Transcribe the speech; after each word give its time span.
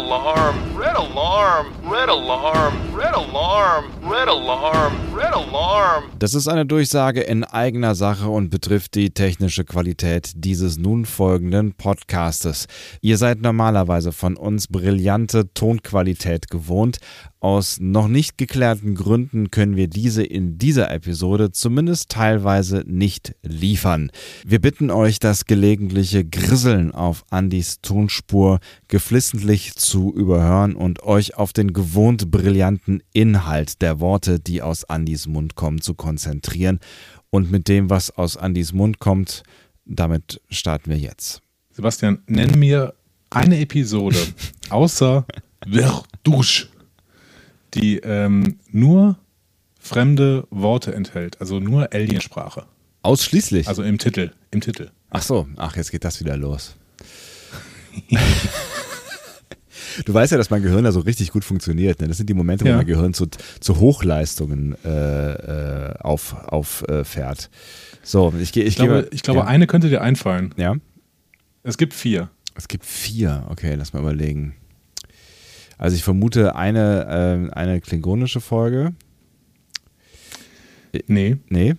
alarm, 0.00 0.56
red 0.74 0.96
alarm, 0.96 1.74
red 1.84 2.08
alarm, 2.08 2.74
red 2.94 3.14
alarm, 3.14 3.92
red 4.10 4.28
alarm, 4.28 4.92
red 5.14 5.32
alarm. 5.32 6.10
Das 6.18 6.34
ist 6.34 6.48
eine 6.48 6.66
Durchsage 6.66 7.20
in 7.20 7.44
eigener 7.44 7.94
Sache 7.94 8.28
und 8.28 8.50
betrifft 8.50 8.96
die 8.96 9.10
technische 9.10 9.64
Qualität 9.64 10.32
dieses 10.34 10.78
nun 10.78 11.06
folgenden 11.06 11.74
Podcastes. 11.74 12.66
Ihr 13.00 13.18
seid 13.18 13.40
normalerweise 13.40 14.10
von 14.10 14.36
uns 14.36 14.66
brillante 14.66 15.54
Tonqualität 15.54 16.50
gewohnt. 16.50 16.98
Aus 17.42 17.78
noch 17.80 18.06
nicht 18.06 18.36
geklärten 18.36 18.94
Gründen 18.94 19.50
können 19.50 19.74
wir 19.74 19.88
diese 19.88 20.22
in 20.22 20.58
dieser 20.58 20.90
Episode 20.90 21.52
zumindest 21.52 22.10
teilweise 22.10 22.84
nicht 22.86 23.34
liefern. 23.42 24.10
Wir 24.44 24.60
bitten 24.60 24.90
euch, 24.90 25.20
das 25.20 25.46
gelegentliche 25.46 26.22
Grisseln 26.22 26.92
auf 26.92 27.24
Andys 27.30 27.80
Tonspur 27.80 28.60
geflissentlich 28.88 29.74
zu 29.74 30.12
überhören 30.12 30.76
und 30.76 31.02
euch 31.02 31.38
auf 31.38 31.54
den 31.54 31.72
gewohnt 31.72 32.30
brillanten 32.30 33.02
Inhalt 33.14 33.80
der 33.80 33.99
Worte, 34.00 34.40
die 34.40 34.62
aus 34.62 34.84
Andys 34.84 35.26
Mund 35.26 35.54
kommen, 35.54 35.80
zu 35.80 35.94
konzentrieren. 35.94 36.80
Und 37.30 37.50
mit 37.50 37.68
dem, 37.68 37.90
was 37.90 38.10
aus 38.10 38.36
Andys 38.36 38.72
Mund 38.72 38.98
kommt, 38.98 39.42
damit 39.84 40.40
starten 40.50 40.90
wir 40.90 40.98
jetzt. 40.98 41.42
Sebastian, 41.72 42.22
nenn 42.26 42.58
mir 42.58 42.94
eine 43.30 43.60
Episode 43.60 44.18
außer 44.70 45.24
Verdouche, 45.68 46.68
die 47.74 47.98
ähm, 47.98 48.58
nur 48.70 49.18
fremde 49.78 50.46
Worte 50.50 50.94
enthält, 50.94 51.40
also 51.40 51.60
nur 51.60 51.92
Aliensprache. 51.92 52.66
Ausschließlich. 53.02 53.68
Also 53.68 53.82
im 53.82 53.98
Titel, 53.98 54.32
im 54.50 54.60
Titel. 54.60 54.90
Ach 55.10 55.22
so, 55.22 55.48
ach, 55.56 55.76
jetzt 55.76 55.90
geht 55.90 56.04
das 56.04 56.20
wieder 56.20 56.36
los. 56.36 56.76
Du 60.04 60.14
weißt 60.14 60.32
ja, 60.32 60.38
dass 60.38 60.50
mein 60.50 60.62
Gehirn 60.62 60.84
da 60.84 60.92
so 60.92 61.00
richtig 61.00 61.30
gut 61.32 61.44
funktioniert. 61.44 62.00
Ne? 62.00 62.08
Das 62.08 62.16
sind 62.16 62.28
die 62.28 62.34
Momente, 62.34 62.64
wo 62.64 62.68
Ja. 62.68 62.76
mein 62.76 62.86
Gehirn 62.86 63.14
zu, 63.14 63.26
zu 63.60 63.78
Hochleistungen 63.80 64.76
äh, 64.84 64.88
äh, 65.88 65.94
auf, 66.00 66.34
auffährt. 66.46 67.50
so, 68.02 68.32
ich, 68.40 68.56
ich, 68.56 68.66
Ich 68.66 68.76
glaube, 68.76 69.02
gehe- 69.02 69.08
ich 69.12 69.22
glaube 69.22 69.40
ja. 69.40 69.46
eine 69.46 69.66
könnte 69.66 69.88
dir 69.88 70.00
einfallen. 70.02 70.54
ja. 70.56 70.76
Es 71.62 71.76
gibt 71.76 71.92
vier. 71.92 72.30
Es 72.54 72.68
gibt 72.68 72.86
vier. 72.86 73.44
Okay, 73.50 73.74
lass 73.74 73.92
mal 73.92 74.00
überlegen. 74.00 74.54
Also 75.76 75.94
ich 75.96 76.02
vermute 76.04 76.56
eine, 76.56 77.06
ähm, 77.10 77.50
eine 77.52 77.80
klingonische 77.82 78.40
Folge. 78.40 78.92
Nee. 81.06 81.36
Nee. 81.48 81.74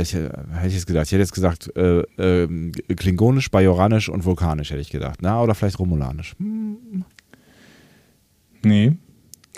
Welche 0.00 0.32
hätte 0.52 0.68
ich 0.68 0.74
jetzt 0.74 0.86
gedacht? 0.86 1.04
Ich 1.06 1.12
hätte 1.12 1.20
jetzt 1.20 1.34
gesagt, 1.34 1.76
äh, 1.76 2.00
ähm, 2.16 2.72
klingonisch, 2.96 3.50
bajoranisch 3.50 4.08
und 4.08 4.24
vulkanisch 4.24 4.70
hätte 4.70 4.80
ich 4.80 4.88
gedacht. 4.88 5.18
Na, 5.20 5.42
oder 5.42 5.54
vielleicht 5.54 5.78
romulanisch. 5.78 6.34
Hm, 6.38 7.04
Nee. 8.62 8.96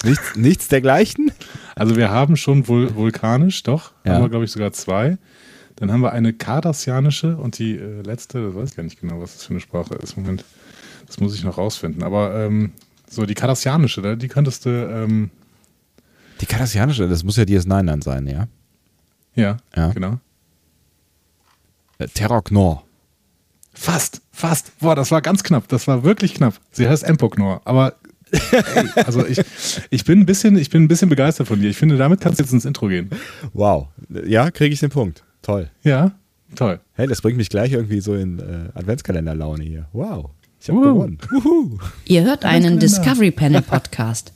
Nichts, 0.05 0.35
nichts 0.37 0.67
dergleichen? 0.69 1.31
Also 1.77 1.97
wir 1.97 2.11
haben 2.11 2.37
schon 2.37 2.65
vul 2.67 2.93
vulkanisch, 2.97 3.63
doch. 3.63 3.93
Ja. 4.05 4.15
Haben 4.15 4.23
wir, 4.25 4.29
glaube 4.31 4.45
ich, 4.45 4.51
sogar 4.51 4.73
zwei. 4.73 5.17
Dann 5.77 5.93
haben 5.93 6.01
wir 6.01 6.13
eine 6.13 6.33
kardassianische 6.33 7.37
und 7.37 7.59
die 7.59 7.77
äh, 7.77 8.03
letzte, 8.03 8.45
das 8.47 8.55
weiß 8.57 8.71
ich 8.71 8.77
gar 8.77 8.83
nicht 8.83 9.01
genau, 9.01 9.21
was 9.21 9.35
das 9.35 9.45
für 9.45 9.51
eine 9.51 9.61
Sprache 9.61 9.95
ist. 9.95 10.17
Moment, 10.17 10.45
das 11.07 11.21
muss 11.21 11.35
ich 11.37 11.45
noch 11.45 11.57
rausfinden. 11.59 12.03
Aber 12.03 12.35
ähm, 12.45 12.73
so 13.09 13.27
die 13.27 13.35
kardassianische, 13.35 14.03
da- 14.03 14.17
die 14.17 14.29
könntest 14.29 14.67
du, 14.67 14.71
ähm, 14.71 15.31
Die 16.41 16.47
kardassianische, 16.47 17.09
das 17.09 17.23
muss 17.23 17.37
ja 17.37 17.45
DS9 17.45 17.87
dann 17.87 18.03
sein, 18.03 18.27
ja? 18.27 18.49
ja, 19.37 19.57
Ja. 19.77 19.93
genau. 19.93 20.19
Äh, 22.03 22.09
Terror 22.09 22.43
Fast, 23.75 24.21
fast. 24.33 24.79
Boah, 24.81 24.95
das 24.95 25.11
war 25.11 25.23
ganz 25.23 25.43
knapp. 25.43 25.67
Das 25.69 25.87
war 25.87 26.05
wirklich 26.05 26.35
knapp. 26.35 26.55
Sie 26.73 26.89
heißt 26.89 27.05
Empoknor, 27.05 27.63
aber 27.65 27.95
ey, 28.31 28.87
also 29.07 29.27
ich, 29.27 29.41
ich 29.91 30.05
bin 30.05 30.21
ein 30.21 30.27
bisschen, 30.27 30.57
ich 30.57 30.69
bin 30.71 30.83
ein 30.85 30.89
bisschen 30.89 31.09
begeistert 31.09 31.49
von 31.49 31.61
dir. 31.61 31.71
Ich 31.71 31.77
finde, 31.77 31.97
damit 31.97 32.21
kannst 32.21 32.39
du 32.39 32.45
jetzt 32.45 32.53
ins 32.53 32.65
Intro 32.65 32.89
gehen. 32.89 33.11
Wow. 33.53 33.89
Ja, 34.27 34.51
kriege 34.51 34.73
ich 34.75 34.81
den 34.81 34.91
Punkt. 34.91 35.23
Toll. 35.41 35.71
Ja, 35.83 36.13
toll. 36.55 36.81
Hey, 36.95 37.07
das 37.07 37.23
bringt 37.23 37.37
mich 37.39 37.49
gleich 37.49 37.73
irgendwie 37.73 38.01
so 38.01 38.15
in 38.15 38.39
äh, 38.39 38.79
Adventskalender-Laune 38.79 39.65
hier. 39.65 39.89
Wow. 39.93 40.31
Ich 40.61 40.69
habe 40.69 40.79
Uh. 40.79 40.83
gewonnen. 40.95 41.19
Wuhu. 41.31 41.79
Ihr 42.05 42.25
hört 42.25 42.45
einen. 42.45 42.79
Discovery 42.79 43.31
Panel 43.31 43.63
Podcast. 43.63 44.33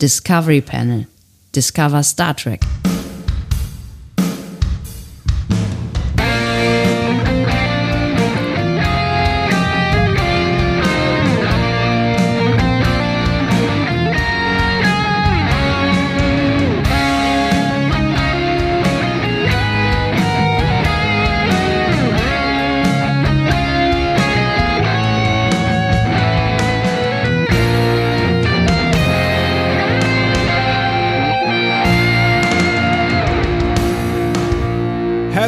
Discovery 0.00 0.60
Panel. 0.60 1.06
Discover 1.54 2.02
Star 2.02 2.36
Trek. 2.36 2.60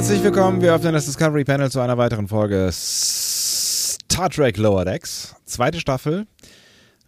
Herzlich 0.09 0.25
willkommen. 0.25 0.63
Wir 0.63 0.73
öffnen 0.73 0.95
das 0.95 1.05
Discovery 1.05 1.45
Panel 1.45 1.71
zu 1.71 1.81
einer 1.81 1.99
weiteren 1.99 2.29
Folge 2.29 2.71
Star 2.73 4.31
Trek 4.31 4.57
Lower 4.57 4.87
Decks. 4.87 5.35
Zweite 5.45 5.81
Staffel, 5.81 6.27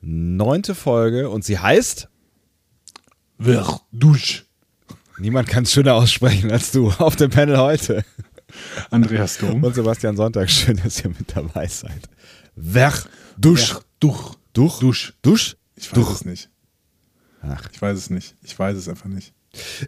neunte 0.02 0.74
Folge 0.74 1.30
und 1.30 1.42
sie 1.42 1.58
heißt 1.58 2.10
Verdouche. 3.38 4.42
Niemand 5.18 5.48
kann 5.48 5.62
es 5.62 5.72
schöner 5.72 5.94
aussprechen 5.94 6.50
als 6.50 6.72
du 6.72 6.90
auf 6.98 7.16
dem 7.16 7.30
Panel 7.30 7.56
heute. 7.56 8.04
Andreas 8.90 9.38
Dom. 9.38 9.64
Und 9.64 9.74
Sebastian 9.74 10.18
Sonntag, 10.18 10.50
schön, 10.50 10.78
dass 10.84 11.02
ihr 11.02 11.08
mit 11.08 11.34
dabei 11.34 11.68
seid. 11.68 12.02
Verdusch. 12.54 13.78
Dusch. 13.98 14.32
Dusch? 14.52 14.78
Dusch. 14.78 15.14
Dusch? 15.22 15.56
Ich 15.74 15.96
weiß 15.96 16.06
es 16.10 16.24
nicht. 16.26 16.50
Ach. 17.40 17.66
Ich 17.72 17.80
weiß 17.80 17.96
es 17.96 18.10
nicht. 18.10 18.36
Ich 18.42 18.58
weiß 18.58 18.76
es 18.76 18.90
einfach 18.90 19.08
nicht. 19.08 19.32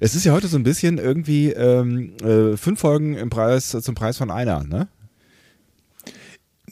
Es 0.00 0.14
ist 0.14 0.24
ja 0.24 0.32
heute 0.32 0.48
so 0.48 0.56
ein 0.56 0.64
bisschen 0.64 0.98
irgendwie 0.98 1.50
ähm, 1.50 2.14
äh, 2.22 2.56
fünf 2.56 2.80
Folgen 2.80 3.14
im 3.16 3.30
Preis, 3.30 3.70
zum 3.70 3.94
Preis 3.94 4.16
von 4.18 4.30
einer, 4.30 4.64
ne? 4.64 4.88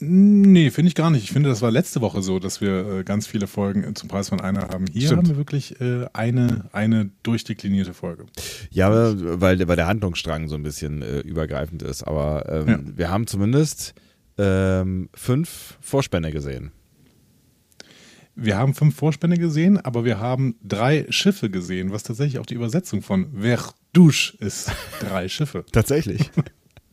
Nee, 0.03 0.71
finde 0.71 0.87
ich 0.87 0.95
gar 0.95 1.11
nicht. 1.11 1.23
Ich 1.23 1.31
finde, 1.31 1.49
das 1.49 1.61
war 1.61 1.69
letzte 1.69 2.01
Woche 2.01 2.23
so, 2.23 2.39
dass 2.39 2.59
wir 2.59 2.87
äh, 2.99 3.03
ganz 3.03 3.27
viele 3.27 3.45
Folgen 3.45 3.83
äh, 3.83 3.93
zum 3.93 4.09
Preis 4.09 4.29
von 4.29 4.41
einer 4.41 4.69
haben. 4.69 4.85
Hier 4.91 5.03
Stimmt. 5.07 5.19
haben 5.19 5.29
wir 5.29 5.37
wirklich 5.37 5.79
äh, 5.79 6.07
eine, 6.13 6.65
eine 6.71 7.11
durchdeklinierte 7.21 7.93
Folge. 7.93 8.25
Ja, 8.71 8.89
weil, 9.39 9.67
weil 9.67 9.75
der 9.75 9.85
Handlungsstrang 9.87 10.47
so 10.47 10.55
ein 10.55 10.63
bisschen 10.63 11.03
äh, 11.03 11.19
übergreifend 11.19 11.83
ist. 11.83 12.01
Aber 12.03 12.45
ähm, 12.49 12.67
Ja. 12.67 12.79
wir 12.97 13.09
haben 13.11 13.27
zumindest 13.27 13.93
ähm, 14.39 15.09
fünf 15.13 15.77
Vorspänne 15.81 16.31
gesehen. 16.31 16.71
Wir 18.35 18.57
haben 18.57 18.73
fünf 18.73 18.95
Vorspänne 18.95 19.37
gesehen, 19.37 19.77
aber 19.77 20.05
wir 20.05 20.19
haben 20.19 20.55
drei 20.63 21.05
Schiffe 21.09 21.49
gesehen, 21.49 21.91
was 21.91 22.03
tatsächlich 22.03 22.39
auch 22.39 22.45
die 22.45 22.55
Übersetzung 22.55 23.01
von 23.01 23.27
Verdouche 23.41 24.37
ist. 24.39 24.71
Drei 24.99 25.27
Schiffe. 25.27 25.65
Tatsächlich. 25.71 26.29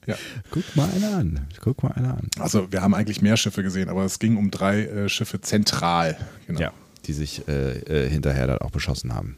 Ja. 0.06 0.16
Guck 0.50 0.64
mal 0.74 0.88
einer 0.96 1.18
an. 1.18 1.46
Guck 1.60 1.82
mal 1.82 1.92
einer 1.92 2.16
an. 2.16 2.30
Also 2.38 2.72
wir 2.72 2.80
haben 2.80 2.94
eigentlich 2.94 3.20
mehr 3.20 3.36
Schiffe 3.36 3.62
gesehen, 3.62 3.90
aber 3.90 4.06
es 4.06 4.18
ging 4.18 4.38
um 4.38 4.50
drei 4.50 4.86
äh, 4.86 5.08
Schiffe 5.10 5.42
zentral. 5.42 6.16
Genau. 6.46 6.58
Ja, 6.58 6.72
die 7.04 7.12
sich 7.12 7.46
äh, 7.46 7.72
äh, 7.72 8.08
hinterher 8.08 8.46
dann 8.46 8.56
auch 8.56 8.70
beschossen 8.70 9.14
haben. 9.14 9.36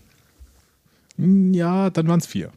Ja, 1.16 1.90
dann 1.90 2.06
waren 2.06 2.20
es 2.20 2.26
vier. 2.28 2.52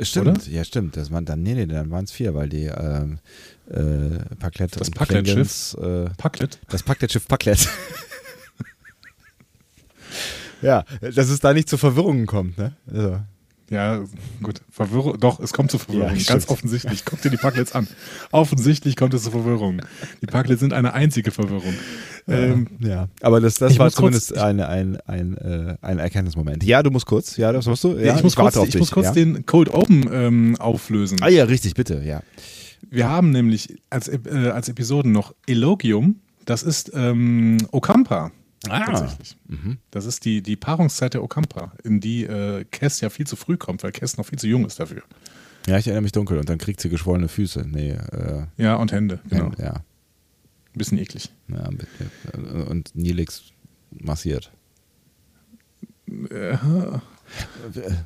Stimmt, 0.00 0.26
Oder? 0.26 0.40
ja, 0.48 0.64
stimmt. 0.64 0.96
Das 0.96 1.12
waren 1.12 1.24
dann, 1.24 1.42
nee, 1.42 1.54
nee, 1.54 1.66
dann 1.66 1.90
waren 1.92 2.04
es 2.04 2.10
vier, 2.10 2.34
weil 2.34 2.48
die 2.48 2.64
ähm, 2.64 3.18
äh, 3.70 4.18
Packlet 4.38 4.78
Das 4.78 4.88
und 4.88 4.94
Packlet-Schiff. 4.94 5.76
Äh, 5.80 6.10
Packlet. 6.18 6.58
das 6.68 6.82
Packlet-Schiff 6.82 7.26
Packlet. 7.28 7.68
ja, 10.62 10.84
dass 11.00 11.28
es 11.28 11.40
da 11.40 11.52
nicht 11.54 11.68
zu 11.68 11.76
Verwirrungen 11.76 12.26
kommt, 12.26 12.58
ne? 12.58 12.76
Also, 12.92 13.18
Ja, 13.70 14.04
gut. 14.42 14.60
Verwirrung. 14.70 15.18
Doch, 15.18 15.40
es 15.40 15.52
kommt 15.52 15.70
zu 15.72 15.78
Verwirrung. 15.78 16.14
Ja, 16.16 16.22
Ganz 16.34 16.48
offensichtlich. 16.48 17.04
Guck 17.04 17.20
dir 17.22 17.30
die 17.30 17.36
Packlets 17.36 17.72
an. 17.72 17.88
Offensichtlich 18.30 18.94
kommt 18.96 19.12
es 19.14 19.24
zu 19.24 19.30
Verwirrung. 19.32 19.82
Die 20.22 20.26
Packlets 20.26 20.60
sind 20.60 20.72
eine 20.72 20.92
einzige 20.94 21.30
Verwirrung. 21.32 21.74
Ähm, 22.28 22.68
ja, 22.80 23.08
aber 23.22 23.40
das, 23.40 23.54
das 23.56 23.72
ich 23.72 23.78
war 23.78 23.86
muss 23.86 23.94
kurz- 23.96 24.26
zumindest 24.28 24.38
ein, 24.38 24.60
ein, 24.60 24.98
ein, 25.06 25.36
äh, 25.36 25.76
ein 25.80 25.98
Erkenntnismoment. 25.98 26.62
Ja, 26.64 26.82
du 26.82 26.90
musst 26.90 27.06
kurz. 27.06 27.36
Ja, 27.36 27.52
das 27.52 27.66
musst 27.66 27.82
du. 27.84 27.96
Ja, 27.96 28.16
ich 28.16 28.22
muss 28.22 28.34
kurz, 28.36 28.44
warte 28.56 28.60
auf 28.60 28.68
ich 28.68 28.78
muss 28.78 28.90
kurz 28.90 29.06
ja? 29.06 29.12
den 29.12 29.46
Code 29.46 29.72
Open 29.74 30.08
ähm, 30.12 30.56
auflösen. 30.58 31.18
Ah 31.20 31.28
ja, 31.28 31.44
richtig, 31.44 31.74
bitte, 31.74 32.02
ja. 32.04 32.22
Wir 32.88 33.08
haben 33.08 33.30
nämlich 33.30 33.76
als, 33.90 34.06
äh, 34.08 34.18
als 34.52 34.68
Episoden 34.68 35.10
noch 35.12 35.34
Elogium. 35.46 36.20
Das 36.44 36.62
ist 36.62 36.92
ähm, 36.94 37.58
Okampa. 37.72 38.30
Ah. 38.70 38.84
Tatsächlich. 38.86 39.36
Das 39.90 40.04
ist 40.04 40.24
die, 40.24 40.42
die 40.42 40.56
Paarungszeit 40.56 41.14
der 41.14 41.22
Okampa, 41.22 41.72
in 41.84 42.00
die 42.00 42.24
äh, 42.24 42.64
Cass 42.70 43.00
ja 43.00 43.10
viel 43.10 43.26
zu 43.26 43.36
früh 43.36 43.56
kommt, 43.56 43.82
weil 43.82 43.92
Cass 43.92 44.16
noch 44.16 44.26
viel 44.26 44.38
zu 44.38 44.46
jung 44.46 44.64
ist 44.66 44.78
dafür. 44.80 45.02
Ja, 45.66 45.78
ich 45.78 45.86
erinnere 45.88 46.02
mich 46.02 46.12
dunkel 46.12 46.38
und 46.38 46.48
dann 46.48 46.58
kriegt 46.58 46.80
sie 46.80 46.88
geschwollene 46.88 47.28
Füße. 47.28 47.66
Nee, 47.68 47.90
äh, 47.92 48.46
Ja, 48.56 48.76
und 48.76 48.92
Hände, 48.92 49.18
genau. 49.28 49.50
ja. 49.58 49.72
Ein 49.74 49.82
bisschen 50.78 50.98
eklig. 50.98 51.30
Ja, 51.48 51.70
mit- 51.70 51.86
äh, 52.32 52.62
und 52.70 52.94
Nilix 52.94 53.44
massiert. 53.90 54.52
Äh, 56.08 56.56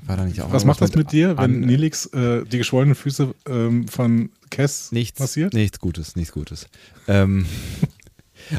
War 0.06 0.16
da 0.16 0.24
nicht 0.24 0.40
auch 0.40 0.50
was 0.52 0.64
macht 0.64 0.80
das 0.80 0.94
mit 0.94 1.12
dir, 1.12 1.36
wenn 1.36 1.60
Nelix 1.60 2.06
äh, 2.06 2.44
die 2.46 2.56
geschwollenen 2.56 2.94
Füße 2.94 3.34
ähm, 3.46 3.86
von 3.88 4.30
Cass 4.50 4.90
Nichts, 4.92 5.20
massiert? 5.20 5.52
nichts 5.52 5.78
Gutes, 5.80 6.16
nichts 6.16 6.32
Gutes. 6.32 6.66
Ähm, 7.06 7.44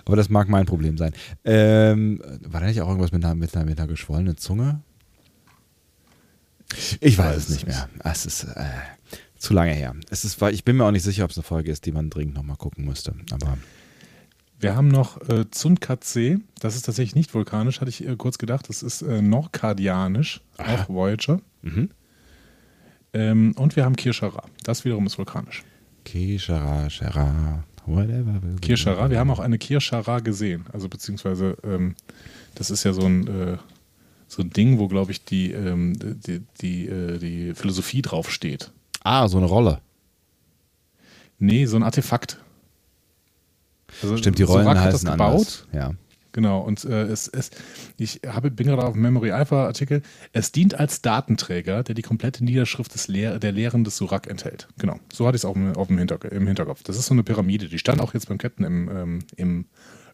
aber 0.05 0.15
das 0.15 0.29
mag 0.29 0.49
mein 0.49 0.65
Problem 0.65 0.97
sein. 0.97 1.13
Ähm, 1.43 2.21
war 2.47 2.61
da 2.61 2.67
nicht 2.67 2.81
auch 2.81 2.87
irgendwas 2.87 3.11
mit 3.11 3.23
einer, 3.23 3.35
mit 3.35 3.55
einer, 3.55 3.65
mit 3.65 3.79
einer 3.79 3.87
geschwollenen 3.87 4.37
Zunge? 4.37 4.81
Ich 6.99 7.17
weiß 7.17 7.35
es 7.35 7.49
nicht 7.49 7.67
mehr. 7.67 7.89
Es 8.03 8.25
ist 8.25 8.43
äh, 8.43 8.63
zu 9.37 9.53
lange 9.53 9.73
her. 9.73 9.95
Es 10.09 10.23
ist, 10.23 10.41
ich 10.41 10.63
bin 10.63 10.77
mir 10.77 10.85
auch 10.85 10.91
nicht 10.91 11.03
sicher, 11.03 11.25
ob 11.25 11.31
es 11.31 11.37
eine 11.37 11.43
Folge 11.43 11.71
ist, 11.71 11.85
die 11.85 11.91
man 11.91 12.09
dringend 12.09 12.35
nochmal 12.35 12.57
gucken 12.57 12.85
müsste. 12.85 13.13
Aber 13.31 13.57
Wir 14.59 14.75
haben 14.75 14.87
noch 14.87 15.19
äh, 15.29 15.49
Zundkatsee. 15.51 16.37
Das 16.59 16.75
ist 16.75 16.83
tatsächlich 16.83 17.15
nicht 17.15 17.33
vulkanisch, 17.33 17.81
hatte 17.81 17.89
ich 17.89 18.07
äh, 18.07 18.15
kurz 18.15 18.37
gedacht. 18.37 18.69
Das 18.69 18.83
ist 18.83 19.01
äh, 19.01 19.21
norkadianisch, 19.21 20.41
auch 20.57 20.87
Voyager. 20.87 21.41
Mhm. 21.61 21.89
Ähm, 23.13 23.53
und 23.57 23.75
wir 23.75 23.83
haben 23.83 23.95
Kirschara. 23.97 24.43
Das 24.63 24.85
wiederum 24.85 25.05
ist 25.07 25.17
vulkanisch. 25.17 25.63
Kishara, 26.05 26.89
Shara, 26.89 27.63
whatever. 27.85 28.39
Kirschara. 28.61 29.09
Wir 29.09 29.19
haben 29.19 29.31
auch 29.31 29.39
eine 29.39 29.57
Kirschara 29.57 30.19
gesehen. 30.19 30.65
Also 30.71 30.89
beziehungsweise, 30.89 31.57
ähm, 31.63 31.95
das 32.55 32.69
ist 32.71 32.83
ja 32.83 32.93
so 32.93 33.01
ein, 33.05 33.27
äh, 33.27 33.57
so 34.27 34.41
ein 34.41 34.49
Ding, 34.49 34.79
wo, 34.79 34.87
glaube 34.87 35.11
ich, 35.11 35.25
die, 35.25 35.51
ähm, 35.51 35.93
die, 35.99 36.41
die, 36.61 36.87
äh, 36.87 37.17
die 37.17 37.53
Philosophie 37.53 38.01
draufsteht. 38.01 38.71
Ah, 39.03 39.27
so 39.27 39.37
eine 39.37 39.47
Rolle. 39.47 39.81
Nee, 41.39 41.65
so 41.65 41.75
ein 41.75 41.83
Artefakt. 41.83 42.37
Also 44.01 44.15
Stimmt, 44.17 44.37
die 44.39 44.43
Rollen 44.43 44.65
das 44.65 44.77
heißen 44.77 45.11
gebaut. 45.11 45.31
anders. 45.31 45.67
Ja. 45.73 45.91
Genau, 46.33 46.61
und 46.61 46.85
äh, 46.85 47.03
es, 47.03 47.27
es, 47.27 47.51
ich 47.97 48.21
habe, 48.25 48.51
bin 48.51 48.67
gerade 48.67 48.83
auf 48.85 48.93
dem 48.93 49.01
Memory 49.01 49.31
Alpha 49.31 49.65
Artikel. 49.65 50.01
Es 50.31 50.51
dient 50.51 50.79
als 50.79 51.01
Datenträger, 51.01 51.83
der 51.83 51.93
die 51.93 52.01
komplette 52.03 52.43
Niederschrift 52.45 52.93
des 52.93 53.07
Lehr 53.09 53.37
der 53.37 53.51
Lehren 53.51 53.83
des 53.83 53.97
Surak 53.97 54.27
enthält. 54.27 54.67
Genau, 54.77 54.97
so 55.11 55.27
hatte 55.27 55.35
ich 55.35 55.41
es 55.41 55.45
auch 55.45 55.55
im, 55.57 55.75
auf 55.75 55.87
dem 55.87 55.97
Hinterk 55.97 56.23
im 56.25 56.47
Hinterkopf. 56.47 56.83
Das 56.83 56.97
ist 56.97 57.07
so 57.07 57.13
eine 57.13 57.23
Pyramide, 57.23 57.67
die 57.67 57.79
stand 57.79 57.99
auch 57.99 58.13
jetzt 58.13 58.29
beim 58.29 58.37
Captain 58.37 58.65
im, 58.65 58.89
ähm, 58.89 59.19
im 59.35 59.65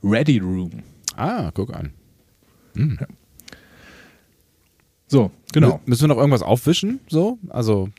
Ready 0.04 0.40
Room. 0.40 0.84
Ah, 1.16 1.52
guck 1.54 1.74
an. 1.76 1.94
So, 5.08 5.32
genau. 5.54 5.76
Mü- 5.76 5.80
Müssen 5.86 6.02
wir 6.02 6.08
noch 6.10 6.18
irgendwas 6.18 6.42
aufwischen? 6.42 7.00
So? 7.08 7.40
Also 7.50 7.90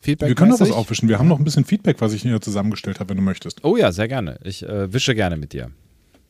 Feedback? 0.00 0.28
Wir 0.28 0.34
können 0.34 0.50
noch 0.52 0.60
was 0.60 0.70
aufwischen. 0.70 1.08
Wir 1.08 1.18
haben 1.18 1.28
noch 1.28 1.38
ein 1.38 1.44
bisschen 1.44 1.64
Feedback, 1.64 2.00
was 2.00 2.12
ich 2.12 2.22
hier 2.22 2.40
zusammengestellt 2.40 3.00
habe, 3.00 3.10
wenn 3.10 3.16
du 3.16 3.22
möchtest. 3.22 3.64
Oh 3.64 3.76
ja, 3.76 3.92
sehr 3.92 4.08
gerne. 4.08 4.38
Ich 4.44 4.62
äh, 4.62 4.92
wische 4.92 5.14
gerne 5.14 5.36
mit 5.36 5.52
dir. 5.52 5.70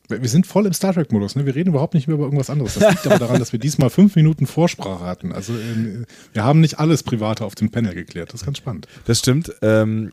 Wir 0.09 0.29
sind 0.29 0.47
voll 0.47 0.67
im 0.67 0.73
Star 0.73 0.95
Trek-Modus. 0.95 1.37
Ne? 1.37 1.47
Wir 1.47 1.55
reden 1.55 1.71
überhaupt 1.71 1.95
nicht 1.95 2.07
mehr 2.07 2.15
über 2.15 2.25
irgendwas 2.25 2.51
anderes. 2.51 2.75
Das 2.75 2.91
liegt 2.91 3.07
aber 3.07 3.19
daran, 3.19 3.39
dass 3.39 3.53
wir 3.53 3.59
diesmal 3.59 3.91
fünf 3.91 4.17
Minuten 4.17 4.47
Vorsprache 4.47 5.05
hatten. 5.05 5.33
Also 5.33 5.55
äh, 5.55 6.05
wir 6.33 6.45
haben 6.45 6.61
nicht 6.61 6.79
alles 6.79 7.03
Private 7.03 7.45
auf 7.45 7.55
dem 7.55 7.71
Panel 7.71 7.95
geklärt. 7.95 8.33
Das 8.33 8.43
ist 8.43 8.45
ganz 8.45 8.59
spannend. 8.59 8.87
Das 9.07 9.19
stimmt. 9.19 9.53
Ähm, 9.63 10.13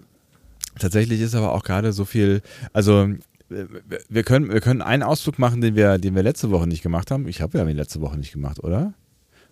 tatsächlich 0.80 1.22
ist 1.22 1.36
aber 1.36 1.54
auch 1.54 1.63
gerade 1.63 1.94
so 1.94 2.06
viel, 2.06 2.42
also 2.72 3.04
äh, 3.50 3.66
wir 4.10 4.24
können, 4.24 4.51
wir 4.51 4.62
können 4.62 4.81
einen 4.81 5.04
Ausflug 5.04 5.40
machen, 5.40 5.62
den 5.62 5.75
wir, 5.75 5.98
den 5.98 6.16
wir 6.16 6.24
letzte 6.24 6.51
Woche 6.51 6.68
nicht 6.68 6.84
gemacht 6.84 7.12
haben. 7.12 7.28
Ich 7.28 7.42
habe 7.42 7.57
ja 7.57 7.66
den 7.66 7.78
letzte 7.78 8.01
Woche 8.01 8.18
nicht 8.18 8.34
gemacht, 8.34 8.63
oder? 8.63 8.94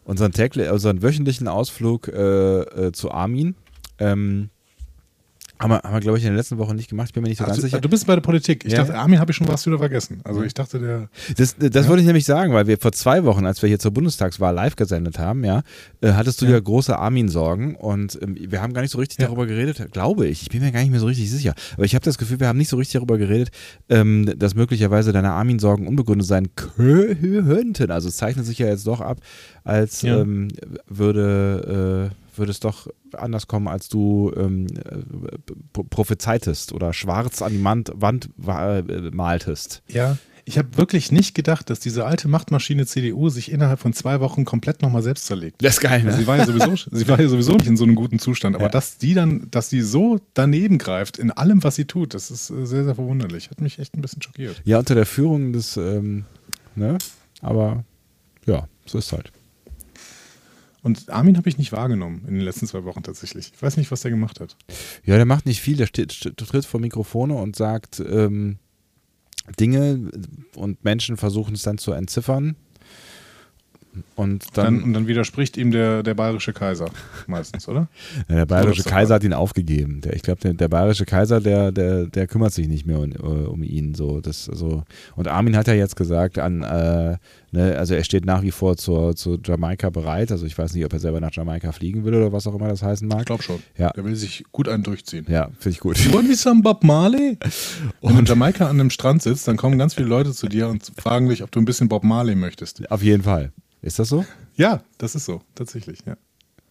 Unseren, 0.03 0.31
täglich, 0.31 0.69
unseren 0.69 1.03
wöchentlichen 1.03 1.47
Ausflug 1.47 2.07
äh, 2.07 2.61
äh, 2.61 2.91
zu 2.91 3.11
Armin. 3.11 3.55
Ähm, 3.99 4.49
haben 5.61 5.69
wir, 5.71 5.81
haben 5.83 5.93
wir 5.93 5.99
glaube 6.01 6.17
ich, 6.17 6.23
in 6.23 6.29
der 6.31 6.37
letzten 6.37 6.57
Woche 6.57 6.73
nicht 6.75 6.89
gemacht. 6.89 7.07
Ich 7.09 7.13
bin 7.13 7.23
mir 7.23 7.29
nicht 7.29 7.37
so 7.37 7.43
ganz 7.45 7.57
Also, 7.57 7.67
sicher. 7.67 7.79
du 7.79 7.87
bist 7.89 8.07
bei 8.07 8.15
der 8.15 8.21
Politik. 8.21 8.65
Ich 8.65 8.73
Ja. 8.73 8.79
dachte, 8.79 8.95
Armin 8.97 9.19
habe 9.19 9.31
ich 9.31 9.37
schon 9.37 9.47
was 9.47 9.65
wieder 9.65 9.77
vergessen. 9.77 10.21
Also 10.23 10.43
ich 10.43 10.53
dachte, 10.53 10.79
der. 10.79 11.09
Das, 11.37 11.55
das 11.57 11.87
wollte 11.87 12.01
ich 12.01 12.07
nämlich 12.07 12.25
sagen, 12.25 12.53
weil 12.53 12.67
wir 12.67 12.77
vor 12.77 12.91
zwei 12.91 13.23
Wochen, 13.23 13.45
als 13.45 13.61
wir 13.61 13.67
hier 13.69 13.79
zur 13.79 13.91
Bundestagswahl 13.91 14.53
live 14.53 14.75
gesendet 14.75 15.19
haben, 15.19 15.43
ja, 15.43 15.61
äh, 16.01 16.13
hattest 16.13 16.41
du 16.41 16.45
ja, 16.45 16.51
Ja. 16.53 16.59
große 16.59 16.97
Armin-Sorgen 16.97 17.75
und 17.75 18.19
ähm, 18.21 18.35
wir 18.39 18.61
haben 18.61 18.73
gar 18.73 18.81
nicht 18.81 18.91
so 18.91 18.97
richtig 18.97 19.19
Ja. 19.19 19.25
darüber 19.27 19.45
geredet, 19.45 19.91
glaube 19.91 20.27
ich. 20.27 20.41
Ich 20.43 20.49
bin 20.49 20.61
mir 20.61 20.71
gar 20.71 20.81
nicht 20.81 20.91
mehr 20.91 20.99
so 20.99 21.05
richtig 21.05 21.29
sicher. 21.31 21.53
Aber 21.75 21.85
ich 21.85 21.95
habe 21.95 22.03
das 22.05 22.17
Gefühl, 22.17 22.39
wir 22.39 22.47
haben 22.47 22.57
nicht 22.57 22.69
so 22.69 22.77
richtig 22.77 22.93
darüber 22.93 23.17
geredet, 23.17 23.51
ähm, 23.89 24.31
dass 24.37 24.55
möglicherweise 24.55 25.11
deine 25.13 25.31
Armin-Sorgen 25.31 25.87
unbegründet 25.87 26.27
sein 26.27 26.49
könnten. 26.55 27.91
Also 27.91 28.09
es 28.09 28.17
zeichnet 28.17 28.45
sich 28.45 28.59
ja 28.59 28.67
jetzt 28.67 28.87
doch 28.87 29.01
ab, 29.01 29.19
als 29.63 30.01
Ja. 30.01 30.19
ähm, 30.21 30.47
würde, 30.87 32.11
äh, 32.11 32.15
würde 32.35 32.51
es 32.51 32.59
doch 32.59 32.87
anders 33.13 33.47
kommen, 33.47 33.67
als 33.67 33.89
du 33.89 34.31
ähm, 34.35 34.67
äh, 34.67 35.37
pro- 35.73 35.83
prophezeitest 35.83 36.73
oder 36.73 36.93
schwarz 36.93 37.41
an 37.41 37.51
die 37.53 37.63
Wand, 37.63 37.91
Wand 37.95 38.29
wa- 38.37 38.77
äh, 38.79 39.11
maltest. 39.11 39.81
Ja. 39.87 40.17
Ich 40.43 40.57
habe 40.57 40.75
wirklich 40.75 41.11
nicht 41.11 41.35
gedacht, 41.35 41.69
dass 41.69 41.79
diese 41.79 42.03
alte 42.05 42.27
Machtmaschine 42.27 42.87
CDU 42.87 43.29
sich 43.29 43.51
innerhalb 43.51 43.79
von 43.79 43.93
zwei 43.93 44.19
Wochen 44.21 44.43
komplett 44.43 44.81
nochmal 44.81 45.03
selbst 45.03 45.27
zerlegt. 45.27 45.63
Das 45.63 45.75
ist 45.75 45.81
geil, 45.81 46.01
Also 46.03 46.17
sie 46.17 46.25
war 46.25 46.35
ja 46.37 46.45
sowieso, 46.47 46.75
sie 46.75 47.07
war 47.07 47.21
ja 47.21 47.27
sowieso 47.27 47.53
nicht 47.53 47.67
in 47.67 47.77
so 47.77 47.83
einem 47.83 47.93
guten 47.93 48.17
Zustand, 48.17 48.55
aber 48.55 48.65
Ja. 48.65 48.71
dass 48.71 48.97
die 48.97 49.13
dann, 49.13 49.47
dass 49.51 49.69
die 49.69 49.81
so 49.81 50.19
daneben 50.33 50.79
greift 50.79 51.19
in 51.19 51.29
allem, 51.29 51.63
was 51.63 51.75
sie 51.75 51.85
tut, 51.85 52.15
das 52.15 52.31
ist 52.31 52.49
äh, 52.49 52.65
sehr, 52.65 52.83
sehr 52.85 52.95
verwunderlich. 52.95 53.51
Hat 53.51 53.61
mich 53.61 53.77
echt 53.77 53.95
ein 53.95 54.01
bisschen 54.01 54.23
schockiert. 54.23 54.61
Ja, 54.65 54.79
unter 54.79 54.95
der 54.95 55.05
Führung 55.05 55.53
des, 55.53 55.77
ähm, 55.77 56.25
ne? 56.75 56.97
Aber 57.41 57.83
ja, 58.47 58.67
so 58.87 58.97
ist 58.97 59.11
halt. 59.13 59.31
Und 60.83 61.09
Armin 61.09 61.37
habe 61.37 61.47
ich 61.47 61.57
nicht 61.59 61.71
wahrgenommen 61.71 62.23
in 62.27 62.33
den 62.33 62.43
letzten 62.43 62.65
zwei 62.67 62.83
Wochen 62.85 63.03
tatsächlich. 63.03 63.51
Ich 63.55 63.61
weiß 63.61 63.77
nicht, 63.77 63.91
was 63.91 64.01
der 64.01 64.09
gemacht 64.11 64.39
hat. 64.39 64.57
Ja, 65.05 65.15
der 65.17 65.25
macht 65.25 65.45
nicht 65.45 65.61
viel, 65.61 65.77
der 65.77 65.85
steht, 65.85 66.11
st- 66.11 66.35
tritt 66.35 66.65
vor 66.65 66.79
Mikrofone 66.79 67.35
und 67.35 67.55
sagt 67.55 67.99
ähm, 67.99 68.57
Dinge 69.59 70.09
und 70.55 70.83
Menschen 70.83 71.17
versuchen 71.17 71.53
es 71.53 71.61
dann 71.63 71.77
zu 71.77 71.91
entziffern. 71.91 72.55
Und 74.15 74.45
dann, 74.53 74.65
Dann, 74.65 74.83
und 74.83 74.93
dann 74.93 75.07
widerspricht 75.07 75.57
ihm 75.57 75.71
der, 75.71 76.01
der 76.01 76.13
bayerische 76.13 76.53
Kaiser 76.53 76.89
meistens, 77.27 77.67
oder? 77.67 77.87
ja, 78.29 78.35
der 78.35 78.45
bayerische 78.45 78.83
Kaiser 78.83 79.15
hat 79.15 79.23
ihn 79.23 79.33
aufgegeben. 79.33 79.99
Der, 80.01 80.15
ich 80.15 80.21
glaube, 80.21 80.39
der, 80.39 80.53
der 80.53 80.69
bayerische 80.69 81.05
Kaiser, 81.05 81.41
der, 81.41 81.73
der, 81.73 82.05
der 82.05 82.27
kümmert 82.27 82.53
sich 82.53 82.67
nicht 82.67 82.85
mehr 82.85 82.99
um, 82.99 83.11
äh, 83.11 83.47
um 83.47 83.63
ihn. 83.63 83.93
So, 83.93 84.21
das, 84.21 84.47
also, 84.47 84.83
und 85.15 85.27
Armin 85.27 85.57
hat 85.57 85.67
ja 85.67 85.73
jetzt 85.73 85.97
gesagt, 85.97 86.39
an, 86.39 86.63
äh, 86.63 87.17
ne, 87.51 87.77
also 87.77 87.93
er 87.93 88.03
steht 88.05 88.25
nach 88.25 88.43
wie 88.43 88.51
vor 88.51 88.77
zur, 88.77 89.15
zur 89.15 89.39
Jamaika 89.43 89.89
bereit. 89.89 90.31
Also 90.31 90.45
ich 90.45 90.57
weiß 90.57 90.73
nicht, 90.73 90.85
ob 90.85 90.93
er 90.93 90.99
selber 90.99 91.19
nach 91.19 91.33
Jamaika 91.33 91.73
fliegen 91.73 92.05
will 92.05 92.15
oder 92.15 92.31
was 92.31 92.47
auch 92.47 92.55
immer 92.55 92.69
das 92.69 92.83
heißen 92.83 93.07
mag. 93.07 93.19
Ich 93.19 93.25
glaube 93.25 93.43
schon. 93.43 93.61
Ja. 93.77 93.89
Der 93.91 94.05
will 94.05 94.15
sich 94.15 94.45
gut 94.53 94.69
einen 94.69 94.83
durchziehen. 94.83 95.25
Ja, 95.27 95.49
finde 95.59 95.69
ich 95.69 95.79
gut. 95.79 95.97
Wollen 96.13 96.29
wir 96.29 96.37
some 96.37 96.61
Bob 96.61 96.83
Marley? 96.83 97.37
Wenn 98.01 98.13
du 98.13 98.19
in 98.19 98.25
Jamaika 98.25 98.69
an 98.69 98.79
einem 98.79 98.89
Strand 98.89 99.21
sitzt, 99.21 99.49
dann 99.49 99.57
kommen 99.57 99.77
ganz 99.77 99.95
viele 99.95 100.07
Leute 100.07 100.31
zu 100.31 100.47
dir 100.47 100.69
und 100.69 100.93
fragen 100.97 101.27
dich, 101.27 101.43
ob 101.43 101.51
du 101.51 101.59
ein 101.59 101.65
bisschen 101.65 101.89
Bob 101.89 102.05
Marley 102.05 102.35
möchtest. 102.35 102.89
Auf 102.89 103.03
jeden 103.03 103.23
Fall. 103.23 103.51
Ist 103.81 103.99
das 103.99 104.09
so? 104.09 104.25
Ja, 104.55 104.83
das 104.97 105.15
ist 105.15 105.25
so, 105.25 105.41
tatsächlich. 105.55 105.99
Ja. 106.05 106.17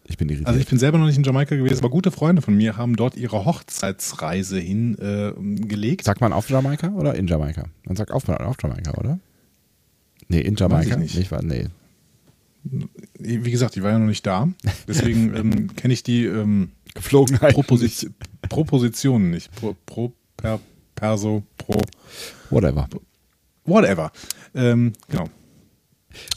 Ich 0.05 0.17
bin 0.17 0.29
irritiert. 0.29 0.49
Also 0.49 0.61
ich 0.61 0.67
bin 0.67 0.79
selber 0.79 0.99
noch 0.99 1.07
nicht 1.07 1.17
in 1.17 1.23
Jamaika 1.23 1.55
gewesen, 1.55 1.79
aber 1.79 1.91
gute 1.91 2.11
Freunde 2.11 2.43
von 2.43 2.57
mir 2.57 2.77
haben 2.77 2.97
dort 2.97 3.17
ihre 3.17 3.45
Hochzeitsreise 3.45 4.59
hingelegt. 4.59 6.05
sagt 6.05 6.21
man 6.21 6.33
auf 6.33 6.49
Jamaika 6.51 6.89
oder 6.91 7.15
in 7.15 7.27
Jamaika? 7.27 7.67
Man 7.85 7.97
sagt 7.97 8.11
auf, 8.11 8.29
auf 8.29 8.57
Jamaika, 8.61 8.93
oder? 8.95 9.21
Nee, 10.29 10.41
in 10.41 10.57
Jamaika. 10.57 11.01
ich 11.01 11.17
nicht. 11.17 11.31
wahr? 11.31 11.43
nee. 11.43 11.69
Wie 13.19 13.51
gesagt, 13.51 13.77
ich 13.77 13.83
war 13.83 13.91
ja 13.91 13.99
noch 13.99 14.07
nicht 14.07 14.27
da. 14.27 14.49
Deswegen 14.87 15.35
ähm, 15.37 15.77
kenne 15.77 15.95
ich 15.95 16.03
die 16.03 16.27
ähm, 16.27 16.73
Geflogenheit. 16.95 17.55
Proposi 17.55 18.11
Propositionen 18.49 19.31
nicht. 19.31 19.55
Pro, 19.55 19.77
pro, 19.87 20.13
per, 20.37 20.61
perso, 20.95 21.43
pro, 21.57 21.81
Whatever. 22.51 22.89
whatever. 23.65 24.13
Ähm, 24.55 24.93
genau. 25.09 25.29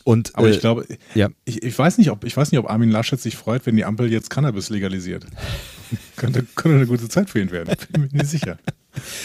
Und, 0.03 0.35
Aber 0.35 0.47
äh, 0.47 0.51
ich 0.51 0.59
glaube, 0.59 0.85
ja. 1.15 1.29
ich, 1.45 1.63
ich, 1.63 1.77
weiß 1.77 1.97
nicht, 1.97 2.11
ob, 2.11 2.23
ich 2.23 2.35
weiß 2.35 2.51
nicht, 2.51 2.59
ob 2.59 2.69
Armin 2.69 2.89
Laschet 2.89 3.19
sich 3.19 3.35
freut, 3.35 3.65
wenn 3.65 3.75
die 3.75 3.85
Ampel 3.85 4.11
jetzt 4.11 4.29
Cannabis 4.29 4.69
legalisiert. 4.69 5.25
könnte, 6.15 6.45
könnte 6.55 6.77
eine 6.77 6.87
gute 6.87 7.09
Zeit 7.09 7.29
für 7.29 7.39
ihn 7.39 7.51
werden. 7.51 7.75
Bin 7.91 8.03
mir 8.03 8.09
nicht 8.11 8.29
sicher. 8.29 8.57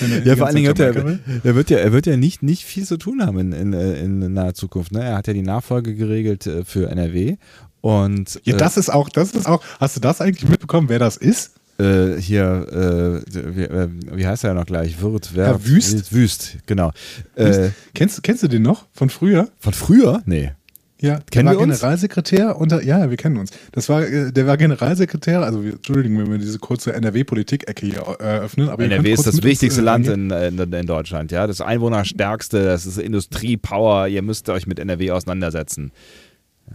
Er 0.01 0.25
Ja, 0.25 0.37
vor 0.37 0.47
allen 0.47 0.57
Dingen 0.57 0.69
wird 0.69 0.81
er, 0.81 1.19
er 1.45 1.55
wird 1.55 1.71
ja, 1.71 1.79
er 1.79 1.93
wird 1.93 2.07
ja 2.07 2.17
nicht, 2.17 2.43
nicht 2.43 2.65
viel 2.65 2.85
zu 2.85 2.97
tun 2.97 3.25
haben 3.25 3.39
in, 3.39 3.53
in, 3.53 3.73
in 3.73 4.33
naher 4.33 4.55
Zukunft. 4.55 4.93
Ne? 4.93 5.03
Er 5.03 5.17
hat 5.17 5.27
ja 5.27 5.33
die 5.33 5.43
Nachfolge 5.43 5.95
geregelt 5.95 6.47
äh, 6.47 6.65
für 6.65 6.91
NRW. 6.91 7.37
Und 7.81 8.41
Ja, 8.45 8.55
äh, 8.55 8.59
das 8.59 8.77
ist 8.77 8.89
auch, 8.89 9.09
das 9.09 9.33
ist 9.33 9.47
auch, 9.47 9.63
hast 9.79 9.97
du 9.97 10.01
das 10.01 10.21
eigentlich 10.21 10.49
mitbekommen, 10.49 10.89
wer 10.89 10.99
das 10.99 11.17
ist? 11.17 11.58
Äh, 11.79 12.21
hier, 12.21 13.23
äh, 13.25 13.57
wie, 13.57 13.63
äh, 13.63 13.89
wie 14.13 14.27
heißt 14.27 14.45
er 14.45 14.55
noch 14.55 14.67
gleich? 14.67 15.01
Wirt, 15.01 15.31
wer, 15.35 15.47
Herr 15.47 15.67
Wüst? 15.67 16.13
Wüst, 16.13 16.59
genau. 16.67 16.93
Äh, 17.37 17.71
kennst, 17.95 18.23
kennst 18.23 18.43
du 18.43 18.49
den 18.49 18.63
noch 18.63 18.87
von 18.93 19.11
früher? 19.11 19.49
von 19.61 19.73
früher? 19.73 20.23
Nee. 20.27 20.53
Ja, 21.01 21.21
Kennen 21.31 21.47
der 21.47 21.55
wir 21.55 21.59
war 21.59 21.63
uns? 21.63 21.79
Generalsekretär 21.79 22.61
unter, 22.61 22.83
ja, 22.83 23.09
wir 23.09 23.17
kennen 23.17 23.37
uns. 23.37 23.53
Das 23.71 23.89
war, 23.89 24.03
äh, 24.03 24.33
der 24.33 24.49
war 24.49 24.57
Generalsekretär, 24.57 25.43
also 25.43 25.63
wir, 25.63 25.75
Entschuldigung, 25.75 26.19
wenn 26.19 26.33
wir 26.33 26.39
diese 26.39 26.59
kurze 26.59 26.93
NRW-Politik-Ecke 26.93 27.87
hier 27.87 28.17
äh, 28.19 28.25
eröffnen. 28.25 28.69
Aber 28.69 28.83
ihr 28.83 28.91
NRW 28.91 29.13
ist 29.13 29.27
das 29.27 29.45
wichtigste 29.45 29.81
äh, 29.81 29.85
Land 29.85 30.09
in, 30.09 30.31
in, 30.33 30.59
in 30.59 30.87
Deutschland, 30.87 31.31
ja. 31.31 31.47
Das 31.47 31.61
Einwohnerstärkste, 31.61 32.65
das 32.65 32.85
ist 32.87 32.99
Industrie-Power. 32.99 34.09
Ihr 34.09 34.23
müsst 34.23 34.49
euch 34.49 34.67
mit 34.67 34.81
NRW 34.81 35.13
auseinandersetzen. 35.13 35.93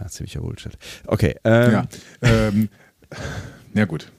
Ja, 0.00 0.06
ziemlicher 0.06 0.40
Bullshit. 0.40 0.72
Okay, 1.06 1.34
ähm, 1.44 1.72
Ja, 1.72 1.86
ähm, 2.22 2.68
ja 3.74 3.84
gut. 3.84 4.10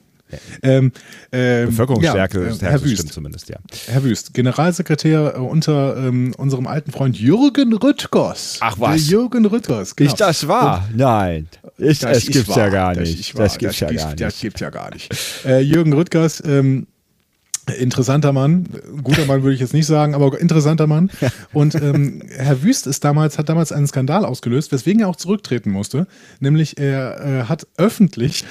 Ähm, 0.62 0.92
ähm, 1.30 1.66
Bevölkerungsstärke 1.66 2.44
ja, 2.44 2.54
Stärke 2.54 2.70
Herr 2.70 2.78
stimmt 2.78 2.92
Wüst, 2.92 3.12
zumindest, 3.12 3.48
ja. 3.48 3.56
Herr 3.86 4.02
Wüst, 4.02 4.34
Generalsekretär 4.34 5.40
unter 5.40 5.96
ähm, 5.96 6.34
unserem 6.36 6.66
alten 6.66 6.90
Freund 6.90 7.18
Jürgen 7.18 7.72
Rüttgers. 7.72 8.58
Ach 8.60 8.76
was. 8.78 8.96
Der 8.96 9.12
Jürgen 9.12 9.46
Rüttgers, 9.46 9.94
genau. 9.94 10.10
Ist 10.10 10.20
das 10.20 10.48
wahr? 10.48 10.88
Nein. 10.94 11.48
Ich, 11.78 12.00
das, 12.00 12.18
ist 12.18 12.32
gibt's 12.32 12.48
wahr, 12.48 12.58
ja 12.58 12.68
gar 12.70 12.94
das 12.94 13.08
nicht. 13.08 13.20
ist 13.20 13.38
Das, 13.38 13.58
gibt's 13.58 13.80
ja 13.80 13.88
gar 13.92 14.14
Das 14.14 14.34
nicht. 14.34 14.40
gibt's 14.40 14.60
ja 14.60 14.70
gar 14.70 14.92
nicht. 14.92 15.14
Äh, 15.44 15.60
Jürgen 15.60 15.92
Rüttgers, 15.92 16.42
ähm, 16.44 16.86
interessanter 17.78 18.32
Mann, 18.32 18.68
guter 19.02 19.26
Mann 19.26 19.42
würde 19.42 19.54
ich 19.54 19.60
jetzt 19.60 19.74
nicht 19.74 19.86
sagen, 19.86 20.14
aber 20.14 20.38
interessanter 20.40 20.86
Mann. 20.86 21.10
Und 21.52 21.74
ähm, 21.74 22.22
Herr 22.36 22.62
Wüst 22.62 22.86
ist 22.86 23.04
damals, 23.04 23.38
hat 23.38 23.48
damals 23.48 23.72
einen 23.72 23.86
Skandal 23.86 24.24
ausgelöst, 24.24 24.72
weswegen 24.72 25.00
er 25.02 25.08
auch 25.08 25.16
zurücktreten 25.16 25.70
musste. 25.70 26.06
Nämlich 26.40 26.78
er 26.78 27.20
äh, 27.20 27.44
hat 27.44 27.66
öffentlich 27.76 28.44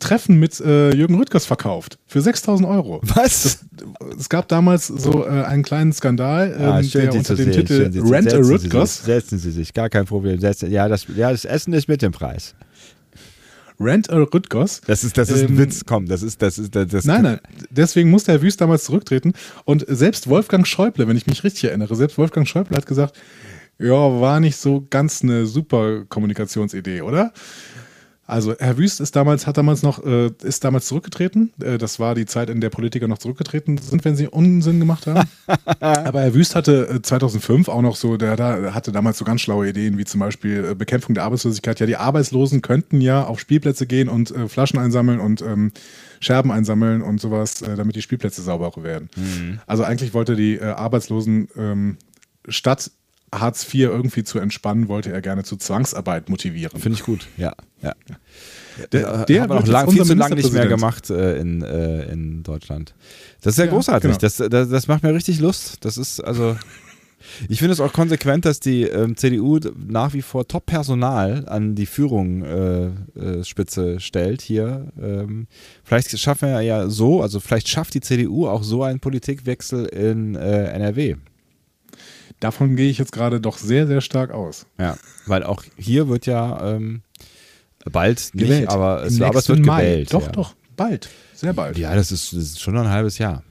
Treffen 0.00 0.38
mit 0.38 0.60
äh, 0.60 0.94
Jürgen 0.94 1.14
Rüttgers 1.16 1.46
verkauft 1.46 1.98
für 2.06 2.20
6000 2.20 2.68
Euro. 2.68 3.00
Was? 3.02 3.64
Es 4.18 4.28
gab 4.28 4.48
damals 4.48 4.86
so 4.86 5.24
äh, 5.26 5.28
einen 5.28 5.62
kleinen 5.62 5.92
Skandal, 5.92 6.54
ähm, 6.58 6.64
Ah, 6.64 6.82
schön, 6.82 7.02
der 7.02 7.14
unter 7.14 7.34
dem 7.34 7.52
sehen. 7.52 7.66
Titel 7.66 7.90
Rent 8.10 8.28
a 8.28 8.30
setzen 8.30 8.44
Sie 8.44 8.52
Rüttgers 8.52 8.96
sich, 8.96 9.04
Setzen 9.04 9.38
Sie 9.38 9.50
sich, 9.50 9.74
gar 9.74 9.88
kein 9.88 10.04
Problem. 10.06 10.38
Setzen, 10.40 10.70
ja, 10.70 10.88
das, 10.88 11.06
ja, 11.14 11.30
das 11.30 11.44
Essen 11.44 11.72
ist 11.72 11.88
mit 11.88 12.02
dem 12.02 12.12
Preis. 12.12 12.54
Rent 13.80 14.08
a 14.10 14.16
Rüttgers. 14.18 14.80
Das 14.86 15.02
ist, 15.02 15.18
das 15.18 15.30
ist 15.30 15.42
ein 15.42 15.48
Ähm, 15.48 15.58
Witz, 15.58 15.82
komm, 15.84 16.06
das 16.06 16.22
ist, 16.22 16.40
das 16.42 16.58
ist, 16.58 16.74
das, 16.76 16.86
das 16.88 17.04
Nein, 17.04 17.22
nein. 17.22 17.40
Deswegen 17.70 18.08
musste 18.10 18.32
Herr 18.32 18.42
Wüst 18.42 18.60
damals 18.60 18.84
zurücktreten. 18.84 19.32
Und 19.64 19.84
selbst 19.88 20.28
Wolfgang 20.28 20.66
Schäuble, 20.66 21.08
wenn 21.08 21.16
ich 21.16 21.26
mich 21.26 21.42
richtig 21.42 21.64
erinnere, 21.64 21.94
selbst 21.96 22.16
Wolfgang 22.16 22.46
Schäuble 22.48 22.76
hat 22.76 22.86
gesagt, 22.86 23.16
ja, 23.80 23.90
war 23.90 24.38
nicht 24.38 24.56
so 24.56 24.86
ganz 24.88 25.22
eine 25.22 25.46
super 25.46 26.04
Kommunikationsidee, 26.08 27.02
oder? 27.02 27.32
Also 28.26 28.54
Herr 28.58 28.78
Wüst 28.78 29.00
ist 29.00 29.16
damals, 29.16 29.46
hat 29.46 29.58
damals 29.58 29.82
noch, 29.82 30.04
äh, 30.04 30.30
ist 30.42 30.64
damals 30.64 30.86
zurückgetreten. 30.86 31.52
Äh, 31.62 31.76
das 31.76 32.00
war 32.00 32.14
die 32.14 32.24
Zeit, 32.24 32.48
in 32.48 32.60
der 32.60 32.70
Politiker 32.70 33.06
noch 33.06 33.18
zurückgetreten 33.18 33.76
sind, 33.78 34.04
wenn 34.04 34.16
sie 34.16 34.28
Unsinn 34.28 34.80
gemacht 34.80 35.06
haben. 35.06 35.28
Aber 35.80 36.22
Herr 36.22 36.34
Wüst 36.34 36.54
hatte 36.54 36.88
äh, 36.88 37.02
2005 37.02 37.68
auch 37.68 37.82
noch 37.82 37.96
so, 37.96 38.16
der, 38.16 38.36
der 38.36 38.74
hatte 38.74 38.92
damals 38.92 39.18
so 39.18 39.24
ganz 39.24 39.42
schlaue 39.42 39.68
Ideen, 39.68 39.98
wie 39.98 40.04
zum 40.04 40.20
Beispiel 40.20 40.64
äh, 40.70 40.74
Bekämpfung 40.74 41.14
der 41.14 41.24
Arbeitslosigkeit. 41.24 41.80
Ja, 41.80 41.86
die 41.86 41.96
Arbeitslosen 41.96 42.62
könnten 42.62 43.00
ja 43.00 43.24
auf 43.24 43.40
Spielplätze 43.40 43.86
gehen 43.86 44.08
und 44.08 44.30
äh, 44.30 44.48
Flaschen 44.48 44.78
einsammeln 44.78 45.20
und 45.20 45.42
ähm, 45.42 45.72
Scherben 46.20 46.50
einsammeln 46.50 47.02
und 47.02 47.20
sowas, 47.20 47.60
äh, 47.60 47.76
damit 47.76 47.96
die 47.96 48.02
Spielplätze 48.02 48.40
sauberer 48.40 48.82
werden. 48.82 49.10
Also 49.66 49.84
eigentlich 49.84 50.14
wollte 50.14 50.36
die 50.36 50.56
äh, 50.56 50.64
Arbeitslosen 50.64 51.48
ähm, 51.56 51.98
statt 52.48 52.90
Hartz 53.40 53.64
IV 53.72 53.80
irgendwie 53.82 54.24
zu 54.24 54.38
entspannen, 54.38 54.88
wollte 54.88 55.12
er 55.12 55.20
gerne 55.20 55.44
zu 55.44 55.56
Zwangsarbeit 55.56 56.28
motivieren. 56.28 56.80
Finde 56.80 56.98
ich 56.98 57.04
gut, 57.04 57.26
ja. 57.36 57.52
ja. 57.82 57.92
Der- 58.92 59.00
Der, 59.00 59.24
der 59.26 59.42
haben 59.42 59.50
wir 59.50 59.54
wird 59.56 59.66
noch 59.66 59.66
lang, 59.72 59.90
viel 59.90 60.04
zu 60.04 60.14
lange 60.14 60.34
nicht 60.34 60.52
mehr 60.52 60.66
gemacht 60.66 61.10
äh, 61.10 61.38
in, 61.38 61.62
äh, 61.62 62.04
in 62.10 62.42
Deutschland. 62.42 62.94
Das 63.42 63.54
ist 63.54 63.58
ja, 63.58 63.64
Ja, 63.66 63.70
großartig. 63.70 64.02
genau. 64.10 64.18
Das, 64.18 64.36
das, 64.36 64.68
das 64.68 64.88
macht 64.88 65.02
mir 65.02 65.14
richtig 65.14 65.40
Lust. 65.40 65.84
Das 65.84 65.96
ist 65.96 66.20
also. 66.20 66.56
Ich 67.48 67.58
finde 67.60 67.72
es 67.72 67.80
auch 67.80 67.94
konsequent, 67.94 68.44
dass 68.44 68.60
die 68.60 68.82
ähm, 68.82 69.16
CDU 69.16 69.58
nach 69.88 70.12
wie 70.12 70.20
vor 70.20 70.46
Top-Personal 70.46 71.48
an 71.48 71.74
die 71.74 71.86
Führung 71.86 72.44
äh, 72.44 72.86
äh, 73.18 73.44
Spitze 73.44 73.98
stellt 73.98 74.42
hier. 74.42 74.88
Ähm, 75.00 75.46
vielleicht 75.84 76.16
schaffen 76.18 76.50
wir 76.50 76.60
ja 76.60 76.90
so, 76.90 77.22
also 77.22 77.40
vielleicht 77.40 77.68
schafft 77.68 77.94
die 77.94 78.02
CDU 78.02 78.46
auch 78.46 78.62
so 78.62 78.82
einen 78.82 79.00
Politikwechsel 79.00 79.86
in 79.86 80.34
äh, 80.34 80.64
NRW. 80.66 81.16
Davon 82.44 82.76
gehe 82.76 82.90
ich 82.90 82.98
jetzt 82.98 83.12
gerade 83.12 83.40
doch 83.40 83.56
sehr, 83.56 83.86
sehr 83.86 84.02
stark 84.02 84.30
aus. 84.30 84.66
Ja, 84.78 84.98
weil 85.24 85.44
auch 85.44 85.64
hier 85.78 86.08
wird 86.08 86.26
ja 86.26 86.74
ähm, 86.74 87.00
bald 87.90 88.34
nicht, 88.34 88.48
Gewählt. 88.48 88.68
aber 88.68 89.02
es, 89.02 89.18
aber 89.18 89.38
es 89.38 89.48
wird 89.48 89.60
Mai. 89.60 89.80
gewählt. 89.80 90.12
Doch, 90.12 90.26
ja. 90.26 90.32
doch, 90.32 90.54
bald. 90.76 91.08
Sehr 91.32 91.54
bald. 91.54 91.78
Ja. 91.78 91.88
Ja, 91.88 91.96
das 91.96 92.12
ist, 92.12 92.34
das 92.34 92.42
ist 92.42 92.60
schon 92.60 92.74
noch 92.74 92.82
ein 92.82 92.90
halbes 92.90 93.16
Jahr. 93.16 93.42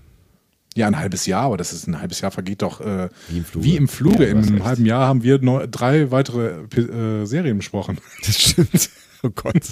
ein 0.78 0.96
halbes 0.96 1.26
Jahr, 1.26 1.46
aber 1.46 1.58
das 1.58 1.74
ist 1.74 1.88
ein 1.88 2.00
halbes 2.00 2.22
Jahr 2.22 2.30
vergeht 2.30 2.62
doch 2.62 2.82
äh, 2.82 3.10
Wie 3.30 3.38
im 3.38 3.46
Fluge. 3.46 3.66
Wie 3.66 3.76
im 3.78 3.88
Fluge. 3.88 4.26
Ja, 4.26 4.30
In 4.30 4.38
einem 4.38 4.64
halben 4.64 4.86
Jahr 4.86 5.08
haben 5.08 5.24
wir 5.24 5.42
neu, 5.42 5.66
drei 5.66 6.12
weitere 6.12 6.62
äh, 6.78 7.26
Serien 7.26 7.58
besprochen. 7.58 7.98
Das 8.24 8.40
stimmt. 8.40 8.92
Oh 9.26 9.30
Gott. 9.30 9.56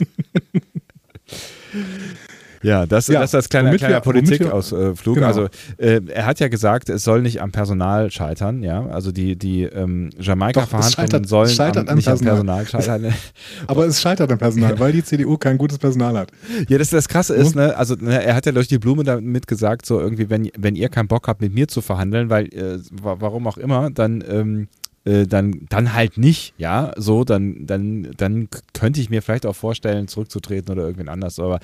Ja, 2.64 2.86
das, 2.86 3.08
Ja, 3.08 3.22
das 3.22 3.34
als 3.36 3.50
kleiner, 3.50 3.70
womit 3.70 3.80
kleiner 3.82 4.02
Politikausflug. 4.02 5.16
Genau. 5.16 5.26
Also 5.28 5.48
äh, 5.78 6.02
er 6.14 6.26
hat 6.26 6.40
ja 6.40 6.48
gesagt, 6.48 6.90
es 6.90 7.04
soll 7.04 7.22
nicht 7.22 7.42
am 7.42 7.52
Personal 7.52 8.12
scheitern, 8.12 8.64
ja. 8.64 8.86
Also 8.88 9.12
die, 9.12 9.36
die 9.36 9.64
ähm, 9.64 10.10
Jamaika-Verhandlungen 10.20 11.26
sollen 11.28 11.50
scheitert 11.50 11.90
am, 11.90 11.96
nicht 11.96 12.06
Personal. 12.06 12.40
am 12.40 12.48
Personal 12.48 12.68
scheitern. 12.68 13.14
Aber 13.68 13.86
es 13.86 14.02
scheitert 14.02 14.32
am 14.32 14.38
Personal, 14.38 14.80
weil 14.80 14.92
die 14.92 15.04
CDU 15.04 15.38
kein 15.38 15.58
gutes 15.58 15.78
Personal 15.78 16.18
hat. 16.18 16.32
Ja, 16.70 16.78
das, 16.78 16.90
das 16.90 17.08
Krasse 17.08 17.36
ist, 17.36 17.56
ne, 17.56 17.76
also 17.78 17.96
ne, 17.96 18.24
er 18.24 18.36
hat 18.36 18.46
ja 18.46 18.52
durch 18.52 18.68
die 18.68 18.80
Blume 18.80 19.04
damit 19.04 19.48
gesagt, 19.48 19.86
so 19.86 20.00
irgendwie, 20.00 20.30
wenn, 20.30 20.50
wenn 20.58 20.76
ihr 20.76 20.90
keinen 20.90 21.08
Bock 21.08 21.28
habt, 21.28 21.42
mit 21.42 21.54
mir 21.54 21.68
zu 21.68 21.82
verhandeln, 21.82 22.30
weil, 22.30 22.46
äh, 22.54 22.80
wa- 22.92 23.18
warum 23.20 23.48
auch 23.48 23.58
immer, 23.58 23.90
dann, 23.92 24.24
ähm, 24.30 24.68
äh, 25.06 25.26
dann, 25.28 25.66
dann 25.70 25.94
halt 25.94 26.18
nicht, 26.18 26.54
ja, 26.58 26.92
so, 26.98 27.24
dann, 27.24 27.66
dann, 27.66 28.10
dann 28.18 28.50
könnte 28.74 29.02
ich 29.02 29.10
mir 29.10 29.22
vielleicht 29.22 29.46
auch 29.46 29.56
vorstellen, 29.56 30.08
zurückzutreten 30.08 30.72
oder 30.74 30.84
irgendwen 30.84 31.10
anders, 31.10 31.40
aber 31.40 31.60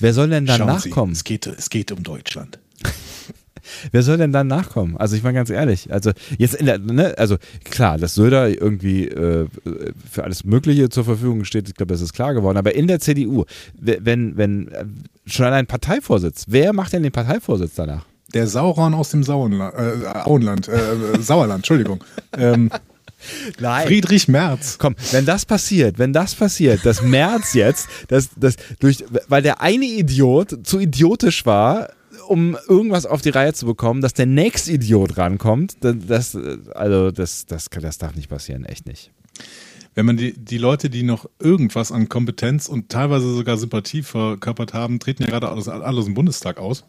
wer 0.00 0.12
soll 0.12 0.28
denn 0.30 0.46
dann 0.46 0.58
Schauen 0.58 0.66
nachkommen? 0.66 1.14
Sie, 1.14 1.18
es 1.20 1.24
geht, 1.24 1.46
es 1.46 1.70
geht 1.70 1.92
um 1.92 2.02
Deutschland. 2.02 2.58
Wer 3.92 4.02
soll 4.02 4.16
denn 4.16 4.32
dann 4.32 4.46
nachkommen? 4.46 4.96
Also 4.96 5.16
ich 5.16 5.22
meine 5.22 5.34
ganz 5.36 5.50
ehrlich, 5.50 5.92
also 5.92 6.12
jetzt 6.38 6.54
in 6.54 6.64
der, 6.64 6.78
ne, 6.78 7.14
also 7.18 7.36
klar, 7.64 7.98
dass 7.98 8.14
Söder 8.14 8.48
irgendwie 8.48 9.06
äh, 9.06 9.46
für 10.10 10.24
alles 10.24 10.44
Mögliche 10.44 10.88
zur 10.88 11.04
Verfügung 11.04 11.44
steht, 11.44 11.68
ich 11.68 11.74
glaube, 11.74 11.92
das 11.92 12.00
ist 12.00 12.14
klar 12.14 12.32
geworden, 12.32 12.56
aber 12.56 12.74
in 12.74 12.86
der 12.86 13.00
CDU, 13.00 13.44
we- 13.78 13.98
wenn, 14.00 14.36
wenn 14.38 14.68
äh, 14.68 14.86
schon 15.26 15.44
allein 15.44 15.66
Parteivorsitz, 15.66 16.46
wer 16.48 16.72
macht 16.72 16.94
denn 16.94 17.02
den 17.02 17.12
Parteivorsitz 17.12 17.74
danach? 17.74 18.06
Der 18.34 18.46
Sauron 18.46 18.94
aus 18.94 19.10
dem 19.10 19.22
Sauenland, 19.24 19.74
äh, 19.74 20.06
Auenland, 20.24 20.68
äh, 20.68 21.20
Sauerland, 21.20 21.58
Entschuldigung. 21.60 22.02
Ähm, 22.36 22.70
Nein. 23.58 23.86
Friedrich 23.86 24.28
Merz. 24.28 24.78
Komm, 24.78 24.94
wenn 25.12 25.26
das 25.26 25.44
passiert, 25.44 25.98
wenn 25.98 26.12
das 26.12 26.34
passiert, 26.34 26.86
dass 26.86 27.02
Merz 27.02 27.52
jetzt, 27.54 27.88
dass, 28.08 28.30
dass 28.36 28.56
durch, 28.78 29.04
weil 29.28 29.42
der 29.42 29.60
eine 29.60 29.84
Idiot 29.84 30.66
zu 30.66 30.78
idiotisch 30.78 31.44
war, 31.44 31.90
um 32.28 32.56
irgendwas 32.68 33.06
auf 33.06 33.20
die 33.20 33.30
Reihe 33.30 33.52
zu 33.52 33.66
bekommen, 33.66 34.00
dass 34.00 34.14
der 34.14 34.26
nächste 34.26 34.72
Idiot 34.72 35.16
rankommt, 35.18 35.84
dann- 35.84 36.06
das, 36.06 36.36
also 36.74 37.10
das, 37.10 37.44
das, 37.46 37.66
das 37.68 37.98
darf 37.98 38.14
nicht 38.14 38.28
passieren, 38.30 38.64
echt 38.64 38.86
nicht. 38.86 39.10
Wenn 39.94 40.06
man 40.06 40.16
die, 40.16 40.32
die 40.32 40.58
Leute, 40.58 40.88
die 40.88 41.02
noch 41.02 41.28
irgendwas 41.40 41.90
an 41.90 42.08
Kompetenz 42.08 42.68
und 42.68 42.88
teilweise 42.88 43.34
sogar 43.34 43.56
Sympathie 43.58 44.02
verkörpert 44.02 44.72
haben, 44.72 45.00
treten 45.00 45.24
ja 45.24 45.28
gerade 45.28 45.48
alles, 45.48 45.68
alles 45.68 46.06
im 46.06 46.14
Bundestag 46.14 46.58
aus. 46.58 46.84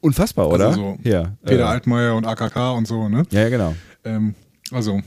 Unfassbar, 0.00 0.48
oder? 0.48 0.68
Also 0.68 0.80
so 0.80 0.98
Hier, 1.02 1.36
Peter 1.44 1.60
äh, 1.60 1.64
Altmaier 1.64 2.14
und 2.14 2.26
AKK 2.26 2.72
und 2.76 2.86
so, 2.88 3.08
ne? 3.08 3.22
Ja, 3.30 3.42
ja, 3.42 3.48
genau. 3.48 3.74
Ähm, 4.04 4.34
also, 4.72 5.00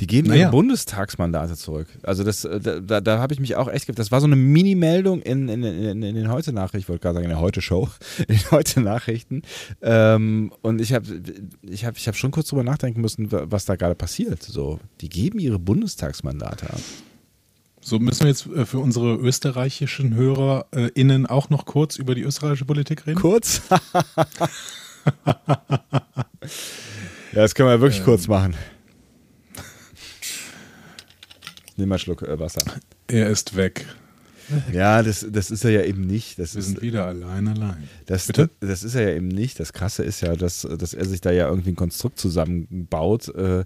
Die 0.00 0.06
geben 0.08 0.28
Naja. 0.28 0.42
ihre 0.42 0.50
Bundestagsmandate 0.50 1.54
zurück. 1.56 1.86
Also 2.02 2.24
das, 2.24 2.44
äh, 2.44 2.58
da, 2.60 2.80
da, 2.80 3.00
da 3.00 3.18
habe 3.20 3.32
ich 3.32 3.38
mich 3.40 3.54
auch 3.54 3.68
echt, 3.68 3.86
ge- 3.86 3.94
das 3.94 4.10
war 4.10 4.20
so 4.20 4.26
eine 4.26 4.34
Mini-Meldung 4.36 5.22
in, 5.22 5.48
in, 5.48 5.62
in, 5.62 6.02
in 6.02 6.14
den 6.16 6.28
Heute-Nachrichten, 6.30 6.78
ich 6.78 6.88
wollte 6.88 7.02
gerade 7.02 7.14
sagen 7.14 7.24
in 7.24 7.30
der 7.30 7.40
Heute-Show, 7.40 7.88
in 8.18 8.36
den 8.36 8.50
Heute-Nachrichten. 8.50 9.42
Ähm, 9.82 10.52
und 10.62 10.80
ich 10.80 10.92
habe 10.92 11.06
ich 11.62 11.84
hab, 11.84 11.96
ich 11.96 12.08
hab 12.08 12.16
schon 12.16 12.32
kurz 12.32 12.48
drüber 12.48 12.64
nachdenken 12.64 13.00
müssen, 13.00 13.30
wa- 13.30 13.44
was 13.46 13.64
da 13.64 13.76
gerade 13.76 13.94
passiert. 13.94 14.42
So, 14.42 14.80
die 15.00 15.08
geben 15.08 15.38
ihre 15.38 15.58
Bundestagsmandate 15.60 16.68
ab. 16.70 16.80
So 17.80 17.98
müssen 17.98 18.20
wir 18.20 18.28
jetzt 18.28 18.46
äh, 18.46 18.66
für 18.66 18.78
unsere 18.78 19.16
österreichischen 19.16 20.14
HörerInnen 20.14 21.26
auch 21.26 21.50
noch 21.50 21.64
kurz 21.64 21.96
über 21.96 22.14
die 22.14 22.22
österreichische 22.22 22.64
Politik 22.64 23.06
reden. 23.06 23.18
Kurz? 23.20 23.62
ja, 25.26 25.36
das 27.32 27.54
können 27.54 27.68
wir 27.70 27.80
wirklich 27.80 28.04
kurz 28.04 28.28
machen. 28.28 28.54
Nimm 31.76 31.88
mal 31.88 31.94
einen 31.94 32.00
Schluck 32.00 32.22
äh, 32.22 32.38
Wasser. 32.38 32.62
Er 33.06 33.30
ist 33.30 33.56
weg. 33.56 33.86
Ja, 34.72 35.02
das, 35.02 35.26
das 35.30 35.50
ist 35.50 35.64
er 35.64 35.70
ja 35.70 35.82
eben 35.82 36.02
nicht. 36.02 36.38
Das 36.38 36.54
Wir 36.54 36.60
ist, 36.60 36.66
sind 36.66 36.82
wieder 36.82 37.06
allein, 37.06 37.48
allein. 37.48 37.88
Das, 38.06 38.26
Bitte? 38.26 38.50
das 38.60 38.82
ist 38.82 38.94
er 38.94 39.08
ja 39.08 39.16
eben 39.16 39.28
nicht. 39.28 39.60
Das 39.60 39.72
Krasse 39.72 40.02
ist 40.02 40.20
ja, 40.20 40.34
dass, 40.34 40.62
dass 40.62 40.94
er 40.94 41.04
sich 41.04 41.20
da 41.20 41.30
ja 41.30 41.48
irgendwie 41.48 41.70
ein 41.70 41.76
Konstrukt 41.76 42.18
zusammenbaut, 42.18 43.28
äh, 43.34 43.64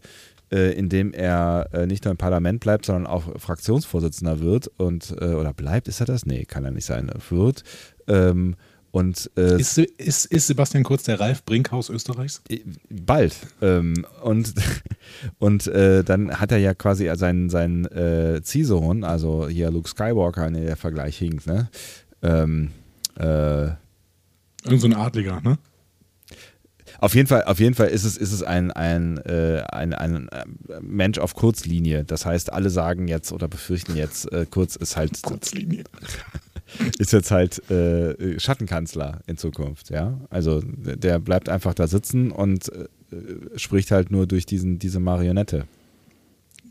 äh, 0.52 0.72
in 0.72 0.88
dem 0.88 1.12
er 1.12 1.68
äh, 1.72 1.86
nicht 1.86 2.04
nur 2.04 2.12
im 2.12 2.18
Parlament 2.18 2.60
bleibt, 2.60 2.86
sondern 2.86 3.06
auch 3.06 3.24
Fraktionsvorsitzender 3.38 4.40
wird 4.40 4.68
und 4.78 5.14
äh, 5.20 5.26
oder 5.34 5.52
bleibt, 5.52 5.88
ist 5.88 6.00
er 6.00 6.06
das? 6.06 6.26
Nee, 6.26 6.44
kann 6.44 6.64
er 6.64 6.70
nicht 6.70 6.86
sein. 6.86 7.10
Wird. 7.30 7.62
Ähm, 8.06 8.56
und 8.90 9.28
äh, 9.36 9.58
Ist, 9.60 9.76
ist, 9.76 10.26
ist 10.26 10.46
Sebastian 10.46 10.84
Kurz 10.84 11.02
der 11.02 11.18
Ralf 11.18 11.44
Brinkhaus 11.44 11.90
Österreichs? 11.90 12.42
bald. 12.88 13.34
Ähm, 13.60 14.06
und 14.22 14.54
und 15.38 15.66
äh, 15.66 16.04
dann 16.04 16.38
hat 16.38 16.52
er 16.52 16.58
ja 16.58 16.74
quasi 16.74 17.10
seinen, 17.16 17.50
seinen 17.50 17.86
äh, 17.86 18.40
Ziehsohn, 18.44 19.02
also 19.02 19.48
hier 19.48 19.72
Luke 19.72 19.88
Skywalker, 19.88 20.48
nee, 20.50 20.64
der 20.64 20.76
Vergleich 20.76 21.18
hinkt, 21.18 21.48
ne? 21.48 21.68
Ähm, 22.22 22.70
äh, 23.18 23.64
Irgend 24.64 24.80
so 24.80 24.86
ein 24.86 24.94
Adliger, 24.94 25.40
ne? 25.40 25.58
Auf 26.98 27.14
jeden 27.14 27.26
Fall, 27.26 27.44
auf 27.44 27.60
jeden 27.60 27.74
Fall 27.74 27.88
ist 27.88 28.04
es, 28.04 28.16
ist 28.16 28.32
es 28.32 28.42
ein, 28.42 28.70
ein, 28.70 29.18
äh, 29.18 29.62
ein, 29.70 29.94
ein 29.94 30.28
äh, 30.28 30.44
Mensch 30.80 31.18
auf 31.18 31.34
Kurzlinie. 31.34 32.04
Das 32.04 32.26
heißt, 32.26 32.52
alle 32.52 32.70
sagen 32.70 33.08
jetzt 33.08 33.32
oder 33.32 33.48
befürchten 33.48 33.96
jetzt, 33.96 34.30
äh, 34.32 34.46
Kurz 34.48 34.76
ist 34.76 34.96
halt 34.96 35.22
Kurzlinie. 35.22 35.84
ist 36.98 37.12
jetzt 37.12 37.30
halt 37.30 37.70
äh, 37.70 38.38
Schattenkanzler 38.38 39.20
in 39.26 39.36
Zukunft, 39.36 39.90
ja. 39.90 40.20
Also 40.30 40.62
der 40.64 41.18
bleibt 41.18 41.48
einfach 41.48 41.74
da 41.74 41.86
sitzen 41.86 42.30
und 42.30 42.70
äh, 42.72 43.58
spricht 43.58 43.90
halt 43.90 44.10
nur 44.10 44.26
durch 44.26 44.46
diesen, 44.46 44.78
diese 44.78 45.00
Marionette. 45.00 45.66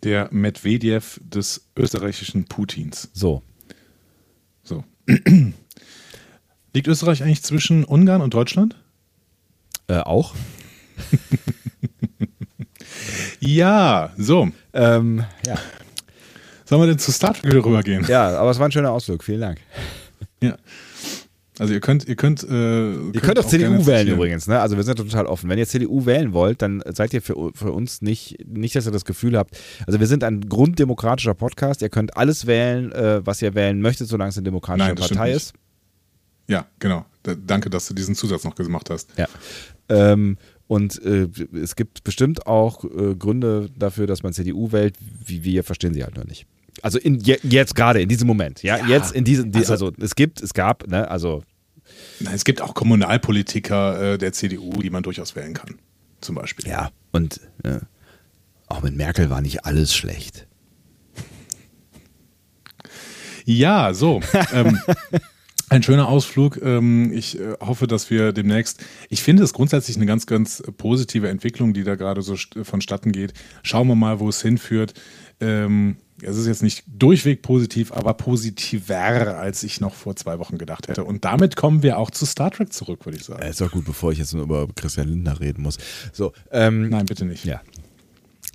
Der 0.04 0.30
Medvedev 0.32 1.20
des 1.24 1.70
österreichischen 1.78 2.46
Putins. 2.46 3.10
So. 3.14 3.42
So. 4.64 4.84
Liegt 6.74 6.88
Österreich 6.88 7.24
eigentlich 7.24 7.44
zwischen 7.44 7.84
Ungarn 7.84 8.22
und 8.22 8.34
Deutschland? 8.34 8.76
Äh, 9.88 10.00
auch? 10.00 10.34
Ja, 13.46 14.12
so. 14.18 14.50
Ähm, 14.74 15.26
ja. 15.46 15.56
Sollen 16.66 16.82
wir 16.82 16.88
denn 16.88 17.00
zu 17.00 17.12
Star 17.12 17.34
Trek 17.34 17.54
rübergehen? 17.54 18.06
ja, 18.08 18.38
aber 18.38 18.52
es 18.52 18.60
war 18.60 18.68
ein 18.68 18.72
schöner 18.72 18.92
Ausflug. 18.92 19.24
Vielen 19.24 19.42
Dank. 19.42 19.60
Ja. 20.42 20.56
Also 21.60 21.74
ihr 21.74 21.82
könnt, 21.82 22.08
ihr 22.08 22.16
könnt, 22.16 22.42
äh, 22.44 22.94
Ihr 22.94 23.22
könnt 23.22 23.38
auch 23.38 23.46
CDU 23.46 23.70
gerne 23.70 23.86
wählen 23.86 24.08
übrigens, 24.08 24.48
ne? 24.48 24.60
Also 24.60 24.76
wir 24.76 24.84
sind 24.84 24.96
total 24.96 25.28
offen. 25.28 25.50
Wenn 25.50 25.60
ihr 25.60 25.68
CDU 25.68 26.06
wählen 26.08 26.34
wollt, 26.34 26.64
dann 26.64 26.82
seid 26.90 27.14
ihr 27.14 27.22
für, 27.22 27.52
für 27.54 27.72
uns 27.72 28.02
nicht, 28.02 28.38
nicht, 28.48 28.76
dass 28.76 28.88
ihr 28.88 28.92
das 28.92 29.06
Gefühl 29.06 29.38
habt. 29.38 29.60
Also 29.86 30.00
wir 30.00 30.08
sind 30.08 30.24
ein 30.24 30.42
grunddemokratischer 30.50 31.36
Podcast. 31.36 31.84
Ihr 31.84 31.90
könnt 31.90 32.18
alles 32.18 32.48
wählen, 32.48 32.92
äh, 32.94 33.24
was 33.24 33.42
ihr 33.44 33.54
wählen 33.54 33.80
möchtet, 33.82 34.08
solange 34.08 34.30
es 34.30 34.38
eine 34.38 34.46
demokratische 34.46 34.88
Nein, 34.88 34.96
Partei 34.96 35.32
ist. 35.32 35.54
Ja, 36.48 36.66
genau. 36.80 37.06
Da, 37.22 37.36
danke, 37.36 37.70
dass 37.70 37.88
du 37.88 37.94
diesen 37.94 38.16
Zusatz 38.16 38.44
noch 38.44 38.56
gemacht 38.56 38.90
hast. 38.90 39.10
Ja. 39.18 39.28
Ähm, 39.94 40.38
und 40.68 41.02
äh, 41.04 41.28
es 41.54 41.76
gibt 41.76 42.04
bestimmt 42.04 42.48
auch 42.48 42.84
äh, 42.86 43.16
Gründe 43.16 43.70
dafür, 43.78 44.08
dass 44.08 44.24
man 44.24 44.34
CDU 44.34 44.72
wählt, 44.72 44.96
wie 45.26 45.44
wir 45.44 45.64
verstehen 45.64 45.94
sie 45.94 46.04
halt 46.04 46.16
noch 46.18 46.26
nicht. 46.26 46.46
Also 46.82 46.98
in, 46.98 47.20
je, 47.20 47.38
jetzt 47.44 47.76
gerade, 47.76 48.02
in 48.02 48.10
diesem 48.10 48.28
Moment, 48.28 48.64
ja, 48.64 48.78
Ja, 48.78 48.88
jetzt 48.88 49.12
in 49.14 49.24
diesem, 49.24 49.52
die, 49.52 49.60
also, 49.60 49.74
also- 49.74 49.92
es 50.00 50.16
gibt, 50.16 50.42
es 50.42 50.54
gab, 50.54 50.88
ne, 50.88 51.10
also 51.12 51.44
es 52.34 52.44
gibt 52.46 52.62
auch 52.62 52.74
Kommunalpolitiker 52.74 54.14
äh, 54.14 54.18
der 54.18 54.34
CDU, 54.34 54.72
die 54.82 54.90
man 54.90 55.04
durchaus 55.04 55.36
wählen 55.36 55.54
kann. 55.54 55.76
Zum 56.22 56.36
Beispiel. 56.36 56.66
ja, 56.68 56.90
und 57.12 57.42
äh, 57.64 57.80
auch 58.68 58.82
mit 58.82 58.96
Merkel 58.96 59.30
war 59.30 59.42
nicht 59.42 59.66
alles 59.66 59.94
schlecht. 59.94 60.48
Ja, 63.46 63.94
so. 63.94 64.22
ähm, 64.54 64.80
ein 65.70 65.84
schöner 65.84 66.08
Ausflug. 66.08 66.60
Ähm, 66.62 67.12
ich 67.14 67.40
äh, 67.40 67.54
hoffe, 67.60 67.88
dass 67.88 68.10
wir 68.10 68.32
demnächst. 68.34 68.84
Ich 69.10 69.24
finde 69.24 69.44
es 69.44 69.54
grundsätzlich 69.54 69.96
eine 69.98 70.06
ganz, 70.06 70.26
ganz 70.26 70.62
positive 70.78 71.30
Entwicklung, 71.30 71.74
die 71.74 71.84
da 71.84 71.96
gerade 71.96 72.22
so 72.22 72.36
st 72.36 72.58
vonstatten 72.64 73.12
geht. 73.12 73.34
Schauen 73.64 73.88
wir 73.88 73.96
mal, 73.96 74.20
wo 74.20 74.30
es 74.30 74.42
hinführt. 74.42 74.94
Ähm, 75.40 75.98
es 76.22 76.38
ist 76.38 76.48
jetzt 76.48 76.64
nicht 76.64 76.84
durchweg 76.88 77.42
positiv, 77.42 77.92
aber 77.92 78.14
positiver, 78.14 79.38
als 79.38 79.64
ich 79.64 79.82
noch 79.82 79.94
vor 79.94 80.16
zwei 80.16 80.40
Wochen 80.40 80.58
gedacht 80.58 80.88
hätte. 80.88 81.04
Und 81.04 81.26
damit 81.26 81.56
kommen 81.56 81.84
wir 81.84 81.98
auch 81.98 82.12
zu 82.12 82.26
Star 82.26 82.52
Trek 82.52 82.72
zurück, 82.72 83.06
würde 83.06 83.18
ich 83.18 83.26
sagen. 83.26 83.42
Äh, 83.42 83.50
Ist 83.50 83.60
doch 83.60 83.72
gut, 83.72 83.84
bevor 83.86 84.12
ich 84.12 84.20
jetzt 84.20 84.34
nur 84.34 84.44
über 84.44 84.68
Christian 84.76 85.08
Lindner 85.10 85.40
reden 85.40 85.64
muss. 85.64 85.78
So, 86.14 86.32
ähm, 86.52 86.90
Nein, 86.90 87.06
bitte 87.08 87.26
nicht. 87.26 87.44
ja. 87.46 87.62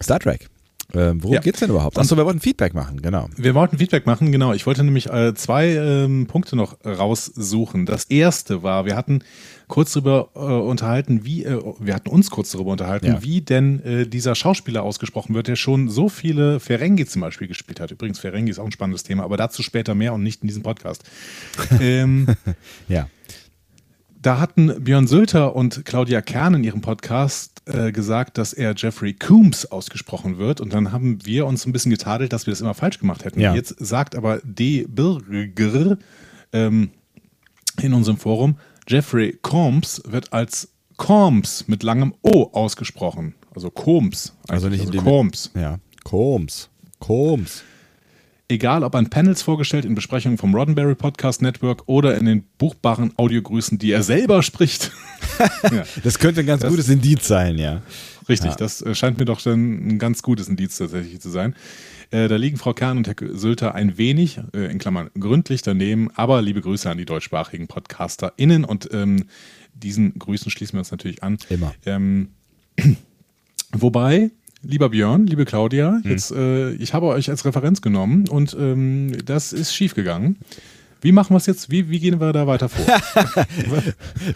Star 0.03 0.21
Trek. 0.21 0.49
Ähm, 0.95 1.23
worum 1.23 1.35
Ja. 1.35 1.40
geht's 1.40 1.61
denn 1.61 1.68
überhaupt? 1.68 1.99
Achso, 1.99 2.16
wir 2.16 2.25
wollten 2.25 2.40
Feedback 2.40 2.73
machen, 2.73 3.02
genau. 3.02 3.28
Wir 3.37 3.54
wollten 3.54 3.76
Feedback 3.76 4.07
machen, 4.07 4.33
genau. 4.33 4.54
Ich 4.54 4.66
wollte 4.66 4.83
nämlich 4.83 5.11
äh, 5.11 5.35
zwei 5.35 5.68
ähm, 5.75 6.26
Punkte 6.26 6.57
noch 6.57 6.78
raussuchen. 6.85 7.85
Das 7.85 8.04
erste 8.04 8.62
war, 8.62 8.87
wir 8.87 8.97
hatten 8.97 9.23
kurz 9.66 9.92
darüber 9.92 10.30
äh, 10.35 10.38
unterhalten, 10.38 11.26
wie, 11.26 11.45
äh, 11.45 11.61
wir 11.78 11.95
hatten 11.95 12.09
uns 12.09 12.30
kurz 12.30 12.52
darüber 12.52 12.71
unterhalten, 12.73 13.07
Ja. 13.07 13.23
wie 13.23 13.42
denn 13.42 13.83
äh, 13.85 14.07
dieser 14.07 14.35
Schauspieler 14.35 14.83
ausgesprochen 14.83 15.35
wird, 15.35 15.49
der 15.49 15.57
schon 15.57 15.88
so 15.90 16.09
viele 16.09 16.59
Ferengi 16.59 17.04
zum 17.04 17.21
Beispiel 17.21 17.49
gespielt 17.49 17.80
hat. 17.80 17.90
Übrigens, 17.90 18.18
Ferengi 18.18 18.50
ist 18.50 18.59
auch 18.59 18.64
ein 18.64 18.73
spannendes 18.73 19.02
Thema, 19.02 19.25
aber 19.25 19.37
dazu 19.37 19.62
später 19.62 19.95
mehr 19.95 20.14
und 20.14 20.23
nicht 20.23 20.40
in 20.42 20.49
diesem 20.49 20.62
Podcast. 20.62 21.04
ähm, 21.80 22.28
Ja. 22.88 23.09
Da 24.29 24.39
hatten 24.39 24.85
Björn 24.85 25.07
Sülter 25.07 25.57
und 25.57 25.87
Claudia 25.87 26.21
Kern 26.21 26.53
in 26.53 26.63
ihrem 26.63 26.83
Podcast 26.83 27.63
äh, 27.65 27.93
gesagt, 27.93 28.37
dass 28.37 28.53
er 28.53 28.75
Jeffrey 28.77 29.15
Coombs 29.15 29.65
ausgesprochen 29.65 30.37
wird. 30.37 30.61
Und 30.61 30.75
dann 30.75 30.93
haben 30.93 31.25
wir 31.25 31.47
uns 31.47 31.65
ein 31.65 31.73
bisschen 31.73 31.89
getadelt, 31.89 32.35
dass 32.35 32.47
wir 32.47 32.53
das 32.53 32.61
immer 32.61 32.75
falsch 32.75 32.99
gemacht 32.99 33.25
hätten. 33.25 33.41
Ja. 33.41 33.55
Jetzt 33.55 33.77
sagt 33.79 34.15
aber 34.15 34.43
D. 34.45 34.85
Birger 34.87 35.97
ähm, 36.53 36.91
in 37.81 37.95
unserem 37.95 38.19
Forum, 38.19 38.59
Jeffrey 38.87 39.38
Combs 39.41 40.03
wird 40.07 40.31
als 40.31 40.75
Combs 40.99 41.67
mit 41.67 41.83
langem 41.83 42.12
O 42.21 42.51
ausgesprochen. 42.53 43.35
Also 43.55 43.71
Combs. 43.71 44.37
Also 44.47 44.69
nicht 44.69 44.83
in 44.83 44.91
also 44.91 45.01
Combs. 45.01 45.51
Ja. 45.55 45.79
Combs. 46.05 46.69
Combs. 46.99 47.64
Egal 48.51 48.83
ob 48.83 48.95
an 48.95 49.11
Panels 49.11 49.43
vorgestellt, 49.43 49.85
in 49.85 49.95
Besprechungen 49.95 50.39
vom 50.39 50.55
Roddenberry 50.55 50.95
Podcast 50.95 51.43
Network 51.43 51.83
oder 51.87 52.17
in 52.17 52.25
den 52.25 52.45
buchbaren 52.57 53.13
Audiogrüßen, 53.19 53.79
die 53.79 53.93
er 53.93 54.03
selber 54.03 54.43
spricht. 54.43 54.91
ja. 55.71 55.85
Das 56.03 56.19
könnte 56.19 56.41
ein 56.41 56.47
ganz 56.47 56.63
Das- 56.63 56.71
gutes 56.71 56.89
Indiz 56.89 57.27
sein, 57.29 57.59
ja. 57.59 57.83
Richtig, 58.27 58.51
Ja. 58.53 58.57
das 58.57 58.81
äh, 58.83 58.95
scheint 58.95 59.19
mir 59.19 59.25
doch 59.27 59.41
schon 59.41 59.89
ein 59.89 59.99
ganz 59.99 60.23
gutes 60.23 60.49
Indiz 60.49 60.77
tatsächlich 60.79 61.21
zu 61.21 61.29
sein. 61.31 61.55
Äh, 62.11 62.29
da 62.29 62.37
liegen 62.37 62.57
Frau 62.57 62.73
Kern 62.73 62.97
und 62.97 63.07
Herr 63.07 63.15
Sülter 63.37 63.75
ein 63.75 63.99
wenig, 63.99 64.41
äh, 64.55 64.71
in 64.71 64.79
Klammern 64.79 65.11
gründlich 65.19 65.61
daneben, 65.61 66.11
aber 66.15 66.41
liebe 66.41 66.63
Grüße 66.63 66.89
an 66.89 66.97
die 66.97 67.05
deutschsprachigen 67.05 67.69
PodcasterInnen 67.69 68.65
und 68.65 68.89
ähm, 68.93 69.25
diesen 69.75 70.19
Grüßen 70.19 70.51
schließen 70.51 70.75
wir 70.75 70.81
uns 70.81 70.91
natürlich 70.91 71.23
an. 71.23 71.37
Immer. 71.51 71.75
Ähm, 71.85 72.29
wobei, 73.73 74.31
lieber 74.68 74.90
Björn, 74.90 75.26
liebe 75.26 75.44
Claudia, 75.46 75.98
Hm. 76.02 76.11
jetzt, 76.11 76.31
äh, 76.31 76.70
ich 76.72 76.92
habe 76.94 77.07
euch 77.07 77.31
als 77.31 77.44
Referenz 77.44 77.81
genommen 77.81 78.28
und 78.28 78.54
ähm, 78.59 79.16
das 79.24 79.52
ist 79.52 79.74
schiefgegangen. 79.74 80.37
Wie 81.00 81.12
machen 81.12 81.33
wir 81.33 81.38
es 81.38 81.46
jetzt? 81.46 81.70
Wie, 81.70 81.88
wie 81.90 82.00
gehen 82.00 82.20
wir 82.20 82.33
da 82.33 82.46
weiter 82.46 82.68
vor? 82.68 82.85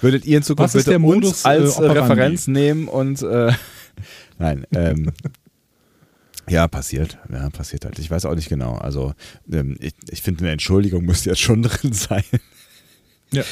Würdet 0.00 0.24
ihr 0.24 0.38
in 0.38 0.42
Zukunft 0.42 0.74
bitte 0.74 0.92
uns 0.96 1.00
Modus, 1.02 1.44
äh, 1.44 1.48
als 1.48 1.74
äh, 1.76 1.82
operandi? 1.82 2.00
Referenz 2.00 2.46
nehmen 2.46 2.88
und 2.88 3.20
äh, 3.22 3.52
nein, 4.38 4.64
ähm, 4.74 5.10
ja, 6.48 6.66
passiert. 6.66 7.18
Ja, 7.32 7.50
passiert 7.50 7.84
halt. 7.84 7.98
Ich 7.98 8.10
weiß 8.10 8.24
auch 8.24 8.34
nicht 8.34 8.48
genau. 8.48 8.74
Also 8.74 9.12
ähm, 9.52 9.76
ich, 9.80 9.92
ich 10.10 10.22
finde, 10.22 10.44
eine 10.44 10.52
Entschuldigung 10.52 11.04
müsste 11.04 11.30
jetzt 11.30 11.40
schon 11.40 11.62
drin 11.62 11.92
sein. 11.92 12.24
Ja. 13.32 13.42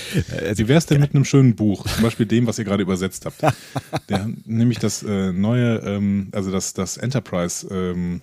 Wie 0.57 0.69
wäre 0.69 0.79
es 0.79 0.87
denn 0.87 1.01
mit 1.01 1.15
einem 1.15 1.25
schönen 1.25 1.57
Buch? 1.57 1.87
Zum 1.87 2.03
Beispiel 2.03 2.27
dem, 2.27 2.47
was 2.47 2.59
ihr 2.59 2.65
gerade 2.65 2.83
übersetzt 2.83 3.25
habt. 3.27 3.41
Der, 4.09 4.29
nämlich 4.45 4.79
das 4.79 5.03
äh, 5.03 5.33
neue, 5.33 5.77
ähm, 5.79 6.29
also 6.33 6.51
das, 6.53 6.75
das 6.75 6.97
Enterprise 6.99 7.67
ähm, 7.75 8.21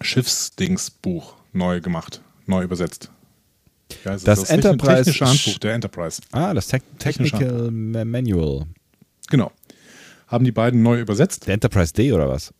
Schiffsdingsbuch 0.00 1.34
neu 1.52 1.80
gemacht, 1.80 2.20
neu 2.46 2.62
übersetzt. 2.64 3.10
Heißt 4.04 4.18
es? 4.18 4.24
Das 4.24 4.50
Enterprise- 4.50 5.04
technische 5.04 5.26
Handbuch 5.26 5.58
der 5.58 5.74
Enterprise. 5.74 6.20
Ah, 6.32 6.52
das 6.52 6.68
Technischer. 6.68 7.38
Technical 7.38 7.70
Ma- 7.70 8.04
Manual. 8.04 8.66
Genau. 9.30 9.50
Haben 10.26 10.44
die 10.44 10.52
beiden 10.52 10.82
neu 10.82 11.00
übersetzt? 11.00 11.46
Der 11.46 11.54
Enterprise 11.54 11.92
D 11.94 12.12
oder 12.12 12.28
was? 12.28 12.52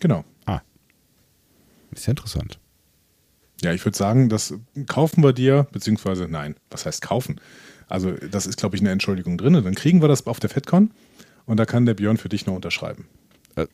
Genau. 0.00 0.24
Ah. 0.46 0.60
Ist 1.92 2.06
ja 2.06 2.10
interessant. 2.12 2.58
Ja, 3.62 3.72
ich 3.72 3.84
würde 3.84 3.96
sagen, 3.96 4.28
das 4.28 4.54
kaufen 4.86 5.22
wir 5.22 5.32
dir, 5.32 5.66
beziehungsweise 5.72 6.28
nein, 6.28 6.56
was 6.70 6.86
heißt 6.86 7.02
kaufen? 7.02 7.40
Also, 7.88 8.12
das 8.12 8.46
ist, 8.46 8.56
glaube 8.56 8.76
ich, 8.76 8.82
eine 8.82 8.90
Entschuldigung 8.90 9.38
drin. 9.38 9.52
Dann 9.52 9.74
kriegen 9.74 10.00
wir 10.00 10.08
das 10.08 10.26
auf 10.26 10.40
der 10.40 10.50
FedCon 10.50 10.90
und 11.46 11.58
da 11.58 11.66
kann 11.66 11.86
der 11.86 11.94
Björn 11.94 12.16
für 12.16 12.28
dich 12.28 12.46
noch 12.46 12.54
unterschreiben. 12.54 13.06
Äh, 13.56 13.66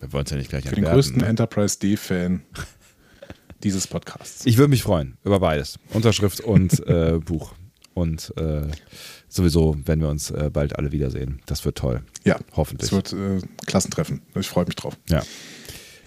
wir 0.00 0.12
wollen 0.12 0.24
es 0.24 0.30
ja 0.30 0.36
nicht 0.38 0.48
gleich 0.50 0.66
Für 0.66 0.74
den 0.74 0.84
größten 0.84 1.18
ne? 1.18 1.26
Enterprise 1.26 1.78
D-Fan 1.78 2.42
dieses 3.62 3.86
Podcasts. 3.86 4.46
Ich 4.46 4.56
würde 4.56 4.70
mich 4.70 4.82
freuen 4.82 5.16
über 5.24 5.40
beides. 5.40 5.78
Unterschrift 5.92 6.40
und 6.40 6.80
äh, 6.86 7.18
Buch. 7.24 7.52
Und 7.92 8.32
äh, 8.38 8.62
sowieso 9.28 9.76
werden 9.84 10.00
wir 10.00 10.08
uns 10.08 10.30
äh, 10.30 10.48
bald 10.50 10.76
alle 10.78 10.92
wiedersehen. 10.92 11.42
Das 11.46 11.64
wird 11.64 11.76
toll. 11.76 12.02
ja, 12.24 12.38
Hoffentlich. 12.52 12.90
Es 12.90 12.92
wird 12.92 13.12
äh, 13.12 13.44
Klassentreffen. 13.66 14.22
Ich 14.34 14.48
freue 14.48 14.64
mich 14.64 14.76
drauf. 14.76 14.96
Ja. 15.08 15.22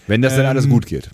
Wenn 0.06 0.22
das 0.22 0.34
dann 0.34 0.42
Ähm, 0.44 0.48
alles 0.50 0.68
gut 0.68 0.86
geht. 0.86 1.10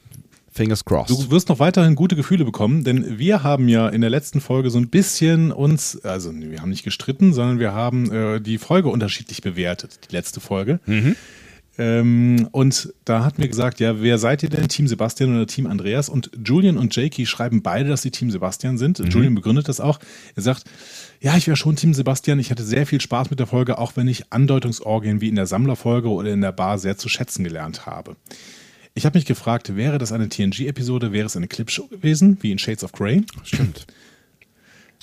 Fingers 0.52 0.84
crossed. 0.84 1.10
Du 1.10 1.30
wirst 1.30 1.48
noch 1.48 1.58
weiterhin 1.60 1.94
gute 1.94 2.16
Gefühle 2.16 2.44
bekommen, 2.44 2.82
denn 2.82 3.18
wir 3.18 3.42
haben 3.42 3.68
ja 3.68 3.88
in 3.88 4.00
der 4.00 4.10
letzten 4.10 4.40
Folge 4.40 4.70
so 4.70 4.78
ein 4.78 4.88
bisschen 4.88 5.52
uns, 5.52 6.00
also 6.04 6.32
wir 6.34 6.60
haben 6.60 6.70
nicht 6.70 6.82
gestritten, 6.82 7.32
sondern 7.32 7.58
wir 7.58 7.72
haben 7.72 8.10
äh, 8.10 8.40
die 8.40 8.58
Folge 8.58 8.88
unterschiedlich 8.88 9.42
bewertet, 9.42 10.00
die 10.10 10.14
letzte 10.14 10.40
Folge. 10.40 10.80
Ähm, 11.78 12.48
und 12.50 12.92
da 13.04 13.24
hatten 13.24 13.40
wir 13.40 13.48
gesagt, 13.48 13.80
ja, 13.80 14.02
wer 14.02 14.18
seid 14.18 14.42
ihr 14.42 14.50
denn, 14.50 14.68
Team 14.68 14.86
Sebastian 14.86 15.34
oder 15.34 15.46
Team 15.46 15.66
Andreas? 15.66 16.08
Und 16.08 16.30
Julian 16.44 16.76
und 16.76 16.94
Jakey 16.94 17.24
schreiben 17.26 17.62
beide, 17.62 17.88
dass 17.88 18.02
sie 18.02 18.10
Team 18.10 18.30
Sebastian 18.30 18.76
sind. 18.76 18.98
Julian 18.98 19.34
begründet 19.34 19.68
das 19.68 19.80
auch. 19.80 19.98
Er 20.34 20.42
sagt, 20.42 20.64
ja, 21.20 21.36
ich 21.36 21.46
wäre 21.46 21.56
schon 21.56 21.76
Team 21.76 21.94
Sebastian. 21.94 22.38
Ich 22.38 22.50
hatte 22.50 22.64
sehr 22.64 22.86
viel 22.86 23.00
Spaß 23.00 23.30
mit 23.30 23.38
der 23.38 23.46
Folge, 23.46 23.78
auch 23.78 23.92
wenn 23.96 24.08
ich 24.08 24.30
Andeutungsorgien 24.30 25.20
wie 25.20 25.28
in 25.28 25.36
der 25.36 25.46
Sammlerfolge 25.46 26.08
oder 26.08 26.30
in 26.30 26.40
der 26.42 26.52
Bar 26.52 26.78
sehr 26.78 26.98
zu 26.98 27.08
schätzen 27.08 27.44
gelernt 27.44 27.86
habe. 27.86 28.16
Ich 29.00 29.06
habe 29.06 29.16
mich 29.16 29.24
gefragt, 29.24 29.74
wäre 29.76 29.96
das 29.96 30.12
eine 30.12 30.28
TNG-Episode, 30.28 31.10
wäre 31.10 31.24
es 31.24 31.34
eine 31.34 31.48
Clipshow 31.48 31.86
gewesen, 31.86 32.36
wie 32.42 32.52
in 32.52 32.58
Shades 32.58 32.84
of 32.84 32.92
Grey? 32.92 33.24
Stimmt. 33.44 33.86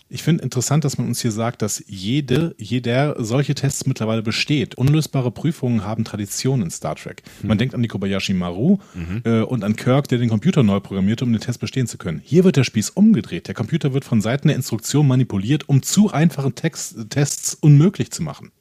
ich 0.08 0.22
finde 0.22 0.44
interessant, 0.44 0.86
dass 0.86 1.00
man 1.00 1.08
uns 1.08 1.20
hier 1.20 1.32
sagt, 1.32 1.64
dass 1.64 1.84
jede, 1.88 2.54
jeder 2.60 3.16
solche 3.18 3.56
Tests 3.56 3.88
mittlerweile 3.88 4.22
besteht. 4.22 4.76
Unlösbare 4.76 5.32
Prüfungen 5.32 5.84
haben 5.84 6.04
Tradition 6.04 6.62
in 6.62 6.70
Star 6.70 6.94
Trek. 6.94 7.24
Man 7.42 7.58
denkt 7.58 7.74
an 7.74 7.82
die 7.82 7.88
Kobayashi 7.88 8.36
Maru 8.36 8.78
äh, 9.24 9.42
und 9.42 9.64
an 9.64 9.76
Kirk, 9.76 10.08
der 10.10 10.20
den 10.20 10.30
Computer 10.30 10.62
neu 10.62 10.80
programmierte, 10.80 11.26
um 11.26 11.32
den 11.32 11.42
Test 11.42 11.60
bestehen 11.60 11.88
zu 11.88 11.98
können. 11.98 12.22
Hier 12.24 12.44
wird 12.44 12.56
der 12.56 12.66
Spieß 12.66 12.92
umgedreht. 12.92 13.48
Der 13.48 13.56
Computer 13.56 13.96
wird 13.96 14.06
von 14.06 14.22
Seiten 14.22 14.48
der 14.48 14.58
Instruktion 14.58 15.08
manipuliert, 15.08 15.68
um 15.70 15.82
zu 15.82 16.12
einfachen 16.12 16.54
Text, 16.54 17.10
Tests 17.10 17.56
unmöglich 17.56 18.12
zu 18.12 18.22
machen. 18.22 18.52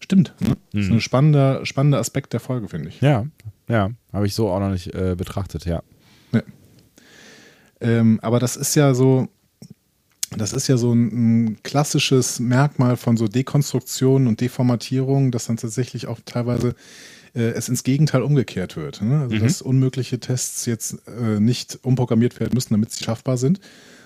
Stimmt. 0.00 0.34
Ne? 0.40 0.56
Das 0.72 0.86
ist 0.86 0.90
ein 0.90 1.00
spannender, 1.00 1.64
spannender 1.64 2.00
Aspekt 2.00 2.32
der 2.32 2.40
Folge, 2.40 2.66
finde 2.66 2.88
ich. 2.88 3.00
Ja, 3.00 3.26
ja, 3.68 3.90
habe 4.12 4.26
ich 4.26 4.34
so 4.34 4.50
auch 4.50 4.60
noch 4.60 4.70
nicht 4.70 4.94
äh, 4.94 5.14
betrachtet, 5.16 5.64
ja. 5.64 5.82
Ja. 6.32 6.42
Ähm, 7.80 8.18
aber 8.22 8.38
das 8.38 8.56
ist 8.56 8.74
ja 8.74 8.94
so, 8.94 9.28
das 10.36 10.52
ist 10.52 10.68
ja 10.68 10.76
so 10.76 10.92
ein, 10.92 11.44
ein 11.44 11.62
klassisches 11.62 12.40
Merkmal 12.40 12.96
von 12.96 13.16
so 13.16 13.28
Dekonstruktionen 13.28 14.28
und 14.28 14.40
Deformatierungen, 14.40 15.30
dass 15.30 15.46
dann 15.46 15.56
tatsächlich 15.56 16.06
auch 16.06 16.18
teilweise 16.24 16.74
äh, 17.34 17.50
es 17.50 17.68
ins 17.68 17.84
Gegenteil 17.84 18.22
umgekehrt 18.22 18.76
wird. 18.76 19.02
Ne? 19.02 19.20
Also 19.20 19.38
dass 19.38 19.62
unmögliche 19.62 20.18
Tests 20.20 20.66
jetzt 20.66 20.96
äh, 21.08 21.40
nicht 21.40 21.78
umprogrammiert 21.82 22.40
werden 22.40 22.54
müssen, 22.54 22.74
damit 22.74 22.92
sie 22.92 23.04
schaffbar 23.04 23.36
sind, 23.36 23.60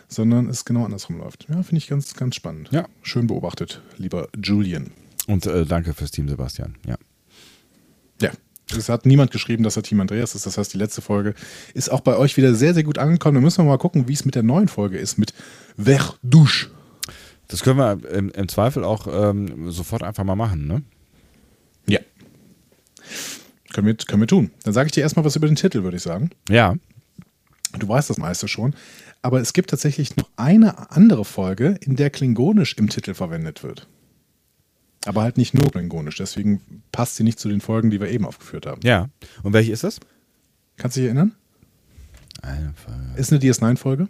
sondern 0.08 0.48
es 0.48 0.64
genau 0.64 0.84
andersrum 0.84 1.18
läuft. 1.18 1.46
Ja, 1.48 1.62
finde 1.62 1.78
ich 1.78 1.88
ganz, 1.88 2.14
ganz 2.14 2.34
spannend. 2.34 2.70
Ja. 2.72 2.86
Schön 3.02 3.26
beobachtet, 3.26 3.82
lieber 3.96 4.28
Julian. 4.42 4.90
Und 5.26 5.46
äh, 5.46 5.66
danke 5.66 5.92
fürs 5.94 6.10
Team, 6.10 6.28
Sebastian. 6.28 6.76
Ja. 6.86 6.96
Es 8.76 8.88
hat 8.88 9.06
niemand 9.06 9.30
geschrieben, 9.30 9.62
dass 9.64 9.76
er 9.76 9.82
Team 9.82 10.00
Andreas 10.00 10.34
ist. 10.34 10.46
Das 10.46 10.58
heißt, 10.58 10.72
die 10.74 10.78
letzte 10.78 11.00
Folge 11.00 11.34
ist 11.74 11.90
auch 11.90 12.00
bei 12.00 12.16
euch 12.16 12.36
wieder 12.36 12.54
sehr, 12.54 12.74
sehr 12.74 12.82
gut 12.82 12.98
angekommen. 12.98 13.36
Da 13.36 13.40
müssen 13.40 13.64
wir 13.64 13.68
mal 13.68 13.78
gucken, 13.78 14.08
wie 14.08 14.12
es 14.12 14.24
mit 14.24 14.34
der 14.34 14.42
neuen 14.42 14.68
Folge 14.68 14.98
ist, 14.98 15.18
mit 15.18 15.32
Verdouche. 15.78 16.68
Das 17.48 17.62
können 17.62 17.78
wir 17.78 18.10
im, 18.10 18.30
im 18.30 18.48
Zweifel 18.48 18.84
auch 18.84 19.06
ähm, 19.10 19.70
sofort 19.70 20.02
einfach 20.02 20.24
mal 20.24 20.36
machen, 20.36 20.66
ne? 20.66 20.82
Ja. 21.86 22.00
Können 23.72 23.86
wir, 23.86 23.94
können 23.94 24.22
wir 24.22 24.26
tun. 24.26 24.50
Dann 24.64 24.74
sage 24.74 24.86
ich 24.86 24.92
dir 24.92 25.00
erstmal 25.00 25.24
was 25.24 25.36
über 25.36 25.46
den 25.46 25.56
Titel, 25.56 25.82
würde 25.82 25.96
ich 25.96 26.02
sagen. 26.02 26.30
Ja. 26.50 26.76
Du 27.78 27.88
weißt 27.88 28.10
das 28.10 28.18
meiste 28.18 28.48
schon. 28.48 28.74
Aber 29.22 29.40
es 29.40 29.52
gibt 29.52 29.70
tatsächlich 29.70 30.16
noch 30.16 30.28
eine 30.36 30.90
andere 30.90 31.24
Folge, 31.24 31.78
in 31.80 31.96
der 31.96 32.10
Klingonisch 32.10 32.74
im 32.74 32.88
Titel 32.88 33.14
verwendet 33.14 33.62
wird. 33.62 33.88
Aber 35.08 35.22
halt 35.22 35.38
nicht 35.38 35.54
nur 35.54 35.70
Klingonisch. 35.70 36.16
Deswegen 36.16 36.60
passt 36.92 37.16
sie 37.16 37.24
nicht 37.24 37.38
zu 37.38 37.48
den 37.48 37.62
Folgen, 37.62 37.88
die 37.88 37.98
wir 37.98 38.10
eben 38.10 38.26
aufgeführt 38.26 38.66
haben. 38.66 38.82
Ja. 38.84 39.08
Und 39.42 39.54
welche 39.54 39.72
ist 39.72 39.82
das? 39.82 40.00
Kannst 40.76 40.98
du 40.98 41.00
dich 41.00 41.06
erinnern? 41.06 41.32
Eine 42.42 42.74
Folge. 42.74 43.18
Ist 43.18 43.32
eine 43.32 43.40
DS9-Folge? 43.40 44.08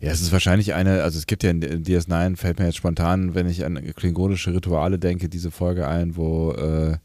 Ja, 0.00 0.10
es 0.10 0.20
ist 0.22 0.32
wahrscheinlich 0.32 0.74
eine, 0.74 1.04
also 1.04 1.20
es 1.20 1.26
gibt 1.26 1.44
ja 1.44 1.50
in 1.50 1.62
DS9, 1.62 2.36
fällt 2.36 2.58
mir 2.58 2.64
jetzt 2.64 2.78
spontan, 2.78 3.36
wenn 3.36 3.48
ich 3.48 3.64
an 3.64 3.80
klingonische 3.94 4.52
Rituale 4.52 4.98
denke, 4.98 5.28
diese 5.28 5.52
Folge 5.52 5.86
ein, 5.86 6.16
wo, 6.16 6.50
äh, 6.50 6.96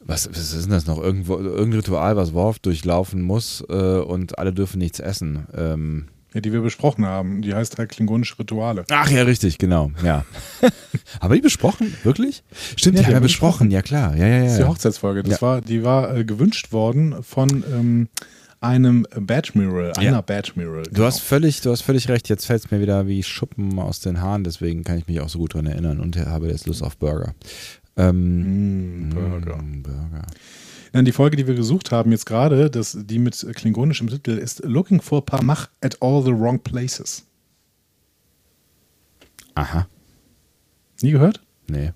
was, 0.00 0.28
was 0.28 0.52
ist 0.52 0.64
denn 0.64 0.72
das 0.72 0.86
noch? 0.86 0.98
Irgendwo, 0.98 1.38
irgendein 1.38 1.80
Ritual, 1.80 2.14
was 2.16 2.34
Worf 2.34 2.58
durchlaufen 2.58 3.22
muss 3.22 3.64
äh, 3.70 4.00
und 4.00 4.38
alle 4.38 4.52
dürfen 4.52 4.78
nichts 4.78 5.00
essen. 5.00 5.46
Ähm, 5.56 6.08
Ja, 6.34 6.40
die 6.40 6.52
wir 6.52 6.60
besprochen 6.60 7.06
haben. 7.06 7.42
Die 7.42 7.54
heißt 7.54 7.78
halt 7.78 7.90
Klingonische 7.90 8.38
Rituale. 8.38 8.84
ach 8.90 9.08
ja, 9.10 9.22
richtig, 9.22 9.56
genau, 9.58 9.92
ja. 10.04 10.24
haben 11.20 11.30
wir 11.30 11.36
die 11.36 11.42
besprochen? 11.42 11.94
Wirklich? 12.02 12.42
Stimmt, 12.76 12.96
Ja, 12.96 13.02
die 13.02 13.06
haben 13.06 13.12
wir 13.12 13.16
wir 13.16 13.20
besprochen, 13.22 13.70
ja 13.70 13.82
klar. 13.82 14.16
Ja, 14.16 14.26
ja, 14.26 14.40
Das 14.42 14.50
ist 14.52 14.56
die 14.58 14.62
ja. 14.62 14.68
Hochzeitsfolge. 14.68 15.22
Das 15.22 15.40
Ja. 15.40 15.42
war, 15.46 15.60
die 15.60 15.84
war 15.84 16.16
äh, 16.16 16.24
gewünscht 16.24 16.72
worden 16.72 17.22
von 17.22 17.62
ähm, 17.72 18.08
einem 18.60 19.06
Badmiral, 19.18 19.92
einer 19.92 20.02
Ja. 20.10 20.20
Badmiral. 20.22 20.82
Du 20.90 21.04
hast 21.04 21.20
völlig, 21.20 21.60
du 21.60 21.70
hast 21.70 21.82
völlig 21.82 22.08
recht. 22.08 22.28
Jetzt 22.28 22.46
fällt 22.46 22.64
es 22.64 22.70
mir 22.70 22.80
wieder 22.80 23.06
wie 23.06 23.22
Schuppen 23.22 23.78
aus 23.78 24.00
den 24.00 24.20
Haaren. 24.20 24.42
Deswegen 24.42 24.82
kann 24.84 24.98
ich 24.98 25.06
mich 25.06 25.20
auch 25.20 25.28
so 25.28 25.38
gut 25.38 25.54
dran 25.54 25.66
erinnern 25.66 26.00
und 26.00 26.16
habe 26.16 26.48
jetzt 26.48 26.66
Lust 26.66 26.82
auf 26.82 26.96
Burger. 26.96 27.34
Ähm, 27.96 29.08
Mm, 29.08 29.10
Burger. 29.10 29.56
mm, 29.58 29.82
Burger. 29.82 30.22
Nein, 30.94 31.04
die 31.04 31.12
Folge, 31.12 31.36
die 31.36 31.46
wir 31.48 31.56
gesucht 31.56 31.90
haben 31.90 32.12
jetzt 32.12 32.24
gerade, 32.24 32.70
das, 32.70 32.96
die 32.98 33.18
mit 33.18 33.44
klingonischem 33.56 34.08
Titel 34.08 34.38
ist 34.38 34.64
Looking 34.64 35.00
for 35.00 35.26
Pamach 35.26 35.68
at 35.80 36.00
all 36.00 36.22
the 36.22 36.30
wrong 36.30 36.60
places. 36.60 37.26
Aha. 39.56 39.88
Nie 41.02 41.10
gehört? 41.10 41.40
Nee. 41.66 41.90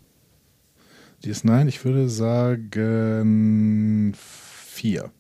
Die 1.23 1.31
ist 1.31 1.45
nein, 1.45 1.69
ich 1.69 1.85
würde 1.85 2.09
sagen 2.09 4.15
vier. 4.17 5.13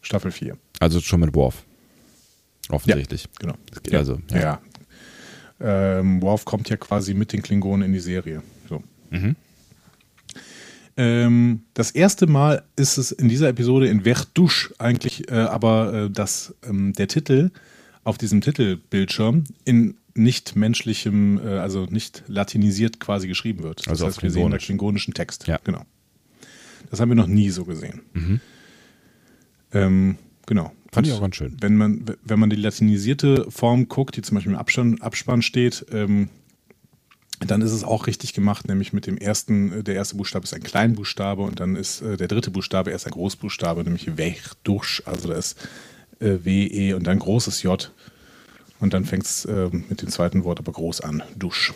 Staffel 0.00 0.30
4. 0.30 0.56
Also 0.80 1.00
schon 1.00 1.20
mit 1.20 1.34
Worf. 1.34 1.66
Offensichtlich. 2.70 3.28
Genau. 3.38 3.56
Also, 3.92 4.20
ja. 4.30 4.40
ja. 4.40 4.58
Ähm, 5.98 6.22
Worf 6.22 6.46
kommt 6.46 6.70
ja 6.70 6.78
quasi 6.78 7.12
mit 7.12 7.34
den 7.34 7.42
Klingonen 7.42 7.88
in 7.88 7.92
die 7.92 8.00
Serie. 8.00 8.42
So. 8.70 8.82
Mhm. 9.10 9.36
Ähm, 11.00 11.62
das 11.72 11.92
erste 11.92 12.26
Mal 12.26 12.62
ist 12.76 12.98
es 12.98 13.10
in 13.10 13.30
dieser 13.30 13.48
Episode 13.48 13.88
in 13.88 14.02
Verdouche 14.02 14.74
eigentlich, 14.78 15.30
äh, 15.30 15.34
aber 15.34 15.94
äh, 15.94 16.10
dass 16.10 16.54
ähm, 16.62 16.92
der 16.92 17.08
Titel 17.08 17.52
auf 18.04 18.18
diesem 18.18 18.42
Titelbildschirm 18.42 19.44
in 19.64 19.96
nicht 20.14 20.56
menschlichem, 20.56 21.38
äh, 21.42 21.56
also 21.58 21.86
nicht 21.86 22.24
latinisiert 22.26 23.00
quasi 23.00 23.28
geschrieben 23.28 23.62
wird. 23.62 23.80
Das 23.80 23.88
Also 23.88 24.04
auf 24.04 24.10
heißt, 24.12 24.22
wir 24.22 24.30
sehen 24.30 24.40
Klingonisch. 24.42 24.64
klingonischen 24.66 25.14
Text. 25.14 25.46
Ja. 25.46 25.58
Genau. 25.64 25.86
Das 26.90 27.00
haben 27.00 27.08
wir 27.08 27.14
noch 27.16 27.28
nie 27.28 27.48
so 27.48 27.64
gesehen. 27.64 28.02
Mhm. 28.12 28.40
Ähm, 29.72 30.16
genau. 30.44 30.70
Fand 30.92 31.06
ich 31.06 31.14
auch 31.14 31.20
ganz 31.22 31.36
schön. 31.36 31.56
Wenn 31.62 31.76
man, 31.76 32.04
wenn 32.24 32.38
man 32.38 32.50
die 32.50 32.56
latinisierte 32.56 33.50
Form 33.50 33.88
guckt, 33.88 34.16
die 34.16 34.22
zum 34.22 34.34
Beispiel 34.34 34.52
im 34.52 34.58
Abspann, 34.58 35.00
Abspann 35.00 35.40
steht, 35.40 35.86
ähm, 35.92 36.28
dann 37.48 37.62
ist 37.62 37.72
es 37.72 37.84
auch 37.84 38.06
richtig 38.06 38.34
gemacht, 38.34 38.68
nämlich 38.68 38.92
mit 38.92 39.06
dem 39.06 39.16
ersten, 39.16 39.72
äh, 39.72 39.82
der 39.82 39.94
erste 39.94 40.16
Buchstabe 40.16 40.44
ist 40.44 40.54
ein 40.54 40.62
Kleinbuchstabe 40.62 41.42
und 41.42 41.60
dann 41.60 41.76
ist 41.76 42.02
äh, 42.02 42.16
der 42.16 42.28
dritte 42.28 42.50
Buchstabe 42.50 42.90
erst 42.90 43.06
ein 43.06 43.12
Großbuchstabe, 43.12 43.82
nämlich 43.84 44.10
Verdouche, 44.14 45.02
also 45.06 45.28
da 45.28 45.34
ist 45.34 45.56
äh, 46.20 46.38
W, 46.42 46.66
E 46.66 46.92
und 46.94 47.06
dann 47.06 47.18
großes 47.18 47.62
J 47.62 47.90
und 48.78 48.92
dann 48.92 49.04
fängt 49.04 49.24
es 49.24 49.44
äh, 49.44 49.70
mit 49.70 50.02
dem 50.02 50.08
zweiten 50.10 50.44
Wort 50.44 50.58
aber 50.58 50.72
groß 50.72 51.00
an, 51.00 51.22
Dusch. 51.36 51.72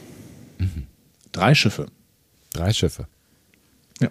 Drei 1.32 1.54
Schiffe. 1.54 1.86
Drei 2.52 2.72
Schiffe. 2.72 3.08
Ja. 4.00 4.08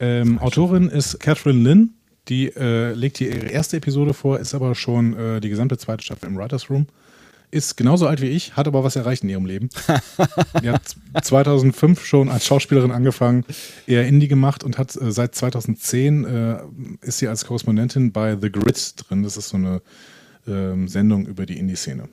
Ähm, 0.00 0.38
Autorin 0.38 0.88
ist 0.88 1.20
Catherine 1.20 1.62
Lynn. 1.62 1.94
Die 2.28 2.48
äh, 2.48 2.92
legt 2.92 3.18
hier 3.18 3.34
ihre 3.34 3.46
erste 3.46 3.78
Episode 3.78 4.12
vor, 4.12 4.38
ist 4.38 4.54
aber 4.54 4.74
schon 4.74 5.16
äh, 5.16 5.40
die 5.40 5.48
gesamte 5.48 5.78
zweite 5.78 6.04
Staffel 6.04 6.28
im 6.28 6.36
Writers 6.36 6.68
Room. 6.68 6.86
Ist 7.50 7.76
genauso 7.76 8.06
alt 8.06 8.20
wie 8.20 8.28
ich, 8.28 8.56
hat 8.56 8.66
aber 8.66 8.84
was 8.84 8.96
erreicht 8.96 9.22
in 9.22 9.30
ihrem 9.30 9.46
Leben. 9.46 9.70
die 10.62 10.68
hat 10.68 10.82
2005 11.22 12.04
schon 12.04 12.28
als 12.28 12.44
Schauspielerin 12.44 12.90
angefangen, 12.90 13.44
eher 13.86 14.06
Indie 14.06 14.28
gemacht 14.28 14.64
und 14.64 14.76
hat 14.76 14.94
äh, 14.96 15.10
seit 15.10 15.34
2010 15.34 16.24
äh, 16.24 16.58
ist 17.00 17.18
sie 17.18 17.28
als 17.28 17.46
Korrespondentin 17.46 18.12
bei 18.12 18.36
The 18.40 18.52
Grid 18.52 18.94
drin. 18.96 19.22
Das 19.22 19.36
ist 19.36 19.48
so 19.48 19.56
eine 19.56 19.80
ähm, 20.46 20.88
Sendung 20.88 21.26
über 21.26 21.46
die 21.46 21.58
Indie-Szene. 21.58 22.08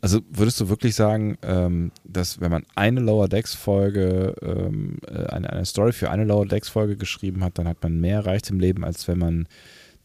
Also 0.00 0.20
würdest 0.30 0.60
du 0.60 0.68
wirklich 0.68 0.94
sagen, 0.94 1.38
ähm, 1.42 1.90
dass 2.04 2.40
wenn 2.40 2.50
man 2.50 2.64
eine 2.76 3.00
Lower 3.00 3.28
Decks 3.28 3.54
Folge, 3.54 4.34
ähm, 4.42 4.98
äh, 5.08 5.26
eine, 5.26 5.50
eine 5.50 5.64
Story 5.64 5.92
für 5.92 6.10
eine 6.10 6.24
Lower 6.24 6.46
Decks 6.46 6.68
Folge 6.68 6.96
geschrieben 6.96 7.42
hat, 7.42 7.58
dann 7.58 7.66
hat 7.66 7.82
man 7.82 8.00
mehr 8.00 8.18
erreicht 8.18 8.50
im 8.50 8.60
Leben, 8.60 8.84
als 8.84 9.08
wenn 9.08 9.18
man 9.18 9.48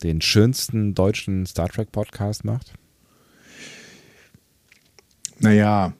den 0.04 0.21
schönsten 0.21 0.95
deutschen 0.95 1.45
Star 1.45 1.69
Trek 1.69 1.91
Podcast 1.91 2.43
macht? 2.43 2.73
Naja, 5.41 5.93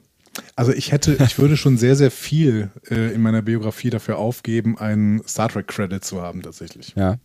also 0.56 0.72
ich 0.72 0.92
hätte, 0.92 1.16
ich 1.24 1.38
würde 1.38 1.56
schon 1.56 1.76
sehr, 1.76 1.96
sehr 1.96 2.10
viel 2.10 2.70
äh, 2.90 3.14
in 3.14 3.20
meiner 3.20 3.42
Biografie 3.42 3.90
dafür 3.90 4.18
aufgeben, 4.18 4.78
einen 4.78 5.26
Star 5.26 5.48
Trek 5.48 5.68
Credit 5.68 6.04
zu 6.04 6.22
haben, 6.22 6.42
tatsächlich. 6.42 6.94
Ja. 6.96 7.16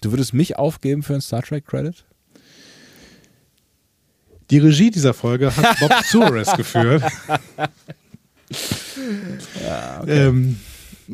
Du 0.00 0.12
würdest 0.12 0.32
mich 0.32 0.56
aufgeben 0.56 1.02
für 1.02 1.12
einen 1.12 1.22
Star 1.22 1.42
Trek 1.42 1.66
Credit? 1.66 2.04
Die 4.50 4.58
Regie 4.58 4.90
dieser 4.90 5.14
Folge 5.14 5.54
hat 5.56 5.80
Bob 5.80 5.92
Suarez 6.04 6.56
geführt. 6.56 7.02
ähm, 10.06 10.58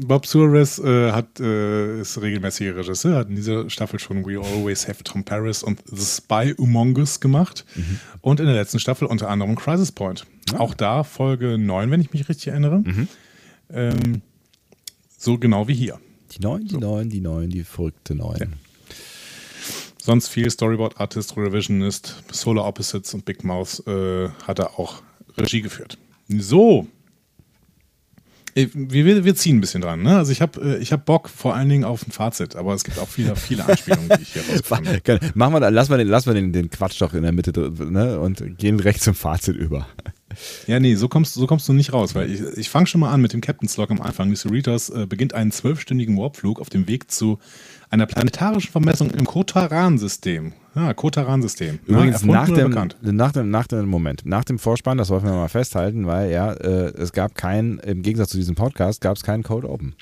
Bob 0.06 0.26
Suarez 0.26 0.78
äh, 0.78 1.12
hat, 1.12 1.40
äh, 1.40 2.00
ist 2.00 2.20
regelmäßiger 2.20 2.76
Regisseur, 2.76 3.16
hat 3.16 3.28
in 3.28 3.36
dieser 3.36 3.68
Staffel 3.70 3.98
schon 3.98 4.24
We 4.24 4.38
Always 4.38 4.88
Have 4.88 5.04
Tom 5.04 5.24
Paris 5.24 5.62
und 5.62 5.80
The 5.86 6.04
Spy 6.04 6.54
Among 6.58 6.96
Us 6.96 7.20
gemacht 7.20 7.64
und 8.20 8.40
in 8.40 8.46
der 8.46 8.54
letzten 8.54 8.78
Staffel 8.78 9.06
unter 9.06 9.28
anderem 9.28 9.56
Crisis 9.56 9.92
Point. 9.92 10.26
Auch 10.56 10.74
da 10.74 11.04
Folge 11.04 11.58
9, 11.58 11.90
wenn 11.90 12.00
ich 12.00 12.12
mich 12.12 12.28
richtig 12.28 12.48
erinnere. 12.48 12.82
Ähm, 13.70 14.22
so 15.16 15.38
genau 15.38 15.68
wie 15.68 15.74
hier. 15.74 15.98
Die 16.32 16.40
neuen, 16.40 16.66
die 16.66 16.76
neuen, 16.76 17.10
die 17.10 17.20
neuen, 17.20 17.50
die 17.50 17.64
verrückte 17.64 18.14
neuen. 18.14 18.54
Sonst 20.00 20.28
viel 20.28 20.50
Storyboard 20.50 21.00
Artist, 21.00 21.36
Revisionist, 21.36 22.22
Solar 22.32 22.66
Opposites 22.66 23.12
und 23.14 23.24
Big 23.24 23.44
Mouth 23.44 23.86
äh, 23.86 24.28
hat 24.46 24.58
er 24.58 24.78
auch 24.78 25.02
Regie 25.36 25.60
geführt. 25.60 25.98
So. 26.28 26.86
Äh, 28.58 28.68
Wir, 28.74 29.24
wir, 29.24 29.34
ziehen 29.34 29.58
ein 29.58 29.60
bisschen 29.60 29.80
dran. 29.80 30.02
Ne? 30.02 30.16
Also 30.16 30.32
ich 30.32 30.40
habe 30.40 30.78
ich 30.80 30.92
hab 30.92 31.04
Bock 31.04 31.28
vor 31.28 31.54
allen 31.54 31.68
Dingen 31.68 31.84
auf 31.84 32.06
ein 32.06 32.10
Fazit, 32.10 32.56
aber 32.56 32.74
es 32.74 32.84
gibt 32.84 32.98
auch 32.98 33.08
viele, 33.08 33.36
viele 33.36 33.64
Anspielungen, 33.64 34.08
die 34.16 34.22
ich 34.22 34.32
hier 34.32 34.42
rausgefunden 34.50 35.00
habe. 35.06 35.32
Machen 35.34 35.54
wir, 35.54 35.70
lassen 35.70 35.90
wir, 35.90 35.98
den, 35.98 36.08
lassen 36.08 36.26
wir 36.26 36.34
den, 36.34 36.52
den 36.52 36.70
Quatsch 36.70 37.00
doch 37.00 37.14
in 37.14 37.22
der 37.22 37.32
Mitte 37.32 37.52
drin, 37.52 37.92
ne? 37.92 38.18
und 38.18 38.58
gehen 38.58 38.80
recht 38.80 39.02
zum 39.02 39.14
Fazit 39.14 39.56
über. 39.56 39.86
Ja, 40.66 40.78
nee, 40.78 40.94
so 40.94 41.08
kommst, 41.08 41.34
so 41.34 41.46
kommst 41.46 41.68
du 41.68 41.72
nicht 41.72 41.92
raus, 41.92 42.14
weil 42.14 42.30
ich, 42.30 42.40
ich 42.58 42.68
fange 42.68 42.86
schon 42.86 43.00
mal 43.00 43.12
an 43.12 43.20
mit 43.20 43.32
dem 43.32 43.40
Captain's 43.40 43.76
Log 43.76 43.90
am 43.90 44.00
Anfang. 44.00 44.28
Die 44.30 44.36
Cerritos 44.36 44.90
äh, 44.90 45.06
beginnt 45.06 45.34
einen 45.34 45.50
zwölfstündigen 45.50 46.16
Warpflug 46.16 46.60
auf 46.60 46.68
dem 46.68 46.86
Weg 46.86 47.10
zu 47.10 47.38
einer 47.90 48.06
planetarischen 48.06 48.70
Vermessung 48.70 49.10
im 49.10 49.24
Kotaran-System. 49.24 50.52
Ja, 50.74 50.94
Kotaran-System. 50.94 51.78
Ja, 51.86 51.94
Übrigens 51.94 52.22
erfunden 52.22 52.34
nach 52.34 52.46
dem, 52.46 53.16
nach 53.16 53.32
dem, 53.32 53.50
nach 53.50 53.66
dem 53.66 53.86
Moment, 53.88 54.26
nach 54.26 54.44
dem 54.44 54.58
Vorspann, 54.58 54.98
das 54.98 55.10
wollten 55.10 55.26
wir 55.26 55.32
mal 55.32 55.48
festhalten, 55.48 56.06
weil 56.06 56.30
ja, 56.30 56.52
äh, 56.52 56.92
es 56.96 57.12
gab 57.12 57.34
keinen, 57.34 57.78
im 57.78 58.02
Gegensatz 58.02 58.30
zu 58.30 58.36
diesem 58.36 58.54
Podcast, 58.54 59.00
gab 59.00 59.16
es 59.16 59.22
keinen 59.22 59.42
Code 59.42 59.68
Open. 59.68 59.94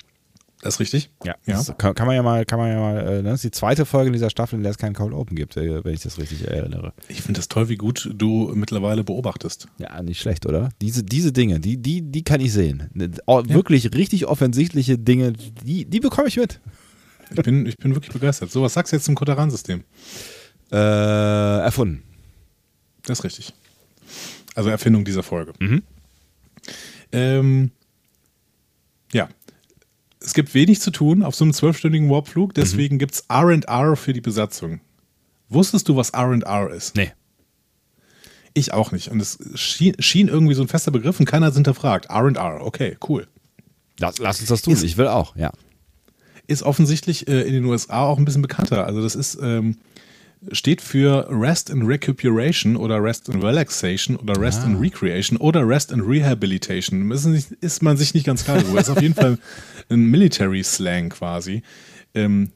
Das 0.61 0.75
ist 0.75 0.79
richtig? 0.79 1.11
Ja. 1.23 1.35
Ja. 1.45 1.57
Das 1.57 1.77
kann, 1.77 1.93
kann 1.93 2.07
man 2.07 2.15
ja 2.15 2.23
mal, 2.23 2.43
kann 2.43 2.57
man 2.57 2.69
ja 2.69 2.79
mal, 2.79 2.97
äh, 2.97 3.21
ne? 3.21 3.23
das 3.23 3.35
ist 3.35 3.43
die 3.43 3.51
zweite 3.51 3.85
Folge 3.85 4.07
in 4.07 4.13
dieser 4.13 4.31
Staffel, 4.31 4.55
in 4.55 4.63
der 4.63 4.71
es 4.71 4.77
keinen 4.77 4.95
Code 4.95 5.15
Open 5.15 5.35
gibt, 5.35 5.55
äh, 5.55 5.83
wenn 5.85 5.93
ich 5.93 6.01
das 6.01 6.17
richtig 6.17 6.47
erinnere. 6.47 6.93
Ich 7.07 7.21
finde 7.21 7.39
das 7.39 7.47
toll, 7.47 7.69
wie 7.69 7.75
gut 7.75 8.09
du 8.13 8.51
mittlerweile 8.55 9.03
beobachtest. 9.03 9.67
Ja, 9.77 10.01
nicht 10.01 10.19
schlecht, 10.19 10.47
oder? 10.47 10.69
Diese, 10.81 11.03
diese 11.03 11.31
Dinge, 11.31 11.59
die, 11.59 11.77
die, 11.77 12.01
die 12.01 12.23
kann 12.23 12.41
ich 12.41 12.53
sehen. 12.53 12.89
Ne, 12.93 13.11
Wirklich 13.27 13.93
richtig 13.93 14.25
offensichtliche 14.25 14.97
Dinge, 14.97 15.33
die, 15.63 15.85
die 15.85 15.99
bekomme 15.99 16.27
ich 16.27 16.37
mit. 16.37 16.59
Ich 17.35 17.41
bin, 17.43 17.65
ich 17.65 17.77
bin 17.77 17.93
wirklich 17.95 18.13
begeistert. 18.13 18.51
So, 18.51 18.61
was 18.61 18.73
sagst 18.73 18.91
du 18.91 18.95
jetzt 18.97 19.05
zum 19.05 19.15
Kotaran-System? 19.15 19.83
Äh, 20.71 20.75
erfunden. 20.75 22.03
Das 23.03 23.19
ist 23.19 23.25
richtig. 23.25 23.53
Also 24.55 24.69
Erfindung 24.69 25.05
dieser 25.05 25.23
Folge. 25.23 25.53
Mhm. 25.59 25.83
Ähm, 27.11 27.71
ja. 29.13 29.29
Es 30.19 30.33
gibt 30.33 30.53
wenig 30.53 30.81
zu 30.81 30.91
tun 30.91 31.23
auf 31.23 31.35
so 31.35 31.45
einem 31.45 31.53
zwölfstündigen 31.53 32.09
Warpflug, 32.09 32.53
deswegen 32.53 32.97
gibt 32.99 33.13
es 33.13 33.23
RR 33.29 33.95
für 33.95 34.13
die 34.13 34.19
Besatzung. 34.21 34.81
Wusstest 35.47 35.87
du, 35.87 35.95
was 35.95 36.09
RR 36.13 36.69
ist? 36.71 36.95
Nee. 36.97 37.11
Ich 38.53 38.73
auch 38.73 38.91
nicht. 38.91 39.09
Und 39.09 39.21
es 39.21 39.37
schien, 39.55 39.95
schien 40.01 40.27
irgendwie 40.27 40.55
so 40.55 40.63
ein 40.63 40.67
fester 40.67 40.91
Begriff 40.91 41.19
und 41.19 41.25
keiner 41.27 41.45
hat 41.45 41.51
es 41.51 41.57
hinterfragt. 41.57 42.09
RR, 42.09 42.61
okay, 42.65 42.97
cool. 43.07 43.27
Lass, 43.99 44.17
lass 44.17 44.39
uns 44.41 44.49
das 44.49 44.61
tun. 44.63 44.73
Ist- 44.73 44.83
ich 44.83 44.97
will 44.97 45.07
auch, 45.07 45.35
ja. 45.35 45.51
Ist 46.47 46.63
offensichtlich 46.63 47.27
äh, 47.27 47.41
in 47.41 47.53
den 47.53 47.65
USA 47.65 48.03
auch 48.03 48.17
ein 48.17 48.25
bisschen 48.25 48.41
bekannter. 48.41 48.85
Also 48.85 49.01
das 49.01 49.15
ist, 49.15 49.37
ähm, 49.41 49.77
steht 50.51 50.81
für 50.81 51.27
Rest 51.29 51.71
and 51.71 51.83
Recuperation 51.87 52.75
oder 52.75 53.03
Rest 53.03 53.29
and 53.29 53.43
Relaxation 53.43 54.15
oder 54.15 54.39
Rest 54.39 54.63
and 54.63 54.79
Recreation 54.79 55.37
oder 55.37 55.67
Rest 55.67 55.91
and 55.91 56.03
Rehabilitation. 56.07 57.11
Ist, 57.11 57.25
nicht, 57.25 57.51
ist 57.51 57.83
man 57.83 57.97
sich 57.97 58.13
nicht 58.13 58.25
ganz 58.25 58.43
klar 58.43 58.59
darüber. 58.59 58.79
Ist 58.79 58.89
auf 58.89 59.01
jeden 59.01 59.15
Fall 59.15 59.37
ein 59.89 60.05
Military 60.05 60.63
Slang 60.63 61.09
quasi. 61.09 61.63
Ähm, 62.13 62.51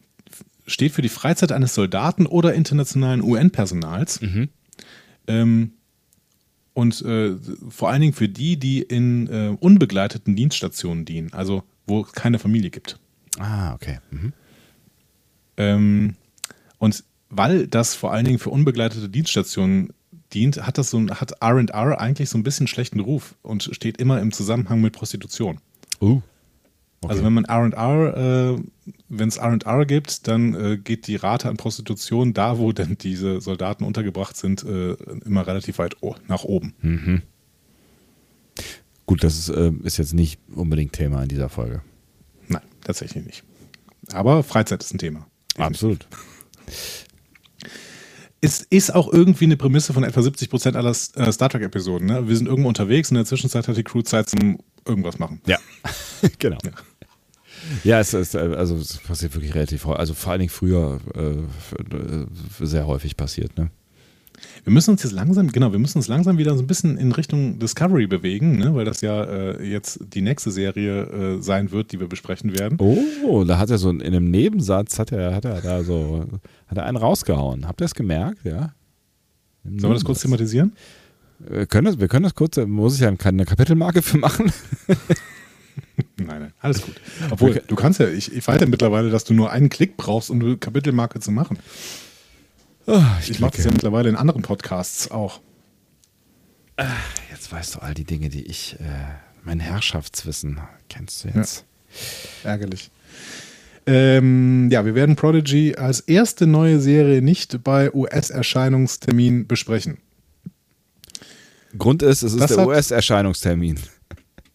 steht 0.68 0.92
für 0.92 1.02
die 1.02 1.10
Freizeit 1.10 1.52
eines 1.52 1.76
Soldaten 1.76 2.26
oder 2.26 2.54
internationalen 2.54 3.22
UN-Personals. 3.22 4.20
Ähm, 5.28 5.74
und 6.74 7.02
äh, 7.02 7.36
vor 7.70 7.90
allen 7.90 8.02
Dingen 8.02 8.14
für 8.14 8.30
die, 8.30 8.58
die 8.58 8.82
in 8.82 9.28
äh, 9.28 9.56
unbegleiteten 9.60 10.36
Dienststationen 10.36 11.04
dienen, 11.06 11.34
also 11.34 11.64
wo 11.86 12.02
es 12.02 12.14
keine 12.14 12.40
Familie 12.40 12.70
gibt. 12.70 13.00
Ah, 13.40 13.74
okay. 13.74 14.00
Mhm. 14.12 14.34
Ähm, 15.58 16.16
und 16.78 17.04
weil 17.30 17.68
das 17.68 17.96
vor 17.96 18.12
allen 18.12 18.26
Dingen 18.26 18.40
für 18.40 18.50
unbegleitete 18.50 19.10
Dienststationen 19.10 19.94
dient, 20.34 20.66
hat 20.66 20.78
das 20.78 20.90
so 20.90 21.00
hat 21.10 21.34
R&R 21.42 22.00
eigentlich 22.00 22.30
so 22.30 22.38
ein 22.38 22.44
bisschen 22.44 22.68
schlechten 22.68 23.00
Ruf 23.00 23.36
und 23.42 23.70
steht 23.74 23.98
immer 23.98 24.20
im 24.20 24.32
Zusammenhang 24.32 24.82
mit 24.82 24.94
Prostitution. 24.94 25.60
Uh. 26.02 26.22
Also 27.08 27.24
wenn 27.24 27.34
man 27.34 27.46
R&R, 27.46 28.58
äh, 28.58 28.62
wenn 29.10 29.28
es 29.28 29.38
R&R 29.38 29.86
gibt, 29.86 30.28
dann 30.28 30.54
äh, 30.54 30.78
geht 30.78 31.08
die 31.08 31.16
Rate 31.16 31.50
an 31.50 31.58
Prostitution 31.58 32.34
da, 32.34 32.60
wo 32.60 32.74
denn 32.74 32.96
diese 33.00 33.42
Soldaten 33.42 33.86
untergebracht 33.86 34.38
sind, 34.38 34.64
äh, 34.64 34.94
immer 35.26 35.48
relativ 35.48 35.80
weit 35.80 35.96
nach 36.28 36.44
oben. 36.44 36.76
Gut, 39.08 39.24
das 39.24 39.40
ist, 39.40 39.50
äh, 39.50 39.72
ist 39.84 39.98
jetzt 39.98 40.14
nicht 40.14 40.40
unbedingt 40.54 40.94
Thema 40.94 41.24
in 41.24 41.30
dieser 41.30 41.50
Folge. 41.50 41.82
Tatsächlich 42.84 43.26
nicht. 43.26 43.44
Aber 44.12 44.44
Freizeit 44.44 44.84
ist 44.84 44.94
ein 44.94 44.98
Thema. 44.98 45.28
Absolut. 45.58 46.08
Es 48.42 48.62
ist 48.62 48.94
auch 48.96 49.12
irgendwie 49.12 49.46
eine 49.46 49.58
Prämisse 49.58 49.94
von 49.94 50.04
etwa 50.04 50.22
70 50.22 50.50
Prozent 50.50 50.76
aller 50.76 50.90
äh, 50.90 51.32
Star 51.32 51.50
Trek-Episoden. 51.50 52.08
Ne? 52.08 52.28
Wir 52.28 52.36
sind 52.36 52.48
irgendwo 52.48 52.70
unterwegs 52.70 53.12
und 53.12 53.18
in 53.18 53.20
der 53.20 53.28
Zwischenzeit 53.28 53.68
hat 53.68 53.78
die 53.78 53.84
Crew 53.84 54.02
Zeit 54.02 54.30
zum 54.30 54.58
irgendwas 54.86 55.20
machen. 55.20 55.42
Ja, 55.46 55.60
genau. 56.40 56.58
Ja, 57.84 58.00
es 58.00 58.14
ist, 58.14 58.34
äh, 58.34 58.40
also 58.40 58.78
es 58.78 58.98
passiert 58.98 59.36
wirklich 59.36 59.54
relativ 59.54 59.86
häufig. 59.86 60.00
Also 60.00 60.14
vor 60.16 60.32
allen 60.32 60.40
Dingen 60.40 60.50
früher 60.50 61.00
äh, 61.16 61.96
äh, 61.96 62.26
sehr 62.60 62.88
häufig 62.88 63.16
passiert, 63.16 63.58
ne? 63.58 63.70
Wir 64.64 64.72
müssen 64.72 64.92
uns 64.92 65.02
jetzt 65.02 65.14
langsam, 65.14 65.52
genau, 65.52 65.72
wir 65.72 65.80
müssen 65.80 65.98
uns 65.98 66.08
langsam 66.08 66.38
wieder 66.38 66.56
so 66.56 66.62
ein 66.62 66.68
bisschen 66.68 66.98
in 66.98 67.12
Richtung 67.12 67.58
Discovery 67.58 68.06
bewegen, 68.06 68.60
ne? 68.60 68.76
weil 68.76 68.86
das 68.86 69.02
ja 69.02 69.24
äh, 69.24 69.68
jetzt 69.68 70.00
die 70.14 70.22
nächste 70.22 70.52
Serie 70.52 71.04
äh, 71.38 71.42
sein 71.42 71.72
wird, 71.72 71.92
die 71.92 72.00
wir 72.00 72.08
besprechen 72.08 72.58
werden. 72.58 72.78
Oh, 72.80 73.44
da 73.44 73.58
hat 73.58 73.72
er 73.72 73.80
so 73.80 73.90
in 73.90 74.02
einem 74.02 74.30
Nebensatz 74.30 75.00
hat 75.00 75.12
er, 75.12 75.34
hat 75.34 75.46
er 75.46 75.62
da 75.62 75.84
so, 75.84 76.26
hat 76.68 76.78
er 76.78 76.86
einen 76.86 76.98
rausgehauen. 76.98 77.68
Habt 77.68 77.82
ihr 77.82 77.86
das 77.86 77.96
gemerkt? 77.96 78.46
Ja. 78.46 78.74
Im 79.64 79.80
Sollen 79.80 79.92
wir 79.92 79.96
das 79.96 80.06
kurz 80.06 80.22
thematisieren? 80.22 80.74
Wir 81.40 81.66
können 81.66 81.86
das, 81.86 82.00
wir 82.00 82.08
können 82.08 82.24
das 82.24 82.36
kurz, 82.36 82.58
muss 82.58 82.96
ich 82.96 83.02
ja 83.02 83.12
eine 83.24 83.46
Kapitelmarke 83.46 84.04
für 84.04 84.18
machen. 84.18 84.52
Nein, 86.18 86.42
nein, 86.42 86.54
alles 86.60 86.82
gut. 86.82 86.96
Obwohl, 87.30 87.62
du 87.66 87.76
kannst 87.76 88.00
ja, 88.00 88.08
ich, 88.08 88.32
ich 88.32 88.48
weiß 88.48 88.60
ja 88.60 88.68
mittlerweile, 88.68 89.10
dass 89.10 89.24
du 89.24 89.34
nur 89.34 89.52
einen 89.52 89.70
Klick 89.70 89.98
brauchst, 89.98 90.30
um 90.30 90.40
eine 90.40 90.58
Kapitelmarke 90.58 91.20
zu 91.20 91.32
machen. 91.32 91.58
Ich 93.28 93.40
mache 93.40 93.58
das 93.58 93.66
ja 93.66 93.72
mittlerweile 93.72 94.10
in 94.10 94.16
anderen 94.16 94.42
Podcasts 94.42 95.12
auch. 95.12 95.40
Jetzt 97.30 97.52
weißt 97.52 97.76
du 97.76 97.80
all 97.80 97.94
die 97.94 98.04
Dinge, 98.06 98.30
die 98.30 98.44
ich, 98.44 98.78
äh, 98.80 98.84
mein 99.44 99.60
Herrschaftswissen 99.60 100.60
kennst 100.90 101.24
du 101.24 101.30
jetzt. 101.30 101.66
Ärgerlich. 102.44 102.90
Ähm, 103.86 104.70
ja, 104.72 104.86
wir 104.86 104.96
werden 104.96 105.16
Prodigy 105.16 105.76
als 105.76 106.02
erste 106.02 106.46
neue 106.48 106.80
Serie 106.80 107.22
nicht 107.22 107.64
bei 107.64 107.94
US-Erscheinungstermin 107.94 109.48
besprechen. 109.48 109.98
Grund 111.78 112.04
ist, 112.04 112.22
es 112.22 112.34
ist 112.34 112.42
Das 112.42 112.56
der 112.56 112.68
US-Erscheinungstermin. 112.68 113.80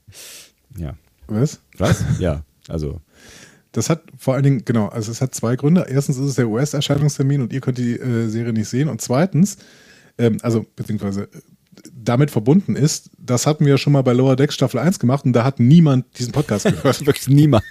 ja. 0.76 0.94
Was? 1.26 1.60
Was? 1.76 2.04
ja, 2.18 2.44
also. 2.68 3.00
Das 3.76 3.90
hat 3.90 4.02
vor 4.16 4.34
allen 4.34 4.42
Dingen, 4.42 4.64
genau, 4.64 4.88
also 4.88 5.10
es 5.12 5.20
hat 5.20 5.34
zwei 5.34 5.56
Gründe. 5.56 5.86
Erstens 5.88 6.16
ist 6.16 6.24
es 6.24 6.34
der 6.36 6.48
US-Erscheinungstermin 6.48 7.42
und 7.42 7.52
ihr 7.52 7.60
könnt 7.60 7.78
die 7.78 7.92
äh, 7.98 8.28
Serie 8.28 8.52
nicht 8.52 8.68
sehen. 8.68 8.88
Und 8.88 9.00
zweitens, 9.02 9.58
ähm, 10.18 10.38
also 10.42 10.64
beziehungsweise 10.76 11.28
damit 11.94 12.30
verbunden 12.30 12.74
ist, 12.74 13.10
das 13.18 13.46
hatten 13.46 13.66
wir 13.66 13.76
schon 13.76 13.92
mal 13.92 14.02
bei 14.02 14.14
Lower 14.14 14.34
Decks 14.36 14.54
Staffel 14.54 14.80
1 14.80 14.98
gemacht 14.98 15.26
und 15.26 15.34
da 15.34 15.44
hat 15.44 15.60
niemand 15.60 16.18
diesen 16.18 16.32
Podcast 16.32 16.64
gehört. 16.64 17.00
Wirklich 17.06 17.28
niemand. 17.28 17.64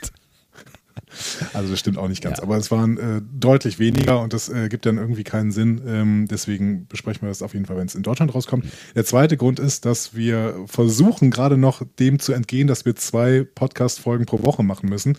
Also 1.54 1.70
das 1.72 1.80
stimmt 1.80 1.98
auch 1.98 2.08
nicht 2.08 2.22
ganz, 2.22 2.38
Ja. 2.38 2.44
aber 2.44 2.58
es 2.58 2.72
waren 2.72 2.98
äh, 2.98 3.22
deutlich 3.34 3.80
weniger 3.80 4.22
und 4.22 4.34
das 4.34 4.50
äh, 4.50 4.70
gibt 4.70 4.86
dann 4.86 4.98
irgendwie 4.98 5.24
keinen 5.24 5.52
Sinn. 5.52 5.82
Ähm, 5.88 6.28
deswegen 6.30 6.88
besprechen 6.88 7.22
wir 7.24 7.30
das 7.30 7.42
auf 7.42 7.54
jeden 7.54 7.66
Fall, 7.66 7.78
wenn 7.78 7.88
es 7.88 7.96
in 7.96 8.04
Deutschland 8.04 8.34
rauskommt. 8.36 8.66
Der 8.96 9.06
zweite 9.06 9.38
Grund 9.38 9.60
ist, 9.60 9.86
dass 9.86 10.16
wir 10.16 10.56
versuchen 10.68 11.32
gerade 11.32 11.58
noch 11.58 11.82
dem 12.00 12.20
zu 12.20 12.34
entgehen, 12.34 12.68
dass 12.68 12.86
wir 12.86 12.96
zwei 12.96 13.46
Podcast-Folgen 13.56 14.26
pro 14.26 14.44
Woche 14.44 14.64
machen 14.64 14.90
müssen. 14.90 15.18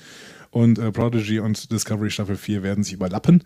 Und 0.50 0.78
äh, 0.78 0.90
Prodigy 0.92 1.40
und 1.40 1.70
Discovery 1.72 2.10
Staffel 2.10 2.36
4 2.36 2.62
werden 2.62 2.84
sich 2.84 2.92
überlappen. 2.94 3.42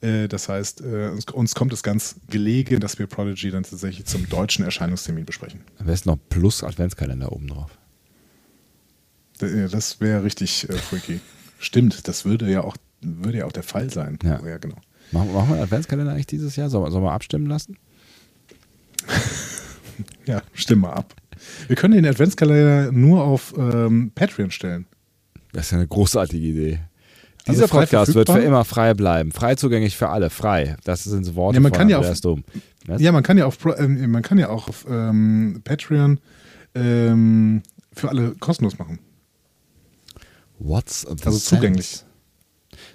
Äh, 0.00 0.28
das 0.28 0.48
heißt, 0.48 0.80
äh, 0.82 1.08
uns, 1.08 1.24
uns 1.26 1.54
kommt 1.54 1.72
es 1.72 1.82
ganz 1.82 2.16
gelegen, 2.28 2.80
dass 2.80 2.98
wir 2.98 3.06
Prodigy 3.06 3.50
dann 3.50 3.62
tatsächlich 3.62 4.06
zum 4.06 4.28
deutschen 4.28 4.64
Erscheinungstermin 4.64 5.24
besprechen. 5.24 5.60
Am 5.78 5.86
besten 5.86 6.10
noch 6.10 6.18
plus 6.28 6.62
Adventskalender 6.64 7.32
oben 7.32 7.48
drauf. 7.48 7.70
D- 9.40 9.68
Das 9.68 10.00
wäre 10.00 10.22
richtig 10.24 10.68
äh, 10.68 10.72
freaky. 10.74 11.20
Stimmt, 11.58 12.06
das 12.08 12.24
würde 12.24 12.50
ja 12.50 12.62
auch, 12.62 12.76
würde 13.00 13.38
ja 13.38 13.44
auch 13.46 13.52
der 13.52 13.62
Fall 13.62 13.90
sein. 13.90 14.18
Ja. 14.22 14.40
ja 14.46 14.58
genau. 14.58 14.76
Machen, 15.12 15.32
machen 15.32 15.48
wir 15.48 15.54
einen 15.54 15.62
Adventskalender 15.64 16.12
eigentlich 16.12 16.26
dieses 16.26 16.56
Jahr? 16.56 16.68
Sollen 16.68 16.84
wir, 16.84 16.90
sollen 16.90 17.04
wir 17.04 17.12
abstimmen 17.12 17.46
lassen? 17.46 17.76
Ja, 20.26 20.42
stimm 20.52 20.80
mal 20.80 20.92
ab. 20.92 21.14
Wir 21.68 21.76
können 21.76 21.94
den 21.94 22.04
Adventskalender 22.06 22.90
nur 22.92 23.22
auf 23.24 23.54
ähm, 23.56 24.10
Patreon 24.14 24.50
stellen. 24.50 24.84
Das 25.56 25.66
ist 25.66 25.70
ja 25.72 25.78
eine 25.78 25.86
großartige 25.88 26.46
Idee. 26.46 26.80
Also 27.46 27.52
Dieser 27.62 27.68
frei 27.68 27.80
Podcast 27.80 28.14
wird 28.14 28.28
für 28.30 28.38
immer 28.40 28.64
frei 28.64 28.92
bleiben. 28.94 29.32
Frei 29.32 29.54
zugänglich 29.54 29.96
für 29.96 30.08
alle. 30.08 30.30
Frei. 30.30 30.76
Das 30.84 31.04
sind 31.04 31.24
so 31.24 31.34
Worte 31.36 31.54
Ja, 31.56 31.60
man 31.60 31.70
von 31.72 31.78
kann 31.78 31.88
ja 31.88 31.98
auf- 31.98 32.20
Dom. 32.20 32.44
Ja, 32.98 33.10
man 33.12 33.22
kann 33.22 33.38
ja 33.38 33.46
auf, 33.46 33.58
ähm, 33.78 34.10
man 34.10 34.22
kann 34.22 34.38
ja 34.38 34.48
auch 34.48 34.68
auf 34.68 34.84
ähm, 34.88 35.60
Patreon 35.64 36.20
ähm, 36.74 37.62
für 37.92 38.08
alle 38.08 38.32
kostenlos 38.38 38.78
machen. 38.78 38.98
What's 40.58 41.02
the 41.02 41.08
Also 41.08 41.30
sense? 41.32 41.46
zugänglich. 41.56 42.02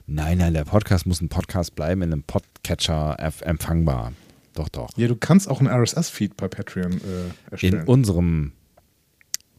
Nein, 0.07 0.37
nein, 0.39 0.53
der 0.53 0.65
Podcast 0.65 1.05
muss 1.05 1.21
ein 1.21 1.29
Podcast 1.29 1.75
bleiben, 1.75 2.01
in 2.01 2.11
einem 2.11 2.23
Podcatcher 2.23 3.17
empfangbar. 3.41 4.13
Doch, 4.53 4.69
doch. 4.69 4.89
Ja, 4.97 5.07
du 5.07 5.15
kannst 5.15 5.47
auch 5.49 5.59
einen 5.61 5.69
RSS-Feed 5.69 6.35
bei 6.37 6.47
Patreon 6.47 6.91
äh, 6.93 6.95
In 6.95 7.33
erstellen. 7.51 7.87
unserem 7.87 8.51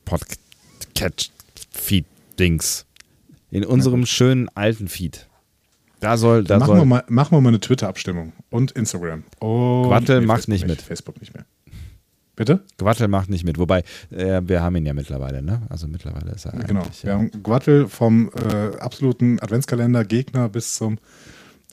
Podcast 0.04 1.32
Feed-Dings. 1.72 2.84
In 3.52 3.64
unserem 3.64 4.06
schönen 4.06 4.48
alten 4.54 4.88
Feed. 4.88 5.28
Da 6.00 6.16
soll, 6.16 6.42
da 6.42 6.58
machen, 6.58 6.66
soll 6.66 6.78
wir 6.78 6.84
mal, 6.84 7.04
machen 7.08 7.36
wir 7.36 7.40
mal 7.40 7.50
eine 7.50 7.60
Twitter-Abstimmung 7.60 8.32
und 8.50 8.72
Instagram. 8.72 9.22
Und 9.38 9.88
Quattel 9.88 10.22
macht 10.22 10.46
Facebook 10.46 10.48
nicht 10.48 10.66
mit. 10.66 10.82
Facebook 10.82 11.20
nicht 11.20 11.34
mehr. 11.34 11.44
Bitte? 12.34 12.64
Gwattel 12.78 13.08
macht 13.08 13.28
nicht 13.28 13.44
mit. 13.44 13.58
Wobei, 13.58 13.84
äh, 14.10 14.40
wir 14.42 14.62
haben 14.62 14.74
ihn 14.76 14.86
ja 14.86 14.94
mittlerweile, 14.94 15.42
ne? 15.42 15.62
Also 15.68 15.86
mittlerweile 15.86 16.32
ist 16.32 16.46
er 16.46 16.52
Genau. 16.52 16.82
Wir 17.02 17.10
ja. 17.10 17.18
haben 17.18 17.30
Gwattel 17.42 17.88
vom 17.88 18.30
äh, 18.30 18.76
absoluten 18.78 19.38
Adventskalender-Gegner 19.38 20.48
bis 20.48 20.74
zum 20.74 20.98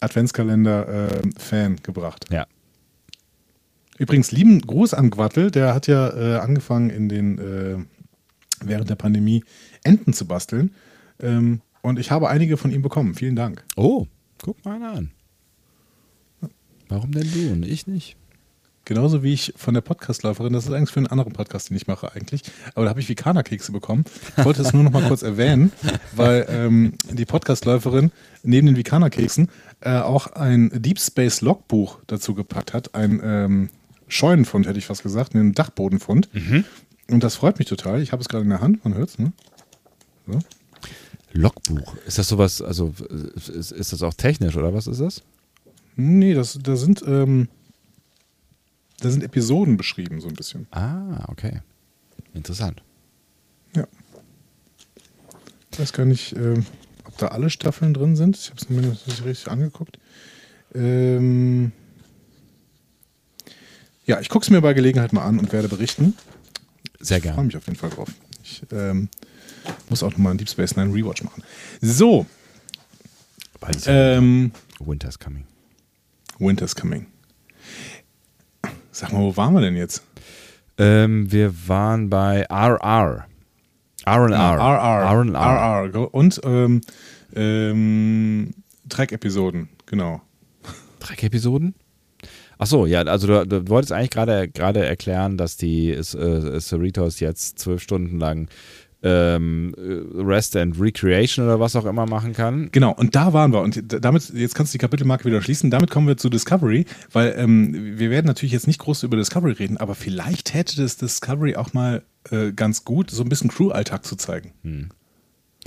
Adventskalender-Fan 0.02 1.78
gebracht. 1.82 2.26
ja. 2.30 2.46
Übrigens, 3.98 4.32
lieben 4.32 4.62
Gruß 4.62 4.94
an 4.94 5.10
Gwattel, 5.10 5.52
der 5.52 5.74
hat 5.74 5.88
ja 5.88 6.10
äh, 6.10 6.38
angefangen 6.38 6.90
in 6.90 7.10
den, 7.10 7.38
äh, 7.38 7.78
während 8.64 8.90
der 8.90 8.96
Pandemie 8.96 9.44
Enten 9.84 10.14
zu 10.14 10.26
basteln. 10.26 10.74
Ähm, 11.20 11.62
und 11.82 12.00
ich 12.00 12.12
habe 12.12 12.30
einige 12.30 12.58
von 12.58 12.72
ihm 12.72 12.82
bekommen. 12.82 13.16
Vielen 13.16 13.36
Dank. 13.36 13.64
Oh, 13.76 14.08
guck 14.42 14.64
mal 14.66 14.76
einer 14.76 14.92
an. 14.94 15.12
Warum 16.88 17.12
denn 17.12 17.32
du 17.32 17.52
und 17.52 17.66
ich 17.66 17.88
nicht? 17.88 18.16
Genauso 18.86 19.22
wie 19.22 19.34
ich 19.34 19.54
von 19.56 19.76
der 19.76 19.82
Podcastläuferin, 19.82 20.52
das 20.52 20.66
ist 20.66 20.72
eigentlich 20.72 20.90
für 20.90 20.98
einen 20.98 21.08
anderen 21.08 21.32
Podcast, 21.32 21.70
den 21.70 21.78
ich 21.78 21.86
mache 21.86 22.12
eigentlich, 22.12 22.42
aber 22.74 22.86
da 22.86 22.90
habe 22.90 23.00
ich 23.00 23.08
Vikaner-Kekse 23.08 23.72
bekommen. 23.72 24.04
Ich 24.36 24.44
wollte 24.44 24.64
es 24.64 24.74
nur 24.74 24.82
noch 24.82 24.92
mal 24.92 25.08
kurz 25.08 25.22
erwähnen, 25.22 25.72
weil 26.16 26.48
ähm, 26.50 26.94
die 27.12 27.26
Podcastläuferin 27.26 28.12
neben 28.42 28.66
den 28.66 28.76
Vikaner-Keksen 28.76 29.50
äh, 29.82 30.00
auch 30.00 30.26
ein 30.28 30.72
Deep 30.74 31.00
Space 31.00 31.42
Logbuch 31.42 32.00
dazu 32.08 32.34
gepackt 32.34 32.74
hat, 32.74 32.96
ein 32.96 33.22
ähm, 33.24 33.70
Scheunenfund, 34.08 34.66
hätte 34.66 34.80
ich 34.80 34.88
fast 34.88 35.04
gesagt, 35.04 35.36
einen 35.36 35.54
Dachbodenfund. 35.54 36.30
Und 37.12 37.24
das 37.24 37.36
freut 37.36 37.60
mich 37.60 37.68
total. 37.68 38.02
Ich 38.02 38.12
habe 38.12 38.24
es 38.24 38.28
gerade 38.28 38.44
in 38.44 38.50
der 38.50 38.62
Hand, 38.62 38.84
man 38.84 38.96
hört 38.96 39.10
es, 39.10 39.20
ne? 39.20 39.34
So. 40.26 40.40
Logbuch. 41.32 41.96
Ist 42.08 42.18
das 42.18 42.28
sowas, 42.28 42.62
also 42.62 42.94
ist, 43.36 43.72
ist 43.72 43.94
das 43.94 44.02
auch 44.04 44.14
technisch 44.14 44.56
oder 44.56 44.74
was 44.74 44.88
ist 44.88 45.00
das? 45.02 45.22
Nee, 45.96 46.34
das, 46.34 46.58
da 46.62 46.76
sind 46.76 47.04
ähm, 47.06 47.50
da 49.00 49.10
sind 49.10 49.24
Episoden 49.24 49.78
beschrieben, 49.78 50.20
so 50.22 50.28
ein 50.28 50.34
bisschen. 50.34 50.68
Ah, 50.72 51.26
okay. 51.30 51.62
Interessant. 52.34 52.82
Ja. 53.76 53.88
Ich 55.72 55.80
weiß 55.80 55.94
gar 55.94 56.06
nicht, 56.06 56.36
ähm, 56.36 56.66
ob 57.06 57.18
da 57.18 57.28
alle 57.30 57.50
Staffeln 57.50 57.94
drin 57.94 58.16
sind. 58.16 58.38
Ich 58.38 58.50
habe 58.50 58.60
es 58.60 58.70
mir 58.70 58.82
nicht 58.82 59.24
richtig 59.26 59.48
angeguckt. 59.50 60.00
Ähm 60.74 61.72
ja, 64.06 64.20
ich 64.20 64.30
gucke 64.30 64.44
es 64.44 64.50
mir 64.50 64.62
bei 64.62 64.74
Gelegenheit 64.74 65.14
mal 65.14 65.24
an 65.24 65.40
und 65.40 65.54
werde 65.54 65.68
berichten. 65.70 66.16
Sehr 67.00 67.18
Ich 67.18 67.24
freue 67.24 67.34
gerne. 67.34 67.48
mich 67.48 67.58
auf 67.58 67.66
jeden 67.68 67.78
Fall 67.78 67.92
drauf. 67.92 68.10
Ich 68.44 68.64
ähm, 68.72 69.10
muss 69.90 70.04
auch 70.04 70.12
nochmal 70.12 70.32
einen 70.32 70.38
Deep 70.38 70.50
Space 70.50 70.76
Nine 70.76 70.94
Rewatch 70.94 71.24
machen. 71.24 71.44
So, 71.82 72.26
ähm, 73.86 74.52
Winter's 74.80 75.20
coming. 75.20 75.46
Winter's 76.40 76.76
Coming. 76.76 77.08
Sag 78.92 79.12
mal, 79.12 79.20
wo 79.20 79.36
waren 79.36 79.54
wir 79.54 79.62
denn 79.62 79.76
jetzt? 79.76 80.04
Ähm, 80.78 81.32
wir 81.32 81.54
waren 81.68 82.10
bei 82.10 82.46
RR. 82.50 83.26
R&R. 84.06 84.32
RR. 84.32 85.36
R&R. 85.36 85.94
RR. 85.94 86.14
Und 86.14 86.42
ähm, 86.44 86.82
ähm, 87.36 88.54
Track-Episoden, 88.88 89.70
genau. 89.86 90.22
Dreck-Episoden? 91.00 91.76
Ach 92.58 92.68
so, 92.68 92.86
ja, 92.86 93.02
also 93.04 93.28
du, 93.28 93.46
du 93.46 93.70
wolltest 93.70 93.92
eigentlich 93.94 94.10
gerade 94.10 94.50
gerade 94.50 94.86
erklären, 94.86 95.38
dass 95.38 95.56
die 95.56 95.92
äh, 95.92 96.60
Cerritos 96.60 97.22
jetzt 97.22 97.60
zwölf 97.60 97.82
Stunden 97.82 98.20
lang 98.20 98.50
ähm, 99.02 99.74
äh, 99.78 100.22
Rest 100.22 100.56
and 100.56 100.80
Recreation 100.80 101.46
oder 101.46 101.60
was 101.60 101.76
auch 101.76 101.86
immer 101.86 102.06
machen 102.06 102.34
kann. 102.34 102.70
Genau, 102.72 102.94
und 102.94 103.16
da 103.16 103.34
waren 103.34 103.54
wir. 103.54 103.62
Und 103.62 103.82
damit, 103.88 104.32
jetzt 104.34 104.56
kannst 104.56 104.74
du 104.74 104.78
die 104.78 104.82
Kapitelmarke 104.82 105.26
wieder 105.26 105.42
schließen. 105.42 105.72
Damit 105.72 105.90
kommen 105.90 106.08
wir 106.08 106.18
zu 106.18 106.30
Discovery, 106.30 106.86
weil 107.12 107.34
ähm, 107.38 107.98
wir 107.98 108.10
werden 108.10 108.28
natürlich 108.28 108.54
jetzt 108.54 108.68
nicht 108.68 108.80
groß 108.80 109.04
über 109.04 109.18
Discovery 109.18 109.54
reden, 109.54 109.78
aber 109.78 109.96
vielleicht 109.96 110.54
hätte 110.54 110.82
das 110.82 110.98
Discovery 110.98 111.56
auch 111.56 111.74
mal 111.74 112.04
äh, 112.32 112.52
ganz 112.52 112.84
gut, 112.84 113.10
so 113.12 113.24
ein 113.24 113.30
bisschen 113.30 113.50
Crew-Alltag 113.50 114.06
zu 114.06 114.16
zeigen. 114.16 114.54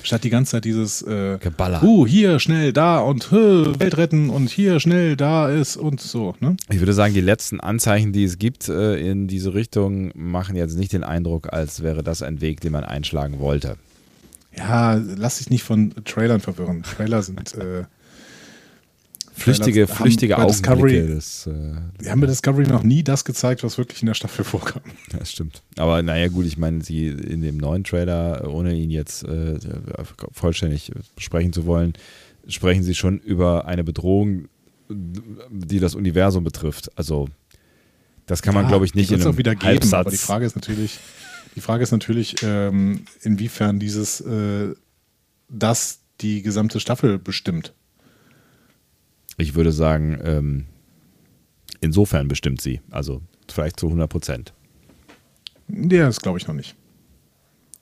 Statt 0.03 0.25
die 0.25 0.31
ganze 0.31 0.53
Zeit 0.53 0.65
dieses 0.65 1.03
äh, 1.03 1.39
Geballer. 1.39 1.83
Uh, 1.83 2.07
hier 2.07 2.39
schnell 2.39 2.73
da 2.73 2.99
und 2.99 3.31
hö, 3.31 3.73
Welt 3.79 3.97
retten 3.97 4.31
und 4.31 4.51
hier 4.51 4.81
schnell 4.81 5.17
da 5.17 5.49
ist 5.49 5.77
und 5.77 6.01
so, 6.01 6.35
ne? 6.41 6.57
Ich 6.71 6.81
würde 6.81 6.93
sagen, 6.93 7.15
die 7.15 7.21
letzten 7.21 7.61
Anzeichen, 7.61 8.13
die 8.13 8.25
es 8.25 8.39
gibt 8.39 8.69
äh, 8.69 8.97
in 8.97 9.29
diese 9.29 9.55
Richtung, 9.55 10.11
machen 10.15 10.57
jetzt 10.57 10.77
nicht 10.77 10.93
den 10.93 11.05
Eindruck, 11.05 11.53
als 11.53 11.83
wäre 11.83 12.03
das 12.03 12.23
ein 12.23 12.41
Weg, 12.41 12.61
den 12.61 12.73
man 12.73 12.85
einschlagen 12.85 13.39
wollte. 13.39 13.77
Ja, 14.57 14.95
lass 14.95 15.39
dich 15.39 15.51
nicht 15.51 15.63
von 15.63 15.95
Trailern 16.05 16.41
verwirren. 16.41 16.83
Trailer 16.83 17.23
sind 17.23 17.55
äh, 17.55 17.85
Flüchtige, 19.35 19.89
haben 19.89 19.95
flüchtige 19.97 20.35
Discovery- 20.37 20.71
Augenblicke. 21.01 21.15
Das, 21.15 21.47
äh, 21.47 21.53
Wir 22.01 22.11
haben 22.11 22.21
bei 22.21 22.27
Discovery 22.27 22.67
noch 22.67 22.83
nie 22.83 23.03
das 23.03 23.25
gezeigt, 23.25 23.65
was 23.65 23.79
wirklich 23.79 24.03
in 24.03 24.07
der 24.07 24.15
Staffel 24.15 24.45
vorkam. 24.45 24.83
das 25.19 25.33
stimmt. 25.33 25.63
Aber 25.77 26.03
naja, 26.03 26.29
gut, 26.29 26.45
ich 26.47 26.59
meine, 26.59 26.83
sie 26.85 27.09
in 27.09 27.41
dem 27.43 27.57
neuen 27.57 27.83
Trailer, 27.85 28.47
ohne 28.49 28.75
ihn 28.75 28.91
jetzt 28.91 29.25
äh, 29.25 29.59
vollständig 30.33 30.93
besprechen 31.17 31.53
zu 31.53 31.67
wollen, 31.67 31.95
sprechen 32.47 32.83
sie 32.83 32.95
schon 32.95 33.19
über 33.21 33.67
eine 33.67 33.85
Bedrohung, 33.85 34.49
die 34.89 35.79
das 35.81 35.95
Universum 35.95 36.45
betrifft. 36.45 36.91
Also, 36.97 37.29
das 38.27 38.43
kann 38.43 38.55
man, 38.55 38.65
Ja, 38.65 38.69
glaube 38.71 38.85
ich, 38.85 38.95
nicht 38.95 39.11
in 39.11 39.21
einem 39.23 39.33
auch 39.33 39.39
wieder 39.39 39.55
geben, 39.55 39.67
Halbsatz. 39.67 39.95
aber 39.95 40.11
die 40.11 40.17
Frage 40.19 40.45
ist 40.47 40.55
natürlich, 40.57 40.99
die 41.57 41.61
Frage 41.61 41.83
ist 41.83 41.93
natürlich, 41.93 42.37
ähm, 42.43 43.05
inwiefern 43.23 43.79
dieses 43.79 44.21
äh, 44.21 44.75
das 45.49 46.01
die 46.21 46.43
gesamte 46.43 46.79
Staffel 46.81 47.19
bestimmt. 47.19 47.73
Ich 49.43 49.57
würde 49.57 49.73
sagen, 49.73 50.21
ähm, 50.23 50.67
insofern 51.81 52.29
bestimmt 52.29 52.61
sie. 52.61 52.81
Also 52.91 53.23
vielleicht 53.51 53.81
zu 53.81 53.87
100 53.87 54.09
Prozent. 54.09 54.55
Ja, 55.69 56.07
das 56.07 56.21
glaube 56.21 56.39
ich 56.39 56.47
noch 56.47 56.55
nicht. 56.55 56.77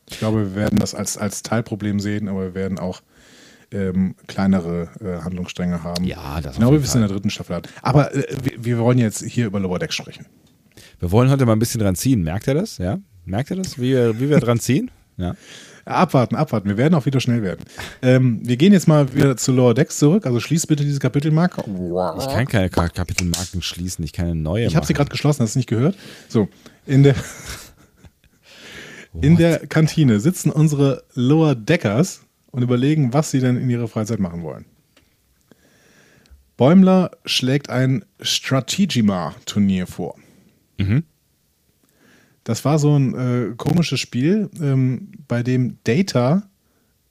Ich 0.09 0.19
glaube, 0.19 0.39
wir 0.39 0.55
werden 0.55 0.79
das 0.79 0.95
als, 0.95 1.19
als 1.19 1.43
Teilproblem 1.43 2.01
sehen, 2.01 2.29
aber 2.29 2.45
wir 2.45 2.55
werden 2.55 2.79
auch 2.79 3.03
ähm, 3.73 4.15
kleinere 4.27 4.89
äh, 5.01 5.23
Handlungsstränge 5.23 5.85
haben. 5.85 6.05
Ja, 6.05 6.41
das 6.41 6.57
Genau 6.57 6.71
wie 6.71 6.79
wir 6.79 6.85
es 6.85 6.95
in 6.95 7.03
der 7.03 7.11
dritten 7.11 7.31
Staffel 7.31 7.57
hatten. 7.57 7.69
Aber 7.83 8.15
äh, 8.15 8.25
wir, 8.43 8.65
wir 8.65 8.79
wollen 8.79 8.99
jetzt 8.99 9.23
hier 9.23 9.47
über 9.47 9.61
Lower 9.61 9.79
Deck 9.79 9.93
sprechen. 9.93 10.25
Wir 10.99 11.13
wollen 11.13 11.31
heute 11.31 11.45
mal 11.45 11.53
ein 11.53 11.59
bisschen 11.59 11.81
dran 11.81 11.95
ziehen. 11.95 12.23
Merkt 12.23 12.49
ihr 12.49 12.55
das? 12.55 12.79
Ja? 12.79 12.99
Merkt 13.27 13.51
ihr 13.51 13.57
das, 13.57 13.79
wie 13.79 13.93
wir, 13.93 14.19
wie 14.19 14.31
wir 14.31 14.41
dran 14.41 14.59
ziehen? 14.59 14.91
Ja. 15.19 15.37
Abwarten, 15.91 16.35
abwarten. 16.37 16.69
Wir 16.69 16.77
werden 16.77 16.95
auch 16.95 17.07
wieder 17.07 17.21
schnell 17.21 17.43
werden. 17.43 17.65
Ähm, 18.03 18.41
wir 18.43 18.57
gehen 18.57 18.73
jetzt 18.73 18.89
mal 18.89 19.15
wieder 19.15 19.37
zu 19.37 19.53
Lower 19.53 19.75
Decks 19.75 19.99
zurück. 19.99 20.27
Also 20.27 20.41
schließ 20.41 20.67
bitte 20.67 20.85
diese 20.85 20.99
Kapitelmarke. 20.99 21.63
Ich 22.19 22.27
kann 22.29 22.47
keine 22.47 22.71
Ka- 22.71 22.89
Kapitelmarken 22.89 23.63
schließen, 23.63 24.05
ich 24.05 24.13
kann 24.13 24.27
eine 24.27 24.35
neue 24.37 24.67
Ich 24.67 24.77
habe 24.77 24.87
sie 24.87 24.95
gerade 24.95 25.11
geschlossen, 25.11 25.43
hast 25.43 25.55
du 25.55 25.59
nicht 25.59 25.69
gehört? 25.69 25.97
So, 26.29 26.49
in 26.87 27.03
der, 27.03 27.15
in 29.21 29.37
der 29.37 29.67
Kantine 29.67 30.21
sitzen 30.21 30.51
unsere 30.51 31.03
Lower 31.15 31.55
Deckers 31.55 32.23
und 32.51 32.63
überlegen, 32.63 33.13
was 33.13 33.31
sie 33.31 33.41
denn 33.41 33.57
in 33.57 33.69
ihrer 33.71 33.89
Freizeit 33.89 34.21
machen 34.21 34.43
wollen. 34.43 34.65
Bäumler 36.57 37.13
schlägt 37.25 37.71
ein 37.71 38.05
Strategima-Turnier 38.21 39.87
vor. 39.87 40.17
Mhm. 40.79 41.05
Das 42.45 42.65
war 42.65 42.79
so 42.79 42.97
ein 42.99 43.15
äh, 43.15 43.55
komisches 43.57 44.01
Spiel, 44.01 44.51
ähm, 44.61 45.13
bei 45.29 45.43
dem 45.43 45.79
Data 45.85 46.43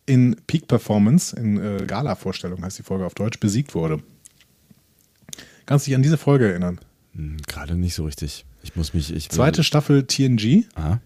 in 0.05 0.35
Peak 0.47 0.67
Performance, 0.67 1.35
in 1.35 1.57
äh, 1.57 1.85
Gala-Vorstellung 1.85 2.63
heißt 2.63 2.79
die 2.79 2.83
Folge 2.83 3.05
auf 3.05 3.13
Deutsch, 3.13 3.39
besiegt 3.39 3.75
wurde. 3.75 4.01
Kannst 5.67 5.85
du 5.85 5.89
dich 5.91 5.95
an 5.95 6.01
diese 6.01 6.17
Folge 6.17 6.49
erinnern? 6.49 6.79
Hm, 7.13 7.37
Gerade 7.47 7.75
nicht 7.75 7.93
so 7.93 8.05
richtig. 8.05 8.45
Ich 8.63 8.75
muss 8.75 8.93
mich. 8.93 9.13
Ich 9.13 9.29
Zweite 9.29 9.63
Staffel 9.63 10.07
TNG. 10.07 10.65
Aha. 10.75 10.99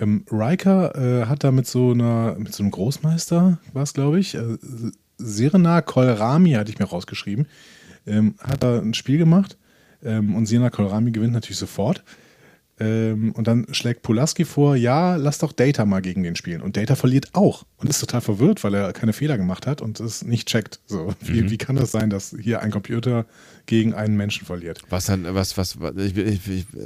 Ähm, 0.00 0.24
Riker 0.30 0.94
äh, 0.96 1.26
hat 1.26 1.44
da 1.44 1.52
mit 1.52 1.68
so 1.68 1.92
einer, 1.92 2.34
mit 2.38 2.52
so 2.52 2.64
einem 2.64 2.72
Großmeister, 2.72 3.58
war 3.72 3.82
es 3.82 3.94
glaube 3.94 4.18
ich, 4.18 4.34
äh, 4.34 4.58
Sirena 5.18 5.80
Kolrami 5.82 6.52
hatte 6.52 6.72
ich 6.72 6.80
mir 6.80 6.86
rausgeschrieben, 6.86 7.46
ähm, 8.06 8.34
hat 8.40 8.64
da 8.64 8.80
ein 8.80 8.94
Spiel 8.94 9.18
gemacht 9.18 9.56
ähm, 10.02 10.34
und 10.34 10.46
Sirena 10.46 10.70
Kolrami 10.70 11.12
gewinnt 11.12 11.32
natürlich 11.32 11.58
sofort. 11.58 12.02
Ähm, 12.80 13.30
und 13.32 13.46
dann 13.46 13.66
schlägt 13.70 14.02
Pulaski 14.02 14.44
vor, 14.44 14.74
ja, 14.74 15.14
lass 15.14 15.38
doch 15.38 15.52
Data 15.52 15.84
mal 15.84 16.02
gegen 16.02 16.24
den 16.24 16.34
spielen. 16.34 16.60
Und 16.60 16.76
Data 16.76 16.96
verliert 16.96 17.28
auch 17.32 17.64
und 17.76 17.88
ist 17.88 18.00
total 18.00 18.20
verwirrt, 18.20 18.64
weil 18.64 18.74
er 18.74 18.92
keine 18.92 19.12
Fehler 19.12 19.38
gemacht 19.38 19.66
hat 19.68 19.80
und 19.80 20.00
es 20.00 20.24
nicht 20.24 20.48
checkt. 20.48 20.80
So, 20.86 21.14
wie, 21.20 21.48
wie 21.50 21.56
kann 21.56 21.76
das 21.76 21.92
sein, 21.92 22.10
dass 22.10 22.34
hier 22.40 22.62
ein 22.62 22.72
Computer 22.72 23.26
gegen 23.66 23.94
einen 23.94 24.16
Menschen 24.16 24.44
verliert? 24.44 24.82
Was 24.90 25.06
dann, 25.06 25.24
was, 25.34 25.56
was, 25.56 25.80
was 25.80 25.94
ich, 25.96 26.16
ich, 26.16 26.48
ich, 26.48 26.66
also 26.74 26.84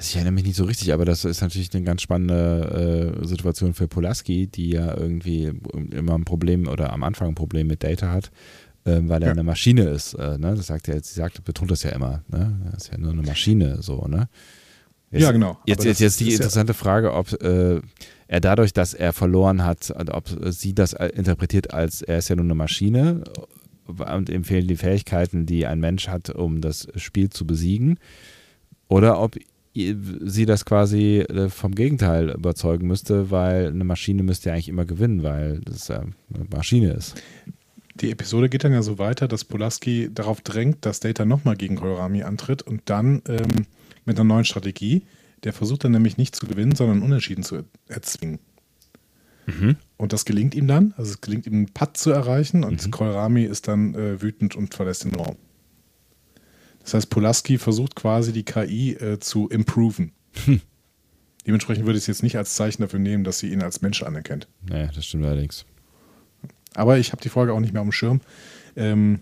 ich 0.00 0.14
erinnere 0.14 0.32
mich 0.32 0.44
nicht 0.44 0.56
so 0.56 0.64
richtig, 0.64 0.92
aber 0.92 1.04
das 1.04 1.24
ist 1.24 1.40
natürlich 1.40 1.74
eine 1.74 1.82
ganz 1.84 2.02
spannende 2.02 3.16
äh, 3.20 3.26
Situation 3.26 3.74
für 3.74 3.88
Polaski, 3.88 4.46
die 4.46 4.70
ja 4.70 4.96
irgendwie 4.96 5.52
immer 5.90 6.14
ein 6.14 6.24
Problem 6.24 6.68
oder 6.68 6.92
am 6.92 7.02
Anfang 7.02 7.28
ein 7.30 7.34
Problem 7.34 7.66
mit 7.66 7.82
Data 7.82 8.12
hat, 8.12 8.30
ähm, 8.86 9.08
weil 9.08 9.22
er 9.22 9.26
Ja. 9.26 9.32
eine 9.32 9.42
Maschine 9.42 9.88
ist. 9.88 10.14
Äh, 10.14 10.38
ne? 10.38 10.54
Das 10.54 10.68
sagt 10.68 10.88
er, 10.88 11.02
sie 11.02 11.14
sagt, 11.14 11.42
betont 11.44 11.72
das 11.72 11.82
ja 11.82 11.90
immer. 11.90 12.22
Ne? 12.28 12.60
Er 12.70 12.76
ist 12.76 12.92
ja 12.92 12.96
nur 12.98 13.12
eine 13.12 13.22
Maschine, 13.22 13.82
so, 13.82 14.06
ne? 14.06 14.28
Jetzt, 15.10 15.22
Ja, 15.22 15.32
genau. 15.32 15.58
Jetzt, 15.66 15.84
jetzt, 15.84 16.00
jetzt 16.00 16.20
die 16.20 16.28
ist 16.28 16.30
ja- 16.30 16.36
interessante 16.44 16.74
Frage, 16.74 17.12
ob 17.12 17.32
äh, 17.42 17.80
er 18.28 18.40
dadurch, 18.40 18.72
dass 18.72 18.94
er 18.94 19.12
verloren 19.12 19.64
hat, 19.64 19.92
ob 20.12 20.28
sie 20.52 20.72
das 20.74 20.92
interpretiert 20.92 21.74
als, 21.74 22.00
er 22.02 22.18
ist 22.18 22.28
ja 22.28 22.36
nur 22.36 22.44
eine 22.44 22.54
Maschine 22.54 23.24
und 23.86 24.28
ihm 24.28 24.44
fehlen 24.44 24.68
die 24.68 24.76
Fähigkeiten, 24.76 25.46
die 25.46 25.66
ein 25.66 25.80
Mensch 25.80 26.06
hat, 26.06 26.30
um 26.30 26.60
das 26.60 26.86
Spiel 26.94 27.30
zu 27.30 27.44
besiegen. 27.44 27.98
Oder 28.86 29.20
ob 29.20 29.36
sie 29.74 30.46
das 30.46 30.64
quasi 30.64 31.18
äh, 31.20 31.48
vom 31.48 31.74
Gegenteil 31.74 32.30
überzeugen 32.30 32.86
müsste, 32.86 33.30
weil 33.30 33.68
eine 33.68 33.84
Maschine 33.84 34.22
müsste 34.22 34.48
ja 34.48 34.54
eigentlich 34.54 34.68
immer 34.68 34.84
gewinnen, 34.84 35.22
weil 35.22 35.60
das 35.64 35.88
ja 35.88 36.00
eine 36.00 36.44
Maschine 36.50 36.92
ist. 36.92 37.20
Die 37.96 38.10
Episode 38.10 38.48
geht 38.48 38.64
dann 38.64 38.72
ja 38.72 38.82
so 38.82 38.98
weiter, 38.98 39.28
dass 39.28 39.44
Pulaski 39.44 40.08
darauf 40.12 40.40
drängt, 40.40 40.86
dass 40.86 41.00
Data 41.00 41.24
nochmal 41.24 41.56
gegen 41.56 41.76
Kohlrami 41.76 42.22
antritt 42.22 42.62
und 42.62 42.82
dann 42.86 43.22
ähm, 43.28 43.66
mit 44.04 44.16
einer 44.18 44.24
neuen 44.28 44.44
Strategie. 44.44 45.02
Der 45.44 45.52
versucht 45.52 45.84
dann 45.84 45.92
nämlich 45.92 46.16
nicht 46.18 46.36
zu 46.36 46.46
gewinnen, 46.46 46.74
sondern 46.74 47.02
Unentschieden 47.02 47.42
zu 47.44 47.56
er- 47.56 47.64
erzwingen. 47.88 48.38
Und 49.96 50.12
das 50.12 50.24
gelingt 50.24 50.54
ihm 50.54 50.68
dann. 50.68 50.94
Also 50.96 51.10
es 51.10 51.20
gelingt 51.20 51.44
ihm, 51.46 51.54
einen 51.54 51.66
Putt 51.72 51.96
zu 51.96 52.10
erreichen 52.12 52.62
und 52.62 52.92
Kohlrami 52.92 53.42
ist 53.42 53.66
dann 53.66 53.94
äh, 53.96 54.22
wütend 54.22 54.54
und 54.54 54.74
verlässt 54.74 55.02
den 55.02 55.14
Raum. 55.16 55.34
Das 56.84 56.94
heißt, 56.94 57.10
Pulaski 57.10 57.58
versucht 57.58 57.96
quasi 57.96 58.32
die 58.32 58.44
KI 58.44 58.92
äh, 58.94 59.18
zu 59.18 59.48
improven. 59.48 60.12
Dementsprechend 61.46 61.84
würde 61.84 61.96
ich 61.98 62.04
es 62.04 62.06
jetzt 62.06 62.22
nicht 62.22 62.36
als 62.36 62.54
Zeichen 62.54 62.82
dafür 62.82 63.00
nehmen, 63.00 63.24
dass 63.24 63.40
sie 63.40 63.52
ihn 63.52 63.62
als 63.62 63.82
Mensch 63.82 64.04
anerkennt. 64.04 64.46
Naja, 64.68 64.90
das 64.94 65.04
stimmt 65.06 65.24
allerdings. 65.24 65.64
Aber 66.74 66.98
ich 66.98 67.10
habe 67.10 67.22
die 67.22 67.28
Folge 67.28 67.52
auch 67.52 67.60
nicht 67.60 67.72
mehr 67.72 67.82
dem 67.82 67.90
Schirm. 67.92 68.20
Ähm, 68.76 69.20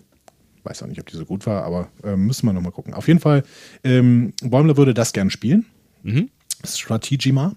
weiß 0.63 0.83
auch 0.83 0.87
nicht, 0.87 0.99
ob 0.99 1.07
die 1.07 1.17
so 1.17 1.25
gut 1.25 1.45
war, 1.45 1.63
aber 1.63 1.89
ähm, 2.03 2.25
müssen 2.25 2.45
wir 2.45 2.53
nochmal 2.53 2.71
gucken. 2.71 2.93
Auf 2.93 3.07
jeden 3.07 3.19
Fall, 3.19 3.43
ähm, 3.83 4.33
Bäumler 4.41 4.77
würde 4.77 4.93
das 4.93 5.13
gerne 5.13 5.31
spielen. 5.31 5.65
Mhm. 6.03 6.29
Strategema. 6.65 7.55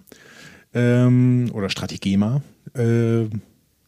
Ähm, 0.74 1.50
oder 1.52 1.68
Strategema. 1.68 2.42
Ähm, 2.74 3.42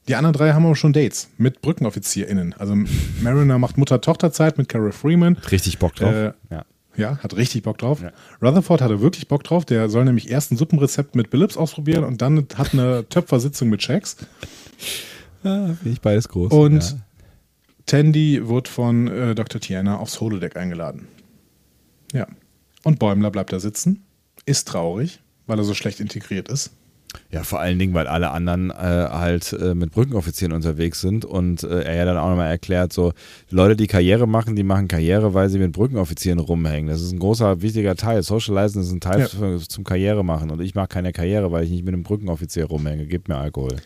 die 0.06 0.16
anderen 0.16 0.34
drei 0.34 0.52
haben 0.52 0.66
auch 0.66 0.74
schon 0.74 0.92
Dates 0.92 1.30
mit 1.38 1.62
BrückenoffizierInnen. 1.62 2.54
Also 2.58 2.74
Mariner 3.22 3.58
macht 3.58 3.78
Mutter-Tochter-Zeit 3.78 4.58
mit 4.58 4.68
Carol 4.68 4.92
Freeman. 4.92 5.36
Richtig 5.50 5.78
Bock 5.78 5.94
drauf. 5.94 6.12
Äh, 6.12 6.32
ja. 6.50 6.64
Ja, 6.96 7.18
hat 7.18 7.34
richtig 7.36 7.62
Bock 7.62 7.78
drauf. 7.78 8.02
Ja. 8.02 8.12
Rutherford 8.40 8.80
hatte 8.80 9.00
wirklich 9.00 9.26
Bock 9.26 9.42
drauf. 9.42 9.64
Der 9.64 9.88
soll 9.88 10.04
nämlich 10.04 10.30
erst 10.30 10.52
ein 10.52 10.56
Suppenrezept 10.56 11.16
mit 11.16 11.30
Billups 11.30 11.56
ausprobieren 11.56 12.04
und 12.04 12.22
dann 12.22 12.46
hat 12.54 12.72
eine 12.72 13.08
Töpfersitzung 13.08 13.68
mit 13.68 13.82
Shacks. 13.82 14.16
ja 15.42 15.66
Finde 15.66 15.90
ich 15.90 16.00
beides 16.00 16.28
groß. 16.28 16.52
Und. 16.52 16.96
Tandy 17.86 18.48
wird 18.48 18.68
von 18.68 19.08
äh, 19.08 19.34
Dr. 19.34 19.60
Tiana 19.60 19.98
aufs 19.98 20.20
Holodeck 20.20 20.56
eingeladen. 20.56 21.06
Ja. 22.12 22.26
Und 22.82 22.98
Bäumler 22.98 23.30
bleibt 23.30 23.52
da 23.52 23.60
sitzen, 23.60 24.02
ist 24.46 24.68
traurig, 24.68 25.20
weil 25.46 25.58
er 25.58 25.64
so 25.64 25.74
schlecht 25.74 26.00
integriert 26.00 26.48
ist. 26.48 26.70
Ja, 27.30 27.44
vor 27.44 27.60
allen 27.60 27.78
Dingen, 27.78 27.94
weil 27.94 28.08
alle 28.08 28.32
anderen 28.32 28.70
äh, 28.70 28.74
halt 28.74 29.52
äh, 29.52 29.74
mit 29.76 29.92
Brückenoffizieren 29.92 30.52
unterwegs 30.52 31.00
sind 31.00 31.24
und 31.24 31.62
äh, 31.62 31.82
er 31.82 31.94
ja 31.94 32.04
dann 32.06 32.16
auch 32.16 32.28
nochmal 32.28 32.50
erklärt, 32.50 32.92
so 32.92 33.12
Leute, 33.50 33.76
die 33.76 33.86
Karriere 33.86 34.26
machen, 34.26 34.56
die 34.56 34.64
machen 34.64 34.88
Karriere, 34.88 35.32
weil 35.32 35.48
sie 35.48 35.60
mit 35.60 35.70
Brückenoffizieren 35.72 36.40
rumhängen. 36.40 36.88
Das 36.88 37.00
ist 37.00 37.12
ein 37.12 37.20
großer, 37.20 37.62
wichtiger 37.62 37.94
Teil. 37.94 38.22
Socializen 38.24 38.82
ist 38.82 38.90
ein 38.90 39.00
Teil 39.00 39.20
Ja. 39.20 39.28
für, 39.28 39.58
zum 39.60 39.84
Karriere 39.84 40.24
machen 40.24 40.50
und 40.50 40.60
ich 40.60 40.74
mache 40.74 40.88
keine 40.88 41.12
Karriere, 41.12 41.52
weil 41.52 41.64
ich 41.64 41.70
nicht 41.70 41.84
mit 41.84 41.94
einem 41.94 42.02
Brückenoffizier 42.02 42.64
rumhänge. 42.64 43.06
Gib 43.06 43.28
mir 43.28 43.36
Alkohol. 43.36 43.76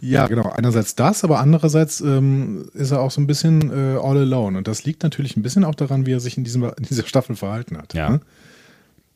Ja, 0.00 0.26
genau. 0.26 0.50
Einerseits 0.50 0.94
das, 0.94 1.24
aber 1.24 1.40
andererseits 1.40 2.00
ähm, 2.00 2.68
ist 2.74 2.92
er 2.92 3.00
auch 3.00 3.10
so 3.10 3.20
ein 3.20 3.26
bisschen 3.26 3.70
äh, 3.70 3.98
all 3.98 4.18
alone. 4.18 4.58
Und 4.58 4.68
das 4.68 4.84
liegt 4.84 5.02
natürlich 5.02 5.36
ein 5.36 5.42
bisschen 5.42 5.64
auch 5.64 5.74
daran, 5.74 6.06
wie 6.06 6.12
er 6.12 6.20
sich 6.20 6.36
in, 6.36 6.44
diesem, 6.44 6.62
in 6.76 6.84
dieser 6.88 7.06
Staffel 7.06 7.36
verhalten 7.36 7.76
hat. 7.76 7.94
Ja. 7.94 8.10
Ne? 8.10 8.20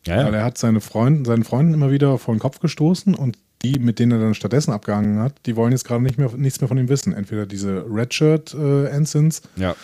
Ja, 0.06 0.16
Weil 0.24 0.32
ja. 0.32 0.40
er 0.40 0.44
hat 0.44 0.58
seine 0.58 0.80
Freunde, 0.80 1.24
seinen 1.28 1.44
Freunden 1.44 1.74
immer 1.74 1.92
wieder 1.92 2.18
vor 2.18 2.34
den 2.34 2.40
Kopf 2.40 2.58
gestoßen 2.58 3.14
und 3.14 3.38
die, 3.62 3.78
mit 3.78 4.00
denen 4.00 4.12
er 4.12 4.18
dann 4.18 4.34
stattdessen 4.34 4.72
abgehangen 4.72 5.20
hat, 5.20 5.34
die 5.46 5.54
wollen 5.54 5.70
jetzt 5.70 5.84
gerade 5.84 6.02
nicht 6.02 6.18
mehr, 6.18 6.30
nichts 6.36 6.60
mehr 6.60 6.66
von 6.66 6.78
ihm 6.78 6.88
wissen. 6.88 7.12
Entweder 7.12 7.46
diese 7.46 7.84
Redshirt-Ensigns 7.88 9.42
ja. 9.54 9.76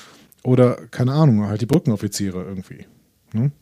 oder, 0.42 0.78
keine 0.90 1.12
Ahnung, 1.12 1.46
halt 1.46 1.60
die 1.60 1.66
Brückenoffiziere 1.66 2.42
irgendwie. 2.42 2.86
Ne? 3.32 3.52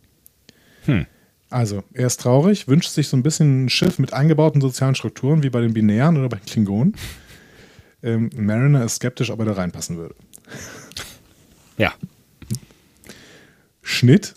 Hm. 0.87 1.07
Also, 1.51 1.84
er 1.93 2.07
ist 2.07 2.20
traurig, 2.20 2.66
wünscht 2.66 2.91
sich 2.91 3.09
so 3.09 3.16
ein 3.16 3.22
bisschen 3.22 3.66
ein 3.66 3.68
Schiff 3.68 3.99
mit 3.99 4.14
eingebauten 4.14 4.61
sozialen 4.61 4.95
Strukturen, 4.95 5.43
wie 5.43 5.51
bei 5.51 5.61
den 5.61 5.74
Binären 5.74 6.16
oder 6.16 6.28
bei 6.28 6.39
den 6.39 6.47
Klingonen. 6.47 6.95
Ähm, 8.07 8.30
Mariner 8.36 8.84
ist 8.84 8.96
skeptisch, 8.96 9.30
ob 9.30 9.40
er 9.40 9.46
da 9.46 9.52
reinpassen 9.52 9.96
würde. 9.96 10.14
ja. 11.76 11.92
Schnitt. 13.82 14.34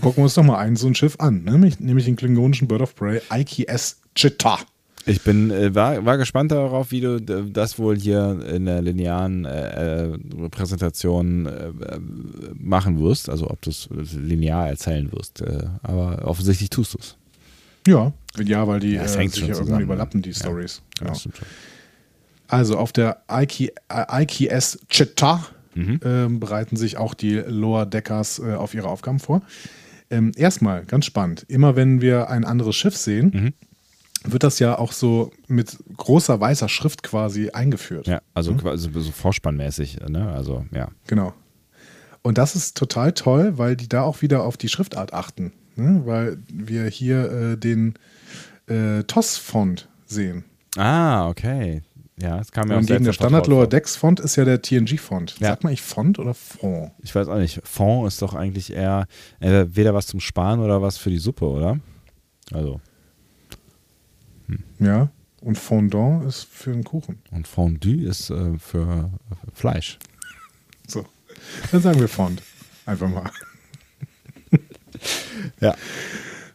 Gucken 0.00 0.18
wir 0.18 0.24
uns 0.24 0.34
doch 0.34 0.42
mal 0.42 0.58
ein 0.58 0.76
so 0.76 0.86
ein 0.86 0.94
Schiff 0.94 1.16
an, 1.18 1.44
ne? 1.44 1.52
nämlich, 1.52 1.80
nämlich 1.80 2.06
den 2.06 2.16
klingonischen 2.16 2.66
Bird 2.66 2.80
of 2.80 2.94
Prey 2.94 3.20
IKS 3.30 4.00
Chita. 4.14 4.58
Ich 5.06 5.22
bin, 5.22 5.50
äh, 5.50 5.74
war, 5.74 6.04
war 6.04 6.18
gespannt 6.18 6.52
darauf, 6.52 6.90
wie 6.92 7.00
du 7.00 7.20
das 7.20 7.78
wohl 7.78 7.96
hier 7.98 8.44
in 8.48 8.66
der 8.66 8.80
linearen 8.82 9.44
äh, 9.44 10.04
äh, 10.04 10.18
Präsentation 10.50 11.46
äh, 11.46 11.68
äh, 11.68 12.00
machen 12.54 13.00
wirst, 13.00 13.28
also 13.28 13.50
ob 13.50 13.60
du 13.62 13.70
es 13.70 13.88
linear 13.90 14.68
erzählen 14.68 15.10
wirst. 15.12 15.40
Äh, 15.40 15.64
aber 15.82 16.26
offensichtlich 16.26 16.70
tust 16.70 16.94
du 16.94 16.98
es. 16.98 17.16
Ja, 17.86 18.12
ja, 18.42 18.66
weil 18.68 18.80
die 18.80 18.92
Ja, 18.92 19.02
es 19.02 19.16
äh, 19.16 19.20
hängt 19.20 19.32
sich 19.32 19.42
ja 19.42 19.48
irgendwie 19.48 19.64
zusammen, 19.64 19.84
überlappen, 19.84 20.22
die 20.22 20.30
ja. 20.30 20.36
Stories. 20.36 20.82
Genau. 20.98 21.14
Also 22.50 22.76
auf 22.78 22.92
der 22.92 23.22
IK, 23.30 23.72
äh, 23.88 24.22
IKS 24.22 24.78
Chita 24.88 25.44
Mhm. 25.74 26.00
ähm, 26.04 26.40
bereiten 26.40 26.76
sich 26.76 26.96
auch 26.96 27.14
die 27.14 27.36
Lower 27.36 27.86
Deckers 27.86 28.40
äh, 28.40 28.54
auf 28.54 28.74
ihre 28.74 28.88
Aufgaben 28.88 29.20
vor. 29.20 29.42
Ähm, 30.10 30.32
erstmal, 30.36 30.84
ganz 30.84 31.06
spannend, 31.06 31.44
immer 31.46 31.76
wenn 31.76 32.00
wir 32.00 32.28
ein 32.28 32.44
anderes 32.44 32.74
Schiff 32.74 32.96
sehen, 32.96 33.54
Mhm. 34.24 34.30
wird 34.32 34.42
das 34.42 34.58
ja 34.58 34.76
auch 34.76 34.90
so 34.90 35.30
mit 35.46 35.78
großer 35.96 36.40
weißer 36.40 36.68
Schrift 36.68 37.04
quasi 37.04 37.50
eingeführt. 37.50 38.08
Ja, 38.08 38.20
also 38.34 38.54
quasi 38.56 38.90
so 38.92 39.12
vorspannmäßig, 39.12 40.00
ne? 40.08 40.28
Also, 40.32 40.64
ja. 40.74 40.88
Genau. 41.06 41.32
Und 42.22 42.36
das 42.36 42.56
ist 42.56 42.76
total 42.76 43.12
toll, 43.12 43.56
weil 43.56 43.76
die 43.76 43.88
da 43.88 44.02
auch 44.02 44.22
wieder 44.22 44.42
auf 44.42 44.56
die 44.56 44.68
Schriftart 44.68 45.14
achten. 45.14 45.52
Ne? 45.76 46.02
Weil 46.04 46.38
wir 46.52 46.84
hier 46.86 47.30
äh, 47.30 47.56
den 47.56 47.94
äh, 48.66 49.04
TOS-Font 49.04 49.88
sehen. 50.04 50.44
Ah, 50.76 51.28
okay. 51.28 51.82
Ja, 52.22 52.36
das 52.38 52.52
kam 52.52 52.70
auch 52.70 52.76
Und 52.76 52.86
gegen 52.86 53.04
der 53.04 53.12
seltsam 53.12 53.12
Standard 53.14 53.44
vertraut 53.44 53.48
Lower 53.48 53.62
vor. 53.62 53.68
Decks 53.70 53.96
Font 53.96 54.20
ist 54.20 54.36
ja 54.36 54.44
der 54.44 54.60
TNG-Font. 54.60 55.36
Ja. 55.40 55.48
Sagt 55.48 55.64
man 55.64 55.70
eigentlich 55.70 55.82
Font 55.82 56.18
oder 56.18 56.34
Font? 56.34 56.92
Ich 57.02 57.14
weiß 57.14 57.28
auch 57.28 57.38
nicht. 57.38 57.60
Fond 57.66 58.06
ist 58.08 58.20
doch 58.20 58.34
eigentlich 58.34 58.72
eher 58.72 59.06
äh, 59.40 59.64
weder 59.70 59.94
was 59.94 60.06
zum 60.06 60.20
Sparen 60.20 60.60
oder 60.60 60.82
was 60.82 60.98
für 60.98 61.10
die 61.10 61.18
Suppe, 61.18 61.46
oder? 61.46 61.78
Also, 62.52 62.80
Ja. 64.78 65.10
Und 65.40 65.56
Fondant 65.56 66.26
ist 66.26 66.44
für 66.50 66.70
einen 66.72 66.84
Kuchen. 66.84 67.22
und 67.30 67.48
Fondue 67.48 68.04
ist 68.04 68.28
äh, 68.28 68.58
für 68.58 69.10
Fleisch. 69.54 69.98
So. 70.86 71.06
Dann 71.72 71.80
sagen 71.80 71.98
wir 71.98 72.08
Font. 72.08 72.42
Einfach 72.86 73.08
mal. 73.08 73.30
Ja. 75.60 75.74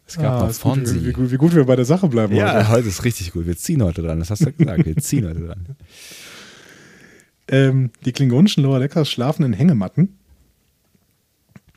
Es 0.07 0.17
gab 0.17 0.33
Ah, 0.33 0.39
noch 0.43 0.49
ist 0.49 0.61
gut, 0.61 0.77
wie, 0.93 1.05
wie, 1.07 1.11
gut- 1.13 1.31
wie 1.31 1.37
gut 1.37 1.55
wir 1.55 1.65
bei 1.65 1.75
der 1.75 1.85
Sache 1.85 2.07
bleiben. 2.07 2.35
Ja, 2.35 2.53
heute. 2.55 2.69
heute 2.69 2.87
ist 2.89 3.03
richtig 3.03 3.31
gut. 3.33 3.47
Wir 3.47 3.57
ziehen 3.57 3.81
heute 3.83 4.01
dran. 4.03 4.19
Das 4.19 4.29
hast 4.29 4.45
du 4.45 4.51
gesagt. 4.51 4.85
Wir 4.85 4.95
ziehen 4.97 5.25
heute 5.27 5.39
dran. 5.47 5.65
Ähm, 7.47 7.91
die 8.05 8.11
klingonischen 8.11 8.63
Lower 8.63 8.79
Deckers 8.79 9.09
schlafen 9.09 9.43
in 9.43 9.53
Hängematten. 9.53 10.17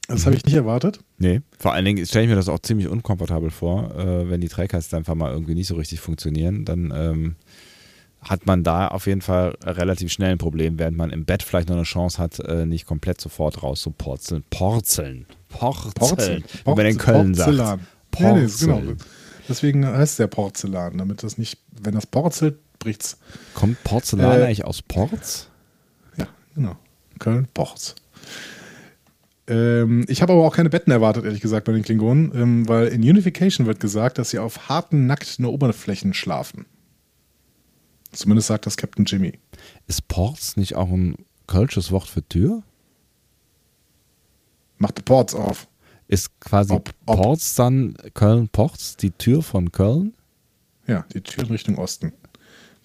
Das 0.08 0.24
habe 0.24 0.36
ich 0.36 0.44
nicht 0.44 0.54
erwartet. 0.54 1.00
Nee, 1.18 1.42
vor 1.58 1.74
allen 1.74 1.84
Dingen 1.84 2.06
stelle 2.06 2.24
ich 2.24 2.30
mir 2.30 2.36
das 2.36 2.48
auch 2.48 2.60
ziemlich 2.60 2.88
unkomfortabel 2.88 3.50
vor, 3.50 3.94
äh, 3.98 4.30
wenn 4.30 4.40
die 4.40 4.48
Trägheits 4.48 4.92
einfach 4.94 5.14
mal 5.14 5.30
irgendwie 5.32 5.54
nicht 5.54 5.66
so 5.66 5.74
richtig 5.76 6.00
funktionieren, 6.00 6.64
dann 6.64 6.92
ähm, 6.96 7.36
hat 8.22 8.46
man 8.46 8.64
da 8.64 8.88
auf 8.88 9.06
jeden 9.06 9.20
Fall 9.20 9.54
relativ 9.62 10.10
schnell 10.10 10.32
ein 10.32 10.38
Problem, 10.38 10.78
während 10.78 10.96
man 10.96 11.10
im 11.10 11.26
Bett 11.26 11.42
vielleicht 11.42 11.68
noch 11.68 11.76
eine 11.76 11.84
Chance 11.84 12.16
hat, 12.16 12.40
äh, 12.40 12.64
nicht 12.64 12.86
komplett 12.86 13.20
sofort 13.20 13.62
raus 13.62 13.82
zu 13.82 13.90
porzeln. 13.90 14.44
Porzeln. 14.48 15.26
Porzeln. 15.50 16.44
Wie 16.64 16.70
man 16.74 16.86
in 16.86 16.96
Köln 16.96 17.32
Porzellan. 17.32 17.56
sagt. 17.78 17.82
Ja, 18.18 18.32
nee, 18.32 18.44
ist 18.44 18.60
genau. 18.60 18.82
Deswegen 19.48 19.86
heißt 19.86 20.18
ja 20.18 20.26
Porzellan, 20.26 20.98
damit 20.98 21.22
das 21.22 21.38
nicht, 21.38 21.58
wenn 21.80 21.94
das 21.94 22.06
porzelt, 22.06 22.58
bricht's. 22.78 23.16
Kommt 23.54 23.82
Porzellan 23.84 24.40
Äh, 24.40 24.44
eigentlich 24.44 24.64
aus 24.64 24.82
Porz? 24.82 25.48
Ja, 26.16 26.26
genau. 26.54 26.76
Köln, 27.18 27.48
Porz. 27.54 27.94
Ähm, 29.46 30.04
ich 30.08 30.20
habe 30.20 30.34
aber 30.34 30.44
auch 30.46 30.54
keine 30.54 30.68
Betten 30.68 30.92
erwartet, 30.92 31.24
ehrlich 31.24 31.40
gesagt, 31.40 31.64
bei 31.64 31.72
den 31.72 31.82
Klingonen, 31.82 32.32
ähm, 32.34 32.68
weil 32.68 32.88
in 32.88 33.00
Unification 33.02 33.66
wird 33.66 33.80
gesagt, 33.80 34.18
dass 34.18 34.30
sie 34.30 34.38
auf 34.38 34.68
harten, 34.68 35.06
nackten 35.06 35.46
Oberflächen 35.46 36.12
schlafen. 36.12 36.66
Zumindest 38.12 38.48
sagt 38.48 38.66
das 38.66 38.76
Captain 38.76 39.04
Jimmy. 39.06 39.38
Ist 39.86 40.08
Porz 40.08 40.56
nicht 40.56 40.74
auch 40.74 40.90
ein 40.90 41.16
kölsches 41.46 41.90
Wort 41.90 42.08
für 42.08 42.26
Tür? 42.28 42.62
Macht 44.76 45.04
Ports 45.04 45.34
auf. 45.34 45.66
Ist 46.08 46.40
quasi 46.40 46.72
Ob- 46.72 46.90
ob- 47.06 47.16
Porz 47.22 47.54
dann 47.54 47.94
Köln-Porz, 48.14 48.96
die 48.96 49.10
Tür 49.10 49.42
von 49.42 49.70
Köln? 49.72 50.14
Ja, 50.86 51.04
die 51.12 51.20
Tür 51.20 51.44
in 51.44 51.50
Richtung 51.50 51.76
Osten. 51.78 52.12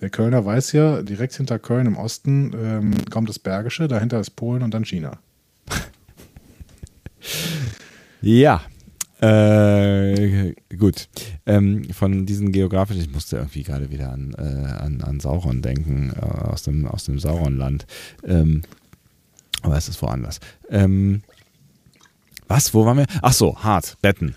Der 0.02 0.10
Kölner 0.10 0.44
weiß 0.46 0.74
ja, 0.74 1.02
direkt 1.02 1.34
hinter 1.36 1.58
Köln 1.60 1.88
im 1.88 1.96
Osten 1.96 2.52
ähm, 2.54 2.94
kommt 3.10 3.30
das 3.30 3.40
Bergische, 3.40 3.88
dahinter 3.88 4.20
ist 4.20 4.32
Polen 4.32 4.62
und 4.62 4.74
dann 4.74 4.84
China. 4.86 5.20
Ja. 8.22 8.62
Äh, 9.22 10.54
gut. 10.78 11.08
Ähm, 11.46 11.86
von 11.94 12.26
diesen 12.26 12.52
geografischen, 12.52 13.02
ich 13.02 13.12
musste 13.12 13.38
irgendwie 13.38 13.64
gerade 13.64 13.90
wieder 13.90 14.12
an, 14.12 14.34
äh, 14.38 14.42
an, 14.42 15.02
an 15.02 15.20
Sauron 15.20 15.62
denken, 15.62 16.12
äh, 16.16 16.20
aus 16.22 16.64
dem, 16.64 16.86
aus 16.86 17.06
dem 17.06 17.20
Sauronland. 17.20 17.86
Ähm, 18.26 18.64
aber 19.62 19.78
es 19.78 19.88
ist 19.88 20.02
woanders. 20.02 20.40
Ähm, 20.70 21.22
was? 22.54 22.74
Wo 22.74 22.86
waren 22.86 22.98
wir? 22.98 23.06
Ach 23.22 23.34
so, 23.34 23.58
hart, 23.58 23.98
Betten. 24.02 24.36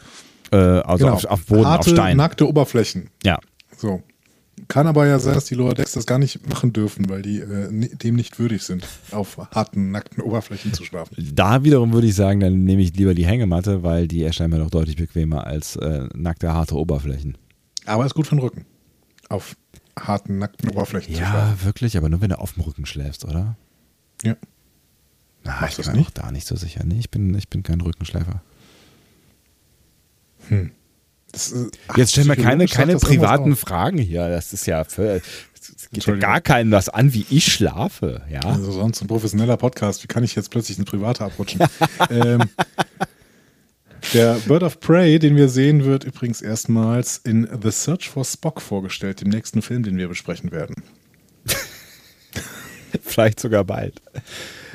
Äh, 0.53 0.57
also 0.57 1.05
Genau. 1.05 1.17
auf, 1.17 1.25
auf 1.27 1.47
Boden, 1.47 1.67
Harte, 1.67 1.91
auf 1.91 1.97
Stein. 1.97 2.17
nackte 2.17 2.49
Oberflächen. 2.49 3.11
Ja. 3.25 3.39
So. 3.77 4.03
Kann 4.69 4.87
aber 4.87 5.07
ja 5.07 5.19
sein, 5.19 5.35
dass 5.35 5.45
die 5.45 5.55
Lower 5.55 5.75
Decks 5.75 5.93
das 5.93 6.07
gar 6.07 6.19
nicht 6.19 6.49
machen 6.49 6.73
dürfen, 6.73 7.11
weil 7.11 7.21
die 7.21 7.41
äh, 7.41 7.69
dem 7.99 8.15
nicht 8.17 8.39
würdig 8.39 8.63
sind, 8.63 8.87
auf 9.13 9.37
harten, 9.55 9.91
nackten 9.91 10.23
Oberflächen 10.23 10.73
zu 10.73 10.83
schlafen. 10.83 11.15
Da 11.35 11.63
wiederum 11.63 11.93
würde 11.93 12.07
ich 12.07 12.15
sagen, 12.15 12.41
dann 12.41 12.65
nehme 12.65 12.81
ich 12.81 12.95
lieber 12.97 13.15
die 13.15 13.27
Hängematte, 13.27 13.83
weil 13.83 14.09
die 14.09 14.23
erscheint 14.25 14.53
mir 14.55 14.59
doch 14.59 14.71
deutlich 14.71 14.97
bequemer 14.97 15.47
als 15.47 15.77
äh, 15.77 16.09
nackte, 16.15 16.55
harte 16.55 16.75
Oberflächen. 16.77 17.37
Aber 17.85 18.07
ist 18.07 18.15
gut 18.15 18.27
für 18.27 18.35
den 18.37 18.41
Rücken. 18.41 18.65
Auf 19.29 19.57
harten, 19.99 20.39
nackten 20.39 20.71
Oberflächen 20.71 21.15
zu 21.15 21.21
Ja, 21.21 21.29
schlafen. 21.29 21.65
wirklich, 21.67 21.97
aber 21.99 22.09
nur 22.09 22.23
wenn 22.23 22.31
du 22.31 22.39
auf 22.39 22.55
dem 22.55 22.63
Rücken 22.63 22.87
schläfst, 22.87 23.27
oder? 23.27 23.57
Ja. 24.25 24.37
Na, 25.47 25.69
ich 25.69 25.77
bin 25.77 25.93
nicht? 25.93 26.07
auch 26.07 26.11
da 26.11 26.33
nicht 26.33 26.47
so 26.47 26.57
sicher. 26.57 26.83
Nee, 26.85 26.99
ich 26.99 27.11
bin, 27.11 27.35
ich 27.35 27.49
bin 27.49 27.63
kein 27.63 27.81
Rückenschläfer. 27.81 28.43
Das, 31.33 31.53
äh, 31.53 31.67
ach, 31.89 31.97
Jetzt 31.97 32.13
stellen 32.13 32.29
wir 32.29 32.37
keine, 32.37 32.67
keine 32.67 32.97
privaten. 32.97 33.57
Fragen 33.57 33.99
hier. 33.99 34.29
Das 34.29 34.53
ist 34.53 34.67
ja 34.67 34.85
für, 34.85 35.21
es 35.55 35.91
geht 35.91 36.07
ja 36.07 36.17
gar 36.17 36.41
keinen 36.41 36.71
was 36.71 36.89
an, 36.89 37.13
wie 37.13 37.27
ich 37.31 37.53
schlafe. 37.53 38.23
Ja. 38.31 38.41
Also 38.41 38.73
sonst 38.73 39.01
ein 39.03 39.09
professioneller 39.09 39.57
Podcast. 39.57 40.03
Wie 40.03 40.09
kann 40.09 40.25
ich 40.25 40.35
jetzt 40.35 40.51
plötzlich 40.51 40.79
eine 40.79 40.85
private 40.85 41.25
abrutschen? 41.25 41.61
ähm, 42.11 42.43
der 44.13 44.35
Bird 44.47 44.63
of 44.63 44.81
Prey, 44.81 45.19
den 45.19 45.37
wir 45.37 45.49
sehen, 45.49 45.85
wird 45.85 46.05
übrigens 46.05 46.43
erstmals 46.43 47.19
in 47.19 47.49
The 47.63 47.71
Search 47.71 48.09
for 48.09 48.25
Spock 48.25 48.61
vorgestellt, 48.61 49.21
dem 49.21 49.29
nächsten 49.29 49.63
Film, 49.63 49.83
den 49.83 49.99
wir 49.99 50.09
besprechen 50.09 50.53
werden. 50.53 50.83
Vielleicht 53.03 53.41
sogar 53.41 53.65
bald. 53.65 54.01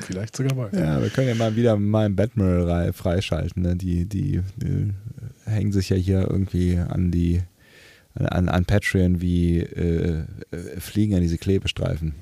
Vielleicht 0.04 0.36
sogar 0.36 0.54
bald. 0.54 0.74
Ja, 0.74 1.00
wir 1.02 1.10
können 1.10 1.28
ja 1.28 1.34
mal 1.34 1.56
wieder 1.56 1.76
mal 1.76 2.06
ein 2.06 2.16
Batman 2.16 2.92
freischalten. 2.92 3.62
Ne? 3.62 3.76
Die, 3.76 4.06
die, 4.06 4.42
die 4.56 4.92
hängen 5.44 5.72
sich 5.72 5.88
ja 5.88 5.96
hier 5.96 6.28
irgendwie 6.30 6.78
an 6.78 7.10
die 7.10 7.42
an, 8.14 8.48
an 8.48 8.64
Patreon 8.64 9.20
wie 9.20 9.60
äh, 9.60 10.24
äh, 10.50 10.80
Fliegen 10.80 11.14
an 11.14 11.22
diese 11.22 11.38
Klebestreifen. 11.38 12.14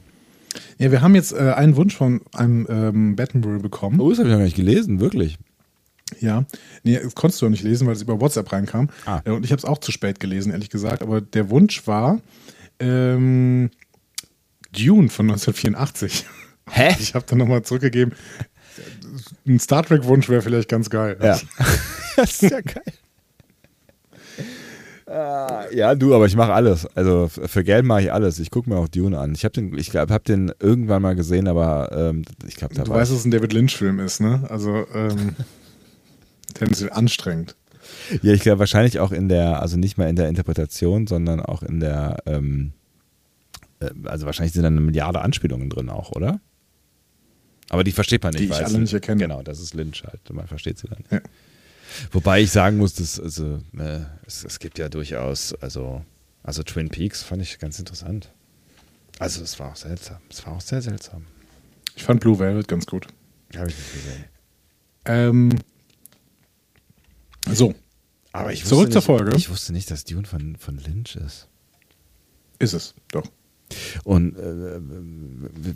Ja, 0.78 0.90
wir 0.90 1.00
haben 1.00 1.14
jetzt 1.14 1.32
äh, 1.32 1.52
einen 1.54 1.76
Wunsch 1.76 1.96
von 1.96 2.22
einem 2.32 2.66
ähm, 2.68 3.16
Battenbury 3.16 3.58
bekommen. 3.58 4.00
Oh, 4.00 4.10
das 4.10 4.18
habe 4.18 4.28
ich 4.28 4.32
noch 4.32 4.38
gar 4.38 4.44
nicht 4.44 4.56
gelesen, 4.56 5.00
wirklich. 5.00 5.38
Ja, 6.18 6.44
nee, 6.82 6.98
das 7.00 7.14
konntest 7.14 7.40
du 7.40 7.46
auch 7.46 7.50
nicht 7.50 7.62
lesen, 7.62 7.86
weil 7.86 7.94
es 7.94 8.02
über 8.02 8.20
WhatsApp 8.20 8.50
reinkam. 8.52 8.90
Ah. 9.06 9.20
Äh, 9.24 9.30
Und 9.30 9.44
ich 9.44 9.52
habe 9.52 9.58
es 9.58 9.64
auch 9.64 9.78
zu 9.78 9.92
spät 9.92 10.18
gelesen, 10.18 10.50
ehrlich 10.50 10.70
gesagt. 10.70 11.02
Aber 11.02 11.20
der 11.20 11.50
Wunsch 11.50 11.86
war 11.86 12.20
ähm, 12.80 13.70
Dune 14.72 15.08
von 15.08 15.30
1984. 15.30 16.26
Hä? 16.70 16.94
Ich 17.00 17.14
habe 17.14 17.24
dann 17.28 17.38
nochmal 17.38 17.62
zurückgegeben. 17.62 18.14
Ein 19.46 19.58
Star 19.58 19.82
Trek-Wunsch 19.84 20.28
wäre 20.28 20.42
vielleicht 20.42 20.68
ganz 20.68 20.88
geil. 20.90 21.16
Ja. 21.22 21.38
das 22.16 22.42
ist 22.42 22.50
ja 22.50 22.60
geil. 22.60 22.82
Ah, 25.06 25.64
Ja, 25.72 25.94
du, 25.96 26.14
aber 26.14 26.26
ich 26.26 26.36
mache 26.36 26.52
alles. 26.52 26.86
Also 26.94 27.28
für 27.28 27.64
Geld 27.64 27.84
mache 27.84 28.02
ich 28.02 28.12
alles. 28.12 28.38
Ich 28.38 28.50
gucke 28.50 28.70
mir 28.70 28.76
auch 28.76 28.86
Dune 28.88 29.18
an. 29.18 29.34
Ich 29.34 29.44
habe 29.44 29.52
den, 29.52 29.76
ich 29.76 29.90
glaube, 29.90 30.12
habe 30.14 30.22
den 30.24 30.52
irgendwann 30.60 31.02
mal 31.02 31.16
gesehen, 31.16 31.48
aber 31.48 31.90
ähm, 31.92 32.22
ich 32.46 32.54
glaube, 32.54 32.74
da 32.74 32.84
Du 32.84 32.90
war 32.90 32.98
weißt, 32.98 33.10
dass 33.10 33.18
es 33.18 33.24
ein 33.24 33.32
David 33.32 33.52
Lynch-Film 33.52 33.98
ist, 33.98 34.20
ne? 34.20 34.44
Also 34.48 34.86
ähm, 34.94 35.34
tendenziell 36.54 36.90
anstrengend. 36.92 37.56
ja, 38.22 38.32
ich 38.32 38.42
glaube 38.42 38.60
wahrscheinlich 38.60 39.00
auch 39.00 39.10
in 39.10 39.28
der, 39.28 39.60
also 39.60 39.76
nicht 39.76 39.98
mal 39.98 40.08
in 40.08 40.16
der 40.16 40.28
Interpretation, 40.28 41.08
sondern 41.08 41.40
auch 41.40 41.64
in 41.64 41.80
der, 41.80 42.18
ähm, 42.26 42.72
äh, 43.80 43.90
also 44.04 44.26
wahrscheinlich 44.26 44.52
sind 44.52 44.62
da 44.62 44.68
eine 44.68 44.80
Milliarde 44.80 45.20
Anspielungen 45.22 45.70
drin 45.70 45.88
auch, 45.90 46.12
oder? 46.12 46.40
Aber 47.70 47.84
die 47.84 47.92
versteht 47.92 48.22
man 48.22 48.32
nicht. 48.32 48.42
Die 48.42 48.48
ich 48.48 48.64
alle 48.64 48.78
nicht 48.78 48.92
erkenne. 48.92 49.22
Genau, 49.22 49.42
das 49.42 49.60
ist 49.60 49.74
Lynch 49.74 50.02
halt. 50.04 50.28
Man 50.30 50.46
versteht 50.46 50.78
sie 50.78 50.88
dann. 50.88 50.98
nicht. 50.98 51.12
Ja. 51.12 51.20
Wobei 52.12 52.42
ich 52.42 52.50
sagen 52.50 52.76
muss, 52.76 52.94
dass, 52.94 53.18
also, 53.18 53.60
äh, 53.78 54.00
es, 54.26 54.44
es 54.44 54.58
gibt 54.58 54.78
ja 54.78 54.88
durchaus, 54.88 55.54
also, 55.54 56.04
also 56.42 56.62
Twin 56.62 56.88
Peaks 56.88 57.22
fand 57.22 57.42
ich 57.42 57.58
ganz 57.58 57.78
interessant. 57.78 58.30
Also 59.18 59.42
es 59.42 59.58
war 59.58 59.70
auch 59.72 59.76
seltsam. 59.76 60.18
Es 60.28 60.44
war 60.46 60.54
auch 60.54 60.60
sehr 60.60 60.82
seltsam. 60.82 61.26
Ich 61.94 62.02
fand 62.04 62.20
Blue 62.20 62.38
Velvet 62.38 62.68
ganz 62.68 62.86
gut. 62.86 63.06
Habe 63.56 63.68
ich 63.68 63.76
nicht 63.76 63.92
gesehen. 63.92 64.24
Ähm, 65.04 65.50
so, 67.52 67.74
Aber 68.32 68.52
ich 68.52 68.64
Zurück 68.64 68.88
wusste 68.88 69.00
zur 69.02 69.14
nicht, 69.14 69.20
Folge. 69.22 69.36
Ich 69.36 69.50
wusste 69.50 69.72
nicht, 69.72 69.90
dass 69.90 70.04
Dune 70.04 70.26
von, 70.26 70.56
von 70.56 70.76
Lynch 70.78 71.16
ist. 71.16 71.48
ist 72.58 72.72
es, 72.72 72.94
doch. 73.12 73.26
Und 74.04 74.36
äh, 74.36 74.80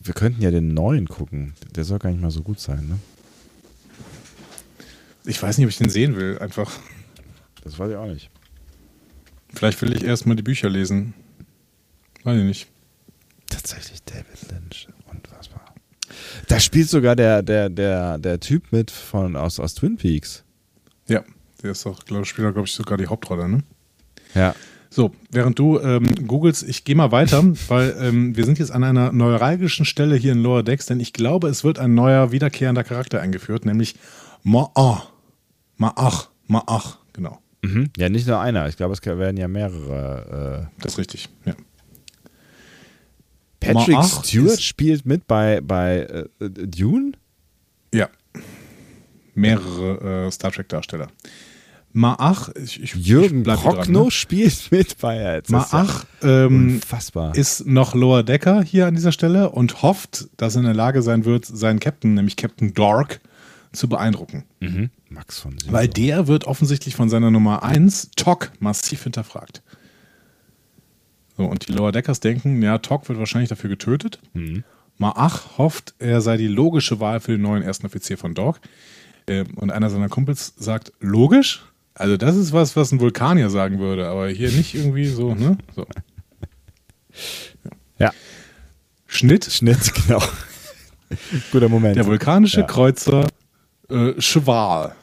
wir, 0.02 0.14
könnten 0.14 0.42
ja 0.42 0.50
den 0.50 0.74
neuen 0.74 1.08
gucken. 1.08 1.54
Der 1.74 1.84
soll 1.84 1.98
gar 1.98 2.10
nicht 2.10 2.20
mal 2.20 2.30
so 2.30 2.42
gut 2.42 2.60
sein, 2.60 2.86
ne? 2.88 2.98
Ich 5.26 5.42
weiß 5.42 5.56
nicht, 5.56 5.66
ob 5.66 5.70
ich 5.70 5.78
den 5.78 5.88
sehen 5.88 6.16
will, 6.16 6.38
einfach. 6.38 6.70
Das 7.62 7.78
weiß 7.78 7.90
ich 7.90 7.96
auch 7.96 8.06
nicht. 8.06 8.30
Vielleicht 9.54 9.80
will 9.80 9.96
ich 9.96 10.04
erstmal 10.04 10.36
die 10.36 10.42
Bücher 10.42 10.68
lesen. 10.68 11.14
Weiß 12.24 12.38
ich 12.38 12.44
nicht. 12.44 12.66
Tatsächlich 13.48 14.02
David 14.02 14.50
Lynch. 14.50 14.88
Unfassbar. 15.10 15.74
Da 16.48 16.60
spielt 16.60 16.90
sogar 16.90 17.16
der, 17.16 17.42
der, 17.42 17.70
der, 17.70 18.18
der 18.18 18.40
Typ 18.40 18.72
mit 18.72 18.90
von, 18.90 19.36
aus, 19.36 19.58
aus 19.60 19.74
Twin 19.74 19.96
Peaks. 19.96 20.44
Ja, 21.08 21.24
der 21.62 21.70
ist 21.70 21.86
doch, 21.86 22.04
glaube 22.04 22.26
spielt 22.26 22.52
glaube 22.52 22.66
ich, 22.66 22.72
sogar 22.72 22.98
die 22.98 23.06
Hauptrolle, 23.06 23.48
ne? 23.48 23.62
Ja. 24.34 24.54
So, 24.94 25.10
während 25.32 25.58
du 25.58 25.80
ähm, 25.80 26.04
googelst, 26.28 26.62
ich 26.62 26.84
gehe 26.84 26.94
mal 26.94 27.10
weiter, 27.10 27.42
weil 27.68 27.96
ähm, 28.00 28.36
wir 28.36 28.44
sind 28.44 28.60
jetzt 28.60 28.70
an 28.70 28.84
einer 28.84 29.10
neuralgischen 29.10 29.84
Stelle 29.84 30.14
hier 30.14 30.30
in 30.30 30.38
Lower 30.40 30.62
Decks, 30.62 30.86
denn 30.86 31.00
ich 31.00 31.12
glaube, 31.12 31.48
es 31.48 31.64
wird 31.64 31.80
ein 31.80 31.94
neuer, 31.94 32.30
wiederkehrender 32.30 32.84
Charakter 32.84 33.20
eingeführt, 33.20 33.66
nämlich 33.66 33.96
Ma'ach. 34.44 35.06
Ma'ach. 35.80 36.28
Ma'ach, 36.48 36.98
genau. 37.12 37.40
Mhm. 37.62 37.90
Ja, 37.96 38.08
nicht 38.08 38.28
nur 38.28 38.38
einer. 38.38 38.68
Ich 38.68 38.76
glaube, 38.76 38.92
es 38.92 39.04
werden 39.04 39.36
ja 39.36 39.48
mehrere. 39.48 40.68
Äh 40.70 40.82
Das 40.82 40.92
ist 40.92 40.98
richtig, 40.98 41.28
ja. 41.44 41.54
Patrick 43.58 43.96
Ma'ach 43.96 44.24
Stewart 44.24 44.62
spielt 44.62 45.04
mit 45.06 45.26
bei, 45.26 45.60
bei 45.60 46.26
äh, 46.38 46.48
Dune? 46.48 47.14
Ja. 47.92 48.08
Mehrere 49.34 50.26
äh, 50.26 50.30
Star 50.30 50.52
Trek-Darsteller. 50.52 51.08
Ma'ach, 51.94 52.50
ich, 52.56 52.82
ich, 52.82 52.94
Jürgen 52.94 53.48
ich 53.48 53.60
hier 53.60 53.72
dran, 53.72 53.92
ne? 53.92 54.10
spielt 54.10 54.72
mit 54.72 54.98
bei 54.98 55.36
jetzt. 55.36 55.52
Das 55.52 55.66
ist 55.66 55.72
ja 55.72 55.84
Ma'ach 55.84 56.04
ähm, 56.22 56.80
ist 57.34 57.66
noch 57.66 57.94
Lower 57.94 58.24
Decker 58.24 58.62
hier 58.62 58.88
an 58.88 58.94
dieser 58.94 59.12
Stelle 59.12 59.50
und 59.50 59.82
hofft, 59.82 60.28
dass 60.36 60.56
er 60.56 60.60
in 60.60 60.64
der 60.64 60.74
Lage 60.74 61.02
sein 61.02 61.24
wird, 61.24 61.46
seinen 61.46 61.78
Captain, 61.78 62.14
nämlich 62.14 62.36
Captain 62.36 62.74
Dork, 62.74 63.20
zu 63.72 63.88
beeindrucken. 63.88 64.44
mhm. 64.60 64.90
Max 65.08 65.38
von 65.38 65.58
Sydow. 65.58 65.72
Weil 65.72 65.88
der 65.88 66.26
wird 66.26 66.44
offensichtlich 66.44 66.96
von 66.96 67.08
seiner 67.08 67.30
Nummer 67.30 67.62
1, 67.62 68.10
Tok, 68.16 68.50
massiv 68.58 69.04
hinterfragt. 69.04 69.62
So, 71.36 71.44
und 71.44 71.68
die 71.68 71.72
Lower 71.72 71.92
Deckers 71.92 72.20
denken, 72.20 72.62
ja, 72.62 72.78
Tok 72.78 73.08
wird 73.08 73.18
wahrscheinlich 73.18 73.48
dafür 73.48 73.70
getötet. 73.70 74.20
Ma'ach 74.98 75.58
hofft, 75.58 75.94
er 75.98 76.20
sei 76.20 76.36
die 76.36 76.46
logische 76.48 77.00
Wahl 77.00 77.20
für 77.20 77.32
den 77.32 77.42
neuen 77.42 77.62
ersten 77.62 77.86
Offizier 77.86 78.18
von 78.18 78.34
Dork. 78.34 78.60
Ähm, 79.26 79.48
und 79.56 79.72
einer 79.72 79.90
seiner 79.90 80.08
Kumpels 80.08 80.54
sagt, 80.56 80.92
logisch? 81.00 81.64
Also 81.94 82.16
das 82.16 82.36
ist 82.36 82.52
was, 82.52 82.74
was 82.76 82.90
ein 82.92 83.00
Vulkanier 83.00 83.50
sagen 83.50 83.78
würde, 83.78 84.08
aber 84.08 84.28
hier 84.28 84.50
nicht 84.50 84.74
irgendwie 84.74 85.06
so, 85.06 85.34
ne? 85.34 85.56
So. 85.76 85.86
Ja, 87.98 88.12
Schnitt. 89.06 89.44
Schnitt, 89.44 89.92
genau. 89.94 90.22
Guter 91.52 91.68
Moment. 91.68 91.96
Der 91.96 92.06
vulkanische 92.06 92.60
Ja. 92.60 92.66
Kreuzer 92.66 93.28
äh, 93.88 94.12
Cheval. 94.20 94.94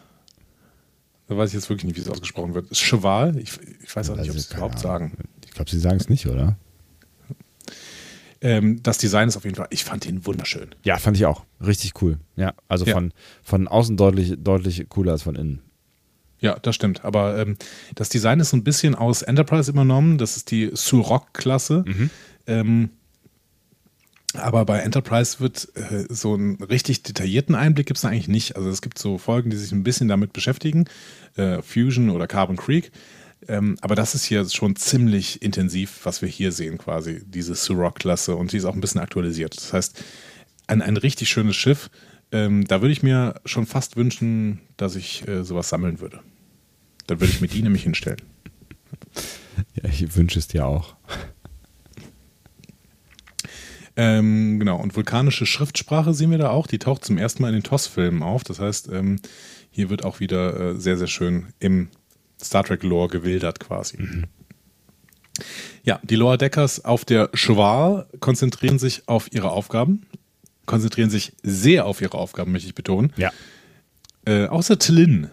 Da 1.27 1.37
weiß 1.37 1.49
ich 1.51 1.53
jetzt 1.55 1.69
wirklich 1.69 1.85
nicht, 1.85 1.95
wie 1.95 2.01
es 2.01 2.09
ausgesprochen 2.09 2.53
wird. 2.53 2.69
Cheval? 2.75 3.37
Ich, 3.37 3.57
ich 3.83 3.95
weiß 3.95 4.09
auch 4.09 4.17
nicht, 4.17 4.29
ob 4.29 4.33
sie 4.33 4.39
es 4.39 4.49
keine 4.49 4.65
überhaupt 4.65 4.85
Ahnung. 4.85 5.11
sagen. 5.11 5.17
Ich 5.45 5.51
glaube, 5.51 5.71
sie 5.71 5.79
sagen 5.79 5.97
es 5.97 6.09
nicht, 6.09 6.27
oder? 6.27 6.57
Ähm, 8.41 8.81
das 8.83 8.97
Design 8.97 9.29
ist 9.29 9.37
auf 9.37 9.45
jeden 9.45 9.55
Fall, 9.55 9.67
ich 9.69 9.85
fand 9.85 10.05
ihn 10.05 10.25
wunderschön. 10.25 10.75
Ja, 10.83 10.97
fand 10.97 11.15
ich 11.15 11.25
auch. 11.25 11.45
Richtig 11.65 12.01
cool. 12.01 12.17
Ja, 12.35 12.53
also 12.67 12.85
Ja. 12.85 12.93
Von, 12.95 13.13
von 13.43 13.67
außen 13.69 13.95
deutlich, 13.95 14.33
deutlich 14.39 14.89
cooler 14.89 15.13
als 15.13 15.21
von 15.23 15.35
innen. 15.35 15.61
Ja, 16.41 16.57
das 16.59 16.75
stimmt. 16.75 17.05
Aber 17.05 17.37
ähm, 17.37 17.55
das 17.95 18.09
Design 18.09 18.39
ist 18.39 18.49
so 18.49 18.57
ein 18.57 18.63
bisschen 18.63 18.95
aus 18.95 19.21
Enterprise 19.21 19.71
übernommen. 19.71 20.17
Das 20.17 20.35
ist 20.35 20.51
die 20.51 20.71
Surok-Klasse. 20.73 21.83
Ähm, 22.47 22.89
aber 24.33 24.65
bei 24.65 24.79
Enterprise 24.79 25.39
wird 25.39 25.69
äh, 25.75 26.05
so 26.09 26.33
einen 26.33 26.55
richtig 26.63 27.03
detaillierten 27.03 27.53
Einblick 27.53 27.85
gibt 27.85 27.97
es 27.97 28.05
eigentlich 28.05 28.27
nicht. 28.27 28.55
Also 28.55 28.69
es 28.69 28.81
gibt 28.81 28.97
so 28.97 29.17
Folgen, 29.17 29.49
die 29.49 29.57
sich 29.57 29.71
ein 29.71 29.83
bisschen 29.83 30.07
damit 30.07 30.33
beschäftigen. 30.33 30.85
Äh, 31.35 31.61
Fusion 31.61 32.09
oder 32.09 32.27
Carbon 32.27 32.57
Creek. 32.57 32.91
Ähm, 33.47 33.77
aber 33.81 33.95
das 33.95 34.15
ist 34.15 34.23
hier 34.23 34.47
schon 34.49 34.75
ziemlich 34.75 35.41
intensiv, 35.41 35.99
was 36.03 36.21
wir 36.21 36.29
hier 36.29 36.51
sehen 36.51 36.77
quasi, 36.77 37.21
diese 37.25 37.55
Surok-Klasse. 37.55 38.35
Und 38.35 38.51
die 38.51 38.57
ist 38.57 38.65
auch 38.65 38.75
ein 38.75 38.81
bisschen 38.81 39.01
aktualisiert. 39.01 39.55
Das 39.57 39.73
heißt, 39.73 40.03
ein, 40.67 40.81
ein 40.81 40.97
richtig 40.97 41.29
schönes 41.29 41.55
Schiff. 41.55 41.89
Ähm, 42.31 42.65
da 42.65 42.81
würde 42.81 42.93
ich 42.93 43.03
mir 43.03 43.35
schon 43.45 43.65
fast 43.65 43.97
wünschen, 43.97 44.61
dass 44.77 44.95
ich 44.95 45.27
äh, 45.27 45.43
sowas 45.43 45.69
sammeln 45.69 45.99
würde. 45.99 46.21
Dann 47.07 47.19
würde 47.19 47.31
ich 47.31 47.41
mir 47.41 47.47
die 47.47 47.61
nämlich 47.61 47.83
hinstellen. 47.83 48.21
Ja, 49.75 49.89
ich 49.89 50.15
wünsche 50.15 50.39
es 50.39 50.47
dir 50.47 50.65
auch. 50.65 50.95
Ähm, 53.95 54.59
genau, 54.59 54.77
und 54.77 54.95
vulkanische 54.95 55.45
Schriftsprache 55.45 56.13
sehen 56.13 56.31
wir 56.31 56.37
da 56.37 56.49
auch. 56.49 56.67
Die 56.67 56.79
taucht 56.79 57.03
zum 57.03 57.17
ersten 57.17 57.41
Mal 57.41 57.49
in 57.49 57.55
den 57.55 57.63
TOS-Filmen 57.63 58.23
auf. 58.23 58.43
Das 58.43 58.59
heißt, 58.59 58.89
ähm, 58.89 59.19
hier 59.69 59.89
wird 59.89 60.03
auch 60.03 60.19
wieder 60.19 60.59
äh, 60.59 60.75
sehr, 60.75 60.97
sehr 60.97 61.07
schön 61.07 61.47
im 61.59 61.89
Star 62.41 62.63
Trek-Lore 62.63 63.09
gewildert 63.09 63.59
quasi. 63.59 64.23
Ja, 65.83 65.99
die 66.03 66.15
Lower 66.15 66.37
Deckers 66.37 66.83
auf 66.83 67.05
der 67.05 67.29
Schwal 67.33 68.07
konzentrieren 68.19 68.79
sich 68.79 69.07
auf 69.07 69.31
ihre 69.31 69.51
Aufgaben, 69.51 70.05
konzentrieren 70.65 71.09
sich 71.09 71.33
sehr 71.43 71.85
auf 71.85 72.01
ihre 72.01 72.17
Aufgaben, 72.17 72.51
möchte 72.51 72.67
ich 72.67 72.75
betonen. 72.75 73.13
Ja. 73.17 73.31
Äh, 74.25 74.45
außer 74.45 74.77
Tlin, 74.77 75.29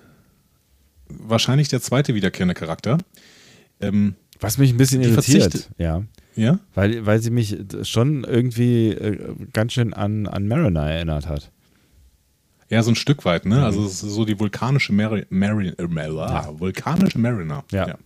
wahrscheinlich 1.09 1.69
der 1.69 1.81
zweite 1.81 2.15
wiederkehrende 2.15 2.55
Charakter. 2.55 2.99
Ähm, 3.81 4.15
Was 4.41 4.59
mich 4.59 4.71
ein 4.73 4.77
bisschen 4.77 5.03
irritiert, 5.03 5.71
ja. 5.79 6.03
ja, 6.37 6.59
Weil, 6.75 7.07
weil 7.07 7.21
sie 7.21 7.31
mich 7.31 7.57
schon 7.83 8.25
irgendwie 8.25 8.89
äh, 8.91 9.35
ganz 9.53 9.73
schön 9.73 9.95
an, 9.95 10.27
an 10.27 10.49
Mariner 10.49 10.91
erinnert 10.91 11.29
hat. 11.29 11.51
ja, 12.69 12.83
so 12.83 12.91
ein 12.91 12.97
Stück 12.97 13.25
weit, 13.25 13.45
Mhm. 13.45 13.53
ne? 13.53 13.65
Also 13.65 13.85
es 13.85 14.03
ist 14.03 14.15
so 14.15 14.25
die 14.25 14.39
vulkanische 14.39 14.93
Mari 14.93 15.27
Mari 15.31 15.69
äh, 15.79 15.87
Mar- 15.87 16.59
vulkanische 16.59 17.19
Mariner. 17.19 17.65
Ja. 17.73 17.97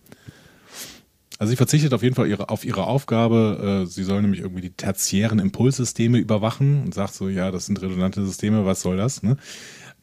Also 1.39 1.49
sie 1.49 1.57
verzichtet 1.57 1.93
auf 1.93 2.03
jeden 2.03 2.15
Fall 2.15 2.27
ihre, 2.27 2.49
auf 2.49 2.63
ihre 2.63 2.85
Aufgabe. 2.85 3.83
Äh, 3.83 3.87
sie 3.87 4.03
soll 4.03 4.21
nämlich 4.21 4.41
irgendwie 4.41 4.61
die 4.61 4.69
tertiären 4.69 5.39
Impulssysteme 5.39 6.17
überwachen 6.19 6.83
und 6.83 6.93
sagt 6.93 7.13
so, 7.15 7.27
ja, 7.27 7.51
das 7.51 7.65
sind 7.65 7.81
redundante 7.81 8.23
Systeme, 8.25 8.65
was 8.65 8.81
soll 8.81 8.95
das? 8.97 9.23
Ne? 9.23 9.37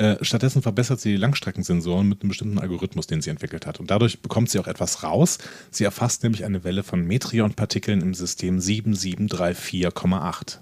Äh, 0.01 0.17
stattdessen 0.23 0.63
verbessert 0.63 0.99
sie 0.99 1.11
die 1.11 1.19
Langstreckensensoren 1.19 2.09
mit 2.09 2.23
einem 2.23 2.31
bestimmten 2.31 2.59
Algorithmus, 2.59 3.07
den 3.07 3.21
sie 3.21 3.29
entwickelt 3.29 3.67
hat. 3.67 3.81
Und 3.81 3.91
dadurch 3.91 4.23
bekommt 4.23 4.49
sie 4.49 4.59
auch 4.59 4.67
etwas 4.67 5.03
raus. 5.03 5.37
Sie 5.71 5.85
erfasst 5.85 6.23
nämlich 6.23 6.47
eine 6.47 6.65
Welle 6.65 6.83
von 6.83 7.07
Metrionpartikeln 7.07 8.01
im 8.01 8.15
System 8.15 8.61
7734,8. 8.61 10.57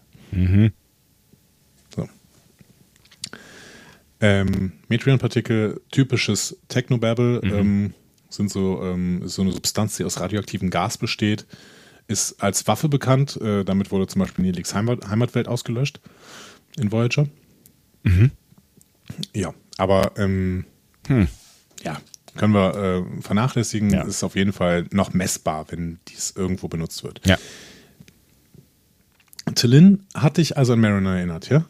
So. 1.94 2.08
Ähm, 4.20 4.72
Metrionpartikel, 4.88 5.82
typisches 5.92 6.58
Technobabble, 6.66 7.40
ähm, 7.44 7.94
sind 8.28 8.50
so, 8.50 8.82
ähm, 8.82 9.28
so 9.28 9.42
eine 9.42 9.52
Substanz, 9.52 9.98
die 9.98 10.04
aus 10.04 10.18
radioaktivem 10.18 10.70
Gas 10.70 10.98
besteht, 10.98 11.46
ist 12.08 12.42
als 12.42 12.66
Waffe 12.66 12.88
bekannt. 12.88 13.40
Äh, 13.40 13.62
damit 13.62 13.92
wurde 13.92 14.08
zum 14.08 14.18
Beispiel 14.18 14.46
Nelix 14.46 14.74
Heimat, 14.74 15.08
Heimatwelt 15.08 15.46
ausgelöscht 15.46 16.00
in 16.76 16.90
Voyager. 16.90 17.28
Ja, 19.34 19.54
aber 19.76 20.12
ähm, 20.16 20.64
ja, 21.82 22.00
können 22.36 22.52
wir 22.54 22.74
äh, 23.18 23.22
vernachlässigen. 23.22 23.90
Ja. 23.90 24.02
Ist 24.02 24.22
auf 24.22 24.36
jeden 24.36 24.52
Fall 24.52 24.86
noch 24.92 25.12
messbar, 25.12 25.66
wenn 25.70 25.98
dies 26.08 26.32
irgendwo 26.36 26.68
benutzt 26.68 27.02
wird. 27.04 27.20
Ja. 27.26 27.36
Tillin 29.54 30.04
hat 30.14 30.36
dich 30.36 30.56
also 30.56 30.74
an 30.74 30.80
Mariner 30.80 31.16
erinnert, 31.16 31.48
ja? 31.48 31.64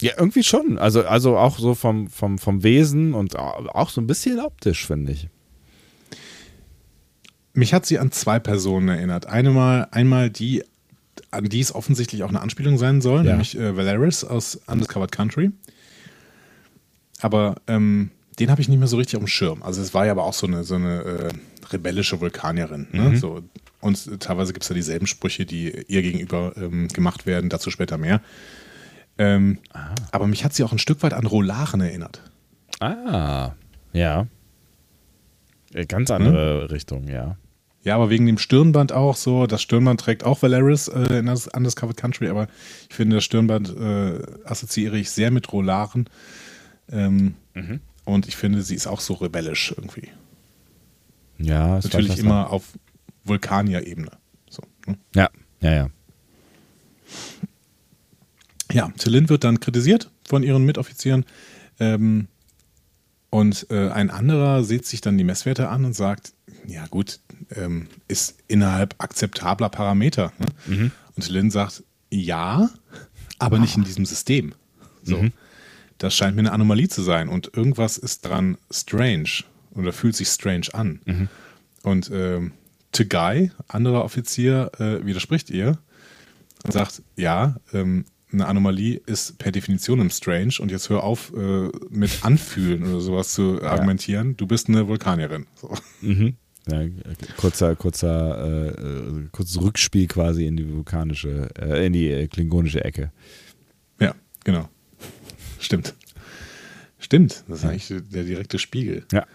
Ja, 0.00 0.12
irgendwie 0.16 0.42
schon. 0.44 0.78
Also, 0.78 1.04
also 1.04 1.36
auch 1.36 1.58
so 1.58 1.74
vom, 1.74 2.08
vom, 2.08 2.38
vom 2.38 2.62
Wesen 2.62 3.12
und 3.12 3.36
auch 3.36 3.90
so 3.90 4.00
ein 4.00 4.06
bisschen 4.06 4.38
optisch, 4.40 4.86
finde 4.86 5.12
ich. 5.12 5.28
Mich 7.52 7.74
hat 7.74 7.84
sie 7.84 7.98
an 7.98 8.12
zwei 8.12 8.38
Personen 8.38 8.88
erinnert. 8.88 9.26
Einmal, 9.26 9.88
einmal 9.90 10.30
die, 10.30 10.62
an 11.32 11.44
die 11.44 11.60
es 11.60 11.74
offensichtlich 11.74 12.22
auch 12.22 12.28
eine 12.30 12.40
Anspielung 12.40 12.78
sein 12.78 13.00
soll, 13.02 13.26
Ja. 13.26 13.32
nämlich 13.32 13.58
äh, 13.58 13.76
Valeris 13.76 14.24
aus 14.24 14.60
Undiscovered 14.66 15.12
Country. 15.12 15.50
Aber 17.20 17.56
ähm, 17.66 18.10
den 18.38 18.50
habe 18.50 18.60
ich 18.60 18.68
nicht 18.68 18.78
mehr 18.78 18.88
so 18.88 18.96
richtig 18.96 19.16
auf 19.16 19.24
dem 19.24 19.28
Schirm. 19.28 19.62
Also 19.62 19.82
es 19.82 19.92
war 19.92 20.06
ja 20.06 20.12
aber 20.12 20.24
auch 20.24 20.32
so 20.32 20.46
eine, 20.46 20.64
so 20.64 20.74
eine 20.74 21.02
äh, 21.02 21.28
rebellische 21.72 22.20
Vulkanierin. 22.20 22.88
Ne? 22.92 23.16
So, 23.16 23.42
und 23.80 24.20
teilweise 24.20 24.52
gibt 24.52 24.62
es 24.62 24.68
ja 24.68 24.74
dieselben 24.74 25.06
Sprüche, 25.06 25.46
die 25.46 25.84
ihr 25.88 26.02
gegenüber 26.02 26.52
ähm, 26.56 26.88
gemacht 26.88 27.26
werden, 27.26 27.50
dazu 27.50 27.70
später 27.70 27.98
mehr. 27.98 28.20
Ähm, 29.18 29.58
Aber 30.12 30.26
mich 30.26 30.44
hat 30.44 30.54
sie 30.54 30.64
auch 30.64 30.72
ein 30.72 30.78
Stück 30.78 31.02
weit 31.02 31.12
an 31.12 31.26
Rolaren 31.26 31.80
erinnert. 31.80 32.22
Ah, 32.80 33.52
ja. 33.92 34.26
Äh, 35.74 35.86
Ganz 35.86 36.10
andere 36.10 36.70
Richtung, 36.70 37.08
ja. 37.08 37.36
Ja, 37.82 37.94
aber 37.94 38.10
wegen 38.10 38.26
dem 38.26 38.38
Stirnband 38.38 38.92
auch 38.92 39.16
so. 39.16 39.46
Das 39.46 39.62
Stirnband 39.62 40.00
trägt 40.00 40.24
auch 40.24 40.42
Valeris 40.42 40.88
äh, 40.88 41.18
in 41.18 41.26
das 41.26 41.48
Undiscovered 41.48 41.96
Country, 41.96 42.28
aber 42.28 42.46
ich 42.88 42.94
finde, 42.94 43.16
das 43.16 43.24
Stirnband 43.24 43.74
äh, 43.74 44.22
assoziiere 44.44 44.98
ich 44.98 45.10
sehr 45.10 45.30
mit 45.30 45.52
Rolaren. 45.52 46.08
Ähm, 46.90 47.34
Und 48.04 48.26
ich 48.26 48.36
finde, 48.36 48.62
sie 48.62 48.74
ist 48.74 48.86
auch 48.86 49.00
so 49.00 49.14
rebellisch 49.14 49.72
irgendwie. 49.76 50.08
Ja, 51.38 51.78
es 51.78 51.84
Natürlich 51.84 52.18
immer 52.18 52.50
auf 52.50 52.78
Vulkanier-Ebene. 53.24 54.10
So, 54.48 54.62
ne? 54.86 54.98
Ja, 55.14 55.30
ja, 55.60 55.72
ja. 55.72 55.90
Ja, 58.72 58.92
Tillin 58.96 59.28
wird 59.28 59.44
dann 59.44 59.60
kritisiert 59.60 60.10
von 60.26 60.42
ihren 60.42 60.64
Mitoffizieren. 60.64 61.24
Ähm, 61.78 62.28
und 63.30 63.66
äh, 63.70 63.90
ein 63.90 64.10
anderer 64.10 64.64
sieht 64.64 64.86
sich 64.86 65.00
dann 65.00 65.16
die 65.16 65.24
Messwerte 65.24 65.68
an 65.68 65.84
und 65.84 65.94
sagt, 65.94 66.34
ja 66.66 66.86
gut, 66.86 67.20
ähm, 67.54 67.88
ist 68.08 68.38
innerhalb 68.48 68.94
akzeptabler 68.98 69.68
Parameter. 69.68 70.32
Ne? 70.38 70.46
Und 71.16 71.22
Tillin 71.24 71.50
sagt, 71.50 71.84
ja, 72.10 72.70
aber 73.38 73.58
nicht 73.58 73.76
in 73.76 73.84
diesem 73.84 74.04
System. 74.04 74.54
So. 75.02 75.16
Das 76.00 76.16
scheint 76.16 76.34
mir 76.34 76.40
eine 76.40 76.52
Anomalie 76.52 76.88
zu 76.88 77.02
sein 77.02 77.28
und 77.28 77.54
irgendwas 77.54 77.98
ist 77.98 78.22
dran 78.22 78.56
strange 78.70 79.44
oder 79.74 79.92
fühlt 79.92 80.16
sich 80.16 80.28
strange 80.28 80.68
an. 80.72 81.00
Und 81.82 82.10
ähm, 82.12 82.52
Tegai, 82.90 83.52
anderer 83.68 84.02
Offizier, 84.02 84.72
äh, 84.78 85.04
widerspricht 85.04 85.50
ihr 85.50 85.78
und 86.64 86.72
sagt, 86.72 87.02
ja, 87.16 87.56
ähm, 87.74 88.06
eine 88.32 88.46
Anomalie 88.46 89.00
ist 89.04 89.38
per 89.38 89.52
Definition 89.52 90.00
im 90.00 90.08
Strange 90.08 90.54
und 90.60 90.70
jetzt 90.70 90.88
hör 90.88 91.02
auf 91.02 91.34
äh, 91.36 91.68
mit 91.90 92.24
Anfühlen 92.24 92.84
oder 92.84 93.00
sowas 93.00 93.34
zu 93.34 93.62
argumentieren. 93.62 94.36
Du 94.38 94.46
bist 94.46 94.68
eine 94.68 94.88
Vulkanierin. 94.88 95.46
So. 95.54 95.74
ja 96.66 96.82
kurzer, 97.36 97.76
kurzer, 97.76 98.38
äh, 98.42 98.68
äh, 98.68 99.28
kurzes 99.32 99.60
Rückspiel 99.60 100.06
quasi 100.06 100.46
in 100.46 100.56
die 100.56 100.72
vulkanische, 100.72 101.50
äh, 101.58 101.86
in 101.86 101.92
die 101.92 102.08
äh, 102.08 102.26
klingonische 102.26 102.84
Ecke. 102.84 103.12
Ja, 103.98 104.14
genau. 104.44 104.68
Stimmt. 105.60 105.94
Stimmt. 106.98 107.44
Das 107.48 107.60
ist 107.60 107.64
eigentlich 107.64 108.02
der 108.10 108.24
direkte 108.24 108.58
Spiegel. 108.58 109.04
Ja. 109.12 109.26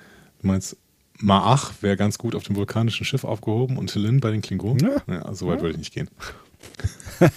Du 0.42 0.48
meinst, 0.48 0.78
Maach 1.20 1.72
wäre 1.82 1.96
ganz 1.98 2.18
gut 2.18 2.36
auf 2.36 2.44
dem 2.44 2.56
vulkanischen 2.56 3.06
Schiff 3.06 3.24
aufgehoben 3.24 3.78
und 3.78 3.88
Tillin 3.88 4.20
bei 4.20 4.32
den 4.32 4.42
Klingonen? 4.42 4.92
Ja. 5.08 5.14
Ja, 5.14 5.34
so 5.34 5.48
weit 5.48 5.62
würde 5.62 5.72
ich 5.72 5.78
nicht 5.78 5.94
gehen. 5.94 6.10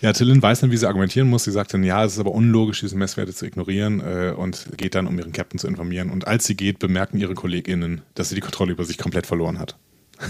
ja, 0.00 0.12
Tillin 0.12 0.40
weiß 0.40 0.60
dann, 0.60 0.70
wie 0.70 0.76
sie 0.76 0.86
argumentieren 0.86 1.28
muss. 1.28 1.44
Sie 1.44 1.50
sagt 1.50 1.74
dann, 1.74 1.82
ja, 1.82 2.04
es 2.04 2.14
ist 2.14 2.18
aber 2.20 2.30
unlogisch, 2.32 2.80
diese 2.80 2.96
Messwerte 2.96 3.34
zu 3.34 3.44
ignorieren 3.46 4.00
äh, 4.00 4.32
und 4.36 4.68
geht 4.76 4.94
dann, 4.94 5.06
um 5.06 5.18
ihren 5.18 5.32
Captain 5.32 5.58
zu 5.58 5.66
informieren. 5.66 6.10
Und 6.10 6.26
als 6.26 6.46
sie 6.46 6.54
geht, 6.56 6.78
bemerken 6.78 7.18
ihre 7.18 7.34
KollegInnen, 7.34 8.02
dass 8.14 8.28
sie 8.28 8.34
die 8.36 8.40
Kontrolle 8.40 8.72
über 8.72 8.84
sich 8.84 8.98
komplett 8.98 9.26
verloren 9.26 9.58
hat. 9.58 9.76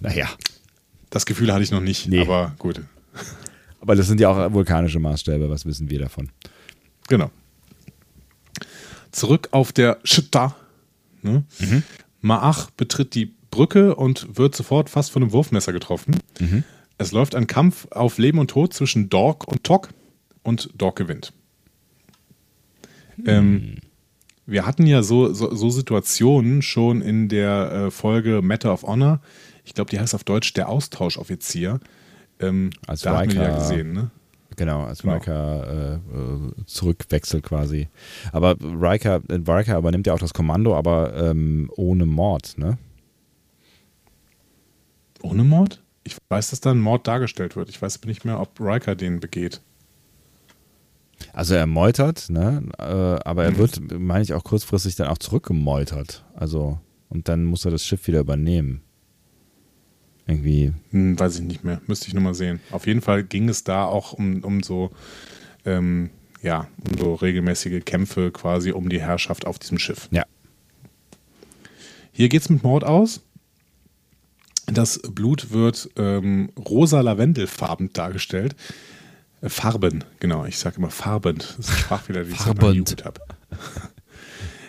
Naja, 0.00 0.28
Das 1.10 1.26
Gefühl 1.26 1.52
hatte 1.52 1.62
ich 1.64 1.70
noch 1.72 1.80
nicht, 1.80 2.06
Nee. 2.08 2.20
aber 2.20 2.54
gut. 2.58 2.80
Aber 3.84 3.96
das 3.96 4.06
sind 4.06 4.18
ja 4.18 4.30
auch 4.30 4.52
vulkanische 4.54 4.98
Maßstäbe, 4.98 5.50
was 5.50 5.66
wissen 5.66 5.90
wir 5.90 5.98
davon? 5.98 6.30
Genau. 7.06 7.30
Zurück 9.12 9.48
auf 9.50 9.72
der 9.72 9.98
Schta. 10.04 10.56
Ne? 11.20 11.44
Maach 12.22 12.70
betritt 12.70 13.14
die 13.14 13.34
Brücke 13.50 13.94
und 13.94 14.38
wird 14.38 14.56
sofort 14.56 14.88
fast 14.88 15.10
von 15.10 15.22
einem 15.22 15.32
Wurfmesser 15.32 15.74
getroffen. 15.74 16.18
Es 16.96 17.12
läuft 17.12 17.34
ein 17.34 17.46
Kampf 17.46 17.86
auf 17.90 18.16
Leben 18.16 18.38
und 18.38 18.48
Tod 18.48 18.72
zwischen 18.72 19.10
Dork 19.10 19.46
und 19.46 19.64
Tok 19.64 19.90
und 20.42 20.70
Dork 20.78 20.96
gewinnt. 20.96 21.34
Ähm, 23.26 23.76
wir 24.46 24.64
hatten 24.64 24.86
ja 24.86 25.02
so, 25.02 25.34
so, 25.34 25.54
so 25.54 25.68
Situationen 25.68 26.62
schon 26.62 27.02
in 27.02 27.28
der 27.28 27.70
äh, 27.70 27.90
Folge 27.90 28.40
Matter 28.40 28.72
of 28.72 28.84
Honor. 28.84 29.20
Ich 29.66 29.74
glaube, 29.74 29.90
die 29.90 30.00
heißt 30.00 30.14
auf 30.14 30.24
Deutsch 30.24 30.54
der 30.54 30.70
Austauschoffizier. 30.70 31.80
Ähm, 32.48 32.70
Als 32.86 33.02
da 33.02 33.22
die 33.24 33.34
ja 33.34 33.42
Riker- 33.46 33.58
gesehen, 33.58 33.92
ne? 33.92 34.10
Genau, 34.56 34.84
als 34.84 35.02
Genau. 35.02 35.14
Riker 35.14 35.66
äh, 35.68 35.94
äh, 35.96 36.64
zurückwechselt 36.66 37.42
quasi. 37.42 37.88
Aber 38.32 38.54
Riker, 38.60 39.20
äh, 39.28 39.34
Riker 39.50 39.78
übernimmt 39.78 40.06
ja 40.06 40.14
auch 40.14 40.18
das 40.20 40.32
Kommando, 40.32 40.76
aber 40.76 41.12
ähm, 41.16 41.68
ohne 41.76 42.06
Mord, 42.06 42.56
ne? 42.56 42.78
Ohne 45.22 45.42
Mord? 45.42 45.82
Ich 46.04 46.16
weiß, 46.28 46.50
dass 46.50 46.60
da 46.60 46.70
ein 46.70 46.80
Mord 46.80 47.06
dargestellt 47.08 47.56
wird. 47.56 47.68
Ich 47.68 47.80
weiß 47.80 48.00
nicht 48.04 48.24
mehr, 48.24 48.38
ob 48.38 48.60
Riker 48.60 48.94
den 48.94 49.18
begeht. 49.20 49.60
Also 51.32 51.54
er 51.54 51.66
meutert, 51.66 52.28
ne? 52.30 52.62
Äh, 52.78 52.82
aber 52.84 53.42
Mhm. 53.42 53.48
er 53.54 53.58
wird, 53.58 53.80
meine 53.98 54.22
ich, 54.22 54.34
auch 54.34 54.44
kurzfristig 54.44 54.94
dann 54.96 55.08
auch 55.08 55.18
zurückgemeutert. 55.18 56.24
Also, 56.34 56.78
und 57.08 57.28
dann 57.28 57.44
muss 57.44 57.64
er 57.64 57.72
das 57.72 57.84
Schiff 57.84 58.06
wieder 58.06 58.20
übernehmen. 58.20 58.82
Irgendwie. 60.26 60.72
Hm, 60.90 61.18
weiß 61.18 61.36
ich 61.36 61.42
nicht 61.42 61.64
mehr. 61.64 61.80
Müsste 61.86 62.08
ich 62.08 62.14
nochmal 62.14 62.34
sehen. 62.34 62.60
Auf 62.70 62.86
jeden 62.86 63.02
Fall 63.02 63.24
ging 63.24 63.48
es 63.48 63.64
da 63.64 63.84
auch 63.84 64.12
um, 64.14 64.42
um 64.42 64.62
so, 64.62 64.90
ähm, 65.66 66.10
ja, 66.42 66.68
um 66.88 66.98
so 66.98 67.14
regelmäßige 67.14 67.84
Kämpfe 67.84 68.30
quasi 68.30 68.72
um 68.72 68.88
die 68.88 69.00
Herrschaft 69.00 69.46
auf 69.46 69.58
diesem 69.58 69.78
Schiff. 69.78 70.08
Ja. 70.10 70.24
Hier 72.12 72.28
geht's 72.28 72.48
mit 72.48 72.62
Mord 72.62 72.84
aus. 72.84 73.20
Das 74.66 74.98
Blut 75.00 75.50
wird 75.50 75.90
ähm, 75.96 76.48
rosa 76.56 77.00
lavendelfarben 77.02 77.92
dargestellt. 77.92 78.56
Äh, 79.42 79.50
Farben, 79.50 80.04
genau. 80.20 80.46
Ich 80.46 80.58
sage 80.58 80.76
immer 80.78 80.90
farbend. 80.90 81.54
Das 81.58 81.68
ist 81.68 81.78
Sprachfehler, 81.80 82.24
den 82.24 82.32
ich 82.32 82.38
Farbend. 82.38 83.04
Habe. 83.04 83.20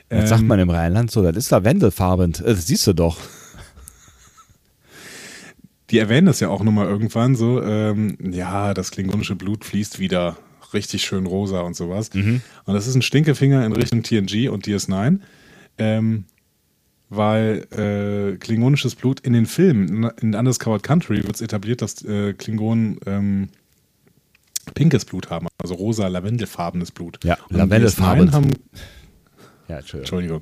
Das 0.07 0.29
sagt 0.29 0.43
man 0.43 0.59
im 0.59 0.69
Rheinland 0.69 1.09
so, 1.09 1.23
das 1.23 1.35
ist 1.35 1.49
lavendelfarbend. 1.49 2.39
Äh, 2.41 2.53
Das 2.53 2.67
siehst 2.67 2.85
du 2.85 2.93
doch. 2.93 3.17
Die 5.91 5.99
erwähnen 5.99 6.25
das 6.27 6.39
ja 6.39 6.49
auch 6.49 6.63
nochmal 6.63 6.87
irgendwann 6.87 7.35
so, 7.35 7.61
ähm, 7.61 8.17
ja, 8.31 8.73
das 8.73 8.91
klingonische 8.91 9.35
Blut 9.35 9.63
fließt 9.65 9.99
wieder 9.99 10.37
richtig 10.73 11.03
schön 11.03 11.25
rosa 11.25 11.61
und 11.61 11.75
sowas. 11.75 12.09
Und 12.65 12.73
das 12.73 12.87
ist 12.87 12.95
ein 12.95 13.01
Stinkefinger 13.01 13.65
in 13.65 13.71
Richtung 13.71 14.01
TNG 14.03 14.49
und 14.49 14.65
DS9, 14.65 15.19
ähm, 15.77 16.25
weil 17.09 17.67
äh, 17.71 18.37
klingonisches 18.37 18.95
Blut 18.95 19.19
in 19.19 19.33
den 19.33 19.45
Filmen, 19.45 20.09
in 20.21 20.33
Undiscovered 20.33 20.81
Country 20.83 21.23
wird 21.23 21.35
es 21.35 21.41
etabliert, 21.41 21.81
dass 21.81 22.03
äh, 22.03 22.33
Klingonen 22.33 22.99
ähm, 23.05 23.49
pinkes 24.73 25.05
Blut 25.05 25.29
haben, 25.29 25.47
also 25.61 25.75
rosa, 25.75 26.07
lavendelfarbenes 26.07 26.91
Blut. 26.91 27.23
Ja, 27.23 27.37
Und 27.49 27.57
lavendelfarben. 27.57 28.29
DS9 28.29 28.31
haben, 28.33 28.51
Ja, 29.67 29.77
Entschuldigung. 29.77 30.41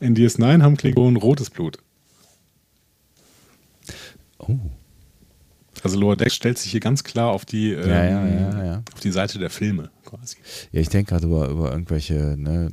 in 0.00 0.16
DS9 0.16 0.62
haben 0.62 0.76
Klingonen 0.76 1.16
rotes 1.16 1.50
Blut. 1.50 1.78
Oh. 4.38 4.56
Also 5.82 5.98
Lower 5.98 6.16
Decks 6.16 6.34
stellt 6.34 6.58
sich 6.58 6.70
hier 6.70 6.80
ganz 6.80 7.04
klar 7.04 7.30
auf 7.30 7.44
die, 7.44 7.72
ähm, 7.72 7.88
Ja, 7.88 8.04
ja, 8.04 8.26
ja, 8.26 8.64
ja. 8.64 8.82
auf 8.94 9.00
die 9.00 9.10
Seite 9.12 9.38
der 9.38 9.50
Filme 9.50 9.90
quasi. 10.04 10.36
Ja, 10.72 10.80
ich 10.80 10.88
denke 10.88 11.10
gerade 11.10 11.26
über, 11.26 11.48
über 11.48 11.70
irgendwelche 11.70 12.34
ne, 12.38 12.70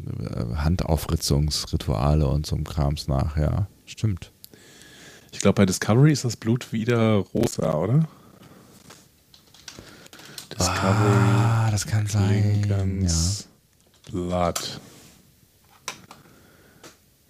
Handaufritzungsrituale 0.56 2.28
und 2.28 2.46
so 2.46 2.56
Krams 2.58 3.08
nach, 3.08 3.38
ja. 3.38 3.68
Stimmt. 3.86 4.32
Ich 5.32 5.40
glaube, 5.40 5.56
bei 5.56 5.66
Discovery 5.66 6.12
ist 6.14 6.24
das 6.24 6.38
Blut 6.38 6.72
wieder 6.72 7.16
rosa, 7.34 7.74
oder? 7.74 8.08
Discovery 10.52 11.18
Ah, 11.36 11.72
das 11.72 11.86
kann 11.86 12.08
sein. 12.08 12.62
Klingons 12.62 13.48
Blood. 14.12 14.80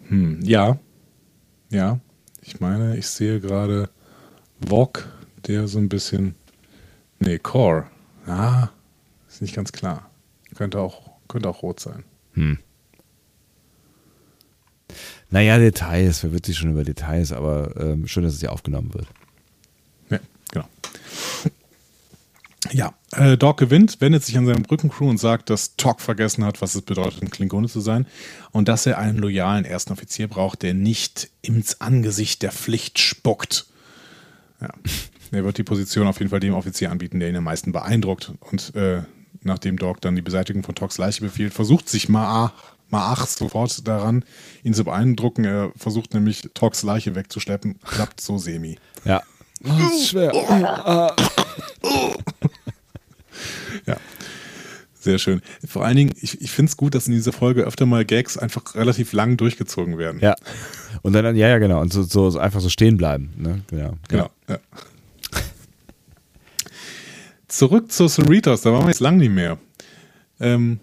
Hm, 0.10 0.42
ja. 0.44 0.78
Ja. 1.70 2.00
Ich 2.42 2.60
meine, 2.60 2.98
ich 2.98 3.08
sehe 3.08 3.40
gerade 3.40 3.90
Vog, 4.68 5.08
der 5.48 5.68
so 5.68 5.80
ein 5.80 5.90
bisschen. 5.90 6.36
Nee, 7.20 7.40
Core. 7.40 7.88
Ah, 8.26 8.70
ist 9.28 9.42
nicht 9.42 9.56
ganz 9.56 9.72
klar. 9.72 10.10
Könnte 10.56 10.80
auch, 10.80 11.12
könnte 11.28 11.50
auch 11.50 11.62
rot 11.64 11.80
sein. 11.80 12.04
Hm. 12.34 12.60
Naja, 15.30 15.58
Details, 15.58 16.24
wer 16.24 16.32
wird 16.32 16.46
sich 16.46 16.58
schon 16.58 16.72
über 16.72 16.84
Details, 16.84 17.32
aber 17.32 17.76
ähm, 17.78 18.08
schön, 18.08 18.24
dass 18.24 18.34
es 18.34 18.40
hier 18.40 18.52
aufgenommen 18.52 18.94
wird. 18.94 19.08
Ja, 20.10 20.20
genau. 20.52 20.68
Ja, 22.72 22.94
äh, 23.12 23.38
Doc 23.38 23.58
gewinnt, 23.58 24.00
wendet 24.00 24.24
sich 24.24 24.38
an 24.38 24.46
seine 24.46 24.62
Brückencrew 24.62 25.10
und 25.10 25.18
sagt, 25.18 25.50
dass 25.50 25.76
Tok 25.76 26.00
vergessen 26.00 26.46
hat, 26.46 26.62
was 26.62 26.76
es 26.76 26.82
bedeutet, 26.82 27.22
ein 27.22 27.30
Klingone 27.30 27.68
zu 27.68 27.82
sein 27.82 28.08
und 28.52 28.68
dass 28.68 28.86
er 28.86 28.98
einen 28.98 29.18
loyalen 29.18 29.66
ersten 29.66 29.92
Offizier 29.92 30.28
braucht, 30.28 30.62
der 30.62 30.74
nicht 30.74 31.30
ins 31.42 31.82
Angesicht 31.82 32.42
der 32.42 32.52
Pflicht 32.52 33.00
spuckt. 33.00 33.68
Ja. 34.64 34.70
Er 35.32 35.44
wird 35.44 35.58
die 35.58 35.64
Position 35.64 36.08
auf 36.08 36.20
jeden 36.20 36.30
Fall 36.30 36.40
dem 36.40 36.54
Offizier 36.54 36.92
anbieten, 36.92 37.20
der 37.20 37.30
ihn 37.30 37.36
am 37.36 37.44
meisten 37.44 37.72
beeindruckt. 37.72 38.32
Und 38.40 38.74
äh, 38.76 39.02
nachdem 39.42 39.78
Doc 39.78 40.00
dann 40.02 40.16
die 40.16 40.22
Beseitigung 40.22 40.64
von 40.64 40.76
Toks 40.76 40.98
Leiche 40.98 41.22
befiehlt, 41.22 41.54
versucht 41.54 41.90
sich 41.90 42.08
Maach, 42.08 42.54
Maach 42.90 43.28
sofort 43.28 43.88
daran, 43.88 44.24
ihn 44.64 44.74
zu 44.74 44.84
beeindrucken. 44.84 45.44
Er 45.44 45.72
versucht 45.76 46.14
nämlich 46.14 46.50
Toks 46.54 46.84
Leiche 46.84 47.16
wegzuschleppen, 47.16 47.80
klappt 47.84 48.22
so 48.22 48.38
semi. 48.38 48.78
Ja. 49.06 49.22
Oh, 49.64 49.70
das 49.80 49.94
ist 49.94 50.10
schwer. 50.10 50.32
Ja. 53.86 53.98
Sehr 54.94 55.20
schön. 55.20 55.42
Vor 55.68 55.84
allen 55.84 55.98
Dingen, 55.98 56.14
ich, 56.22 56.40
ich 56.40 56.52
finde 56.52 56.70
es 56.70 56.78
gut, 56.78 56.96
dass 56.96 57.08
in 57.08 57.14
dieser 57.14 57.34
Folge 57.34 57.64
öfter 57.64 57.86
mal 57.86 58.06
Gags 58.06 58.38
einfach 58.38 58.76
relativ 58.76 59.12
lang 59.12 59.36
durchgezogen 59.36 59.98
werden. 59.98 60.22
Ja. 60.22 60.36
Und 61.02 61.12
dann, 61.14 61.36
ja, 61.36 61.50
ja, 61.50 61.58
genau. 61.58 61.82
Und 61.82 61.92
so, 61.92 62.04
so 62.04 62.40
einfach 62.40 62.62
so 62.62 62.70
stehen 62.70 62.96
bleiben. 62.96 63.34
Ne? 63.36 63.62
Genau. 63.68 63.98
Genau. 64.08 64.30
Ja. 64.54 64.60
Zurück 67.48 67.92
zu 67.92 68.08
Cerritos, 68.08 68.62
da 68.62 68.72
waren 68.72 68.84
wir 68.86 68.90
jetzt 68.90 69.00
lang 69.00 69.18
nicht 69.18 69.32
mehr. 69.32 69.58
Ähm, 70.40 70.80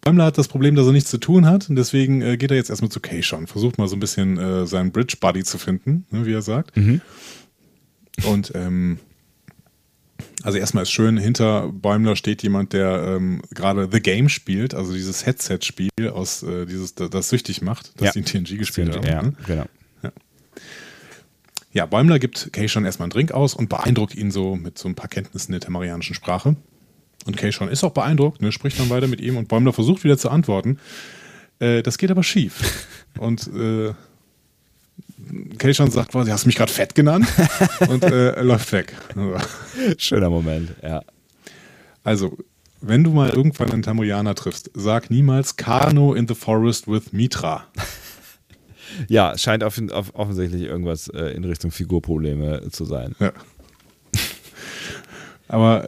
Bäumler 0.00 0.26
hat 0.26 0.38
das 0.38 0.46
Problem, 0.48 0.74
dass 0.76 0.86
er 0.86 0.92
nichts 0.92 1.10
zu 1.10 1.18
tun 1.18 1.44
hat 1.46 1.68
und 1.68 1.76
deswegen 1.76 2.22
äh, 2.22 2.36
geht 2.36 2.50
er 2.50 2.56
jetzt 2.56 2.70
erstmal 2.70 2.90
zu 2.90 3.00
Keishon, 3.00 3.46
versucht 3.46 3.78
mal 3.78 3.88
so 3.88 3.96
ein 3.96 4.00
bisschen 4.00 4.38
äh, 4.38 4.66
seinen 4.66 4.92
Bridge 4.92 5.16
Buddy 5.20 5.42
zu 5.42 5.58
finden, 5.58 6.06
ne, 6.10 6.24
wie 6.24 6.32
er 6.32 6.42
sagt. 6.42 6.72
Und 8.24 8.52
ähm, 8.54 8.98
also 10.42 10.56
erstmal 10.58 10.84
ist 10.84 10.90
schön, 10.92 11.16
hinter 11.18 11.68
Bäumler 11.72 12.14
steht 12.16 12.42
jemand, 12.44 12.72
der 12.72 13.16
ähm, 13.16 13.42
gerade 13.50 13.88
The 13.90 14.00
Game 14.00 14.28
spielt, 14.28 14.74
also 14.74 14.92
dieses 14.92 15.26
Headset-Spiel 15.26 15.90
aus 16.12 16.42
äh, 16.44 16.64
dieses, 16.66 16.94
das 16.94 17.28
süchtig 17.28 17.60
macht, 17.60 17.92
das 18.00 18.06
Ja. 18.06 18.12
die 18.12 18.18
in 18.20 18.24
TNG 18.44 18.56
gespielt 18.56 18.94
haben. 18.96 19.06
Ja, 19.06 19.22
ne? 19.22 19.32
genau. 19.46 19.66
Ja, 21.72 21.86
Bäumler 21.86 22.18
gibt 22.18 22.52
Keishon 22.52 22.84
erstmal 22.84 23.06
einen 23.06 23.12
Drink 23.12 23.32
aus 23.32 23.54
und 23.54 23.68
beeindruckt 23.68 24.14
ihn 24.14 24.30
so 24.30 24.56
mit 24.56 24.78
so 24.78 24.88
ein 24.88 24.94
paar 24.94 25.08
Kenntnissen 25.08 25.52
der 25.52 25.60
tamarianischen 25.60 26.14
Sprache. 26.14 26.56
Und 27.26 27.36
Keishon 27.36 27.68
ist 27.68 27.84
auch 27.84 27.92
beeindruckt, 27.92 28.40
ne, 28.40 28.52
spricht 28.52 28.78
dann 28.80 28.90
weiter 28.90 29.06
mit 29.06 29.20
ihm 29.20 29.36
und 29.36 29.48
Bäumler 29.48 29.72
versucht 29.72 30.04
wieder 30.04 30.16
zu 30.16 30.30
antworten. 30.30 30.78
Äh, 31.58 31.82
das 31.82 31.98
geht 31.98 32.10
aber 32.10 32.22
schief. 32.22 32.86
Und 33.18 33.48
äh, 33.48 33.92
Keishon 35.58 35.90
sagt 35.90 36.12
quasi, 36.12 36.30
hast 36.30 36.44
du 36.44 36.48
mich 36.48 36.56
gerade 36.56 36.72
fett 36.72 36.94
genannt? 36.94 37.26
Und 37.88 38.04
äh, 38.04 38.40
läuft 38.42 38.70
weg. 38.72 38.94
Schöner 39.98 40.30
Moment, 40.30 40.74
ja. 40.82 41.02
Also, 42.04 42.38
wenn 42.80 43.02
du 43.02 43.10
mal 43.10 43.30
irgendwann 43.30 43.72
einen 43.72 43.82
Tamarianer 43.82 44.34
triffst, 44.36 44.70
sag 44.74 45.10
niemals 45.10 45.56
Kano 45.56 46.14
in 46.14 46.28
the 46.28 46.34
forest 46.34 46.86
with 46.86 47.12
Mitra. 47.12 47.66
Ja, 49.06 49.38
scheint 49.38 49.62
off 49.62 49.80
off 49.92 50.10
offensichtlich 50.14 50.62
irgendwas 50.62 51.08
äh, 51.08 51.34
in 51.36 51.44
Richtung 51.44 51.70
Figurprobleme 51.70 52.68
zu 52.70 52.84
sein. 52.84 53.14
Ja. 53.20 53.32
Aber 55.46 55.86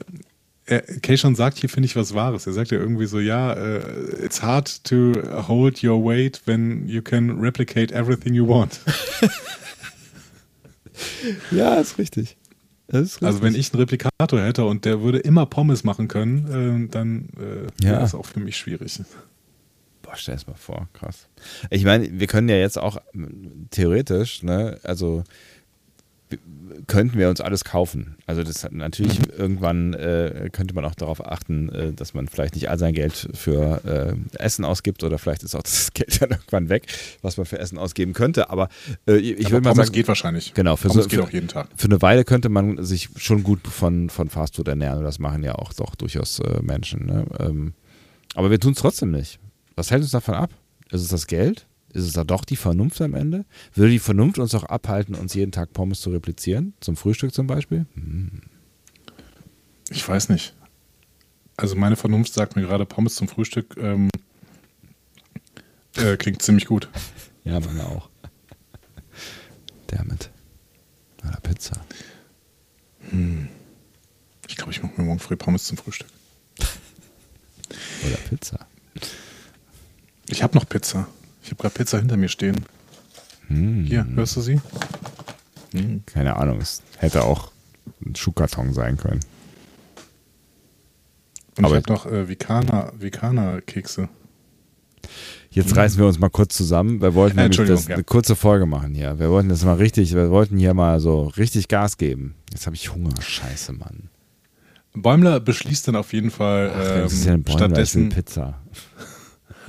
äh, 0.66 0.80
Keishon 1.00 1.34
sagt 1.34 1.58
hier, 1.58 1.68
finde 1.68 1.86
ich, 1.86 1.96
was 1.96 2.14
Wahres. 2.14 2.46
Er 2.46 2.52
sagt 2.52 2.70
ja 2.70 2.78
irgendwie 2.78 3.06
so, 3.06 3.18
ja, 3.18 3.52
äh, 3.52 4.24
it's 4.24 4.42
hard 4.42 4.84
to 4.84 5.12
hold 5.48 5.82
your 5.82 6.02
weight 6.04 6.40
when 6.46 6.86
you 6.88 7.02
can 7.02 7.40
replicate 7.40 7.92
everything 7.94 8.34
you 8.34 8.46
want. 8.46 8.80
Ja, 11.50 11.74
ist 11.76 11.98
richtig. 11.98 12.36
Das 12.88 13.02
ist 13.02 13.14
richtig. 13.16 13.26
Also 13.26 13.42
wenn 13.42 13.54
ich 13.54 13.72
einen 13.72 13.80
Replikator 13.80 14.40
hätte 14.42 14.64
und 14.64 14.84
der 14.84 15.00
würde 15.02 15.18
immer 15.18 15.46
Pommes 15.46 15.84
machen 15.84 16.08
können, 16.08 16.86
äh, 16.86 16.90
dann 16.90 17.28
äh, 17.38 17.84
Ja. 17.84 17.90
wäre 17.92 18.00
das 18.00 18.14
auch 18.14 18.26
für 18.26 18.40
mich 18.40 18.56
schwierig. 18.56 19.00
Boah, 20.10 20.16
stell 20.16 20.34
es 20.34 20.46
mal 20.48 20.54
vor, 20.54 20.88
krass. 20.92 21.28
Ich 21.70 21.84
meine, 21.84 22.18
wir 22.18 22.26
können 22.26 22.48
ja 22.48 22.56
jetzt 22.56 22.78
auch 22.78 22.98
theoretisch, 23.70 24.42
ne, 24.42 24.78
also 24.82 25.22
könnten 26.86 27.18
wir 27.18 27.28
uns 27.28 27.40
alles 27.40 27.64
kaufen. 27.64 28.16
Also 28.26 28.44
das 28.44 28.62
hat 28.62 28.70
natürlich 28.72 29.18
irgendwann 29.36 29.94
äh, 29.94 30.48
könnte 30.52 30.74
man 30.74 30.84
auch 30.84 30.94
darauf 30.94 31.24
achten, 31.26 31.68
äh, 31.70 31.92
dass 31.92 32.14
man 32.14 32.28
vielleicht 32.28 32.54
nicht 32.54 32.70
all 32.70 32.78
sein 32.78 32.94
Geld 32.94 33.28
für 33.34 34.16
äh, 34.32 34.36
Essen 34.38 34.64
ausgibt 34.64 35.02
oder 35.02 35.18
vielleicht 35.18 35.42
ist 35.42 35.56
auch 35.56 35.62
das 35.62 35.90
Geld 35.94 36.20
dann 36.22 36.30
irgendwann 36.30 36.68
weg, 36.68 36.86
was 37.22 37.36
man 37.36 37.46
für 37.46 37.58
Essen 37.58 37.78
ausgeben 37.78 38.12
könnte. 38.12 38.48
Aber 38.50 38.68
äh, 39.08 39.16
ich 39.16 39.46
Aber 39.46 39.54
würde 39.54 39.64
mal 39.64 39.70
Pommes 39.70 39.86
sagen, 39.88 39.94
geht 39.94 40.08
wahrscheinlich. 40.08 40.54
Genau, 40.54 40.76
für 40.76 40.90
so- 40.90 41.02
für- 41.08 41.22
auch 41.24 41.30
jeden 41.30 41.48
Tag. 41.48 41.68
für 41.76 41.86
eine 41.88 42.00
Weile 42.02 42.24
könnte 42.24 42.48
man 42.48 42.82
sich 42.84 43.08
schon 43.16 43.42
gut 43.42 43.66
von, 43.66 44.08
von 44.10 44.28
Fastfood 44.28 44.68
ernähren 44.68 44.98
und 44.98 45.04
das 45.04 45.18
machen 45.18 45.42
ja 45.42 45.56
auch 45.56 45.72
doch 45.72 45.94
durchaus 45.96 46.38
äh, 46.40 46.60
Menschen. 46.62 47.06
Ne? 47.06 47.26
Ähm, 47.40 47.74
aber 48.36 48.50
wir 48.52 48.60
tun 48.60 48.72
es 48.74 48.78
trotzdem 48.78 49.10
nicht. 49.10 49.40
Was 49.80 49.90
hält 49.90 50.02
uns 50.02 50.10
davon 50.10 50.34
ab? 50.34 50.50
Ist 50.90 51.00
es 51.00 51.08
das 51.08 51.26
Geld? 51.26 51.66
Ist 51.94 52.04
es 52.04 52.12
da 52.12 52.22
doch 52.22 52.44
die 52.44 52.56
Vernunft 52.56 53.00
am 53.00 53.14
Ende? 53.14 53.46
Würde 53.72 53.92
die 53.92 53.98
Vernunft 53.98 54.38
uns 54.38 54.54
auch 54.54 54.64
abhalten, 54.64 55.14
uns 55.14 55.32
jeden 55.32 55.52
Tag 55.52 55.72
Pommes 55.72 56.02
zu 56.02 56.10
replizieren? 56.10 56.74
Zum 56.80 56.98
Frühstück 56.98 57.32
zum 57.32 57.46
Beispiel? 57.46 57.86
Ich 59.88 60.06
weiß 60.06 60.28
nicht. 60.28 60.54
Also 61.56 61.76
meine 61.76 61.96
Vernunft 61.96 62.34
sagt 62.34 62.56
mir 62.56 62.62
gerade, 62.62 62.84
Pommes 62.84 63.14
zum 63.14 63.26
Frühstück 63.26 63.74
ähm, 63.78 64.10
äh, 65.96 66.18
klingt 66.18 66.42
ziemlich 66.42 66.66
gut. 66.66 66.90
Ja, 67.44 67.58
meine 67.58 67.86
auch. 67.86 68.10
Damit. 69.86 70.28
Oder 71.22 71.40
Pizza. 71.40 71.80
Ich 74.46 74.56
glaube, 74.56 74.72
ich 74.72 74.82
mache 74.82 74.92
mir 74.98 75.06
morgen 75.06 75.20
früh 75.20 75.36
Pommes 75.36 75.64
zum 75.64 75.78
Frühstück. 75.78 76.10
Oder 78.04 78.16
Pizza. 78.28 78.66
Ich 80.28 80.42
habe 80.42 80.56
noch 80.56 80.68
Pizza. 80.68 81.06
Ich 81.42 81.50
habe 81.50 81.60
gerade 81.62 81.74
Pizza 81.74 81.98
hinter 81.98 82.16
mir 82.16 82.28
stehen. 82.28 82.56
Hm. 83.48 83.84
Hier, 83.84 84.06
hörst 84.14 84.36
du 84.36 84.40
sie? 84.40 84.60
Keine 86.06 86.36
Ahnung, 86.36 86.60
es 86.60 86.82
hätte 86.98 87.24
auch 87.24 87.50
ein 88.04 88.14
Schuhkarton 88.14 88.72
sein 88.72 88.96
können. 88.96 89.20
Und 91.56 91.64
Aber- 91.64 91.76
ich 91.78 91.82
habe 91.84 91.92
noch 91.92 92.06
äh, 92.06 92.28
Vikana, 92.28 92.92
Vikana-Kekse. 92.98 94.08
Jetzt 95.52 95.74
reißen 95.74 95.98
wir 95.98 96.06
uns 96.06 96.18
mal 96.20 96.28
kurz 96.30 96.56
zusammen. 96.56 97.00
Wir 97.00 97.14
wollten 97.14 97.36
nämlich 97.40 97.56
das, 97.56 97.88
ja. 97.88 97.94
eine 97.94 98.04
kurze 98.04 98.36
Folge 98.36 98.66
machen 98.66 98.94
hier. 98.94 99.18
Wir 99.18 99.30
wollten 99.30 99.48
das 99.48 99.64
mal 99.64 99.74
richtig, 99.74 100.14
wir 100.14 100.30
wollten 100.30 100.56
hier 100.58 100.74
mal 100.74 101.00
so 101.00 101.24
richtig 101.24 101.68
Gas 101.68 101.96
geben. 101.96 102.34
Jetzt 102.52 102.66
habe 102.66 102.76
ich 102.76 102.92
Hunger. 102.94 103.20
Scheiße, 103.20 103.72
Mann. 103.72 104.10
Bäumler 104.94 105.40
beschließt 105.40 105.88
dann 105.88 105.96
auf 105.96 106.12
jeden 106.12 106.30
Fall 106.30 106.72
Ach, 106.74 106.80
ähm, 106.96 107.02
das 107.02 107.12
ist 107.12 107.24
ja 107.24 107.32
ein 107.32 107.42
Bäumler, 107.42 107.64
ich 107.66 107.70
will 107.78 107.86
stattdessen. 107.86 108.08
Pizza. 108.10 108.60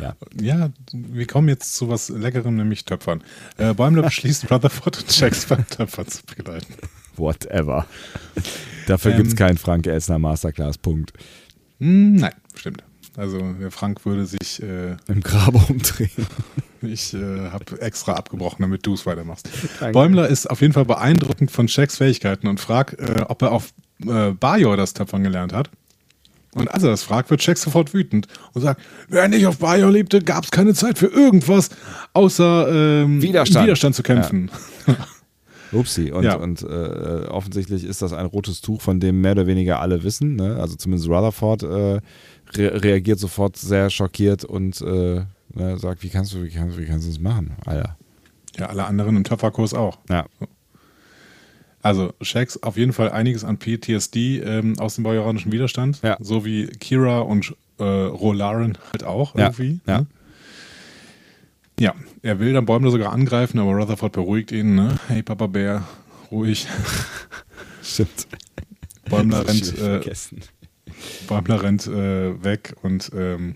Ja. 0.02 0.16
Ja, 0.40 0.70
wir 0.94 1.28
kommen 1.28 1.48
jetzt 1.48 1.76
zu 1.76 1.90
was 1.90 2.10
Leckerem, 2.10 2.56
nämlich 2.56 2.86
Töpfern. 2.86 3.24
Äh, 3.58 3.74
Bäumler 3.74 4.02
beschließt, 4.04 4.50
Rutherford 4.52 5.00
und 5.00 5.20
Jax 5.20 5.46
beim 5.46 5.68
Töpfern 5.68 6.08
zu 6.08 6.22
begleiten. 6.26 6.74
Whatever. 7.18 7.86
Dafür 8.88 9.12
Ähm, 9.12 9.18
gibt 9.18 9.30
es 9.30 9.36
keinen 9.36 9.58
Frank 9.58 9.86
Elsner 9.88 10.20
Masterclass. 10.20 10.78
Punkt. 10.78 11.14
Hm, 11.80 12.16
nein, 12.16 12.34
stimmt. 12.56 12.84
Also 13.18 13.54
der 13.54 13.72
Frank 13.72 14.06
würde 14.06 14.26
sich, 14.26 14.64
äh, 14.64 14.96
Im 15.08 15.22
Grabe 15.22 15.58
umdrehen. 15.68 16.10
ich 16.82 17.14
äh, 17.14 17.50
habe 17.50 17.82
extra 17.82 18.14
abgebrochen, 18.14 18.62
damit 18.62 18.86
du 18.86 18.94
es 18.94 19.06
weitermachst. 19.06 19.50
Danke. 19.80 19.92
Bäumler 19.94 20.28
ist 20.30 20.50
auf 20.50 20.62
jeden 20.62 20.74
Fall 20.74 20.86
beeindruckend 20.86 21.52
von 21.52 21.68
Shaqs 21.68 21.98
Fähigkeiten 21.98 22.48
und 22.48 22.60
fragt, 22.62 22.98
äh, 23.00 23.26
ob 23.28 23.42
er 23.42 23.52
auf 23.52 23.74
äh, 24.08 24.32
Bajor 24.32 24.78
das 24.78 24.94
Töpfern 24.94 25.24
gelernt 25.24 25.52
hat. 25.54 25.70
Und 26.54 26.70
als 26.70 26.84
er 26.84 26.90
das 26.90 27.04
fragt, 27.04 27.30
wird 27.30 27.42
Shaq 27.42 27.58
sofort 27.58 27.94
wütend 27.94 28.28
und 28.54 28.62
sagt, 28.62 28.82
wer 29.08 29.28
nicht 29.30 29.46
auf 29.48 29.58
Bajor 29.60 29.90
lebte, 29.92 30.22
gab 30.22 30.44
es 30.44 30.52
keine 30.52 30.74
Zeit 30.74 30.98
für 30.98 31.08
irgendwas, 31.08 31.70
außer 32.14 33.04
ähm, 33.04 33.22
Widerstand. 33.22 33.66
Widerstand 33.66 33.96
zu 33.96 34.04
kämpfen. 34.04 34.52
Upsi. 35.72 36.12
Und, 36.12 36.24
Ja. 36.24 36.36
und 36.36 36.62
äh, 36.64 36.66
offensichtlich 37.30 37.86
ist 37.86 38.02
das 38.02 38.12
ein 38.14 38.26
rotes 38.26 38.60
Tuch, 38.62 38.82
von 38.82 39.00
dem 39.00 39.22
mehr 39.22 39.32
oder 39.32 39.48
weniger 39.48 39.80
alle 39.80 40.04
wissen. 40.04 40.36
Ne? 40.36 40.58
Also 40.60 40.76
zumindest 40.76 41.10
Rutherford 41.10 41.64
äh, 41.64 41.68
re 42.58 42.84
reagiert 42.84 43.20
sofort 43.20 43.56
sehr 43.56 43.90
schockiert 43.90 44.44
und 44.44 44.82
äh, 44.82 45.22
ne, 45.54 45.78
sagt, 45.78 46.04
wie 46.04 46.10
kannst 46.10 46.34
du, 46.34 46.44
wie 46.44 46.50
kannst 46.50 46.78
du, 46.78 46.82
wie 46.82 46.86
kannst 46.86 47.06
du 47.08 47.12
das 47.12 47.20
machen, 47.22 47.54
Alter? 47.66 47.98
Ja, 48.58 48.66
alle 48.66 48.84
anderen 48.84 49.16
im 49.16 49.24
Töpferkurs 49.24 49.74
auch. 49.74 50.00
Ja. 50.10 50.26
Also 51.82 52.14
Shax 52.22 52.62
auf 52.64 52.78
jeden 52.78 52.94
Fall 52.94 53.12
einiges 53.12 53.44
an 53.44 53.58
PTSD 53.58 54.40
ähm, 54.40 54.80
aus 54.80 54.96
dem 54.96 55.04
bajoranischen 55.04 55.52
Widerstand, 55.52 56.00
Ja. 56.04 56.18
so 56.20 56.46
wie 56.46 56.68
Kira 56.68 57.20
und 57.22 57.56
äh, 57.80 57.84
Rolaren 57.84 58.78
halt 58.92 59.04
auch 59.04 59.36
Ja, 59.36 59.46
irgendwie. 59.46 59.80
ja. 59.88 60.02
Ne? 60.02 60.08
Ja, 61.80 61.96
er 62.22 62.40
will 62.40 62.54
dann 62.54 62.66
Bäumler 62.68 62.92
sogar 62.92 63.12
angreifen, 63.12 63.58
aber 63.58 63.72
Rutherford 63.72 64.12
beruhigt 64.12 64.52
ihn. 64.52 64.76
Ne? 64.76 65.00
Hey 65.08 65.24
Papa 65.24 65.48
Bär, 65.48 65.84
ruhig. 66.30 66.68
Stimmt. 67.84 68.28
Bäumler 69.10 69.48
rennt, 69.48 69.78
äh. 69.80 70.02
Bäumler 71.28 71.64
rennt 71.64 71.88
äh, 71.88 72.44
weg 72.44 72.76
und 72.84 73.10
ähm, 73.16 73.56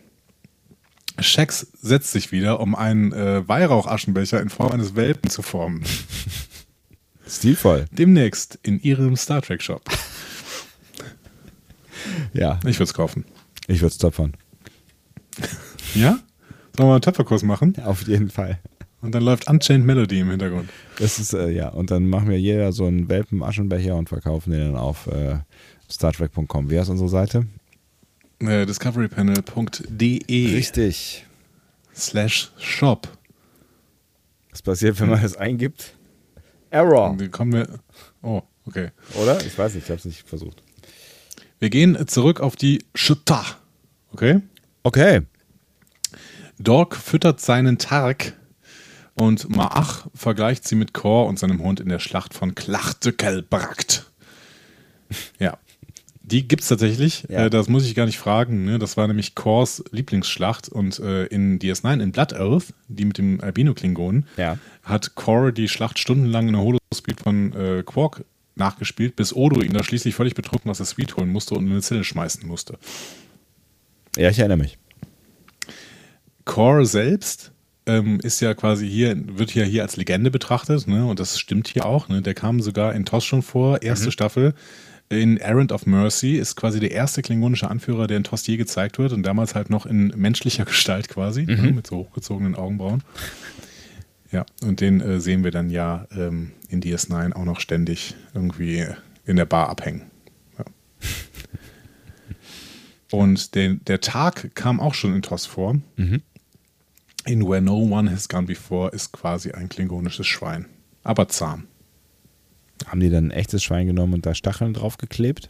Shax 1.19 1.67
setzt 1.79 2.11
sich 2.11 2.31
wieder, 2.31 2.59
um 2.59 2.73
einen 2.73 3.13
äh, 3.13 3.47
Weihrauchaschenbecher 3.47 4.41
in 4.41 4.49
Form 4.49 4.71
eines 4.71 4.95
Welpen 4.95 5.29
zu 5.29 5.43
formen. 5.43 5.83
Stilvoll. 7.27 7.85
Demnächst 7.91 8.59
in 8.63 8.79
ihrem 8.81 9.15
Star 9.15 9.41
Trek 9.41 9.61
Shop. 9.61 9.83
Ja, 12.33 12.59
Ich 12.65 12.75
würde 12.77 12.83
es 12.83 12.93
kaufen. 12.93 13.25
ich 13.67 13.81
würde 13.81 13.87
es 13.91 13.97
töpfern. 13.97 14.33
Ja? 15.95 16.19
Sollen 16.75 16.89
wir 16.89 16.93
einen 16.93 17.01
Töpferkurs 17.01 17.41
machen? 17.43 17.73
Auf 17.83 18.05
jeden 18.07 18.29
Fall. 18.29 18.59
Und 19.01 19.13
dann 19.15 19.23
läuft 19.23 19.47
Unchained 19.49 19.85
Melody 19.85 20.19
im 20.19 20.29
Hintergrund. 20.29 20.69
Das 20.99 21.19
ist, 21.19 21.31
äh, 21.33 21.49
ja, 21.49 21.69
und 21.69 21.89
dann 21.89 22.09
machen 22.09 22.29
wir 22.29 22.39
jeder 22.39 22.73
so 22.73 22.85
einen 22.85 23.07
Welpen-Aschenbecher 23.07 23.95
und 23.95 24.09
verkaufen 24.09 24.51
den 24.51 24.59
dann 24.73 24.75
auf 24.75 25.07
äh, 25.07 25.37
StarTrek.com. 25.89 26.69
Wie 26.69 26.77
heißt 26.77 26.89
unsere 26.89 27.07
Seite? 27.09 27.45
Äh, 28.39 28.65
discoverypanel.de 28.65 30.55
Richtig. 30.55 31.25
slash 31.95 32.51
shop. 32.59 33.07
Was 34.51 34.61
passiert, 34.61 34.99
wenn 34.99 35.09
man 35.09 35.21
das 35.21 35.37
eingibt? 35.37 35.93
Error. 36.75 37.17
Kommen 37.31 37.53
wir. 37.53 37.67
Oh, 38.21 38.41
okay. 38.65 38.91
Oder? 39.21 39.43
Ich 39.45 39.57
weiß 39.57 39.73
nicht, 39.75 39.85
ich 39.85 39.89
habe 39.89 39.99
es 39.99 40.05
nicht 40.05 40.27
versucht. 40.27 40.61
Wir 41.59 41.69
gehen 41.69 42.07
zurück 42.07 42.41
auf 42.41 42.57
die 42.57 42.83
Shutta. 42.93 43.45
Okay? 44.11 44.41
Okay. 44.83 45.21
Dork 46.59 46.95
füttert 46.97 47.39
seinen 47.39 47.77
Tark 47.77 48.33
und 49.13 49.49
Maach 49.55 50.07
vergleicht 50.13 50.67
sie 50.67 50.75
mit 50.75 50.93
Kor 50.93 51.27
und 51.27 51.39
seinem 51.39 51.61
Hund 51.61 51.79
in 51.79 51.87
der 51.87 51.99
Schlacht 51.99 52.33
von 52.33 52.55
Klachtökelbrakt. 52.55 54.11
Ja. 55.39 55.57
Die 56.27 56.47
gibt 56.47 56.63
es 56.63 56.69
tatsächlich. 56.69 57.25
Ja. 57.29 57.45
Äh, 57.45 57.49
das 57.51 57.69
muss 57.69 57.85
ich 57.85 57.93
gar 57.93 58.07
nicht 58.07 58.17
fragen. 58.17 58.65
Ne? 58.65 58.79
Das 58.79 58.97
war 58.97 59.07
nämlich 59.07 59.35
Kors 59.35 59.83
Lieblingsschlacht. 59.91 60.69
Und 60.69 60.99
äh, 60.99 61.25
in 61.25 61.59
DS9, 61.59 62.01
in 62.01 62.11
Blood 62.11 62.33
Oath, 62.33 62.73
die 62.87 63.05
mit 63.05 63.17
dem 63.19 63.41
Albino-Klingonen, 63.41 64.25
Ja. 64.35 64.57
hat 64.83 65.13
Kor 65.13 65.51
die 65.51 65.67
Schlacht 65.67 65.99
stundenlang 65.99 66.47
in 66.47 66.53
der 66.53 66.61
Holospeed 66.63 67.19
von 67.21 67.53
äh, 67.53 67.83
Quark 67.85 68.25
nachgespielt, 68.55 69.15
bis 69.15 69.33
Odo 69.35 69.61
ihn 69.61 69.73
da 69.73 69.83
schließlich 69.83 70.15
völlig 70.15 70.33
betrunken 70.33 70.71
aus 70.71 70.77
der 70.77 70.87
Suite 70.87 71.15
holen 71.17 71.29
musste 71.29 71.53
und 71.55 71.65
in 71.65 71.71
eine 71.73 71.81
Zelle 71.81 72.03
schmeißen 72.03 72.47
musste. 72.47 72.79
Ja, 74.17 74.29
ich 74.29 74.39
erinnere 74.39 74.57
mich. 74.57 74.77
Core 76.45 76.85
selbst 76.85 77.51
ähm, 77.85 78.19
ist 78.21 78.39
ja 78.39 78.53
quasi 78.53 78.89
hier, 78.89 79.15
wird 79.37 79.53
ja 79.53 79.63
hier 79.63 79.83
als 79.83 79.97
Legende 79.97 80.31
betrachtet, 80.31 80.87
ne? 80.87 81.05
Und 81.05 81.19
das 81.19 81.39
stimmt 81.39 81.67
hier 81.67 81.85
auch, 81.85 82.07
ne? 82.07 82.21
Der 82.21 82.33
kam 82.33 82.61
sogar 82.61 82.95
in 82.95 83.05
TOS 83.05 83.25
schon 83.25 83.41
vor, 83.41 83.81
erste 83.81 84.11
Staffel. 84.11 84.53
In 85.09 85.37
Errand 85.37 85.71
of 85.71 85.85
Mercy 85.85 86.35
ist 86.35 86.55
quasi 86.55 86.79
der 86.79 86.91
erste 86.91 87.21
klingonische 87.21 87.69
Anführer, 87.69 88.07
der 88.07 88.17
in 88.17 88.23
TOS 88.23 88.47
je 88.47 88.57
gezeigt 88.57 88.97
wird 88.97 89.13
und 89.13 89.23
damals 89.23 89.53
halt 89.53 89.69
noch 89.69 89.85
in 89.85 90.07
menschlicher 90.15 90.65
Gestalt 90.65 91.09
quasi, 91.09 91.45
ne? 91.45 91.71
mit 91.71 91.87
so 91.87 91.97
hochgezogenen 91.97 92.55
Augenbrauen. 92.55 93.03
Ja, 94.31 94.45
und 94.63 94.81
den 94.81 95.01
äh, 95.01 95.19
sehen 95.19 95.43
wir 95.43 95.51
dann 95.51 95.69
ja 95.69 96.07
ähm, 96.11 96.51
in 96.69 96.81
DS9 96.81 97.33
auch 97.33 97.45
noch 97.45 97.59
ständig 97.59 98.15
irgendwie 98.33 98.85
in 99.25 99.35
der 99.35 99.45
Bar 99.45 99.69
abhängen. 99.69 100.09
Ja. 100.57 100.65
Und 103.11 103.55
der, 103.55 103.75
der 103.75 104.01
Tag 104.01 104.55
kam 104.55 104.79
auch 104.79 104.93
schon 104.93 105.15
in 105.15 105.21
TOS 105.21 105.45
vor. 105.45 105.79
In 107.25 107.47
Where 107.47 107.61
No 107.61 107.77
One 107.77 108.11
Has 108.11 108.27
Gone 108.27 108.45
Before 108.45 108.91
ist 108.91 109.13
quasi 109.13 109.51
ein 109.51 109.69
klingonisches 109.69 110.27
Schwein. 110.27 110.65
Aber 111.03 111.27
zahm. 111.27 111.67
Haben 112.85 112.99
die 112.99 113.09
dann 113.09 113.27
ein 113.27 113.31
echtes 113.31 113.63
Schwein 113.63 113.87
genommen 113.87 114.13
und 114.13 114.25
da 114.25 114.35
Stacheln 114.35 114.73
draufgeklebt? 114.73 115.49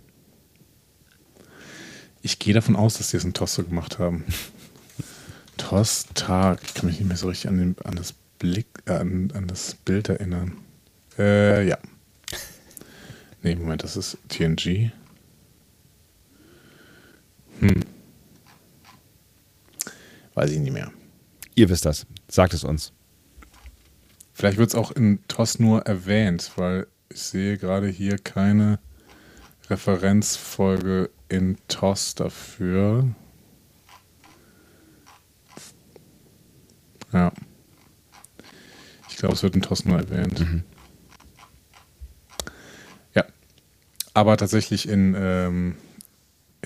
Ich 2.22 2.40
gehe 2.40 2.54
davon 2.54 2.76
aus, 2.76 2.98
dass 2.98 3.12
die 3.12 3.18
es 3.18 3.24
in 3.24 3.34
TOS 3.34 3.56
so 3.56 3.64
gemacht 3.64 4.00
haben. 4.00 4.26
TOS 5.58 6.08
Tag. 6.14 6.60
Ich 6.66 6.74
kann 6.74 6.88
mich 6.88 7.00
nicht 7.00 7.08
mehr 7.08 7.18
so 7.18 7.28
richtig 7.28 7.50
an, 7.50 7.58
den, 7.58 7.76
an, 7.84 7.96
das, 7.96 8.14
Blick, 8.40 8.68
äh, 8.86 8.94
an, 8.94 9.32
an 9.34 9.48
das 9.48 9.76
Bild 9.76 10.10
erinnern. 10.10 10.58
Äh, 11.18 11.68
ja. 11.68 11.78
Nee, 13.42 13.56
Moment, 13.56 13.84
das 13.84 13.96
ist 13.96 14.18
TNG. 14.28 14.92
Hm. 17.60 17.82
Weiß 20.34 20.50
ich 20.52 20.60
nicht 20.60 20.74
mehr. 20.74 20.92
Ihr 21.56 21.70
wisst 21.70 21.86
das. 21.86 22.06
Sagt 22.28 22.54
es 22.54 22.64
uns. 22.64 22.92
Vielleicht 24.34 24.58
wird 24.58 24.70
es 24.70 24.76
auch 24.76 24.92
in 24.92 25.20
TOS 25.28 25.60
nur 25.60 25.84
erwähnt, 25.84 26.52
weil 26.58 26.88
ich 27.16 27.22
sehe 27.22 27.58
gerade 27.58 27.88
hier 27.88 28.18
keine 28.18 28.78
Referenzfolge 29.70 31.10
in 31.30 31.56
TOS 31.70 32.14
dafür. 32.16 33.08
Ja. 37.14 37.32
Ich 39.10 39.16
glaube, 39.16 39.34
es 39.34 39.44
wird 39.44 39.56
in 39.56 39.62
TOS 39.62 39.86
nur 39.86 39.98
erwähnt. 39.98 40.46
Ja. 43.14 43.24
Aber 44.14 44.36
tatsächlich 44.36 44.90
in, 44.90 45.16
ähm, 45.18 45.78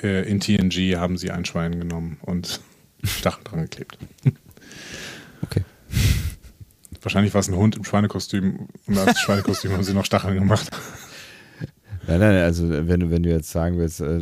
äh, 0.02 0.28
in 0.28 0.39
TNG 0.39 0.97
haben 0.97 1.20
sie 1.20 1.30
ein 1.30 1.45
Schwein 1.45 1.80
genommen 1.80 2.18
und 2.24 2.60
Stacheln 3.04 3.43
dran 3.43 3.62
geklebt. 3.62 4.00
Okay. 5.41 5.64
Wahrscheinlich 7.02 7.34
war 7.34 7.39
es 7.39 7.47
ein 7.47 7.56
Hund 7.56 7.78
im 7.78 7.84
Schweinekostüm 7.84 8.68
und 8.88 8.97
als 8.97 9.20
Schweinekostüm 9.22 9.72
haben 9.72 9.84
sie 9.84 9.93
noch 9.93 10.06
Stacheln 10.06 10.36
gemacht. 10.36 10.70
Nein, 12.08 12.20
nein, 12.20 12.38
also 12.38 12.70
wenn 12.70 13.00
du, 13.00 13.12
wenn 13.12 13.24
du 13.24 13.30
jetzt 13.30 13.52
sagen 13.52 13.78
willst, 13.78 14.02
äh, 14.02 14.20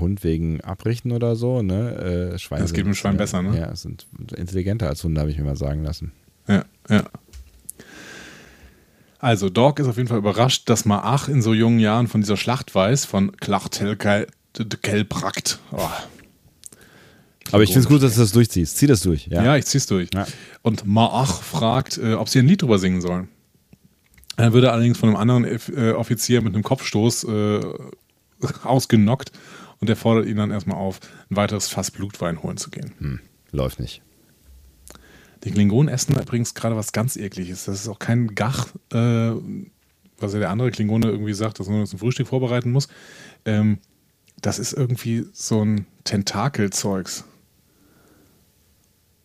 Hund 0.00 0.24
wegen 0.24 0.62
Abrichten 0.62 1.12
oder 1.12 1.36
so, 1.36 1.60
ne? 1.60 2.32
Äh, 2.32 2.38
Schweine 2.38 2.62
Das 2.62 2.72
geht 2.72 2.86
mit 2.86 2.96
Schwein 2.96 3.18
besser, 3.18 3.42
ne? 3.42 3.58
Ja, 3.58 3.76
sind 3.76 4.06
intelligenter 4.34 4.88
als 4.88 5.04
Hunde, 5.04 5.20
habe 5.20 5.30
ich 5.30 5.36
mir 5.36 5.44
mal 5.44 5.56
sagen 5.56 5.84
lassen. 5.84 6.12
Ja, 6.48 6.64
ja. 6.88 7.04
Also, 9.18 9.50
Dog 9.50 9.78
ist 9.78 9.86
auf 9.86 9.98
jeden 9.98 10.08
Fall 10.08 10.18
überrascht, 10.18 10.68
dass 10.70 10.84
Maach 10.84 11.28
in 11.28 11.42
so 11.42 11.54
jungen 11.54 11.78
Jahren 11.78 12.08
von 12.08 12.22
dieser 12.22 12.36
Schlacht 12.36 12.74
weiß, 12.74 13.04
von 13.04 13.36
Klachtelkelbrakt. 13.36 15.60
Oh. 15.70 15.88
Aber 17.52 17.62
ich 17.62 17.70
finde 17.70 17.80
es 17.80 17.88
gut, 17.88 18.02
dass 18.02 18.14
du 18.14 18.20
das 18.20 18.32
durchziehst. 18.32 18.76
Zieh 18.76 18.86
das 18.86 19.02
durch. 19.02 19.26
Ja. 19.26 19.44
Ja, 19.44 19.56
ich 19.56 19.66
zieh's 19.66 19.86
durch. 19.86 20.08
Ja. 20.14 20.26
Und 20.62 20.86
Maach 20.86 21.42
fragt, 21.42 21.98
äh, 21.98 22.14
ob 22.14 22.28
sie 22.28 22.38
ein 22.38 22.46
Lied 22.46 22.62
drüber 22.62 22.78
singen 22.78 23.00
sollen. 23.00 23.28
Er 24.36 24.52
allerdings 24.54 24.98
von 24.98 25.10
einem 25.10 25.16
anderen 25.16 25.44
äh, 25.44 25.92
Offizier 25.92 26.40
mit 26.40 26.54
einem 26.54 26.62
Kopfstoß 26.62 27.24
äh, 27.24 27.60
ausgenockt 28.64 29.30
und 29.80 29.88
der 29.88 29.96
fordert 29.96 30.26
ihn 30.26 30.36
dann 30.36 30.50
erstmal 30.50 30.78
auf, 30.78 31.00
ein 31.30 31.36
weiteres 31.36 31.68
Fass 31.68 31.90
Blutwein 31.90 32.42
holen 32.42 32.56
zu 32.56 32.70
gehen. 32.70 32.92
Hm, 32.98 33.20
läuft 33.50 33.78
nicht. 33.78 34.00
Die 35.44 35.50
Klingonen 35.50 35.92
essen 35.92 36.14
übrigens 36.18 36.54
gerade 36.54 36.76
was 36.76 36.92
ganz 36.92 37.16
ekliges. 37.16 37.64
Das 37.64 37.80
ist 37.80 37.88
auch 37.88 37.98
kein 37.98 38.34
Gach, 38.34 38.68
äh, 38.92 39.32
was 40.18 40.32
ja 40.32 40.38
der 40.38 40.50
andere 40.50 40.70
Klingone 40.70 41.08
irgendwie 41.08 41.34
sagt, 41.34 41.58
dass 41.58 41.68
man 41.68 41.80
das 41.80 41.92
ein 41.92 41.98
Frühstück 41.98 42.28
vorbereiten 42.28 42.70
muss. 42.70 42.88
Ähm, 43.44 43.78
das 44.40 44.58
ist 44.58 44.72
irgendwie 44.72 45.26
so 45.32 45.64
ein 45.64 45.86
Tentakelzeugs. 46.04 47.24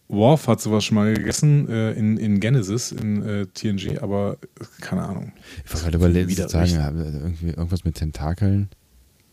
Worf 0.09 0.47
hat 0.47 0.61
sowas 0.61 0.85
schon 0.85 0.95
mal 0.95 1.13
gegessen 1.13 1.67
äh, 1.69 1.91
in, 1.93 2.17
in 2.17 2.39
Genesis, 2.39 2.91
in 2.93 3.23
äh, 3.23 3.45
TNG, 3.47 4.01
aber 4.01 4.37
keine 4.79 5.03
Ahnung. 5.03 5.33
Ich 5.65 5.71
wollte 5.73 5.83
gerade 5.85 5.97
überlegen, 5.97 6.29
Wieder 6.29 6.47
sagen, 6.47 6.71
irgendwie 6.73 7.47
irgendwas 7.49 7.83
mit 7.83 7.95
Tentakeln 7.95 8.69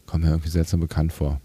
kommt 0.07 0.25
mir 0.25 0.31
irgendwie 0.31 0.51
seltsam 0.51 0.81
bekannt 0.81 1.13
vor. 1.13 1.41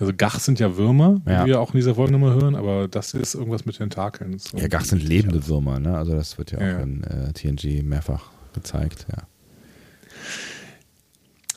Also 0.00 0.12
Gach 0.16 0.40
sind 0.40 0.58
ja 0.58 0.76
Würmer, 0.76 1.20
Ja. 1.26 1.44
wie 1.44 1.50
wir 1.50 1.60
auch 1.60 1.72
in 1.72 1.76
dieser 1.78 1.94
Folge 1.94 2.12
nochmal 2.12 2.34
hören, 2.34 2.56
aber 2.56 2.88
das 2.88 3.14
ist 3.14 3.34
irgendwas 3.36 3.64
mit 3.66 3.76
Tentakeln. 3.76 4.36
So 4.38 4.56
Ja, 4.58 4.66
Gach 4.66 4.84
sind 4.84 5.02
lebende 5.04 5.46
Würmer, 5.46 5.78
ne? 5.78 5.96
Also 5.96 6.14
das 6.14 6.36
wird 6.38 6.50
ja 6.50 6.58
auch 6.58 6.62
Ja, 6.62 6.68
ja. 6.72 6.80
in 6.80 7.04
äh, 7.04 7.32
TNG 7.32 7.84
mehrfach 7.84 8.30
gezeigt, 8.54 9.06
ja. 9.08 9.22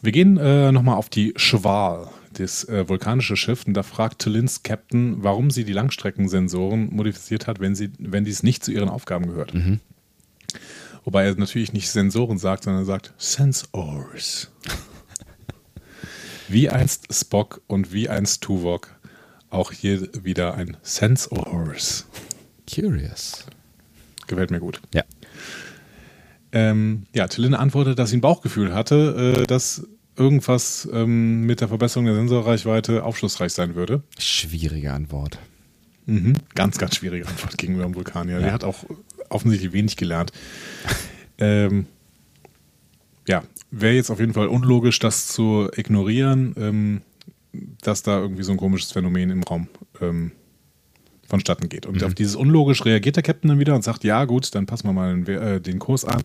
Wir 0.02 0.12
gehen 0.12 0.38
äh, 0.38 0.72
nochmal 0.72 0.96
auf 0.98 1.10
die 1.10 1.34
Schwal, 1.36 2.08
das 2.40 2.64
äh, 2.70 2.88
vulkanische 2.88 3.36
Schiff, 3.36 3.66
und 3.66 3.74
da 3.74 3.84
fragt 3.84 4.20
Tillins 4.20 4.64
Captain, 4.64 5.24
warum 5.24 5.52
sie 5.52 5.66
die 5.66 5.74
Langstreckensensoren 5.74 6.94
modifiziert 6.94 7.48
hat, 7.48 7.60
wenn, 7.60 7.76
sie, 7.76 7.92
wenn 8.00 8.26
dies 8.26 8.44
nicht 8.44 8.64
zu 8.64 8.72
ihren 8.72 8.90
Aufgaben 8.90 9.28
gehört. 9.28 9.54
Wobei 11.04 11.26
er 11.26 11.36
natürlich 11.36 11.74
nicht 11.74 11.90
Sensoren 11.90 12.38
sagt, 12.38 12.64
sondern 12.64 12.84
er 12.84 12.86
sagt 12.86 13.14
Sensors. 13.18 14.50
wie 16.48 16.70
einst 16.70 17.14
Spock 17.14 17.62
und 17.68 17.94
wie 17.94 18.10
einst 18.10 18.42
Tuvok, 18.42 18.90
auch 19.50 19.72
hier 19.72 20.10
wieder 20.24 20.56
ein 20.56 20.78
Sensors. 20.82 22.06
Curious. 22.68 23.46
Gefällt 24.28 24.52
mir 24.52 24.60
gut. 24.60 24.82
Ja. 24.94 25.04
Ähm, 26.52 27.04
ja, 27.14 27.28
Tillin 27.28 27.54
antwortet, 27.54 28.00
dass 28.00 28.10
sie 28.10 28.18
ein 28.18 28.22
Bauchgefühl 28.22 28.74
hatte, 28.74 29.42
äh, 29.42 29.46
dass 29.46 29.88
irgendwas 30.18 30.88
ähm, 30.92 31.42
mit 31.42 31.62
der 31.62 31.68
Verbesserung 31.68 32.06
der 32.06 32.16
Sensorreichweite 32.16 33.04
aufschlussreich 33.04 33.54
sein 33.54 33.76
würde. 33.76 34.04
Schwierige 34.18 34.94
Antwort. 34.94 35.40
Mhm. 36.06 36.36
Ganz, 36.54 36.78
ganz 36.78 36.96
schwierige 36.96 37.28
Antwort 37.28 37.58
gegenüber 37.58 37.84
dem 37.84 37.96
Vulkanier. 37.96 38.40
Der 38.40 38.54
hat 38.54 38.64
auch 38.64 38.86
offensichtlich 39.30 39.74
wenig 39.74 39.98
gelernt. 39.98 40.32
ähm, 41.38 41.88
ja, 43.28 43.44
wäre 43.72 43.96
jetzt 43.96 44.12
auf 44.12 44.20
jeden 44.20 44.34
Fall 44.34 44.48
unlogisch, 44.48 45.00
das 45.00 45.28
zu 45.28 45.70
ignorieren, 45.76 46.54
ähm, 46.58 47.02
dass 47.82 48.04
da 48.04 48.20
irgendwie 48.20 48.44
so 48.44 48.52
ein 48.52 48.58
komisches 48.58 48.92
Phänomen 48.92 49.30
im 49.32 49.44
Raum 49.44 49.68
ähm, 50.02 50.32
vonstatten 51.28 51.70
geht. 51.70 51.86
Und 51.86 52.04
auf 52.04 52.14
dieses 52.14 52.36
unlogisch 52.36 52.86
reagiert 52.86 53.16
der 53.16 53.24
Captain 53.24 53.50
dann 53.50 53.60
wieder 53.60 53.74
und 53.76 53.84
sagt, 53.84 54.04
ja 54.04 54.26
gut, 54.26 54.54
dann 54.54 54.68
passen 54.68 54.88
wir 54.88 54.94
mal 54.94 55.22
den, 55.22 55.28
äh, 55.28 55.60
den 55.60 55.80
Kurs 55.80 56.06
an 56.06 56.22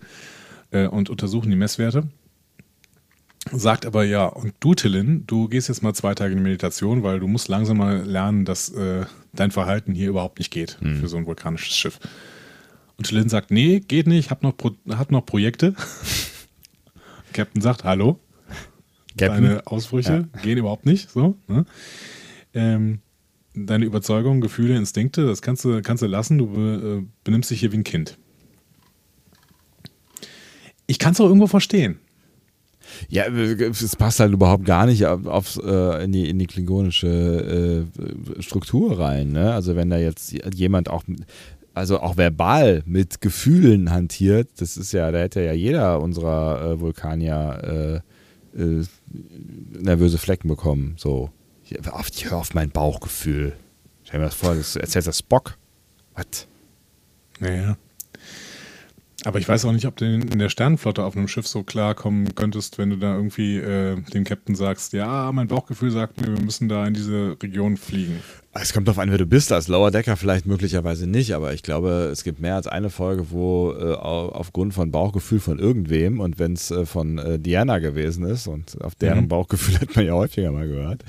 äh, 0.70 0.86
und 0.86 1.08
untersuchen 1.08 1.50
die 1.50 1.56
Messwerte. 1.56 2.08
Sagt 3.52 3.84
aber 3.84 4.04
ja, 4.04 4.26
und 4.26 4.54
du, 4.60 4.74
Tillin, 4.74 5.24
du 5.26 5.48
gehst 5.48 5.68
jetzt 5.68 5.82
mal 5.82 5.94
zwei 5.94 6.14
Tage 6.14 6.32
in 6.32 6.38
die 6.38 6.44
Meditation, 6.44 7.02
weil 7.02 7.18
du 7.18 7.26
musst 7.26 7.48
langsam 7.48 7.78
mal 7.78 8.02
lernen, 8.02 8.44
dass 8.44 8.68
äh, 8.70 9.04
dein 9.32 9.50
Verhalten 9.50 9.92
hier 9.92 10.08
überhaupt 10.08 10.38
nicht 10.38 10.50
geht 10.50 10.78
für 10.80 11.08
so 11.08 11.16
ein 11.16 11.26
vulkanisches 11.26 11.76
Schiff. 11.76 11.98
Und 12.96 13.08
Tillin 13.08 13.28
sagt, 13.28 13.50
nee, 13.50 13.80
geht 13.80 14.06
nicht, 14.06 14.30
hab 14.30 14.42
noch, 14.42 14.56
Pro 14.56 14.72
hab 14.90 15.10
noch 15.10 15.24
Projekte. 15.24 15.74
Captain 17.32 17.62
sagt, 17.62 17.84
hallo, 17.84 18.20
Captain? 19.16 19.42
deine 19.42 19.66
Ausbrüche 19.66 20.28
gehen 20.42 20.58
überhaupt 20.58 20.86
nicht. 20.86 21.10
So, 21.10 21.36
ne? 21.48 21.64
ähm, 22.54 23.00
deine 23.54 23.84
Überzeugungen, 23.84 24.40
Gefühle, 24.40 24.76
Instinkte, 24.76 25.26
das 25.26 25.42
kannst 25.42 25.64
du, 25.64 25.80
kannst 25.82 26.02
du 26.02 26.06
lassen. 26.06 26.38
Du 26.38 26.48
be, 26.48 27.00
äh, 27.02 27.06
benimmst 27.24 27.50
dich 27.50 27.60
hier 27.60 27.72
wie 27.72 27.78
ein 27.78 27.84
Kind. 27.84 28.18
Ich 30.86 30.98
kann 30.98 31.12
es 31.12 31.20
auch 31.20 31.26
irgendwo 31.26 31.46
verstehen. 31.46 31.98
Ja, 33.08 33.26
es 33.26 33.96
passt 33.96 34.20
halt 34.20 34.32
überhaupt 34.32 34.64
gar 34.64 34.86
nicht 34.86 35.06
auf, 35.06 35.26
aufs, 35.26 35.56
äh, 35.56 36.04
in, 36.04 36.12
die, 36.12 36.28
in 36.28 36.38
die 36.38 36.46
klingonische 36.46 37.86
äh, 38.38 38.42
Struktur 38.42 38.98
rein. 38.98 39.32
Ne? 39.32 39.52
Also 39.52 39.76
wenn 39.76 39.90
da 39.90 39.98
jetzt 39.98 40.34
jemand 40.54 40.88
auch, 40.88 41.02
also 41.74 42.00
auch 42.00 42.16
verbal 42.16 42.82
mit 42.86 43.20
Gefühlen 43.20 43.90
hantiert, 43.90 44.48
das 44.58 44.76
ist 44.76 44.92
ja, 44.92 45.10
da 45.10 45.18
hätte 45.18 45.40
ja 45.40 45.52
jeder 45.52 46.00
unserer 46.00 46.72
äh, 46.72 46.80
Vulkanier 46.80 48.02
äh, 48.54 48.60
äh, 48.60 48.84
nervöse 49.80 50.18
Flecken 50.18 50.48
bekommen. 50.48 50.94
So, 50.96 51.30
ich, 51.64 51.72
ich 51.72 52.30
hör 52.30 52.38
auf 52.38 52.54
mein 52.54 52.70
Bauchgefühl. 52.70 53.54
Stell 54.04 54.20
mir 54.20 54.26
das 54.26 54.34
vor, 54.34 54.54
das 54.54 54.76
erzählt 54.76 55.06
das 55.06 55.18
Spock. 55.18 55.56
Was? 56.14 56.48
Naja. 57.38 57.76
Aber 59.24 59.38
ich 59.38 59.46
weiß 59.46 59.66
auch 59.66 59.72
nicht, 59.72 59.86
ob 59.86 59.96
du 59.96 60.06
in 60.06 60.38
der 60.38 60.48
Sternenflotte 60.48 61.04
auf 61.04 61.14
einem 61.14 61.28
Schiff 61.28 61.46
so 61.46 61.62
klarkommen 61.62 62.34
könntest, 62.34 62.78
wenn 62.78 62.88
du 62.88 62.96
da 62.96 63.14
irgendwie 63.14 63.58
äh, 63.58 64.00
dem 64.14 64.24
Captain 64.24 64.54
sagst, 64.54 64.94
ja, 64.94 65.30
mein 65.32 65.46
Bauchgefühl 65.46 65.90
sagt 65.90 66.20
mir, 66.20 66.34
wir 66.34 66.42
müssen 66.42 66.70
da 66.70 66.86
in 66.86 66.94
diese 66.94 67.36
Region 67.42 67.76
fliegen. 67.76 68.20
Es 68.54 68.72
kommt 68.72 68.88
darauf 68.88 68.98
an, 68.98 69.10
wer 69.10 69.18
du 69.18 69.26
bist. 69.26 69.52
Als 69.52 69.68
Lower 69.68 69.90
Decker 69.90 70.16
vielleicht 70.16 70.46
möglicherweise 70.46 71.06
nicht, 71.06 71.34
aber 71.34 71.52
ich 71.52 71.62
glaube, 71.62 72.08
es 72.10 72.24
gibt 72.24 72.40
mehr 72.40 72.54
als 72.56 72.66
eine 72.66 72.88
Folge, 72.88 73.30
wo 73.30 73.72
äh, 73.72 73.92
au- 73.92 74.30
aufgrund 74.30 74.72
von 74.72 74.90
Bauchgefühl 74.90 75.38
von 75.38 75.58
irgendwem 75.58 76.18
und 76.18 76.38
wenn 76.38 76.54
es 76.54 76.70
äh, 76.70 76.86
von 76.86 77.18
äh, 77.18 77.38
Diana 77.38 77.78
gewesen 77.78 78.24
ist 78.24 78.46
und 78.46 78.80
auf 78.82 78.94
deren 78.94 79.24
Mhm. 79.24 79.28
Bauchgefühl 79.28 79.78
hat 79.80 79.94
man 79.96 80.06
ja 80.06 80.14
häufiger 80.14 80.50
mal 80.50 80.66
gehört, 80.66 81.04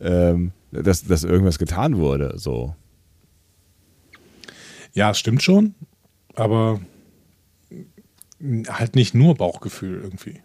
ähm, 0.00 0.50
dass, 0.72 1.04
dass 1.04 1.22
irgendwas 1.22 1.58
getan 1.60 1.96
wurde. 1.96 2.34
So. 2.38 2.74
Ja, 4.94 5.12
es 5.12 5.18
stimmt 5.18 5.42
schon, 5.42 5.74
aber 6.34 6.80
halt 8.68 8.96
nicht 8.96 9.14
nur 9.14 9.34
Bauchgefühl 9.36 10.00
irgendwie. 10.02 10.40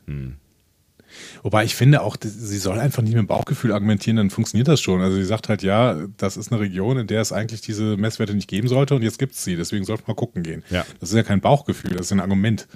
Wobei 1.42 1.64
ich 1.64 1.76
finde 1.76 2.02
auch, 2.02 2.18
sie 2.22 2.58
soll 2.58 2.80
einfach 2.80 3.02
nicht 3.02 3.14
mit 3.14 3.20
dem 3.20 3.28
Bauchgefühl 3.28 3.72
argumentieren, 3.72 4.18
dann 4.18 4.30
funktioniert 4.30 4.68
das 4.68 4.82
schon. 4.82 5.02
Also 5.02 5.16
sie 5.16 5.24
sagt 5.26 5.50
halt, 5.50 5.64
ja, 5.64 6.08
das 6.18 6.38
ist 6.38 6.52
eine 6.52 6.62
Region, 6.62 6.98
in 6.98 7.08
der 7.08 7.22
es 7.22 7.32
eigentlich 7.32 7.62
diese 7.62 7.98
Messwerte 7.98 8.34
nicht 8.34 8.50
geben 8.50 8.68
sollte 8.68 8.96
und 8.96 9.04
jetzt 9.04 9.20
gibt 9.20 9.34
es 9.34 9.44
sie, 9.44 9.56
deswegen 9.56 9.86
sollte 9.86 10.04
man 10.08 10.16
gucken 10.16 10.44
gehen. 10.44 10.64
Ja. 10.70 10.86
Das 11.00 11.10
ist 11.10 11.16
ja 11.16 11.24
kein 11.24 11.42
Bauchgefühl, 11.42 11.92
das 11.92 12.08
ist 12.08 12.12
ein 12.12 12.20
Argument. 12.20 12.68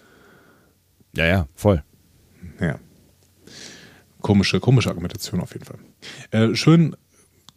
Ja, 1.16 1.26
ja, 1.26 1.48
voll. 1.56 1.84
Ja. 2.60 2.80
Komische, 4.22 4.60
komische 4.60 4.90
Argumentation 4.90 5.42
auf 5.42 5.54
jeden 5.54 5.66
Fall. 5.66 5.80
Äh, 6.32 6.56
schön, 6.56 6.96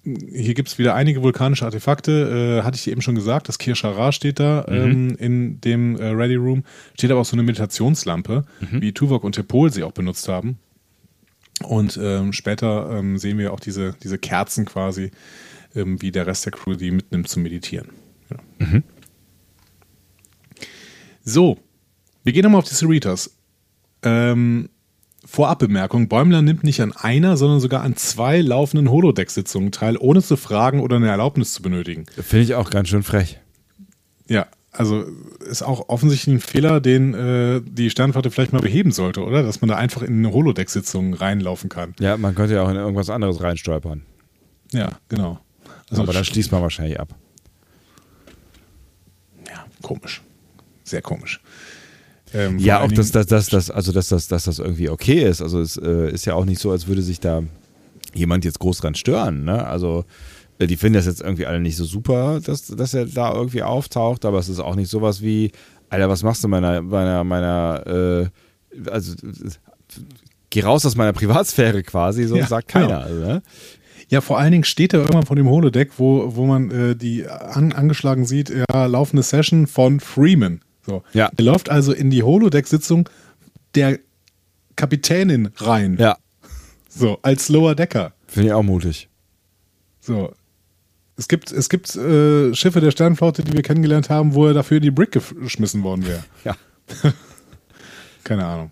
hier 0.05 0.55
gibt 0.55 0.69
es 0.69 0.79
wieder 0.79 0.95
einige 0.95 1.23
vulkanische 1.23 1.65
Artefakte. 1.65 2.59
Äh, 2.61 2.65
hatte 2.65 2.77
ich 2.77 2.85
dir 2.85 2.93
eben 2.93 3.03
schon 3.03 3.15
gesagt, 3.15 3.49
das 3.49 3.59
Kirschara 3.59 4.13
steht 4.13 4.39
da 4.39 4.65
ähm, 4.69 5.17
in 5.19 5.61
dem 5.61 5.97
äh, 5.97 6.09
Ready 6.09 6.37
Room. 6.37 6.65
Steht 6.95 7.11
aber 7.11 7.21
auch 7.21 7.25
so 7.27 7.37
eine 7.37 7.43
Meditationslampe, 7.43 8.45
wie 8.71 8.93
Tuvok 8.93 9.25
und 9.25 9.33
Tepol 9.33 9.73
sie 9.73 9.83
auch 9.83 9.93
benutzt 9.93 10.29
haben. 10.29 10.59
Und 11.63 11.99
ähm, 12.03 12.33
später 12.33 12.91
ähm, 12.91 13.17
sehen 13.17 13.39
wir 13.39 13.53
auch 13.53 13.61
diese, 13.61 13.95
diese 14.03 14.19
Kerzen 14.19 14.65
quasi, 14.65 15.11
ähm, 15.75 16.03
wie 16.03 16.11
der 16.11 16.27
Rest 16.27 16.45
der 16.45 16.53
Crew 16.53 16.75
die 16.75 16.91
mitnimmt 16.91 17.29
zum 17.29 17.43
Meditieren. 17.43 17.89
Ja. 18.31 18.83
So, 21.25 21.59
wir 22.23 22.33
gehen 22.33 22.43
nochmal 22.43 22.59
auf 22.59 22.69
die 22.69 22.75
Cerritos. 22.75 23.35
Ähm, 24.03 24.69
Vorabbemerkung: 25.35 26.09
Bäumler 26.09 26.43
nimmt 26.43 26.63
nicht 26.63 26.81
an 26.81 26.93
einer, 26.93 27.37
sondern 27.37 27.59
sogar 27.59 27.83
an 27.83 27.97
zwei 27.97 28.41
laufenden 28.41 28.91
Holodeck-Sitzungen 28.91 29.73
teil, 29.73 29.97
ohne 29.97 30.23
zu 30.23 30.37
fragen 30.37 30.81
oder 30.81 30.97
eine 30.97 31.09
Erlaubnis 31.09 31.53
zu 31.53 31.63
benötigen. 31.63 32.07
Finde 32.21 32.45
ich 32.45 32.55
auch 32.55 32.71
ganz 32.71 32.89
schön 32.89 33.03
frech. 33.03 33.41
Ja, 34.29 34.47
also 34.71 35.05
ist 35.45 35.63
auch 35.63 35.89
offensichtlich 35.89 36.37
ein 36.37 36.41
Fehler, 36.41 36.81
den 36.81 37.15
äh, 37.15 37.61
die 37.65 37.91
Sternflotte 37.91 38.31
vielleicht 38.31 38.53
mal 38.53 38.61
beheben 38.63 38.93
sollte, 38.93 39.25
oder? 39.25 39.43
Dass 39.43 39.61
man 39.61 39.69
da 39.69 39.77
einfach 39.77 40.03
in 40.03 40.19
eine 40.19 40.33
Holodeck-Sitzung 40.33 41.15
reinlaufen 41.15 41.69
kann. 41.69 41.95
Ja, 41.99 42.17
man 42.17 42.35
könnte 42.35 42.55
ja 42.55 42.63
auch 42.63 42.71
in 42.71 42.77
irgendwas 42.77 43.11
anderes 43.11 43.43
reinstolpern. 43.43 44.03
Ja, 44.73 44.93
genau. 45.09 45.41
Also, 45.91 46.03
aber 46.03 46.13
dann 46.13 46.25
schließt 46.25 46.53
man 46.53 46.63
wahrscheinlich 46.63 46.99
ab. 46.99 47.09
ja, 49.49 49.65
komisch. 49.83 50.23
Sehr 50.85 51.03
komisch. 51.03 51.41
Ähm, 52.35 52.59
Ja, 52.59 52.81
auch 52.83 52.93
dass, 52.93 53.13
dass, 53.13 53.27
dass, 53.27 53.47
dass, 53.49 53.71
also 53.71 53.93
dass, 53.93 54.09
dass, 54.09 54.29
dass 54.29 54.45
das 54.45 54.59
irgendwie 54.59 54.91
okay 54.91 55.23
ist. 55.23 55.41
Also 55.41 55.61
es 55.61 55.77
äh, 55.77 56.11
ist 56.11 56.25
ja 56.25 56.35
auch 56.35 56.45
nicht 56.45 56.61
so, 56.61 56.71
als 56.71 56.87
würde 56.87 57.03
sich 57.03 57.21
da 57.21 57.43
jemand 58.13 58.45
jetzt 58.45 58.59
groß 58.59 58.79
dran 58.79 58.95
stören. 58.95 59.45
Ne? 59.45 59.65
Also 59.67 60.05
äh, 60.59 60.67
die 60.67 60.77
finden 60.77 60.95
das 60.95 61.07
jetzt 61.07 61.21
irgendwie 61.23 61.47
alle 61.47 61.61
nicht 61.61 61.77
so 61.77 61.85
super, 61.85 62.41
dass, 62.45 62.67
dass 62.67 62.95
er 62.95 63.07
da 63.07 63.33
irgendwie 63.35 63.63
auftaucht, 63.63 64.25
aber 64.25 64.39
es 64.39 64.49
ist 64.49 64.61
auch 64.61 64.75
nicht 64.75 64.91
sowas 64.91 65.23
wie, 65.23 65.53
Alter, 65.89 66.09
was 66.09 66.23
machst 66.23 66.43
du 66.45 66.49
meiner, 66.49 66.83
meiner, 66.83 67.25
meiner, 67.25 67.87
äh, 67.87 68.91
also 68.91 69.15
geh 70.51 70.61
raus 70.63 70.85
aus 70.87 70.97
meiner 70.97 71.13
Privatsphäre 71.13 71.83
quasi, 71.83 72.25
so 72.25 72.37
Ja, 72.37 72.47
sagt 72.47 72.73
genau. 72.73 72.89
keiner. 72.89 73.01
Also, 73.01 73.21
ne? 73.21 73.43
Ja, 74.09 74.21
vor 74.21 74.39
allen 74.39 74.53
Dingen 74.53 74.65
steht 74.65 74.93
er 74.93 75.01
irgendwann 75.01 75.27
vor 75.27 75.37
dem 75.37 75.49
Holodeck, 75.49 75.93
wo, 75.99 76.37
wo 76.37 76.47
man 76.47 76.71
äh, 76.71 76.97
die 76.97 77.27
an, 77.27 77.73
angeschlagen 77.73 78.27
sieht, 78.27 78.51
ja, 78.51 78.87
laufende 78.87 79.23
Session 79.23 79.67
von 79.67 79.99
Freeman. 80.01 80.61
So. 80.87 81.03
Ja. 81.13 81.31
Er 81.37 81.45
läuft 81.45 81.71
also 81.71 81.93
in 81.93 82.11
die 82.11 82.23
Holodeck-Sitzung 82.23 83.09
der 83.75 83.99
Kapitänin 84.77 85.51
rein. 85.57 85.97
Ja, 85.99 86.17
So, 86.89 87.19
als 87.23 87.49
Lower 87.49 87.75
Decker. 87.75 88.13
Finde 88.27 88.49
ich 88.49 88.53
auch 88.53 88.63
mutig. 88.63 89.09
So. 90.01 90.33
Es 91.17 91.29
gibt, 91.29 91.53
es 91.53 91.69
gibt 91.69 91.95
äh, 91.95 92.53
Schiffe 92.55 92.81
der 92.81 92.91
Sternflotte, 92.91 93.45
die 93.45 93.53
wir 93.53 93.63
kennengelernt 93.63 94.11
haben, 94.11 94.35
wo 94.35 94.47
er 94.47 94.55
dafür 94.55 94.79
in 94.79 94.83
die 94.83 94.91
Brick 94.91 95.13
geschmissen 95.13 95.83
worden 95.83 96.07
wäre. 96.07 96.25
Ja. 96.45 96.57
Keine 98.25 98.45
Ahnung. 98.45 98.71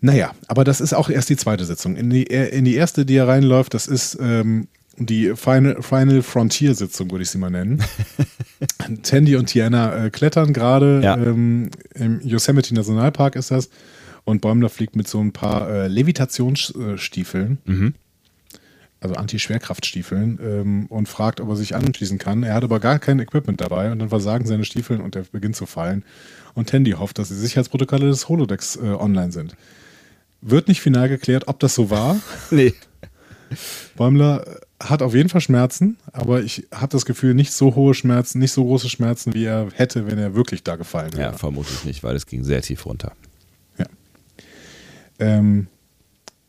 Naja, 0.00 0.32
aber 0.48 0.64
das 0.64 0.80
ist 0.80 0.94
auch 0.94 1.10
erst 1.10 1.28
die 1.28 1.36
zweite 1.36 1.64
Sitzung. 1.64 1.96
In 1.96 2.08
die, 2.08 2.22
in 2.24 2.64
die 2.64 2.74
erste, 2.74 3.04
die 3.04 3.16
er 3.16 3.28
reinläuft, 3.28 3.74
das 3.74 3.86
ist 3.86 4.16
ähm, 4.20 4.68
die 4.98 5.34
Final, 5.36 5.82
Final 5.82 6.22
Frontier-Sitzung, 6.22 7.10
würde 7.10 7.22
ich 7.22 7.30
sie 7.30 7.38
mal 7.38 7.50
nennen. 7.50 7.82
Tandy 9.02 9.36
und 9.36 9.46
Tiana 9.46 10.06
äh, 10.06 10.10
klettern 10.10 10.52
gerade. 10.52 11.00
Ja. 11.02 11.16
Ähm, 11.16 11.70
Im 11.94 12.20
Yosemite 12.20 12.74
Nationalpark 12.74 13.36
ist 13.36 13.50
das. 13.50 13.70
Und 14.24 14.42
Bäumler 14.42 14.68
fliegt 14.68 14.96
mit 14.96 15.08
so 15.08 15.18
ein 15.20 15.32
paar 15.32 15.68
äh, 15.70 15.88
Levitationsstiefeln, 15.88 17.58
Mhm. 17.64 17.94
also 19.00 19.14
Anti-Schwerkraftstiefeln, 19.14 20.38
ähm, 20.42 20.86
und 20.86 21.08
fragt, 21.08 21.40
ob 21.40 21.48
er 21.48 21.56
sich 21.56 21.74
anschließen 21.74 22.18
kann. 22.18 22.42
Er 22.42 22.52
hat 22.54 22.64
aber 22.64 22.80
gar 22.80 22.98
kein 22.98 23.18
Equipment 23.18 23.60
dabei 23.60 23.90
und 23.90 23.98
dann 23.98 24.10
versagen 24.10 24.46
seine 24.46 24.64
Stiefeln 24.64 25.00
und 25.00 25.16
er 25.16 25.22
beginnt 25.32 25.56
zu 25.56 25.64
fallen. 25.64 26.04
Und 26.54 26.68
Tandy 26.68 26.90
hofft, 26.92 27.18
dass 27.18 27.28
die 27.28 27.34
Sicherheitsprotokolle 27.34 28.06
des 28.08 28.28
Holodecks 28.28 28.76
äh, 28.76 28.80
online 28.90 29.32
sind. 29.32 29.56
Wird 30.42 30.68
nicht 30.68 30.82
final 30.82 31.08
geklärt, 31.08 31.48
ob 31.48 31.58
das 31.60 31.74
so 31.74 31.88
war. 31.90 32.16
Nee. 32.50 32.74
Bäumler 33.96 34.44
hat 34.82 35.02
auf 35.02 35.14
jeden 35.14 35.28
Fall 35.28 35.40
Schmerzen, 35.40 35.98
aber 36.12 36.42
ich 36.42 36.66
habe 36.72 36.88
das 36.88 37.04
Gefühl, 37.04 37.34
nicht 37.34 37.52
so 37.52 37.74
hohe 37.74 37.94
Schmerzen, 37.94 38.38
nicht 38.38 38.52
so 38.52 38.64
große 38.64 38.88
Schmerzen, 38.88 39.34
wie 39.34 39.44
er 39.44 39.68
hätte, 39.74 40.10
wenn 40.10 40.18
er 40.18 40.34
wirklich 40.34 40.62
da 40.64 40.76
gefallen 40.76 41.12
wäre. 41.12 41.32
Ja, 41.32 41.38
vermutlich 41.38 41.84
nicht, 41.84 42.02
weil 42.02 42.16
es 42.16 42.26
ging 42.26 42.44
sehr 42.44 42.62
tief 42.62 42.86
runter. 42.86 43.12
Ähm, 45.20 45.68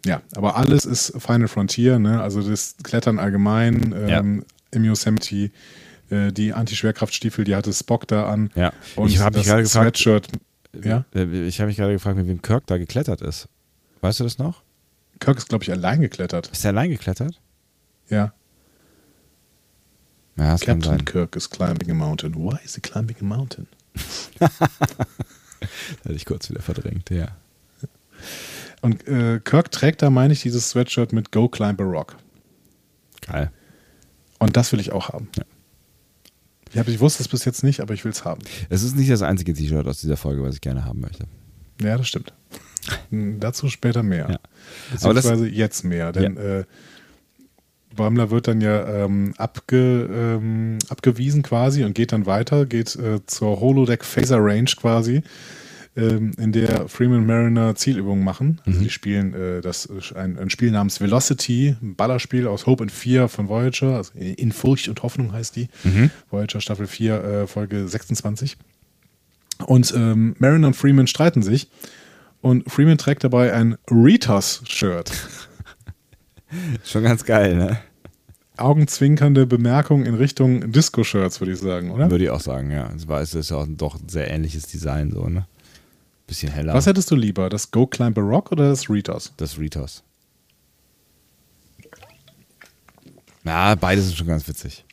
ja, 0.05 0.21
aber 0.35 0.55
alles 0.55 0.85
ist 0.85 1.13
Final 1.19 1.47
Frontier, 1.47 1.99
ne? 1.99 2.21
also 2.21 2.41
das 2.41 2.75
Klettern 2.81 3.19
allgemein, 3.19 3.93
ähm, 3.95 4.45
im 4.71 4.83
Yosemite, 4.85 5.51
äh, 6.09 6.31
die 6.31 6.53
Anti-Schwerkraftstiefel, 6.53 7.43
die 7.43 7.55
hatte 7.55 7.71
Spock 7.73 8.07
da 8.07 8.27
an. 8.27 8.49
Ja. 8.55 8.73
Und 8.95 9.09
ich 9.09 9.19
habe 9.19 9.37
mich 9.37 9.45
das 9.45 9.51
gerade 9.51 9.63
gefragt, 9.63 9.97
Sweatshirt, 9.97 10.27
ja, 10.83 11.05
äh, 11.13 11.47
ich 11.47 11.59
habe 11.59 11.67
mich 11.67 11.77
gerade 11.77 11.93
gefragt, 11.93 12.17
mit 12.17 12.27
wem 12.27 12.41
Kirk 12.41 12.65
da 12.65 12.77
geklettert 12.77 13.21
ist. 13.21 13.47
Weißt 13.99 14.21
du 14.21 14.23
das 14.23 14.39
noch? 14.39 14.63
Kirk 15.19 15.37
ist, 15.37 15.49
glaube 15.49 15.63
ich, 15.63 15.71
allein 15.71 16.01
geklettert. 16.01 16.47
Ist 16.47 16.65
er 16.65 16.69
allein 16.69 16.89
geklettert? 16.89 17.39
Ja, 18.11 18.33
Ja, 20.37 20.51
das 20.51 20.61
Captain. 20.61 21.03
Kirk 21.05 21.35
is 21.35 21.49
climbing 21.49 21.89
a 21.91 21.93
mountain. 21.93 22.35
Why 22.35 22.57
is 22.63 22.75
he 22.75 22.81
climbing 22.81 23.15
a 23.21 23.23
mountain? 23.23 23.67
Hätte 26.03 26.15
ich 26.15 26.25
kurz 26.25 26.49
wieder 26.49 26.61
verdrängt, 26.61 27.09
ja. 27.09 27.27
Und 28.81 29.07
äh, 29.07 29.39
Kirk 29.43 29.71
trägt 29.71 30.01
da, 30.01 30.09
meine 30.09 30.33
ich, 30.33 30.41
dieses 30.41 30.69
Sweatshirt 30.69 31.13
mit 31.13 31.31
Go 31.31 31.47
Climb 31.49 31.79
a 31.79 31.83
Rock. 31.83 32.15
Geil. 33.21 33.51
Und 34.39 34.57
das 34.57 34.71
will 34.71 34.79
ich 34.79 34.91
auch 34.91 35.09
haben. 35.09 35.29
Ja. 35.37 35.43
Ich, 36.71 36.77
hab, 36.79 36.87
ich 36.87 36.99
wusste 36.99 37.21
es 37.21 37.27
bis 37.27 37.45
jetzt 37.45 37.63
nicht, 37.63 37.79
aber 37.81 37.93
ich 37.93 38.03
will 38.05 38.11
es 38.11 38.25
haben. 38.25 38.41
Es 38.69 38.81
ist 38.81 38.95
nicht 38.95 39.11
das 39.11 39.21
einzige 39.21 39.53
T-Shirt 39.53 39.85
aus 39.85 39.99
dieser 40.01 40.17
Folge, 40.17 40.41
was 40.41 40.55
ich 40.55 40.61
gerne 40.61 40.85
haben 40.85 41.01
möchte. 41.01 41.25
Ja, 41.81 41.97
das 41.97 42.07
stimmt. 42.07 42.33
Hm, 43.09 43.39
Dazu 43.39 43.69
später 43.69 44.01
mehr. 44.01 44.29
Ja. 44.29 44.39
Aber 45.03 45.13
das- 45.13 45.25
Beziehungsweise 45.25 45.47
jetzt 45.49 45.83
mehr. 45.83 46.11
Denn 46.11 46.37
äh, 46.37 46.63
Bäumler 47.95 48.31
wird 48.31 48.47
dann 48.47 48.61
ja 48.61 49.05
ähm, 49.05 49.33
abge, 49.37 50.09
ähm, 50.11 50.77
abgewiesen 50.89 51.43
quasi 51.43 51.83
und 51.83 51.93
geht 51.93 52.11
dann 52.11 52.25
weiter, 52.25 52.65
geht 52.65 52.95
äh, 52.95 53.25
zur 53.25 53.59
Holodeck 53.59 54.05
Phaser 54.05 54.37
Range 54.39 54.69
quasi, 54.77 55.23
ähm, 55.95 56.31
in 56.37 56.51
der 56.51 56.87
Freeman 56.87 57.25
Mariner 57.25 57.75
Zielübungen 57.75 58.23
machen. 58.23 58.61
Also 58.65 58.79
die 58.79 58.89
spielen 58.89 59.33
äh, 59.33 59.61
das 59.61 59.89
ein, 60.15 60.37
ein 60.37 60.49
Spiel 60.49 60.71
namens 60.71 61.01
Velocity, 61.01 61.75
ein 61.81 61.95
Ballerspiel 61.95 62.47
aus 62.47 62.65
Hope 62.65 62.83
and 62.83 62.91
Fear 62.91 63.27
von 63.27 63.49
Voyager, 63.49 63.97
also 63.97 64.13
in 64.17 64.51
Furcht 64.51 64.87
und 64.87 65.03
Hoffnung 65.03 65.33
heißt 65.33 65.55
die. 65.55 65.67
Voyager 66.29 66.61
Staffel 66.61 66.87
4, 66.87 67.23
äh, 67.23 67.47
Folge 67.47 67.87
26. 67.87 68.57
Und 69.65 69.93
ähm, 69.95 70.35
Mariner 70.39 70.67
und 70.67 70.75
Freeman 70.75 71.07
streiten 71.07 71.43
sich. 71.43 71.69
Und 72.41 72.71
Freeman 72.71 72.97
trägt 72.97 73.23
dabei 73.23 73.53
ein 73.53 73.77
Ritos-Shirt. 73.89 75.11
Schon 76.83 77.03
ganz 77.03 77.23
geil, 77.25 77.55
ne? 77.55 77.79
Augenzwinkernde 78.57 79.47
Bemerkung 79.47 80.05
in 80.05 80.13
Richtung 80.15 80.71
Disco-Shirts, 80.71 81.39
würde 81.41 81.53
ich 81.53 81.59
sagen, 81.59 81.91
oder? 81.91 82.11
Würde 82.11 82.25
ich 82.25 82.29
auch 82.29 82.41
sagen, 82.41 82.69
ja. 82.71 82.91
Es 82.95 83.07
war- 83.07 83.21
es 83.21 83.33
ist 83.33 83.49
ja 83.49 83.57
auch 83.57 83.65
ein 83.65 83.77
doch 83.77 83.97
sehr 84.07 84.29
ähnliches 84.29 84.67
Design, 84.67 85.11
so, 85.11 85.27
ne? 85.27 85.47
Bisschen 86.27 86.51
heller. 86.51 86.73
Was 86.73 86.85
hättest 86.85 87.09
du 87.11 87.15
lieber, 87.15 87.49
das 87.49 87.71
Go 87.71 87.87
Climb 87.87 88.17
a 88.17 88.21
Rock 88.21 88.51
oder 88.51 88.69
das 88.69 88.89
Ritos? 88.89 89.33
das 89.37 89.57
Ritos. 89.57 90.03
Ja, 93.43 93.75
beide 93.75 94.01
sind 94.01 94.15
schon 94.15 94.27
ganz 94.27 94.47
witzig. 94.47 94.85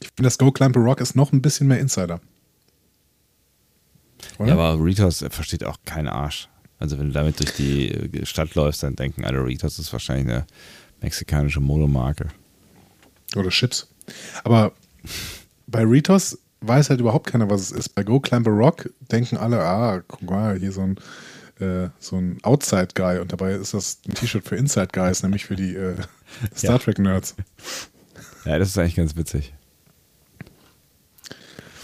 Ich 0.00 0.08
finde, 0.16 0.22
das 0.28 0.38
Go 0.38 0.50
Climb 0.52 0.76
a 0.76 0.80
Rock 0.80 1.00
ist 1.00 1.14
noch 1.16 1.32
ein 1.32 1.42
bisschen 1.42 1.66
mehr 1.66 1.78
Insider. 1.80 2.20
Oder? 4.38 4.48
Ja, 4.48 4.54
aber 4.54 4.82
Ritos 4.82 5.22
äh, 5.22 5.30
versteht 5.30 5.64
auch 5.64 5.76
keinen 5.84 6.08
Arsch. 6.08 6.48
Also 6.78 6.98
wenn 6.98 7.08
du 7.08 7.12
damit 7.12 7.40
durch 7.40 7.52
die 7.54 7.90
äh, 7.90 8.26
Stadt 8.26 8.54
läufst, 8.54 8.82
dann 8.82 8.96
denken 8.96 9.24
alle, 9.24 9.44
Ritos 9.44 9.78
ist 9.78 9.92
wahrscheinlich 9.92 10.28
eine 10.28 10.46
mexikanische 11.00 11.60
Modemarke. 11.60 12.28
Oder 13.36 13.50
Chips. 13.50 13.88
Aber 14.44 14.72
bei 15.66 15.82
Ritos 15.82 16.38
weiß 16.60 16.90
halt 16.90 17.00
überhaupt 17.00 17.26
keiner, 17.26 17.50
was 17.50 17.60
es 17.62 17.72
ist. 17.72 17.88
Bei 17.90 18.02
Go 18.02 18.20
Climb 18.20 18.46
a 18.46 18.50
Rock 18.50 18.90
denken 19.10 19.36
alle, 19.36 19.60
ah, 19.60 20.02
guck 20.06 20.22
mal, 20.22 20.58
hier 20.58 20.72
so 20.72 20.80
ein, 20.82 20.96
äh, 21.60 21.88
so 21.98 22.16
ein 22.16 22.38
Outside-Guy. 22.42 23.18
Und 23.18 23.32
dabei 23.32 23.52
ist 23.52 23.74
das 23.74 23.98
ein 24.08 24.14
T-Shirt 24.14 24.44
für 24.44 24.56
Inside-Guys, 24.56 25.22
nämlich 25.22 25.44
für 25.44 25.56
die 25.56 25.74
äh, 25.74 25.94
Star 26.56 26.72
Ja. 26.72 26.78
Trek-Nerds. 26.78 27.36
Ja, 28.44 28.58
das 28.58 28.68
ist 28.68 28.78
eigentlich 28.78 28.96
ganz 28.96 29.14
witzig. 29.16 29.52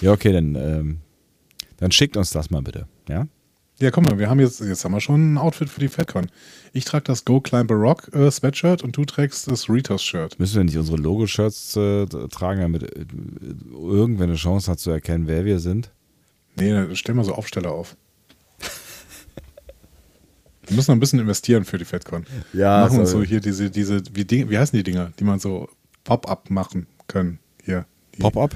Ja, 0.00 0.12
okay, 0.12 0.32
dann, 0.32 0.54
ähm, 0.56 0.98
dann 1.76 1.90
schickt 1.92 2.16
uns 2.16 2.30
das 2.30 2.50
mal 2.50 2.62
bitte, 2.62 2.86
ja? 3.08 3.26
Ja, 3.80 3.90
guck 3.90 4.04
mal, 4.08 4.18
wir 4.18 4.30
haben 4.30 4.38
jetzt, 4.38 4.60
jetzt 4.60 4.84
haben 4.84 4.92
wir 4.92 5.00
schon 5.00 5.34
ein 5.34 5.38
Outfit 5.38 5.68
für 5.68 5.80
die 5.80 5.88
FedCon. 5.88 6.26
Ich 6.72 6.84
trage 6.84 7.04
das 7.04 7.24
Go 7.24 7.40
Climb 7.40 7.70
a 7.72 7.74
Rock 7.74 8.08
äh, 8.14 8.30
Sweatshirt 8.30 8.82
und 8.82 8.96
du 8.96 9.04
trägst 9.04 9.50
das 9.50 9.68
Ritos-Shirt. 9.68 10.38
Müssen 10.38 10.56
wir 10.56 10.64
nicht 10.64 10.78
unsere 10.78 10.96
Logo-Shirts 10.96 11.76
äh, 11.76 12.06
tragen, 12.28 12.60
damit 12.60 12.84
äh, 12.84 13.04
irgendwer 13.72 14.24
eine 14.24 14.36
Chance 14.36 14.70
hat 14.70 14.78
zu 14.78 14.90
erkennen, 14.90 15.26
wer 15.26 15.44
wir 15.44 15.58
sind? 15.58 15.90
Nee, 16.56 16.70
dann 16.70 16.94
stell 16.94 17.16
mal 17.16 17.24
so 17.24 17.34
Aufsteller 17.34 17.72
auf. 17.72 17.96
Wir 20.66 20.76
müssen 20.76 20.92
noch 20.92 20.96
ein 20.96 21.00
bisschen 21.00 21.20
investieren 21.20 21.64
für 21.64 21.76
die 21.76 21.84
FedCon. 21.84 22.24
Ja, 22.52 22.82
machen 22.82 23.00
uns 23.00 23.10
so 23.10 23.22
hier 23.22 23.40
diese, 23.40 23.70
diese, 23.70 24.02
wie, 24.12 24.24
Ding, 24.24 24.48
wie 24.48 24.56
heißen 24.56 24.76
die 24.76 24.82
Dinger, 24.82 25.12
die 25.18 25.24
man 25.24 25.38
so 25.38 25.68
Pop-up 26.04 26.48
machen 26.48 26.86
können. 27.06 27.38
Hier. 27.62 27.86
Pop-up? 28.18 28.54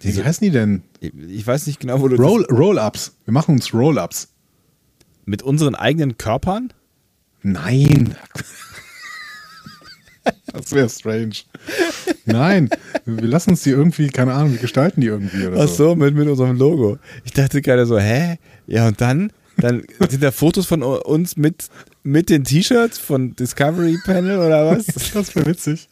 Wie 0.00 0.22
heißen 0.22 0.44
die 0.44 0.50
denn? 0.50 0.82
Ich 1.00 1.46
weiß 1.46 1.66
nicht 1.66 1.80
genau, 1.80 2.00
wo 2.00 2.08
du 2.08 2.16
Roll- 2.16 2.46
Roll-Ups. 2.50 3.16
Wir 3.24 3.32
machen 3.32 3.54
uns 3.54 3.72
Roll-Ups. 3.72 4.28
mit 5.24 5.42
unseren 5.42 5.74
eigenen 5.74 6.18
Körpern? 6.18 6.72
Nein. 7.42 8.16
das 10.52 10.72
wäre 10.72 10.88
strange. 10.90 11.32
Nein, 12.26 12.68
wir 13.06 13.26
lassen 13.28 13.50
uns 13.50 13.62
die 13.62 13.70
irgendwie, 13.70 14.08
keine 14.08 14.34
Ahnung, 14.34 14.52
wir 14.52 14.58
gestalten 14.60 15.00
die 15.00 15.06
irgendwie 15.06 15.46
oder 15.46 15.62
Ach 15.62 15.68
so. 15.68 15.90
so, 15.90 15.94
mit, 15.96 16.14
mit 16.14 16.28
unserem 16.28 16.56
Logo. 16.58 16.98
Ich 17.24 17.32
dachte 17.32 17.62
gerade 17.62 17.86
so, 17.86 17.98
hä? 17.98 18.38
Ja, 18.66 18.86
und 18.88 19.00
dann? 19.00 19.32
Dann 19.56 19.82
sind 20.08 20.22
da 20.22 20.30
Fotos 20.30 20.66
von 20.66 20.82
uns 20.82 21.36
mit, 21.36 21.68
mit 22.02 22.28
den 22.30 22.44
T-Shirts 22.44 22.98
von 22.98 23.34
Discovery 23.36 23.98
Panel 24.04 24.38
oder 24.38 24.70
was? 24.70 24.86
Das 25.14 25.34
wäre 25.34 25.46
witzig. 25.46 25.88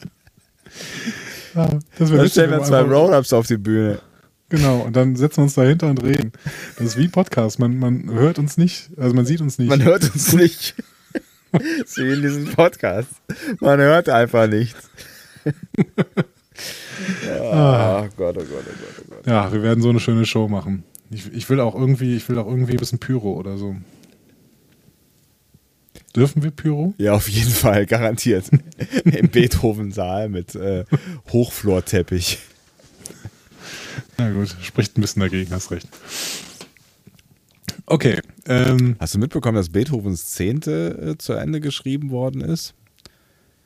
Ja, 1.55 1.67
das 1.99 2.09
wäre 2.11 2.11
Dann 2.11 2.19
witzig. 2.19 2.33
stellen 2.33 2.51
wir 2.51 2.63
zwei 2.63 2.81
Roll-Ups 2.83 3.33
auf 3.33 3.47
die 3.47 3.57
Bühne. 3.59 4.01
Genau, 4.51 4.81
und 4.81 4.97
dann 4.97 5.15
setzen 5.17 5.39
wir 5.39 5.43
uns 5.45 5.55
dahinter 5.55 5.89
und 5.89 6.03
reden. 6.03 6.33
Das 6.77 6.87
ist 6.87 6.97
wie 6.97 7.09
Podcast. 7.09 7.59
Man, 7.59 7.79
man 7.79 8.11
hört 8.11 8.39
uns 8.39 8.57
nicht, 8.57 8.91
also 8.97 9.15
man 9.15 9.27
sieht 9.27 9.41
uns 9.41 9.59
nicht. 9.59 9.69
Man 9.69 9.83
hört 9.85 10.05
uns 10.05 10.33
nicht. 10.33 10.75
So 11.87 12.03
wie 12.03 12.13
in 12.13 12.21
diesem 12.21 12.45
Podcast. 12.49 13.09
Man 13.61 13.81
hört 13.81 14.11
einfach 14.11 14.47
nichts. 14.47 14.91
Ah, 17.31 18.03
oh 18.03 18.09
Gott, 18.17 18.37
oh 18.37 18.41
Gott, 18.41 18.65
oh 18.67 18.73
Gott, 18.81 18.95
oh 18.99 19.15
Gott. 19.15 19.27
ja, 19.27 19.53
wir 19.53 19.63
werden 19.63 19.81
so 19.83 19.89
eine 19.89 20.01
schöne 20.01 20.27
Show 20.27 20.49
machen. 20.49 20.83
Ich, 21.11 21.33
ich 21.33 21.49
will 21.49 21.61
auch 21.61 21.75
irgendwie, 21.75 22.17
ich 22.17 22.29
will 22.29 22.39
auch 22.39 22.47
irgendwie 22.47 22.73
ein 22.73 22.79
bisschen 22.79 22.99
Pyro 22.99 23.35
oder 23.35 23.57
so. 23.57 23.77
Dürfen 26.15 26.43
wir 26.43 26.51
Pyro? 26.51 26.95
Ja, 26.99 27.13
auf 27.13 27.29
jeden 27.29 27.51
Fall, 27.51 27.87
garantiert. 27.87 28.51
Im 29.05 29.29
Beethoven-Saal 29.29 30.29
mit 30.29 30.55
äh, 30.55 30.85
Hochflorteppich. 31.33 32.39
Na 34.17 34.31
gut, 34.31 34.57
spricht 34.63 34.97
ein 34.97 35.01
bisschen 35.01 35.21
dagegen, 35.21 35.51
hast 35.51 35.71
recht. 35.71 35.89
Okay, 37.87 38.21
ähm, 38.47 38.97
Hast 38.99 39.15
du 39.15 39.19
mitbekommen, 39.19 39.57
dass 39.57 39.71
Beethovens 39.71 40.33
Zehnte 40.33 41.15
äh, 41.15 41.19
zu 41.19 41.33
Ende 41.33 41.61
geschrieben 41.61 42.11
worden 42.11 42.43
ist? 42.43 42.75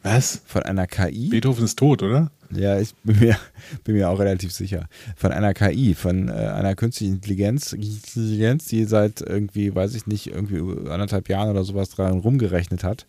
was? 0.02 0.42
Von 0.46 0.62
einer 0.62 0.86
KI? 0.86 1.28
Beethoven 1.28 1.64
ist 1.64 1.78
tot, 1.78 2.02
oder? 2.02 2.30
Ja, 2.50 2.78
ich 2.78 2.94
bin 3.04 3.18
mir, 3.20 3.36
bin 3.84 3.94
mir 3.94 4.10
auch 4.10 4.18
relativ 4.18 4.52
sicher. 4.52 4.88
Von 5.16 5.32
einer 5.32 5.54
KI, 5.54 5.94
von 5.94 6.28
äh, 6.28 6.32
einer 6.32 6.74
künstlichen 6.74 7.14
Intelligenz, 7.14 7.72
Intelligenz, 7.72 8.66
die 8.66 8.84
seit 8.84 9.20
irgendwie, 9.20 9.74
weiß 9.74 9.94
ich 9.94 10.06
nicht, 10.06 10.28
irgendwie 10.28 10.88
anderthalb 10.88 11.28
Jahren 11.28 11.50
oder 11.50 11.64
sowas 11.64 11.90
dran 11.90 12.18
rumgerechnet 12.18 12.84
hat 12.84 13.06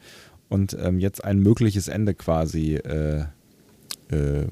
und 0.50 0.78
ähm, 0.80 1.00
jetzt 1.00 1.24
ein 1.24 1.40
mögliches 1.40 1.88
Ende 1.88 2.14
quasi 2.14 2.76
äh, 2.76 3.26
äh, 4.14 4.48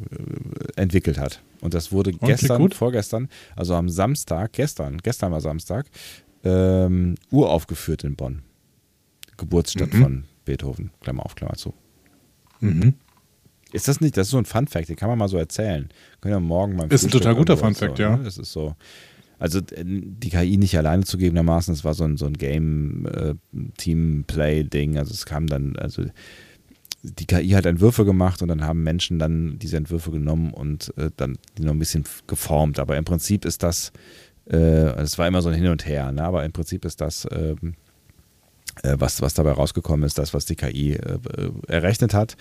entwickelt 0.75 1.17
hat. 1.17 1.41
Und 1.61 1.73
das 1.73 1.91
wurde 1.91 2.11
klingt 2.11 2.39
gestern, 2.39 2.71
vorgestern, 2.71 3.29
also 3.55 3.75
am 3.75 3.89
Samstag, 3.89 4.53
gestern, 4.53 4.97
gestern 4.97 5.31
war 5.31 5.41
Samstag, 5.41 5.87
ähm, 6.43 7.15
uraufgeführt 7.29 8.03
in 8.03 8.15
Bonn. 8.15 8.41
Geburtsstadt 9.37 9.93
Mhm. 9.93 10.01
von 10.01 10.23
Beethoven, 10.45 10.91
Klammer 11.01 11.25
auf, 11.25 11.35
Klammer 11.35 11.55
zu. 11.55 11.73
Mhm. 12.59 12.95
Ist 13.71 13.87
das 13.87 14.01
nicht, 14.01 14.17
das 14.17 14.27
ist 14.27 14.31
so 14.31 14.37
ein 14.37 14.45
Fun-Fact, 14.45 14.89
den 14.89 14.95
kann 14.97 15.09
man 15.09 15.17
mal 15.17 15.29
so 15.29 15.37
erzählen. 15.37 15.89
Können 16.19 16.35
wir 16.35 16.39
morgen 16.39 16.75
beim 16.77 16.89
Ist 16.89 17.03
ein 17.03 17.09
Frühstück 17.09 17.21
total 17.21 17.35
guter 17.35 17.57
Fun-Fact, 17.57 17.97
so, 17.97 18.03
ja. 18.03 18.17
Ne? 18.17 18.23
Das 18.23 18.37
ist 18.37 18.51
so. 18.51 18.75
Also 19.39 19.59
äh, 19.59 19.83
die 19.85 20.29
KI 20.29 20.57
nicht 20.57 20.77
alleine 20.77 21.03
zugegebenermaßen, 21.03 21.73
es 21.73 21.83
war 21.83 21.93
so 21.93 22.03
ein, 22.03 22.17
so 22.17 22.25
ein 22.25 22.33
Game-Team-Play-Ding. 22.33 24.97
also 24.97 25.13
es 25.13 25.25
kam 25.25 25.47
dann, 25.47 25.75
also 25.77 26.03
die 27.03 27.25
KI 27.25 27.49
hat 27.49 27.65
Entwürfe 27.65 28.05
gemacht 28.05 28.41
und 28.41 28.47
dann 28.47 28.63
haben 28.63 28.83
Menschen 28.83 29.19
dann 29.19 29.57
diese 29.57 29.77
Entwürfe 29.77 30.11
genommen 30.11 30.53
und 30.53 30.93
äh, 30.97 31.09
dann 31.15 31.37
die 31.57 31.63
noch 31.63 31.73
ein 31.73 31.79
bisschen 31.79 32.05
geformt. 32.27 32.79
Aber 32.79 32.97
im 32.97 33.05
Prinzip 33.05 33.45
ist 33.45 33.63
das, 33.63 33.91
äh, 34.49 34.57
es 34.57 35.17
war 35.17 35.27
immer 35.27 35.41
so 35.41 35.49
ein 35.49 35.55
Hin 35.55 35.67
und 35.67 35.85
Her, 35.85 36.11
ne? 36.11 36.23
aber 36.23 36.45
im 36.45 36.51
Prinzip 36.51 36.85
ist 36.85 37.01
das, 37.01 37.27
ähm, 37.31 37.75
äh, 38.83 38.95
was, 38.99 39.21
was 39.21 39.33
dabei 39.33 39.51
rausgekommen 39.51 40.05
ist, 40.05 40.17
das, 40.17 40.33
was 40.33 40.45
die 40.45 40.55
KI 40.55 40.93
äh, 40.93 41.17
äh, 41.37 41.51
errechnet 41.67 42.13
hat. 42.13 42.37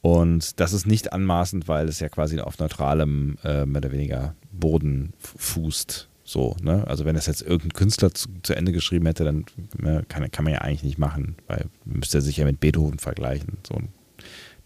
Und 0.00 0.60
das 0.60 0.72
ist 0.72 0.86
nicht 0.86 1.12
anmaßend, 1.12 1.66
weil 1.66 1.88
es 1.88 1.98
ja 1.98 2.08
quasi 2.08 2.38
auf 2.38 2.58
neutralem, 2.58 3.36
äh, 3.42 3.66
mehr 3.66 3.80
oder 3.80 3.92
weniger 3.92 4.36
Boden 4.52 5.12
fußt. 5.18 6.08
So, 6.28 6.54
ne? 6.60 6.86
Also 6.86 7.06
wenn 7.06 7.14
das 7.14 7.24
jetzt 7.24 7.40
irgendein 7.40 7.72
Künstler 7.72 8.12
zu, 8.12 8.28
zu 8.42 8.54
Ende 8.54 8.72
geschrieben 8.72 9.06
hätte, 9.06 9.24
dann 9.24 9.46
ne, 9.78 10.04
kann, 10.08 10.30
kann 10.30 10.44
man 10.44 10.52
ja 10.52 10.60
eigentlich 10.60 10.82
nicht 10.82 10.98
machen, 10.98 11.36
weil 11.46 11.64
müsste 11.86 12.18
er 12.18 12.20
sich 12.20 12.36
ja 12.36 12.44
mit 12.44 12.60
Beethoven 12.60 12.98
vergleichen. 12.98 13.56
So 13.66 13.76
eine 13.76 13.88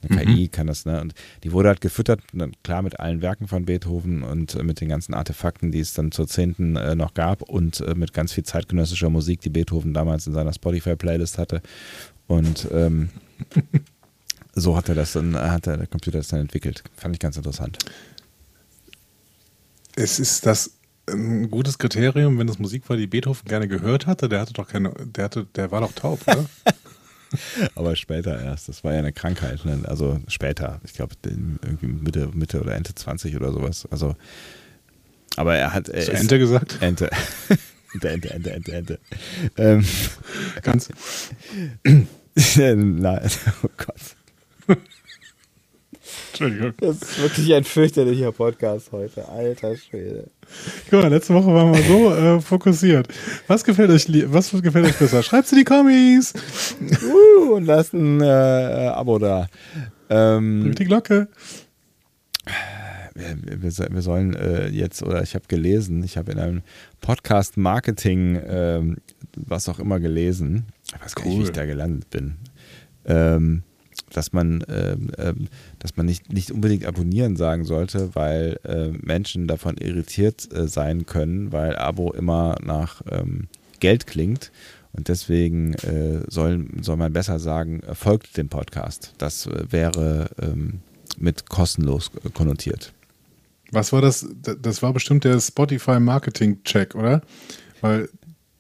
Mhm. 0.09 0.17
KI 0.17 0.49
kann 0.49 0.67
das, 0.67 0.87
ne? 0.87 1.01
Und 1.01 1.15
die 1.45 1.53
wurde 1.53 1.69
halt 1.69 1.81
gefüttert, 1.81 2.21
ne, 2.33 2.51
klar 2.65 2.83
mit 2.83 2.99
allen 2.99 3.23
Werken 3.23 3.47
von 3.47 3.67
Beethoven 3.67 4.25
und 4.25 4.57
äh, 4.57 4.65
mit 4.65 4.81
den 4.81 4.89
ganzen 4.89 5.15
Artefakten, 5.15 5.71
die 5.71 5.79
es 5.79 5.95
dann 5.95 6.11
zur 6.11 6.27
Zehnten 6.27 6.75
äh, 6.75 6.97
noch 6.97 7.15
gab 7.15 7.43
und 7.43 7.79
äh, 7.81 7.95
mit 7.95 8.13
ganz 8.13 8.33
viel 8.33 8.43
zeitgenössischer 8.43 9.09
Musik, 9.09 9.41
die 9.43 9.51
Beethoven 9.51 9.95
damals 9.95 10.27
in 10.27 10.33
seiner 10.33 10.53
Spotify-Playlist 10.53 11.39
hatte. 11.39 11.63
Und 12.27 12.67
ähm, 12.73 13.11
so 14.53 14.77
hat 14.77 14.89
er 14.89 14.97
das 14.97 15.13
dann, 15.13 15.37
hat 15.37 15.67
der 15.67 15.87
Computer 15.87 16.19
das 16.19 16.27
dann 16.27 16.41
entwickelt. 16.41 16.83
Fand 16.97 17.15
ich 17.15 17.21
ganz 17.21 17.37
interessant. 17.37 17.79
Es 19.95 20.19
ist 20.19 20.45
das 20.45 20.73
ein 21.09 21.51
gutes 21.51 21.79
Kriterium, 21.79 22.39
wenn 22.39 22.49
es 22.49 22.59
Musik 22.59 22.89
war, 22.89 22.97
die 22.97 23.07
Beethoven 23.07 23.47
gerne 23.49 23.69
gehört 23.69 24.07
hatte. 24.07 24.29
Der 24.29 24.41
hatte 24.41 24.53
doch 24.53 24.69
keine, 24.69 24.93
der 25.05 25.25
hatte, 25.25 25.47
der 25.57 25.71
war 25.71 25.81
doch 25.81 25.93
taub, 25.93 26.21
oder? 26.27 26.47
Aber 27.75 27.97
später 27.97 28.41
erst. 28.43 28.69
Das 28.69 28.85
war 28.85 28.93
ja 28.93 28.99
eine 28.99 29.13
Krankheit. 29.13 29.65
Ne? 29.65 29.81
Also 29.87 30.21
später. 30.29 30.81
Ich 30.85 30.93
glaube, 30.93 31.15
irgendwie 31.25 31.87
Mitte, 31.87 32.29
Mitte 32.35 32.61
oder 32.61 32.75
Ende 32.75 32.95
20 32.95 33.37
oder 33.37 33.53
sowas. 33.53 33.89
Also, 33.91 34.17
aber 35.37 35.57
er 35.57 35.73
hat. 35.73 35.89
Er 35.89 36.01
Hast 36.03 36.09
ist- 36.09 36.21
Ente 36.21 36.39
gesagt? 36.39 36.77
Ente. 36.83 37.11
Ente, 37.95 38.09
Ente, 38.11 38.31
Ente, 38.31 38.51
Ente, 38.53 38.73
Ente. 38.73 38.99
Ähm, 39.57 39.85
Ganz. 40.63 40.91
nein, 42.57 43.31
oh 43.63 43.69
Gott. 43.79 44.79
Entschuldigung. 46.43 46.75
Das 46.81 46.97
ist 46.97 47.23
wirklich 47.23 47.55
ein 47.55 47.65
fürchterlicher 47.65 48.33
Podcast 48.33 48.91
heute. 48.93 49.29
Alter 49.29 49.77
Schwede. 49.77 50.29
Guck 50.91 51.03
mal, 51.03 51.09
letzte 51.09 51.35
Woche 51.35 51.47
waren 51.55 51.73
wir 51.73 51.83
so 51.83 52.15
äh, 52.15 52.41
fokussiert. 52.41 53.09
Was 53.47 53.65
gefällt 53.65 53.91
euch, 53.91 54.07
was 54.33 54.51
gefällt 54.51 54.87
euch 54.87 54.99
besser? 54.99 55.23
Schreibt's 55.23 55.53
in 55.53 55.59
die 55.59 55.65
Kommis. 55.65 56.33
Uh, 56.81 57.55
und 57.55 57.65
lasst 57.65 57.95
ein 57.95 58.21
äh, 58.21 58.25
Abo 58.25 59.19
da. 59.19 59.47
Ähm, 60.11 60.65
Drückt 60.65 60.79
die 60.81 60.85
Glocke. 60.85 61.29
wir, 63.15 63.37
wir, 63.63 63.89
wir 63.93 64.03
sollen 64.03 64.35
äh, 64.35 64.69
jetzt, 64.69 65.03
oder 65.03 65.23
ich 65.23 65.35
habe 65.35 65.45
gelesen, 65.49 66.03
ich 66.03 66.17
habe 66.17 66.33
in 66.33 66.39
einem 66.39 66.63
Podcast 67.01 67.57
Marketing, 67.57 68.41
ähm, 68.47 68.97
was 69.37 69.69
auch 69.69 69.79
immer 69.79 70.01
gelesen, 70.01 70.67
ich 70.87 71.01
weiß 71.03 71.15
gar 71.15 71.25
nicht, 71.25 71.33
wie 71.33 71.39
Cool. 71.39 71.45
ich 71.45 71.53
da 71.53 71.65
gelandet 71.67 72.11
bin, 72.11 72.37
ähm, 73.07 73.63
dass 74.13 74.33
man, 74.33 74.65
ähm, 74.69 75.11
ähm, 75.19 75.49
dass 75.79 75.97
man 75.97 76.07
nicht, 76.07 76.33
nicht 76.33 76.51
unbedingt 76.51 76.87
abonnieren 76.87 77.37
sagen 77.37 77.65
sollte, 77.65 78.15
weil 78.15 78.59
äh, 78.65 78.89
Menschen 78.89 79.47
davon 79.49 79.77
irritiert 79.77 80.49
äh, 80.55 80.69
sein 80.69 81.07
können, 81.07 81.53
weil 81.53 81.77
Abo 81.77 82.13
immer 82.13 82.57
nach 82.63 83.03
ähm, 83.11 83.49
Geld 83.81 84.07
klingt. 84.07 84.53
Und 84.93 85.09
deswegen 85.09 85.75
äh, 85.75 86.23
soll, 86.29 86.67
soll 86.81 86.97
man 86.97 87.13
besser 87.13 87.39
sagen, 87.39 87.81
äh, 87.81 87.95
folgt 87.95 88.37
dem 88.37 88.49
Podcast. 88.49 89.15
Das 89.19 89.47
äh, 89.47 89.65
wäre 89.71 90.31
ähm, 90.41 90.81
mit 91.19 91.49
kostenlos 91.49 92.11
äh, 92.25 92.31
konnotiert. 92.31 92.93
Was 93.71 93.93
war 93.93 94.03
das? 94.03 94.27
Das 94.61 94.83
war 94.83 94.93
bestimmt 94.93 95.25
der 95.25 95.41
Spotify 95.41 95.99
Marketing 95.99 96.63
Check, 96.63 96.95
oder? 96.95 97.23
Weil 97.81 98.11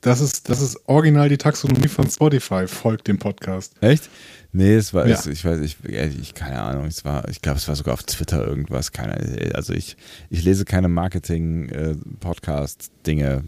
das 0.00 0.20
ist, 0.20 0.48
das 0.48 0.60
ist 0.60 0.78
original 0.86 1.28
die 1.28 1.38
Taxonomie 1.38 1.88
von 1.88 2.10
Spotify, 2.10 2.66
folgt 2.66 3.08
dem 3.08 3.18
Podcast. 3.18 3.74
Echt? 3.80 4.10
Nee, 4.54 4.74
es 4.74 4.92
war, 4.92 5.06
Ja. 5.08 5.14
es, 5.16 5.24
ich 5.26 5.42
weiß, 5.44 5.60
ich, 5.60 5.76
ich, 5.84 6.34
keine 6.34 6.60
Ahnung, 6.60 6.84
es 6.86 7.04
war, 7.06 7.26
ich 7.28 7.40
glaube, 7.40 7.56
es 7.58 7.66
war 7.68 7.74
sogar 7.76 7.94
auf 7.94 8.02
Twitter 8.02 8.46
irgendwas, 8.46 8.92
keine, 8.92 9.14
also 9.54 9.72
ich, 9.72 9.96
ich 10.28 10.42
lese 10.44 10.64
keine 10.66 10.88
Marketing-Podcast-Dinge, 10.88 13.44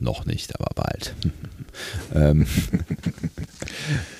noch 0.00 0.26
nicht, 0.26 0.58
aber 0.58 0.70
bald. 0.74 1.14
ähm, 2.14 2.46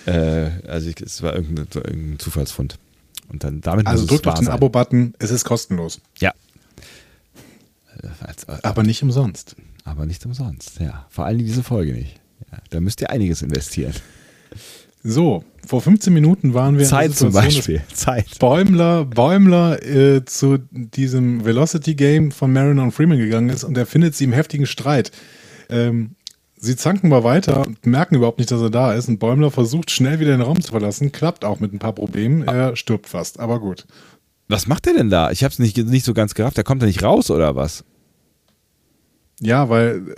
äh, 0.07 0.51
also 0.67 0.89
ich, 0.89 1.01
es 1.01 1.23
war 1.23 1.35
irgendein, 1.35 1.67
irgendein 1.75 2.19
Zufallsfund. 2.19 2.79
Und 3.29 3.45
dann 3.45 3.61
damit 3.61 3.87
Also 3.87 4.07
drückt 4.07 4.27
auf 4.27 4.35
wahr 4.35 4.41
den. 4.41 4.49
Abo-Button, 4.49 5.15
es 5.19 5.31
ist 5.31 5.45
kostenlos. 5.45 6.01
Ja. 6.19 6.33
Äh, 8.03 8.09
als- 8.21 8.45
äh, 8.45 8.57
Aber 8.63 8.83
nicht 8.83 9.03
umsonst. 9.03 9.55
aber 9.85 10.07
nicht 10.07 10.25
umsonst, 10.25 10.81
ja. 10.81 11.07
Vor 11.11 11.27
allem 11.27 11.39
diese 11.39 11.63
Folge 11.63 11.93
nicht. 11.93 12.19
Ja, 12.51 12.59
da 12.71 12.81
müsst 12.81 13.01
ihr 13.01 13.11
einiges 13.11 13.43
investieren. 13.43 13.93
So, 15.09 15.43
vor 15.67 15.81
15 15.81 16.13
Minuten 16.13 16.53
waren 16.53 16.77
wir 16.77 16.85
Zeit 16.85 17.07
in 17.07 17.11
der 17.13 17.17
zum 17.17 17.33
Beispiel. 17.33 17.81
Zeit. 17.95 18.39
Bäumler, 18.39 19.07
Bäumler 19.07 19.83
äh, 19.83 20.23
zu 20.27 20.59
diesem 20.71 21.47
Velocity-Game 21.47 22.31
von 22.31 22.53
Mariner 22.53 22.83
und 22.83 22.93
Freeman 22.93 23.17
gegangen 23.17 23.49
ist 23.49 23.65
und 23.65 23.79
er 23.79 23.87
findet 23.87 24.15
sie 24.15 24.25
im 24.25 24.35
heftigen 24.35 24.67
Streit. 24.67 25.11
Ähm, 25.71 26.11
sie 26.59 26.77
zanken 26.77 27.09
mal 27.09 27.25
weiter 27.25 27.67
und 27.67 27.87
merken 27.87 28.17
überhaupt 28.17 28.39
nicht, 28.39 28.51
dass 28.51 28.61
er 28.61 28.69
da 28.69 28.93
ist. 28.93 29.09
Und 29.09 29.19
Bäumler 29.19 29.51
versucht 29.51 29.91
schnell 29.91 30.21
wieder 30.21 30.33
den 30.33 30.43
Raum 30.43 30.61
zu 30.61 30.73
verlassen, 30.73 31.11
klappt 31.11 31.43
auch 31.43 31.59
mit 31.59 31.73
ein 31.73 31.79
paar 31.79 31.95
Problemen. 31.95 32.43
Er 32.43 32.77
stirbt 32.77 33.09
fast, 33.09 33.41
aber 33.41 33.61
gut. 33.61 33.87
Was 34.49 34.67
macht 34.67 34.85
der 34.85 34.93
denn 34.93 35.09
da? 35.09 35.31
Ich 35.31 35.43
habe 35.43 35.53
es 35.53 35.59
nicht, 35.59 35.79
nicht 35.79 36.05
so 36.05 36.13
ganz 36.13 36.35
gerafft. 36.35 36.59
Der 36.59 36.65
kommt 36.65 36.83
da 36.83 36.87
nicht 36.87 37.03
raus 37.03 37.31
oder 37.31 37.57
was? 37.57 37.83
Ja, 39.41 39.71
weil, 39.71 40.15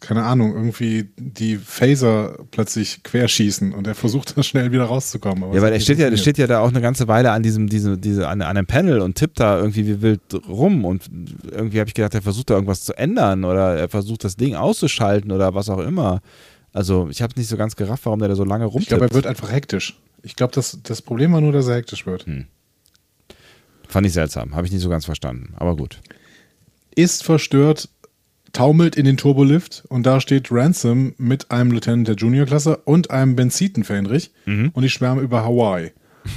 keine 0.00 0.24
Ahnung, 0.24 0.54
irgendwie 0.54 1.10
die 1.16 1.56
Phaser 1.56 2.38
plötzlich 2.50 3.02
querschießen 3.04 3.72
und 3.72 3.86
er 3.86 3.94
versucht 3.94 4.36
da 4.36 4.42
schnell 4.42 4.72
wieder 4.72 4.84
rauszukommen. 4.84 5.44
aber 5.44 5.52
ja, 5.52 5.58
es 5.58 5.62
weil 5.62 5.72
er 5.74 5.80
steht 5.80 5.98
ja, 5.98 6.10
der 6.10 6.16
steht 6.16 6.38
ja 6.38 6.46
da 6.46 6.60
auch 6.60 6.70
eine 6.70 6.80
ganze 6.80 7.06
Weile 7.08 7.30
an 7.30 7.42
diesem, 7.42 7.68
diese, 7.68 7.96
diese, 7.96 8.26
an, 8.28 8.42
an 8.42 8.56
einem 8.56 8.66
Panel 8.66 9.00
und 9.00 9.14
tippt 9.14 9.38
da 9.38 9.58
irgendwie 9.58 9.86
wie 9.86 10.02
wild 10.02 10.20
rum 10.48 10.84
und 10.84 11.08
irgendwie 11.50 11.78
habe 11.78 11.88
ich 11.88 11.94
gedacht, 11.94 12.14
er 12.14 12.22
versucht 12.22 12.50
da 12.50 12.54
irgendwas 12.54 12.82
zu 12.84 12.94
ändern 12.98 13.44
oder 13.44 13.76
er 13.76 13.88
versucht 13.88 14.24
das 14.24 14.36
Ding 14.36 14.54
auszuschalten 14.56 15.30
oder 15.30 15.54
was 15.54 15.68
auch 15.68 15.78
immer. 15.78 16.20
Also 16.72 17.08
ich 17.10 17.22
habe 17.22 17.32
nicht 17.36 17.48
so 17.48 17.56
ganz 17.56 17.76
gerafft, 17.76 18.04
warum 18.06 18.18
der 18.18 18.28
da 18.28 18.34
so 18.34 18.44
lange 18.44 18.66
Ich 18.66 18.72
rumtippt. 18.72 18.88
glaube, 18.88 19.06
er 19.06 19.14
wird 19.14 19.26
einfach 19.26 19.50
hektisch. 19.52 19.98
Ich 20.22 20.34
glaube, 20.34 20.52
das, 20.52 20.78
das 20.82 21.00
Problem 21.00 21.32
war 21.32 21.40
nur, 21.40 21.52
dass 21.52 21.68
er 21.68 21.76
hektisch 21.76 22.06
wird. 22.06 22.26
Fand 23.88 24.06
ich 24.06 24.12
seltsam, 24.12 24.54
habe 24.56 24.66
ich 24.66 24.72
nicht 24.72 24.82
so 24.82 24.88
ganz 24.88 25.04
verstanden, 25.04 25.54
aber 25.56 25.76
gut. 25.76 26.00
ist 26.96 27.22
verstört, 27.22 27.88
taumelt 28.56 28.96
in 28.96 29.04
den 29.04 29.18
Turbolift 29.18 29.84
und 29.88 30.06
da 30.06 30.18
steht 30.18 30.50
Ransom 30.50 31.12
mit 31.18 31.50
einem 31.50 31.72
Lieutenant 31.72 32.08
der 32.08 32.14
Juniorklasse 32.14 32.78
und 32.78 33.10
einem 33.10 33.36
Benziten 33.36 33.84
Fähnrich 33.84 34.30
und 34.72 34.82
die 34.82 34.88
schwärmen 34.88 35.22
über 35.22 35.44
Hawaii. 35.44 35.92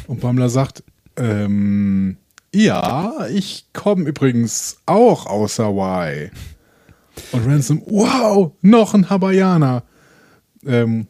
Und 0.05 0.19
Pamela 0.19 0.49
sagt, 0.49 0.83
ähm, 1.15 2.17
ja, 2.53 3.13
ich 3.33 3.67
komme 3.71 4.03
übrigens 4.03 4.81
auch 4.85 5.27
aus 5.27 5.59
Hawaii. 5.59 6.29
Und 7.31 7.47
Ransom, 7.47 7.83
wow, 7.85 8.51
noch 8.61 8.93
ein 8.93 9.09
Hawaiianer. 9.09 9.83
Ähm, 10.65 11.07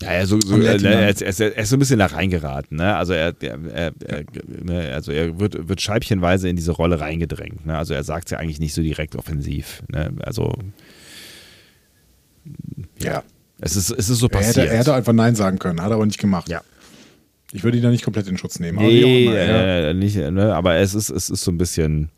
Ja, 0.00 0.12
ja 0.14 0.26
so, 0.26 0.38
so, 0.40 0.54
Am 0.54 0.62
er, 0.62 0.82
er, 0.84 1.08
ist, 1.10 1.22
er, 1.22 1.28
ist, 1.28 1.40
er 1.40 1.66
so 1.66 1.76
ein 1.76 1.78
bisschen 1.78 1.98
da 1.98 2.06
reingeraten. 2.06 2.76
Ne? 2.76 2.94
Also 2.96 3.12
er, 3.12 3.34
er, 3.40 3.58
er, 3.72 3.92
er, 4.06 4.24
ne? 4.62 4.92
also 4.94 5.10
er 5.12 5.38
wird, 5.40 5.68
wird 5.68 5.80
scheibchenweise 5.80 6.48
in 6.48 6.56
diese 6.56 6.72
Rolle 6.72 7.00
reingedrängt. 7.00 7.66
Ne? 7.66 7.76
Also 7.76 7.94
er 7.94 8.04
sagt 8.04 8.28
es 8.28 8.30
ja 8.32 8.38
eigentlich 8.38 8.60
nicht 8.60 8.74
so 8.74 8.82
direkt 8.82 9.16
offensiv. 9.16 9.82
Ne? 9.88 10.12
Also 10.20 10.52
ja, 13.00 13.22
es 13.60 13.76
ist, 13.76 13.90
es 13.90 14.08
ist 14.08 14.18
so 14.18 14.26
er 14.26 14.30
passiert. 14.30 14.56
hätte, 14.56 14.68
er 14.68 14.78
hätte 14.78 14.94
einfach 14.94 15.12
Nein 15.12 15.34
sagen 15.34 15.58
können, 15.58 15.80
hat 15.82 15.90
er 15.90 15.94
aber 15.94 16.06
nicht 16.06 16.18
gemacht. 16.20 16.48
Ja. 16.48 16.62
Ich 17.52 17.64
würde 17.64 17.78
ihn 17.78 17.82
da 17.82 17.90
nicht 17.90 18.04
komplett 18.04 18.28
in 18.28 18.36
Schutz 18.36 18.58
nehmen. 18.60 18.78
aber 18.78 18.86
Nee, 18.88 19.24
immer, 19.26 19.34
er- 19.36 19.88
äh, 19.90 19.94
nicht, 19.94 20.16
ne? 20.16 20.54
aber 20.54 20.76
es 20.76 20.94
ist, 20.94 21.10
es 21.10 21.30
ist 21.30 21.42
so 21.42 21.50
ein 21.50 21.58
bisschen. 21.58 22.10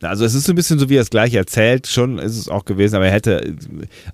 Also 0.00 0.24
es 0.24 0.34
ist 0.34 0.44
so 0.44 0.52
ein 0.52 0.56
bisschen 0.56 0.78
so, 0.78 0.88
wie 0.88 0.96
er 0.96 1.02
es 1.02 1.10
gleich 1.10 1.34
erzählt, 1.34 1.86
schon 1.88 2.18
ist 2.18 2.38
es 2.38 2.48
auch 2.48 2.64
gewesen, 2.64 2.96
aber 2.96 3.06
er 3.06 3.12
hätte 3.12 3.56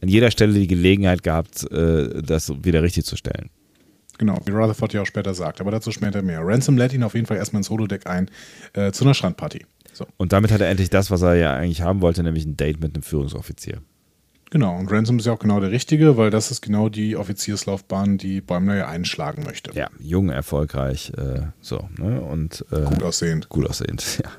an 0.01 0.09
jeder 0.09 0.31
Stelle 0.31 0.55
die 0.55 0.67
Gelegenheit 0.67 1.23
gehabt, 1.23 1.71
äh, 1.71 2.23
das 2.23 2.51
wieder 2.65 2.83
richtig 2.83 3.05
zu 3.05 3.17
stellen. 3.17 3.51
Genau, 4.17 4.39
wie 4.47 4.53
Rutherford 4.53 4.93
ja 4.93 5.03
auch 5.03 5.07
später 5.07 5.35
sagt, 5.35 5.61
aber 5.61 5.71
dazu 5.73 5.91
später 5.91 6.23
mehr. 6.23 6.41
Ransom 6.43 6.77
lädt 6.79 6.93
ihn 6.93 7.03
auf 7.03 7.15
jeden 7.15 7.27
Fall 7.27 7.37
erstmal 7.37 7.61
ins 7.61 7.69
Holodeck 7.71 8.07
ein 8.07 8.31
äh, 8.73 8.93
zu 8.93 9.05
einer 9.05 9.13
Strandparty. 9.15 9.67
So. 9.93 10.07
Und 10.17 10.33
damit 10.33 10.53
hat 10.53 10.61
er 10.61 10.69
endlich 10.69 10.89
das, 10.91 11.11
was 11.11 11.23
er 11.23 11.35
ja 11.35 11.55
eigentlich 11.55 11.83
haben 11.83 12.01
wollte, 12.01 12.23
nämlich 12.23 12.45
ein 12.45 12.57
Date 12.57 12.81
mit 12.81 12.95
einem 12.95 13.03
Führungsoffizier. 13.03 13.83
Genau, 14.51 14.77
und 14.79 14.91
Ransom 14.91 15.19
ist 15.19 15.27
ja 15.27 15.33
auch 15.33 15.39
genau 15.41 15.59
der 15.59 15.73
Richtige, 15.73 16.17
weil 16.17 16.31
das 16.31 16.53
ist 16.53 16.61
genau 16.63 16.89
die 16.89 17.17
Offizierslaufbahn, 17.17 18.19
die 18.19 18.41
Bäumler 18.41 18.77
ja 18.77 18.89
einschlagen 18.89 19.43
möchte. 19.45 19.73
Ja, 19.75 19.89
jung, 19.99 20.31
erfolgreich, 20.31 21.13
äh, 21.17 21.41
so, 21.61 21.89
ne? 21.99 22.21
Und 22.21 22.65
äh, 22.71 22.83
Gut 22.83 23.03
aussehend. 23.03 23.49
gut 23.49 23.69
aussehend, 23.69 24.21
ja. 24.25 24.31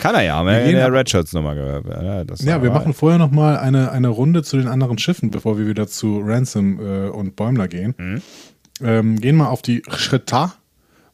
Kann 0.00 0.14
er 0.14 0.22
ja, 0.22 0.36
haben 0.36 0.46
wir 0.46 0.62
in 0.64 0.72
der 0.76 0.86
ab- 0.86 0.92
Red 0.92 1.10
Shirts 1.10 1.32
Nummer 1.32 1.54
gehört. 1.54 1.86
Ja, 1.86 2.22
Ja, 2.22 2.62
wir 2.62 2.70
war- 2.70 2.78
machen 2.80 2.94
vorher 2.94 3.18
nochmal 3.18 3.56
eine, 3.58 3.90
eine 3.90 4.08
Runde 4.08 4.42
zu 4.42 4.56
den 4.56 4.68
anderen 4.68 4.98
Schiffen, 4.98 5.30
bevor 5.30 5.58
wir 5.58 5.66
wieder 5.66 5.86
zu 5.88 6.20
Ransom 6.24 6.78
äh, 6.80 7.08
und 7.08 7.36
Bäumler 7.36 7.68
gehen. 7.68 8.22
Ähm, 8.80 9.20
gehen 9.20 9.36
mal 9.36 9.48
auf 9.48 9.62
die 9.62 9.80
Chreta. 9.80 10.54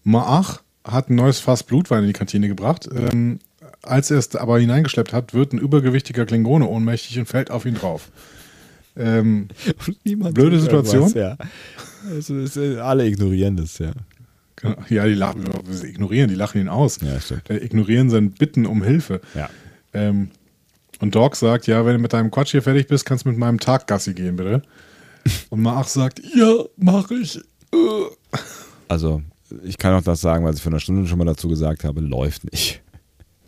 Maach 0.02 0.60
hat 0.86 1.08
ein 1.08 1.14
neues 1.14 1.40
Fass 1.40 1.62
Blutwein 1.62 2.00
in 2.02 2.08
die 2.08 2.12
Kantine 2.12 2.48
gebracht. 2.48 2.88
Ähm, 2.94 3.38
als 3.82 4.10
er 4.10 4.18
es 4.18 4.34
aber 4.36 4.58
hineingeschleppt 4.58 5.12
hat, 5.14 5.32
wird 5.34 5.52
ein 5.54 5.58
übergewichtiger 5.58 6.26
Klingone 6.26 6.66
ohnmächtig 6.66 7.18
und 7.18 7.26
fällt 7.26 7.50
auf 7.50 7.64
ihn 7.64 7.74
drauf. 7.74 8.10
Ähm, 8.96 9.48
Blöde 10.04 10.60
Situation. 10.60 11.10
Ja. 11.14 11.36
Ist, 12.18 12.30
äh, 12.56 12.78
alle 12.78 13.06
ignorieren 13.06 13.56
das, 13.56 13.78
ja. 13.78 13.92
Ja, 14.88 15.06
die 15.06 15.14
lachen, 15.14 15.44
sie 15.68 15.88
ignorieren, 15.88 16.28
die 16.28 16.34
lachen 16.34 16.60
ihn 16.60 16.68
aus. 16.68 17.00
Ja, 17.00 17.20
stimmt. 17.20 17.48
Äh, 17.50 17.58
ignorieren 17.58 18.10
sein 18.10 18.30
Bitten 18.30 18.66
um 18.66 18.82
Hilfe. 18.82 19.20
Ja. 19.34 19.48
Ähm, 19.92 20.30
und 21.00 21.14
Dog 21.14 21.36
sagt, 21.36 21.66
ja, 21.66 21.84
wenn 21.84 21.94
du 21.94 21.98
mit 21.98 22.12
deinem 22.12 22.30
Quatsch 22.30 22.52
hier 22.52 22.62
fertig 22.62 22.86
bist, 22.86 23.04
kannst 23.04 23.24
du 23.24 23.28
mit 23.28 23.38
meinem 23.38 23.60
Tag 23.60 23.86
Gassi 23.86 24.14
gehen, 24.14 24.36
bitte. 24.36 24.62
Und 25.50 25.62
Maach 25.62 25.88
sagt, 25.88 26.20
ja, 26.34 26.64
mach 26.76 27.10
ich. 27.10 27.38
Äh. 27.72 28.36
Also, 28.88 29.22
ich 29.62 29.78
kann 29.78 29.94
auch 29.94 30.02
das 30.02 30.20
sagen, 30.20 30.44
was 30.44 30.56
ich 30.56 30.62
vor 30.62 30.72
einer 30.72 30.80
Stunde 30.80 31.06
schon 31.06 31.18
mal 31.18 31.24
dazu 31.24 31.48
gesagt 31.48 31.84
habe, 31.84 32.00
läuft 32.00 32.50
nicht. 32.50 32.82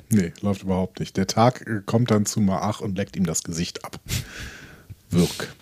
Nee, 0.09 0.33
läuft 0.41 0.63
überhaupt 0.63 1.01
nicht. 1.01 1.17
Der 1.17 1.27
Tag 1.27 1.67
äh, 1.67 1.81
kommt 1.85 2.13
dann 2.13 2.27
zu 2.27 2.41
Maach 2.41 2.81
und 2.81 2.97
leckt 2.97 3.17
ihm 3.17 3.27
das 3.27 3.43
Gesicht 3.43 3.85
ab. 3.85 3.99
Wirk. 5.11 5.53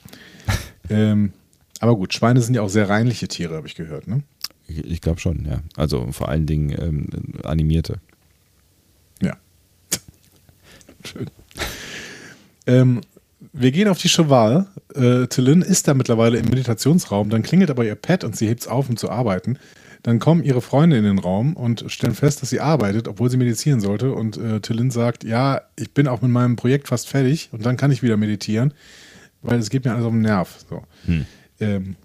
ähm, 0.91 1.33
aber 1.81 1.97
gut, 1.97 2.13
Schweine 2.13 2.43
sind 2.43 2.53
ja 2.53 2.61
auch 2.61 2.69
sehr 2.69 2.91
reinliche 2.91 3.27
Tiere, 3.27 3.55
habe 3.57 3.67
ich 3.67 3.75
gehört, 3.75 4.07
ne? 4.07 4.23
Ich, 4.66 4.78
ich 4.78 5.01
glaube 5.01 5.20
schon, 5.20 5.45
ja. 5.45 5.61
Also 5.77 6.11
vor 6.12 6.28
allen 6.28 6.47
Dingen 6.47 6.74
ähm, 6.78 7.09
animierte. 7.45 8.01
Ja. 9.23 9.36
Schön. 11.05 11.31
Ähm, 12.66 13.01
wir 13.53 13.70
gehen 13.70 13.89
auf 13.89 13.99
die 13.99 14.09
Cheval. 14.09 14.66
Äh, 14.95 15.27
Tillin 15.28 15.62
ist 15.62 15.86
da 15.86 15.95
mittlerweile 15.95 16.39
im 16.39 16.47
Meditationsraum. 16.47 17.31
Dann 17.31 17.43
klingelt 17.43 17.70
aber 17.70 17.85
ihr 17.85 17.95
Pad 17.95 18.24
und 18.24 18.36
sie 18.36 18.49
hebt's 18.49 18.66
auf, 18.66 18.89
um 18.89 18.97
zu 18.97 19.11
arbeiten. 19.11 19.59
Dann 20.03 20.19
kommen 20.19 20.43
ihre 20.43 20.61
Freunde 20.61 20.99
in 20.99 21.05
den 21.05 21.19
Raum 21.19 21.55
und 21.55 21.85
stellen 21.89 22.15
fest, 22.15 22.43
dass 22.43 22.51
sie 22.51 22.61
arbeitet, 22.61 23.09
obwohl 23.09 23.31
sie 23.31 23.39
meditieren 23.39 23.81
sollte. 23.81 24.12
Und 24.12 24.36
äh, 24.36 24.61
Tillin 24.61 24.91
sagt, 24.91 25.24
ja, 25.24 25.62
ich 25.77 25.93
bin 25.93 26.09
auch 26.09 26.20
mit 26.20 26.31
meinem 26.31 26.57
Projekt 26.57 26.89
fast 26.89 27.09
fertig 27.09 27.49
und 27.53 27.65
dann 27.65 27.77
kann 27.77 27.91
ich 27.91 28.03
wieder 28.03 28.16
meditieren, 28.16 28.74
weil 29.41 29.59
es 29.59 29.70
geht 29.70 29.85
mir 29.85 29.93
alles 29.93 30.05
auf 30.05 30.12
den 30.12 30.20
Nerv. 30.20 30.59
So. 30.69 30.82
Ähm, 31.61 31.97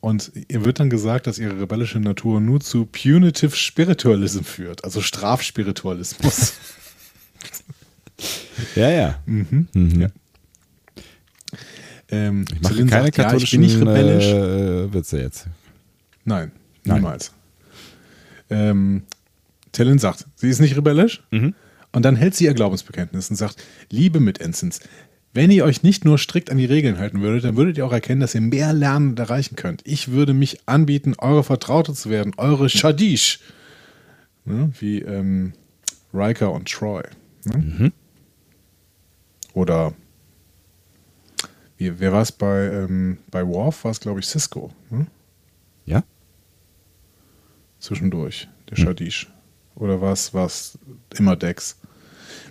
und 0.00 0.30
ihr 0.48 0.64
wird 0.64 0.80
dann 0.80 0.90
gesagt, 0.90 1.26
dass 1.26 1.38
ihre 1.38 1.60
rebellische 1.60 1.98
Natur 2.00 2.40
nur 2.40 2.60
zu 2.60 2.86
Punitive 2.86 3.54
Spiritualism 3.56 4.42
führt, 4.42 4.84
also 4.84 5.00
Strafspiritualismus. 5.00 6.52
Ja, 8.74 8.90
ja. 8.90 9.18
Mhm. 9.26 9.68
Mhm. 9.72 10.06
Ähm, 12.10 12.44
Ich 12.52 12.60
mache 12.62 12.74
Celine 12.74 12.90
keine 12.90 13.04
sagt, 13.04 13.16
ja, 13.18 13.22
ich 13.24 13.26
katholischen 13.26 13.60
bin 13.60 13.68
nicht 13.68 13.80
rebellisch. 13.80 14.24
äh, 14.26 14.92
Witze 14.94 15.20
jetzt. 15.20 15.46
Nein, 16.24 16.52
Nein. 16.84 16.96
niemals. 16.96 17.32
Ähm, 18.50 19.02
Tillin 19.72 19.98
sagt, 19.98 20.26
sie 20.36 20.48
ist 20.48 20.60
nicht 20.60 20.76
rebellisch. 20.76 21.22
Mhm. 21.30 21.54
Und 21.92 22.02
dann 22.04 22.16
hält 22.16 22.34
sie 22.34 22.44
ihr 22.44 22.54
Glaubensbekenntnis 22.54 23.30
und 23.30 23.36
sagt, 23.36 23.56
liebe 23.90 24.20
Mitenzens, 24.20 24.80
wenn 25.38 25.52
ihr 25.52 25.64
euch 25.64 25.84
nicht 25.84 26.04
nur 26.04 26.18
strikt 26.18 26.50
an 26.50 26.58
die 26.58 26.64
Regeln 26.64 26.98
halten 26.98 27.20
würdet, 27.20 27.44
dann 27.44 27.56
würdet 27.56 27.78
ihr 27.78 27.86
auch 27.86 27.92
erkennen, 27.92 28.20
dass 28.20 28.34
ihr 28.34 28.40
mehr 28.40 28.72
lernen 28.72 29.10
und 29.10 29.20
erreichen 29.20 29.54
könnt. 29.54 29.82
Ich 29.84 30.10
würde 30.10 30.34
mich 30.34 30.58
anbieten, 30.66 31.14
eure 31.16 31.44
Vertraute 31.44 31.94
zu 31.94 32.10
werden, 32.10 32.32
eure 32.38 32.68
Shadish. 32.68 33.38
Ne? 34.44 34.72
Wie 34.80 34.98
ähm, 34.98 35.52
Riker 36.12 36.50
und 36.50 36.68
Troy. 36.68 37.04
Ne? 37.44 37.92
Oder 39.52 39.94
wie, 41.76 42.00
wer 42.00 42.12
war 42.12 42.22
es 42.22 42.32
bei, 42.32 42.64
ähm, 42.72 43.18
bei 43.30 43.46
Worf? 43.46 43.84
War 43.84 43.92
es, 43.92 44.00
glaube 44.00 44.18
ich, 44.18 44.26
Cisco. 44.26 44.72
Ne? 44.90 45.06
Ja? 45.86 46.02
zwischendurch, 47.78 48.48
der 48.68 48.74
Shadish. 48.74 49.28
Oder 49.76 50.00
was, 50.00 50.34
was 50.34 50.76
immer 51.16 51.36
Dex. 51.36 51.78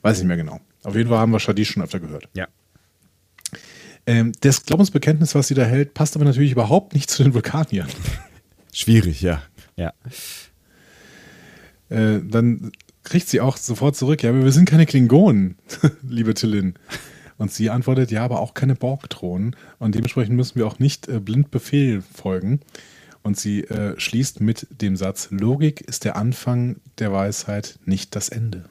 Weiß 0.03 0.19
nicht 0.19 0.27
mehr 0.27 0.37
genau. 0.37 0.61
Auf 0.83 0.95
jeden 0.95 1.09
Fall 1.09 1.19
haben 1.19 1.33
wir 1.33 1.41
Shadish 1.41 1.71
schon 1.71 1.83
öfter 1.83 1.99
gehört. 1.99 2.29
Ja. 2.33 2.47
Ähm, 4.07 4.31
das 4.39 4.65
Glaubensbekenntnis, 4.65 5.35
was 5.35 5.49
sie 5.49 5.53
da 5.53 5.65
hält, 5.65 5.93
passt 5.93 6.15
aber 6.15 6.25
natürlich 6.25 6.53
überhaupt 6.53 6.93
nicht 6.93 7.09
zu 7.11 7.23
den 7.23 7.33
Vulkaniern. 7.33 7.89
Schwierig, 8.73 9.21
ja. 9.21 9.43
Ja. 9.75 9.93
Äh, 11.89 12.21
dann 12.23 12.71
kriegt 13.03 13.27
sie 13.27 13.41
auch 13.41 13.57
sofort 13.57 13.95
zurück, 13.95 14.23
ja, 14.23 14.31
aber 14.31 14.43
wir 14.43 14.51
sind 14.51 14.67
keine 14.67 14.85
Klingonen, 14.85 15.57
liebe 16.07 16.33
Tillin. 16.33 16.75
Und 17.37 17.51
sie 17.51 17.69
antwortet, 17.69 18.09
ja, 18.09 18.23
aber 18.23 18.39
auch 18.39 18.53
keine 18.53 18.75
Borgthronen. 18.75 19.55
Und 19.77 19.93
dementsprechend 19.93 20.35
müssen 20.35 20.55
wir 20.55 20.65
auch 20.65 20.79
nicht 20.79 21.07
äh, 21.07 21.19
blind 21.19 21.51
Befehl 21.51 22.01
folgen. 22.01 22.61
Und 23.23 23.37
sie 23.37 23.65
äh, 23.65 23.99
schließt 23.99 24.39
mit 24.39 24.67
dem 24.81 24.95
Satz, 24.95 25.27
Logik 25.31 25.81
ist 25.81 26.05
der 26.05 26.15
Anfang 26.15 26.77
der 26.97 27.11
Weisheit, 27.11 27.77
nicht 27.85 28.15
das 28.15 28.29
Ende. 28.29 28.65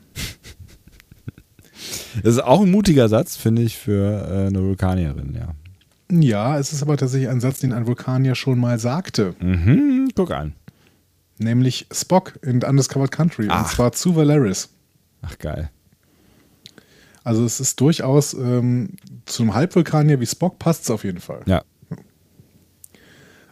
Das 2.23 2.35
ist 2.35 2.43
auch 2.43 2.62
ein 2.62 2.70
mutiger 2.70 3.09
Satz, 3.09 3.36
finde 3.36 3.62
ich, 3.62 3.77
für 3.77 4.28
äh, 4.28 4.47
eine 4.47 4.62
Vulkanierin, 4.62 5.35
ja. 5.35 5.55
Ja, 6.11 6.59
es 6.59 6.73
ist 6.73 6.82
aber 6.82 6.97
tatsächlich 6.97 7.28
ein 7.28 7.40
Satz, 7.40 7.61
den 7.61 7.73
ein 7.73 7.86
Vulkanier 7.86 8.35
schon 8.35 8.61
mal 8.61 8.78
sagte. 8.78 9.35
Mhm, 9.40 10.11
guck 10.15 10.31
an. 10.31 10.55
Nämlich 11.39 11.86
Spock 11.93 12.39
in 12.43 12.62
Undiscovered 12.62 13.11
Country. 13.11 13.44
Und 13.44 13.51
Ach. 13.51 13.74
zwar 13.74 13.93
zu 13.93 14.15
Valeris. 14.15 14.70
Ach, 15.23 15.36
geil. 15.39 15.70
Also 17.24 17.44
es 17.44 17.59
ist 17.59 17.81
durchaus 17.81 18.35
ähm, 18.35 18.90
zu 19.27 19.43
einem 19.43 19.55
Halbvulkanier 19.55 20.20
wie 20.20 20.27
Spock 20.27 20.61
passt 20.61 20.85
es 20.85 20.90
auf 20.90 21.03
jeden 21.03 21.20
Fall. 21.20 21.40
Ja. 21.47 21.62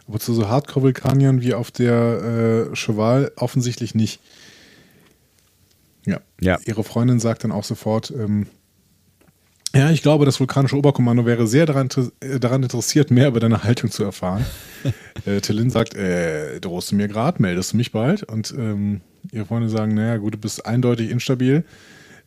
Aber 0.07 0.19
zu 0.19 0.33
so 0.33 0.47
Hardcore-Vulkaniern 0.47 1.41
wie 1.41 1.53
auf 1.53 1.71
der 1.71 2.69
äh, 2.71 2.75
Cheval 2.75 3.31
offensichtlich 3.35 3.93
nicht. 3.93 4.21
Ja. 6.05 6.19
Ja. 6.39 6.59
Ihre 6.65 6.83
Freundin 6.83 7.19
sagt 7.19 7.43
dann 7.43 7.51
auch 7.51 7.63
sofort, 7.63 8.11
ähm, 8.11 8.47
ja, 9.75 9.91
ich 9.91 10.01
glaube, 10.01 10.23
das 10.25 10.39
vulkanische 10.39 10.77
Oberkommando 10.77 11.25
wäre 11.25 11.47
sehr 11.47 11.65
daran, 11.65 11.89
äh, 12.21 12.39
daran 12.39 12.63
interessiert, 12.63 13.11
mehr 13.11 13.27
über 13.27 13.41
deine 13.41 13.63
Haltung 13.63 13.91
zu 13.91 14.03
erfahren. 14.05 14.45
äh, 15.25 15.41
Tillin 15.41 15.69
sagt, 15.69 15.95
äh, 15.95 16.61
drohst 16.61 16.91
du 16.91 16.95
mir 16.95 17.09
gerade, 17.09 17.41
meldest 17.41 17.73
du 17.73 17.77
mich 17.77 17.91
bald? 17.91 18.23
Und 18.23 18.53
ähm, 18.57 19.01
ihre 19.33 19.45
Freunde 19.45 19.67
sagen, 19.67 19.93
naja, 19.93 20.15
gut, 20.17 20.35
du 20.35 20.37
bist 20.37 20.65
eindeutig 20.65 21.09
instabil. 21.09 21.65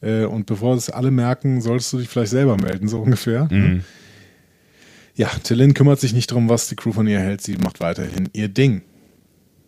Äh, 0.02 0.24
und 0.24 0.44
bevor 0.44 0.74
es 0.76 0.90
alle 0.90 1.10
merken, 1.10 1.62
solltest 1.62 1.92
du 1.92 1.98
dich 1.98 2.09
vielleicht 2.09 2.32
selber 2.32 2.59
melden, 2.59 2.86
so 2.86 3.00
ungefähr. 3.00 3.48
Mhm. 3.50 3.82
Ja, 5.14 5.28
Tillin 5.42 5.74
kümmert 5.74 6.00
sich 6.00 6.12
nicht 6.12 6.30
darum, 6.30 6.50
was 6.50 6.68
die 6.68 6.76
Crew 6.76 6.92
von 6.92 7.06
ihr 7.09 7.18
hält. 7.18 7.40
Sie 7.40 7.56
macht 7.56 7.80
weiterhin 7.80 8.28
ihr 8.34 8.48
Ding. 8.48 8.82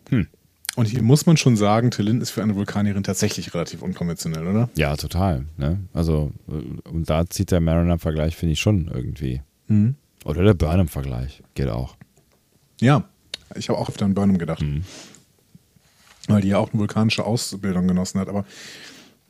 Hm. 0.09 0.27
Und 0.75 0.85
hier 0.85 1.01
muss 1.03 1.25
man 1.25 1.35
schon 1.35 1.57
sagen, 1.57 1.91
Tillin 1.91 2.21
ist 2.21 2.29
für 2.29 2.41
eine 2.41 2.55
Vulkanierin 2.55 3.03
tatsächlich 3.03 3.53
relativ 3.53 3.81
unkonventionell, 3.81 4.47
oder? 4.47 4.69
Ja, 4.75 4.95
total. 4.95 5.45
Ne? 5.57 5.79
Also, 5.93 6.31
äh, 6.47 6.89
und 6.89 7.09
da 7.09 7.25
zieht 7.29 7.51
der 7.51 7.59
Mariner-Vergleich, 7.59 8.37
finde 8.37 8.53
ich, 8.53 8.59
schon 8.61 8.87
irgendwie. 8.87 9.41
Mhm. 9.67 9.95
Oder 10.23 10.43
der 10.43 10.53
Burnham-Vergleich. 10.53 11.43
Geht 11.55 11.67
auch. 11.67 11.97
Ja, 12.79 13.03
ich 13.55 13.69
habe 13.69 13.79
auch 13.79 13.89
öfter 13.89 14.05
an 14.05 14.13
Burnham 14.13 14.37
gedacht. 14.37 14.61
Mhm. 14.61 14.83
Weil 16.27 16.41
die 16.41 16.49
ja 16.49 16.57
auch 16.57 16.71
eine 16.71 16.79
vulkanische 16.79 17.25
Ausbildung 17.25 17.87
genossen 17.87 18.19
hat. 18.19 18.29
Aber 18.29 18.45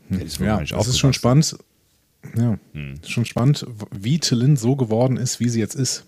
Ja, 0.10 0.18
die 0.18 0.24
ist 0.26 0.36
ja, 0.40 0.42
vulkanisch 0.42 0.74
es 0.74 0.88
ist 0.88 1.00
schon 1.00 1.14
spannend. 1.14 1.58
Ja, 2.38 2.60
ist 3.02 3.10
schon 3.10 3.26
spannend, 3.26 3.66
wie 3.90 4.20
Tillin 4.20 4.56
so 4.56 4.76
geworden 4.76 5.18
ist, 5.18 5.40
wie 5.40 5.50
sie 5.50 5.60
jetzt 5.60 5.74
ist. 5.74 6.06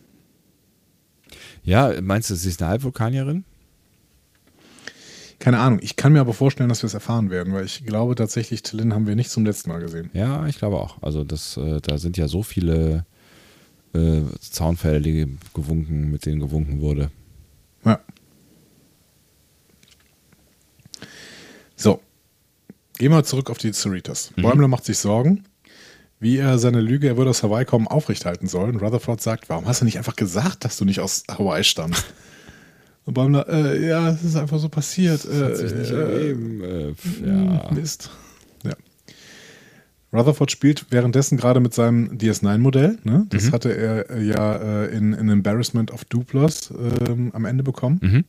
Ja, 1.64 2.00
meinst 2.02 2.30
du, 2.30 2.36
sie 2.36 2.50
ist 2.50 2.62
eine 2.62 2.70
Halbvulkanierin? 2.70 3.46
Keine 5.44 5.60
Ahnung. 5.60 5.80
Ich 5.82 5.98
kann 5.98 6.14
mir 6.14 6.22
aber 6.22 6.34
vorstellen, 6.34 6.70
dass 6.70 6.84
wir 6.84 6.88
es 6.88 6.94
erfahren 6.94 7.30
werden, 7.30 7.52
weil 7.52 7.66
ich 7.66 7.86
glaube 7.86 8.16
tatsächlich, 8.16 8.64
Tillin 8.64 8.94
haben 8.94 9.08
wir 9.08 9.18
nicht 9.18 9.30
zum 9.30 9.44
letzten 9.44 9.72
Mal 9.72 9.82
gesehen. 9.82 10.10
Ja, 10.14 10.48
ich 10.48 10.58
glaube 10.58 10.78
auch. 10.78 11.04
Also, 11.04 11.26
das, 11.26 11.58
äh, 11.58 11.82
da 11.82 11.98
sind 11.98 12.16
ja 12.16 12.30
so 12.30 12.44
viele 12.44 13.06
äh, 13.94 14.22
Zaunpfähle, 14.40 15.02
die 15.02 15.38
gewunken, 15.54 16.10
mit 16.12 16.26
denen 16.26 16.40
gewunken 16.40 16.80
wurde. 16.80 17.12
Ja. 17.84 18.00
So. 21.76 22.00
Gehen 22.98 23.12
wir 23.12 23.26
zurück 23.26 23.50
auf 23.50 23.58
die 23.58 23.74
Cerritos. 23.74 24.32
Bäumler 24.38 24.70
macht 24.70 24.86
sich 24.86 24.98
Sorgen, 24.98 25.44
wie 26.22 26.38
er 26.38 26.58
seine 26.58 26.80
Lüge, 26.80 27.10
er 27.10 27.18
würde 27.18 27.32
aus 27.32 27.44
Hawaii 27.44 27.66
kommen, 27.66 27.90
aufrechthalten 27.90 28.48
soll. 28.48 28.70
Und 28.70 28.78
Rutherford 28.82 29.20
sagt, 29.22 29.50
warum 29.50 29.66
hast 29.66 29.82
du 29.82 29.86
nicht 29.86 29.98
einfach 29.98 30.16
gesagt, 30.16 30.64
dass 30.64 30.78
du 30.78 30.86
nicht 30.86 31.02
aus 31.02 31.26
Hawaii 31.30 31.66
stammst? 31.66 32.06
Und 33.06 33.16
Bäumler, 33.16 33.48
äh, 33.50 33.86
ja, 33.86 34.10
es 34.10 34.24
ist 34.24 34.36
einfach 34.36 34.60
so 34.60 34.70
passiert. 34.70 35.26
Äh, 35.26 35.44
Hat 35.44 35.58
sich 35.58 35.74
nicht 35.74 35.92
äh, 35.92 35.96
ergeben. 35.96 36.64
Äh, 36.64 36.94
hm, 36.94 37.54
ja. 37.54 37.72
Mist. 37.72 38.10
Ja. 38.64 38.74
Rutherford 40.14 40.52
spielt 40.52 40.86
währenddessen 40.90 41.38
gerade 41.38 41.60
mit 41.60 41.74
seinem 41.74 42.18
DS9-Modell. 42.18 43.00
Ne? 43.04 43.26
Das 43.30 43.52
hatte 43.52 43.76
er 43.76 44.10
äh, 44.10 44.24
ja 44.24 44.56
äh, 44.56 44.96
in, 44.96 45.14
in 45.14 45.28
Embarrassment 45.28 45.92
of 45.92 46.06
Duplos 46.06 46.72
ähm, 47.08 47.32
am 47.34 47.46
Ende 47.46 47.64
bekommen. 47.64 48.00
Mhm. 48.02 48.24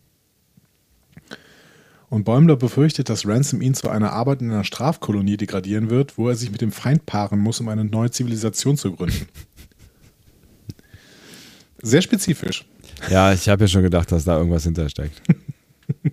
Und 2.11 2.25
Bäumler 2.25 2.57
befürchtet, 2.57 3.09
dass 3.09 3.27
Ransom 3.27 3.61
ihn 3.61 3.75
zu 3.75 3.89
einer 3.89 4.13
Arbeit 4.13 4.41
in 4.41 4.51
einer 4.51 4.65
Strafkolonie 4.65 5.37
degradieren 5.37 5.91
wird, 5.91 6.19
wo 6.19 6.29
er 6.29 6.37
sich 6.37 6.51
mit 6.51 6.61
dem 6.61 6.71
Feind 6.71 7.07
paaren 7.07 7.41
muss, 7.41 7.61
um 7.61 7.69
eine 7.69 7.85
neue 7.85 8.11
Zivilisation 8.11 8.77
zu 8.77 8.93
gründen. 8.93 9.27
Sehr 11.83 12.03
spezifisch. 12.03 12.67
Ja, 13.11 13.33
ich 13.33 13.49
habe 13.49 13.65
ja 13.65 13.69
schon 13.69 13.83
gedacht, 13.83 14.11
dass 14.13 14.25
da 14.25 14.37
irgendwas 14.39 14.65
hintersteckt. 14.65 15.21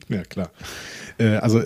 Ja, 0.10 0.24
klar. 0.24 0.52
Äh, 1.18 1.38
also 1.38 1.62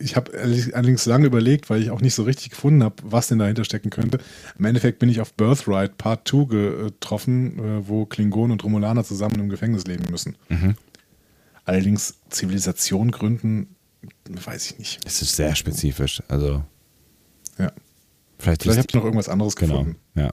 ich 0.00 0.16
habe 0.16 0.32
allerdings 0.36 1.06
lange 1.06 1.26
überlegt, 1.26 1.70
weil 1.70 1.80
ich 1.80 1.90
auch 1.92 2.00
nicht 2.00 2.14
so 2.16 2.24
richtig 2.24 2.50
gefunden 2.50 2.82
habe, 2.82 2.96
was 3.04 3.28
denn 3.28 3.38
dahinter 3.38 3.62
stecken 3.64 3.90
könnte. 3.90 4.18
Im 4.58 4.64
Endeffekt 4.64 4.98
bin 4.98 5.08
ich 5.08 5.20
auf 5.20 5.32
Birthright 5.34 5.96
Part 5.96 6.26
2 6.26 6.44
getroffen, 6.46 7.58
äh, 7.60 7.86
wo 7.88 8.06
Klingonen 8.06 8.50
und 8.50 8.64
Romulaner 8.64 9.04
zusammen 9.04 9.38
im 9.38 9.48
Gefängnis 9.50 9.86
leben 9.86 10.06
müssen. 10.10 10.36
Allerdings 11.64 12.16
Zivilisation 12.28 13.12
gründen, 13.12 13.76
weiß 14.28 14.72
ich 14.72 14.78
nicht. 14.80 15.00
Es 15.06 15.22
ist 15.22 15.36
sehr 15.36 15.54
spezifisch. 15.54 16.20
Also, 16.26 16.64
Ja. 17.56 17.70
vielleicht, 18.38 18.62
Vielleicht 18.62 18.78
habt 18.80 18.94
ihr 18.94 18.98
noch 18.98 19.04
irgendwas 19.04 19.28
anderes 19.28 19.54
Genau. 19.54 19.78
gefunden. 19.78 20.00
Ja. 20.16 20.32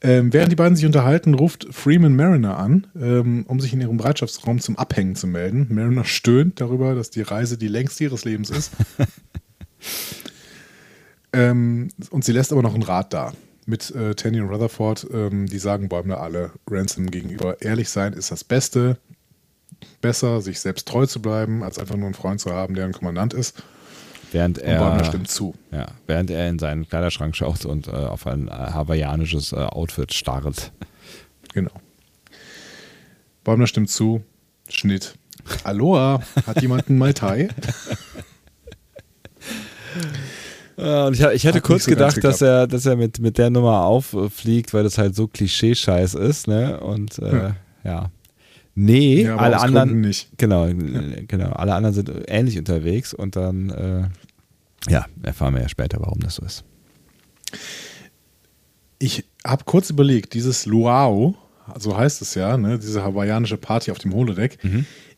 Ähm, 0.00 0.32
während 0.32 0.52
die 0.52 0.56
beiden 0.56 0.76
sich 0.76 0.86
unterhalten, 0.86 1.34
ruft 1.34 1.66
Freeman 1.72 2.14
Mariner 2.14 2.56
an, 2.56 2.86
ähm, 2.98 3.44
um 3.48 3.60
sich 3.60 3.72
in 3.72 3.80
ihrem 3.80 3.96
Bereitschaftsraum 3.96 4.60
zum 4.60 4.78
Abhängen 4.78 5.16
zu 5.16 5.26
melden. 5.26 5.66
Mariner 5.70 6.04
stöhnt 6.04 6.60
darüber, 6.60 6.94
dass 6.94 7.10
die 7.10 7.22
Reise 7.22 7.58
die 7.58 7.68
längste 7.68 8.04
ihres 8.04 8.24
Lebens 8.24 8.50
ist. 8.50 8.72
ähm, 11.32 11.88
und 12.10 12.24
sie 12.24 12.32
lässt 12.32 12.52
aber 12.52 12.62
noch 12.62 12.74
einen 12.74 12.84
Rat 12.84 13.12
da. 13.12 13.32
Mit 13.66 13.90
äh, 13.90 14.14
Tanny 14.14 14.40
und 14.40 14.48
Rutherford, 14.48 15.08
ähm, 15.12 15.46
die 15.46 15.58
sagen 15.58 15.88
Bäumler 15.88 16.20
alle, 16.20 16.52
Ransom 16.70 17.10
gegenüber 17.10 17.60
ehrlich 17.60 17.88
sein 17.88 18.12
ist 18.12 18.30
das 18.30 18.44
Beste. 18.44 18.98
Besser, 20.00 20.40
sich 20.40 20.60
selbst 20.60 20.88
treu 20.88 21.06
zu 21.06 21.20
bleiben, 21.20 21.62
als 21.62 21.78
einfach 21.78 21.96
nur 21.96 22.06
einen 22.06 22.14
Freund 22.14 22.40
zu 22.40 22.52
haben, 22.52 22.74
der 22.74 22.84
ein 22.84 22.92
Kommandant 22.92 23.34
ist. 23.34 23.62
Während 24.32 24.58
Und 24.58 24.64
er, 24.64 25.04
stimmt 25.04 25.28
zu. 25.30 25.54
ja, 25.70 25.86
während 26.06 26.30
er 26.30 26.48
in 26.48 26.58
seinen 26.58 26.88
Kleiderschrank 26.88 27.34
schaut 27.34 27.64
und 27.64 27.88
äh, 27.88 27.92
auf 27.92 28.26
ein 28.26 28.48
äh, 28.48 28.50
hawaiianisches 28.50 29.52
äh, 29.52 29.56
Outfit 29.56 30.12
starrt. 30.12 30.72
Genau. 31.54 31.70
Bäumler 33.44 33.66
stimmt 33.66 33.88
zu. 33.90 34.22
Schnitt. 34.68 35.14
Aloha, 35.64 36.20
hat 36.46 36.60
jemand 36.60 36.88
einen 36.88 36.98
Mai 36.98 37.14
Tai? 37.14 37.48
Und 40.76 41.14
ich, 41.14 41.20
ich 41.20 41.44
hätte 41.44 41.56
Hat 41.56 41.64
kurz 41.64 41.84
so 41.84 41.90
gedacht, 41.90 42.22
dass 42.22 42.40
er, 42.40 42.68
dass 42.68 42.86
er 42.86 42.94
mit, 42.94 43.18
mit 43.18 43.36
der 43.36 43.50
Nummer 43.50 43.84
auffliegt, 43.84 44.72
weil 44.72 44.84
das 44.84 44.96
halt 44.96 45.16
so 45.16 45.26
Klischee-Scheiß 45.26 46.14
ist, 46.14 46.46
ne? 46.46 46.78
Und 46.78 47.18
äh, 47.18 47.36
ja. 47.36 47.56
Ja. 47.82 48.10
Nee, 48.80 49.24
Ja, 49.24 49.36
alle 49.36 49.58
anderen 49.58 50.00
nicht. 50.02 50.28
Genau, 50.38 50.66
äh, 50.66 51.24
genau. 51.26 51.50
Alle 51.50 51.74
anderen 51.74 51.94
sind 51.94 52.10
ähnlich 52.28 52.56
unterwegs 52.58 53.12
und 53.12 53.34
dann 53.34 53.70
äh, 53.70 54.08
ja, 54.88 55.06
erfahren 55.24 55.54
wir 55.54 55.62
ja 55.62 55.68
später, 55.68 55.98
warum 56.00 56.20
das 56.20 56.36
so 56.36 56.44
ist. 56.44 56.62
Ich 59.00 59.24
habe 59.44 59.64
kurz 59.64 59.90
überlegt, 59.90 60.32
dieses 60.34 60.64
Luau, 60.64 61.34
so 61.76 61.96
heißt 61.96 62.22
es 62.22 62.36
ja, 62.36 62.56
ne, 62.56 62.78
diese 62.78 63.02
hawaiianische 63.02 63.56
Party 63.56 63.90
auf 63.90 63.98
dem 63.98 64.14
Holodeck. 64.14 64.58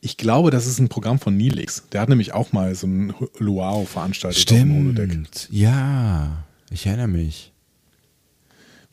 Ich 0.00 0.16
glaube, 0.16 0.50
das 0.50 0.66
ist 0.66 0.78
ein 0.78 0.88
Programm 0.88 1.18
von 1.18 1.36
Nilix. 1.36 1.84
Der 1.92 2.00
hat 2.00 2.08
nämlich 2.08 2.32
auch 2.32 2.52
mal 2.52 2.74
so 2.74 2.86
ein 2.86 3.12
Luau 3.38 3.84
veranstaltet 3.84 4.50
auf 4.50 4.58
dem 4.58 4.74
Holodeck. 4.74 5.18
Ja, 5.50 6.44
ich 6.70 6.86
erinnere 6.86 7.08
mich. 7.08 7.52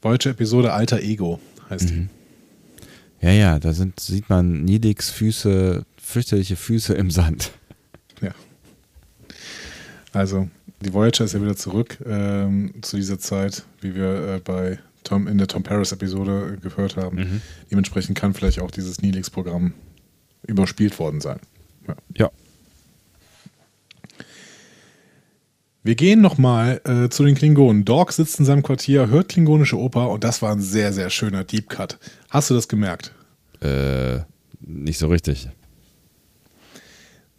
Deutsche 0.02 0.32
Episode 0.32 0.74
Alter 0.74 1.00
Ego 1.02 1.40
heißt 1.70 1.90
die. 1.90 2.08
Ja, 3.22 3.32
ja, 3.32 3.60
da 3.60 3.74
sind, 3.74 4.00
sieht 4.00 4.30
man 4.30 4.64
Nidix 4.64 5.10
Füße, 5.10 5.86
fürchterliche 6.02 6.56
Füße 6.56 6.94
im 6.94 7.10
Sand. 7.12 7.52
Ja. 8.22 8.32
Also, 10.14 10.50
die 10.82 10.94
Voyager 10.94 11.26
ist 11.26 11.34
ja 11.34 11.42
wieder 11.42 11.56
zurück 11.56 11.98
ähm, 12.06 12.74
zu 12.82 12.98
dieser 12.98 13.20
Zeit, 13.20 13.64
wie 13.82 13.96
wir 13.96 14.36
äh, 14.36 14.40
bei 14.44 14.80
Tom 15.04 15.28
in 15.28 15.38
der 15.38 15.48
Tom 15.48 15.64
Paris 15.64 15.92
Episode 15.92 16.58
äh, 16.58 16.62
gehört 16.62 16.98
haben. 16.98 17.42
Dementsprechend 17.72 18.18
kann 18.18 18.34
vielleicht 18.34 18.60
auch 18.60 18.72
dieses 18.72 19.02
Nilix-Programm 19.02 19.74
überspielt 20.46 20.98
worden 21.00 21.22
sein. 21.22 21.40
Ja. 21.88 21.96
Ja. 22.16 22.32
Wir 25.88 25.96
gehen 25.96 26.20
nochmal 26.20 26.82
äh, 26.84 27.08
zu 27.08 27.24
den 27.24 27.36
Klingonen. 27.36 27.86
Dork 27.86 28.12
sitzt 28.12 28.40
in 28.40 28.46
seinem 28.46 28.62
Quartier, 28.62 29.08
hört 29.08 29.30
klingonische 29.30 29.80
Oper 29.80 30.10
und 30.10 30.26
das 30.26 30.42
war 30.42 30.52
ein 30.52 30.60
sehr, 30.60 30.92
sehr 30.92 31.10
schöner 31.10 31.46
Deep 31.46 31.70
Cut. 31.70 31.98
Hast 32.30 32.50
du 32.50 32.56
das 32.56 32.68
gemerkt? 32.68 33.14
Äh, 33.62 34.20
nicht 34.60 34.98
so 34.98 35.08
richtig. 35.08 35.48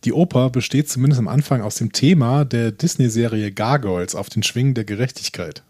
Die 0.04 0.14
Oper 0.14 0.48
besteht 0.48 0.88
zumindest 0.88 1.18
am 1.18 1.28
Anfang 1.28 1.60
aus 1.60 1.74
dem 1.74 1.92
Thema 1.92 2.46
der 2.46 2.72
Disney-Serie 2.72 3.52
Gargoyles 3.52 4.14
auf 4.14 4.30
den 4.30 4.42
Schwingen 4.42 4.72
der 4.72 4.84
Gerechtigkeit. 4.84 5.62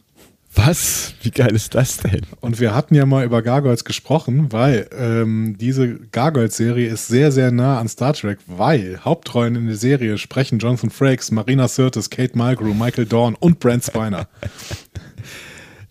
Was? 0.55 1.15
Wie 1.23 1.31
geil 1.31 1.55
ist 1.55 1.75
das 1.75 1.99
denn? 1.99 2.23
Und 2.41 2.59
wir 2.59 2.75
hatten 2.75 2.95
ja 2.95 3.07
mal 3.07 3.25
über 3.25 3.43
Gargoyles 3.43 3.85
gesprochen, 3.85 4.51
weil 4.51 4.89
ähm, 4.93 5.57
diese 5.59 5.99
Gargoyles-Serie 6.11 6.89
ist 6.89 7.07
sehr, 7.09 7.31
sehr 7.33 7.51
nah 7.51 7.79
an 7.79 7.89
Star 7.89 8.15
Trek, 8.15 8.39
weil 8.47 8.99
Hauptrollen 9.05 9.57
in 9.57 9.67
der 9.67 9.77
Serie 9.77 10.19
sprechen 10.19 10.59
Jonathan 10.59 10.91
Frakes, 10.91 11.31
Marina 11.31 11.69
Sirtis, 11.69 12.11
Kate 12.11 12.37
Mulgrew, 12.37 12.75
Michael 12.75 13.07
Dorn 13.07 13.35
und 13.35 13.61
Brent 13.61 13.85
Spiner. 13.85 14.29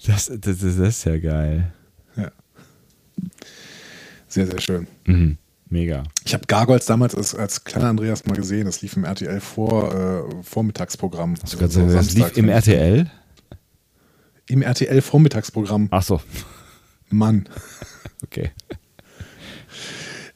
Das, 0.06 0.28
das, 0.28 0.60
das 0.60 0.64
ist 0.64 1.04
ja 1.04 1.18
geil. 1.18 1.74
ja. 2.16 2.32
Sehr, 4.30 4.46
sehr 4.46 4.62
schön. 4.62 4.88
Mhm. 5.06 5.38
Mega. 5.70 6.04
Ich 6.24 6.34
habe 6.34 6.46
Gargoyles 6.48 6.86
damals 6.86 7.14
als, 7.14 7.36
als 7.36 7.66
kleiner 7.66 7.90
Andreas 7.90 8.26
mal 8.26 8.36
gesehen. 8.36 8.68
Das 8.68 8.82
lief 8.82 8.96
im 8.96 9.04
RTL 9.04 9.42
vor, 9.42 9.94
äh, 9.94 10.44
Vormittagsprogramm. 10.44 11.36
Hast 11.42 11.54
du 11.54 11.58
gerade 11.58 11.74
gesagt, 11.74 11.94
das 11.94 12.14
lief 12.14 12.38
im 12.38 12.48
RTL? 12.48 13.12
Im 14.48 14.62
RTL 14.62 15.02
Vormittagsprogramm. 15.02 15.88
Ach 15.92 16.04
so. 16.04 16.22
Mann. 17.10 17.48
Okay. 18.24 18.50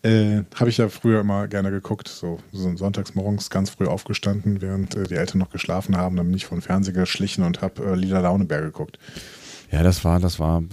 Äh, 0.04 0.44
habe 0.56 0.70
ich 0.70 0.78
ja 0.78 0.88
früher 0.90 1.22
immer 1.22 1.48
gerne 1.48 1.72
geguckt. 1.72 2.08
So, 2.08 2.40
so 2.52 2.78
sonntags 2.78 3.16
morgens 3.16 3.50
ganz 3.50 3.72
früh 3.72 3.88
aufgestanden, 3.88 4.62
während 4.62 4.96
äh, 4.96 5.04
die 5.04 5.16
Eltern 5.16 5.40
noch 5.40 5.50
geschlafen 5.50 5.98
haben. 5.98 6.16
Dann 6.16 6.28
bin 6.28 6.36
ich 6.36 6.46
vom 6.46 6.62
Fernseher 6.62 6.94
geschlichen 6.94 7.44
und 7.44 7.62
habe 7.62 7.84
äh, 7.84 7.96
Lila 7.96 8.20
Launeberg 8.20 8.64
geguckt. 8.64 9.00
Ja, 9.72 9.84
das 9.84 10.04
war, 10.04 10.20
das 10.20 10.40
war 10.40 10.64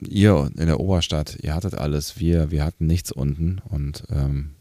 ihr 0.00 0.50
in 0.56 0.66
der 0.66 0.80
Oberstadt. 0.80 1.36
Ihr 1.40 1.54
hattet 1.54 1.74
alles. 1.74 2.18
Wir, 2.18 2.50
wir 2.50 2.64
hatten 2.64 2.86
nichts 2.86 3.12
unten 3.12 3.60
und 3.68 4.04
ähm, 4.10 4.56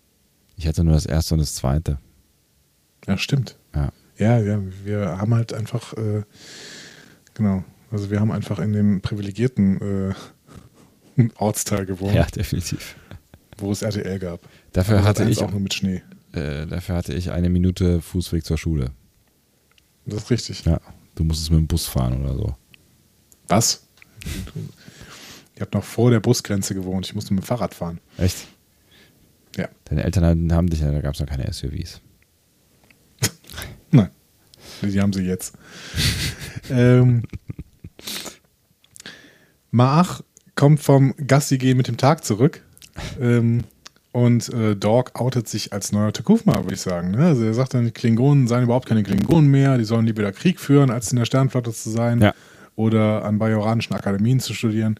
ich 0.57 0.67
hatte 0.67 0.83
nur 0.83 0.93
das 0.93 1.05
erste 1.05 1.35
und 1.35 1.39
das 1.39 1.55
zweite. 1.55 1.99
Ja, 3.07 3.17
stimmt. 3.17 3.57
Ja. 3.73 3.91
Ja, 4.17 4.39
ja, 4.39 4.59
wir 4.83 5.17
haben 5.17 5.33
halt 5.33 5.53
einfach, 5.53 5.93
äh, 5.93 6.23
genau, 7.33 7.63
also 7.95 8.11
wir 8.11 8.19
haben 8.19 8.31
einfach 8.31 8.59
in 8.59 8.73
dem 8.73 8.99
privilegierten 9.01 10.13
äh, 11.17 11.29
Ortsteil 11.37 11.85
gewohnt, 11.85 12.13
Ja, 12.13 12.25
definitiv. 12.25 12.97
wo 13.57 13.71
es 13.71 13.81
RTL 13.81 14.19
gab. 14.19 14.41
Dafür 14.73 14.97
Aber 14.99 15.07
hatte 15.07 15.23
ich 15.29 15.39
auch 15.41 15.51
nur 15.51 15.61
mit 15.61 15.73
Schnee. 15.73 16.03
äh, 16.33 16.65
dafür 16.67 16.95
hatte 16.95 17.13
ich 17.13 17.31
eine 17.31 17.49
Minute 17.49 18.01
Fußweg 18.01 18.43
zur 18.43 18.57
Schule. 18.57 18.91
Das 20.05 20.23
ist 20.23 20.29
richtig. 20.31 20.65
Ja, 20.65 20.81
du 21.15 21.23
musstest 21.23 21.51
mit 21.51 21.59
dem 21.59 21.67
Bus 21.67 21.87
fahren 21.87 22.21
oder 22.21 22.33
so. 22.35 22.55
Was? 23.47 23.87
Ihr 25.55 25.61
habt 25.61 25.73
noch 25.73 25.83
vor 25.85 26.11
der 26.11 26.19
Busgrenze 26.19 26.75
gewohnt. 26.75 27.05
Ich 27.05 27.15
musste 27.15 27.33
mit 27.33 27.43
dem 27.43 27.47
Fahrrad 27.47 27.73
fahren. 27.73 28.01
Echt? 28.17 28.47
Ja. 29.55 29.69
Deine 29.85 30.03
Eltern 30.03 30.51
haben- 30.51 30.69
dich, 30.69 30.81
da 30.81 30.99
gab 30.99 31.13
es 31.13 31.21
noch 31.21 31.27
keine 31.27 31.51
SUVs. 31.53 32.01
Nein. 33.91 34.09
Die 34.81 34.99
haben 34.99 35.13
sie 35.13 35.21
jetzt. 35.23 35.53
ähm, 36.69 37.23
Maach 39.71 40.21
kommt 40.55 40.79
vom 40.79 41.13
Gassi-Gehen 41.17 41.77
mit 41.77 41.87
dem 41.87 41.97
Tag 41.97 42.23
zurück. 42.23 42.61
Ähm, 43.19 43.63
und 44.13 44.47
äh, 44.53 44.77
Dog 44.77 45.19
outet 45.19 45.49
sich 45.49 45.73
als 45.73 45.91
neuer 45.91 46.13
Takufma, 46.13 46.55
würde 46.63 46.75
ich 46.75 46.79
sagen. 46.81 47.11
Ne? 47.11 47.25
Also 47.25 47.43
er 47.43 47.53
sagt 47.53 47.73
dann, 47.73 47.83
die 47.83 47.91
Klingonen 47.91 48.47
seien 48.47 48.63
überhaupt 48.63 48.87
keine 48.87 49.03
Klingonen 49.03 49.51
mehr, 49.51 49.77
die 49.77 49.83
sollen 49.83 50.05
lieber 50.05 50.31
Krieg 50.31 50.61
führen, 50.61 50.89
als 50.89 51.11
in 51.11 51.17
der 51.17 51.25
Sternflotte 51.25 51.73
zu 51.73 51.89
sein 51.89 52.21
Ja. 52.21 52.33
oder 52.77 53.25
an 53.25 53.37
bajoranischen 53.39 53.93
Akademien 53.93 54.39
zu 54.39 54.53
studieren. 54.53 54.97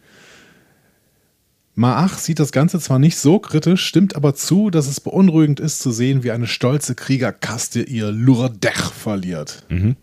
Maach 1.76 2.18
sieht 2.18 2.40
das 2.40 2.52
Ganze 2.52 2.80
zwar 2.82 3.00
nicht 3.00 3.18
so 3.18 3.40
kritisch, 3.40 3.86
stimmt 3.86 4.18
aber 4.18 4.36
zu, 4.36 4.70
dass 4.70 4.88
es 4.88 5.00
beunruhigend 5.00 5.62
ist 5.62 5.80
zu 5.80 5.92
sehen, 5.92 6.24
wie 6.24 6.32
eine 6.32 6.48
stolze 6.48 6.96
Kriegerkaste 6.96 7.82
ihr 7.82 8.12
Lurdech 8.12 8.92
verliert. 8.92 9.66
Mhm. 9.70 9.96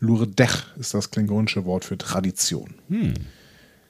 Lurdech 0.00 0.66
ist 0.78 0.94
das 0.94 1.10
klingonische 1.10 1.64
Wort 1.64 1.84
für 1.84 1.96
Tradition. 1.98 2.74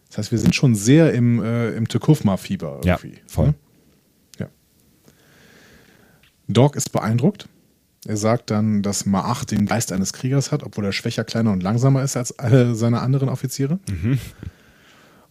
Das 0.08 0.18
heißt, 0.18 0.32
wir 0.32 0.38
sind 0.38 0.54
schon 0.54 0.74
sehr 0.74 1.12
im, 1.14 1.42
äh, 1.42 1.70
im 1.70 1.86
Tekufma-Fieber 1.88 2.80
Ja, 2.84 2.94
irgendwie. 3.02 3.20
voll. 3.26 3.46
ne? 3.48 3.54
Dog 6.48 6.74
ist 6.74 6.90
beeindruckt. 6.90 7.48
Er 8.06 8.16
sagt 8.16 8.50
dann, 8.50 8.82
dass 8.82 9.06
Maach 9.06 9.44
den 9.44 9.66
Geist 9.66 9.92
eines 9.92 10.12
Kriegers 10.12 10.50
hat, 10.50 10.62
obwohl 10.64 10.84
er 10.86 10.92
schwächer, 10.92 11.22
kleiner 11.22 11.52
und 11.52 11.62
langsamer 11.62 12.02
ist 12.02 12.16
als 12.16 12.36
alle 12.40 12.74
seine 12.74 13.00
anderen 13.02 13.28
Offiziere. 13.28 13.78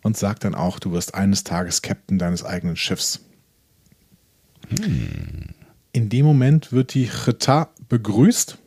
Und 0.01 0.15
sagt 0.15 0.45
dann 0.45 0.55
auch, 0.55 0.79
du 0.79 0.93
wirst 0.93 1.13
eines 1.15 1.43
Tages 1.43 1.81
Captain 1.81 2.19
deines 2.19 2.45
eigenen 2.45 2.77
Schiffs. 2.77 3.19
In 5.91 6.09
dem 6.09 6.25
Moment 6.25 6.71
wird 6.71 6.93
die 6.93 7.07
Cheta 7.09 7.69
begrüßt. 7.89 8.58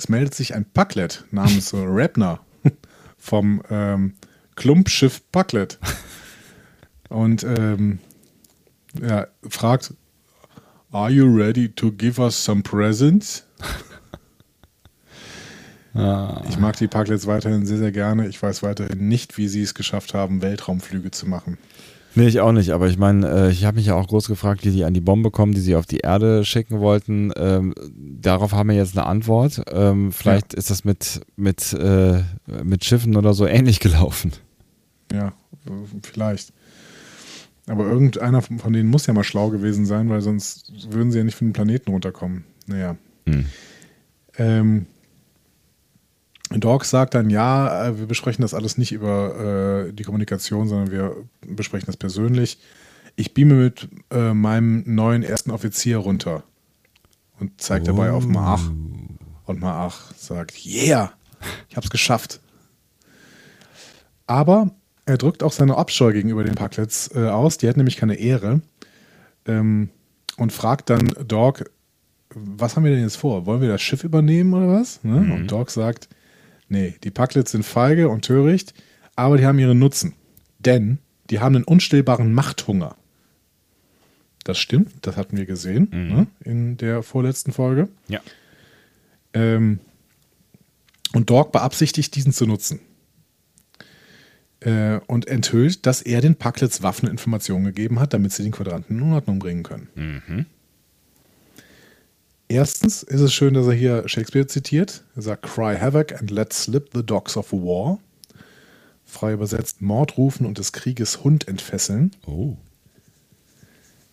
Es 0.00 0.08
meldet 0.08 0.34
sich 0.34 0.54
ein 0.54 0.64
Packlet 0.64 1.26
namens 1.30 1.72
Rapner 1.74 2.40
vom 3.18 3.62
ähm, 3.68 4.14
Klumpschiff 4.56 5.20
Packlet. 5.30 5.78
Und 7.10 7.44
ähm, 7.44 7.98
ja, 8.98 9.26
fragt, 9.46 9.92
Are 10.90 11.10
you 11.10 11.26
ready 11.26 11.68
to 11.68 11.92
give 11.92 12.18
us 12.18 12.42
some 12.42 12.62
presents? 12.62 13.44
Ich 15.92 16.58
mag 16.58 16.76
die 16.78 16.88
Parklets 16.88 17.26
weiterhin 17.26 17.66
sehr, 17.66 17.78
sehr 17.78 17.92
gerne. 17.92 18.26
Ich 18.26 18.42
weiß 18.42 18.62
weiterhin 18.62 19.06
nicht, 19.06 19.36
wie 19.36 19.48
sie 19.48 19.60
es 19.60 19.74
geschafft 19.74 20.14
haben, 20.14 20.40
Weltraumflüge 20.40 21.10
zu 21.10 21.28
machen. 21.28 21.58
Nee, 22.14 22.26
ich 22.26 22.40
auch 22.40 22.52
nicht, 22.52 22.70
aber 22.70 22.88
ich 22.88 22.98
meine, 22.98 23.28
äh, 23.28 23.50
ich 23.50 23.64
habe 23.64 23.76
mich 23.76 23.86
ja 23.86 23.94
auch 23.94 24.08
groß 24.08 24.26
gefragt, 24.26 24.64
wie 24.64 24.70
die 24.70 24.84
an 24.84 24.94
die 24.94 25.00
Bombe 25.00 25.30
kommen, 25.30 25.54
die 25.54 25.60
sie 25.60 25.76
auf 25.76 25.86
die 25.86 25.98
Erde 25.98 26.44
schicken 26.44 26.80
wollten. 26.80 27.32
Ähm, 27.36 27.74
darauf 28.20 28.52
haben 28.52 28.68
wir 28.68 28.76
jetzt 28.76 28.96
eine 28.98 29.06
Antwort. 29.06 29.62
Ähm, 29.72 30.10
vielleicht 30.10 30.54
ist 30.54 30.70
das 30.70 30.84
mit, 30.84 31.20
mit, 31.36 31.72
äh, 31.72 32.22
mit 32.64 32.84
Schiffen 32.84 33.16
oder 33.16 33.32
so 33.32 33.46
ähnlich 33.46 33.78
gelaufen. 33.80 34.32
Ja, 35.12 35.32
vielleicht. 36.02 36.52
Aber 37.66 37.84
irgendeiner 37.84 38.42
von 38.42 38.72
denen 38.72 38.88
muss 38.88 39.06
ja 39.06 39.14
mal 39.14 39.22
schlau 39.22 39.50
gewesen 39.50 39.86
sein, 39.86 40.08
weil 40.08 40.20
sonst 40.20 40.72
würden 40.92 41.12
sie 41.12 41.18
ja 41.18 41.24
nicht 41.24 41.36
von 41.36 41.48
den 41.48 41.52
Planeten 41.52 41.92
runterkommen. 41.92 42.44
Naja. 42.66 42.96
Hm. 43.26 43.46
Ähm, 44.38 44.86
Dog 46.50 46.84
sagt 46.84 47.14
dann, 47.14 47.30
ja, 47.30 47.86
äh, 47.86 47.98
wir 47.98 48.06
besprechen 48.06 48.42
das 48.42 48.54
alles 48.54 48.76
nicht 48.76 48.92
über 48.92 49.86
äh, 49.88 49.92
die 49.92 50.02
Kommunikation, 50.02 50.68
sondern 50.68 50.90
wir 50.90 51.16
besprechen 51.46 51.86
das 51.86 51.96
persönlich. 51.96 52.58
Ich 53.14 53.34
beame 53.34 53.54
mit 53.54 53.88
äh, 54.10 54.34
meinem 54.34 54.82
neuen 54.86 55.22
ersten 55.22 55.50
Offizier 55.50 55.98
runter 55.98 56.42
und 57.38 57.60
zeigt 57.60 57.86
dabei 57.86 58.10
auf 58.10 58.26
Maach. 58.26 58.70
Und 59.46 59.60
Maach 59.60 60.12
sagt, 60.16 60.64
yeah, 60.64 61.12
ich 61.68 61.76
hab's 61.76 61.90
geschafft. 61.90 62.40
Aber 64.26 64.70
er 65.06 65.18
drückt 65.18 65.42
auch 65.42 65.52
seine 65.52 65.76
Abscheu 65.76 66.12
gegenüber 66.12 66.44
den 66.44 66.54
Parklets 66.54 67.10
äh, 67.14 67.28
aus. 67.28 67.58
Die 67.58 67.68
hat 67.68 67.76
nämlich 67.76 67.96
keine 67.96 68.14
Ehre. 68.14 68.60
Ähm, 69.46 69.90
und 70.36 70.52
fragt 70.52 70.88
dann 70.88 71.06
Dog, 71.26 71.64
was 72.34 72.76
haben 72.76 72.84
wir 72.84 72.92
denn 72.92 73.02
jetzt 73.02 73.16
vor? 73.16 73.44
Wollen 73.46 73.60
wir 73.60 73.68
das 73.68 73.82
Schiff 73.82 74.04
übernehmen 74.04 74.54
oder 74.54 74.68
was? 74.68 75.02
Ne? 75.02 75.32
Und 75.34 75.50
Dog 75.50 75.70
sagt, 75.70 76.08
nee, 76.70 76.94
die 77.04 77.10
Parklets 77.10 77.50
sind 77.50 77.64
feige 77.64 78.08
und 78.08 78.24
töricht, 78.24 78.72
aber 79.16 79.36
die 79.36 79.44
haben 79.44 79.58
ihren 79.58 79.78
Nutzen. 79.78 80.14
Denn 80.58 80.98
die 81.28 81.40
haben 81.40 81.54
einen 81.54 81.64
unstillbaren 81.64 82.32
Machthunger. 82.32 82.96
Das 84.44 84.58
stimmt, 84.58 84.92
das 85.02 85.16
hatten 85.16 85.36
wir 85.36 85.44
gesehen 85.44 85.88
ne? 85.92 86.26
in 86.42 86.76
der 86.78 87.02
vorletzten 87.02 87.52
Folge. 87.52 87.88
Ja. 88.08 88.20
Ähm, 89.34 89.80
und 91.12 91.28
Dog 91.28 91.52
beabsichtigt, 91.52 92.14
diesen 92.16 92.32
zu 92.32 92.46
nutzen. 92.46 92.80
Äh, 94.60 95.00
und 95.06 95.28
enthüllt, 95.28 95.86
dass 95.86 96.02
er 96.02 96.20
den 96.20 96.36
Packlets 96.36 96.82
Waffeninformationen 96.82 97.64
gegeben 97.66 98.00
hat, 98.00 98.14
damit 98.14 98.32
sie 98.32 98.42
den 98.42 98.52
Quadranten 98.52 98.96
in 98.96 99.02
Unordnung 99.02 99.38
bringen 99.38 99.62
können. 99.62 99.88
Erstens 102.50 103.04
ist 103.04 103.20
es 103.20 103.32
schön, 103.32 103.54
dass 103.54 103.68
er 103.68 103.74
hier 103.74 104.08
Shakespeare 104.08 104.44
zitiert. 104.44 105.04
Er 105.14 105.22
sagt, 105.22 105.42
Cry 105.42 105.76
havoc 105.78 106.12
and 106.18 106.32
let 106.32 106.52
slip 106.52 106.90
the 106.92 107.06
dogs 107.06 107.36
of 107.36 107.52
war. 107.52 108.00
Frei 109.06 109.34
übersetzt, 109.34 109.80
Mord 109.80 110.16
rufen 110.16 110.44
und 110.46 110.58
des 110.58 110.72
Krieges 110.72 111.22
Hund 111.22 111.46
entfesseln. 111.46 112.10
Oh. 112.26 112.56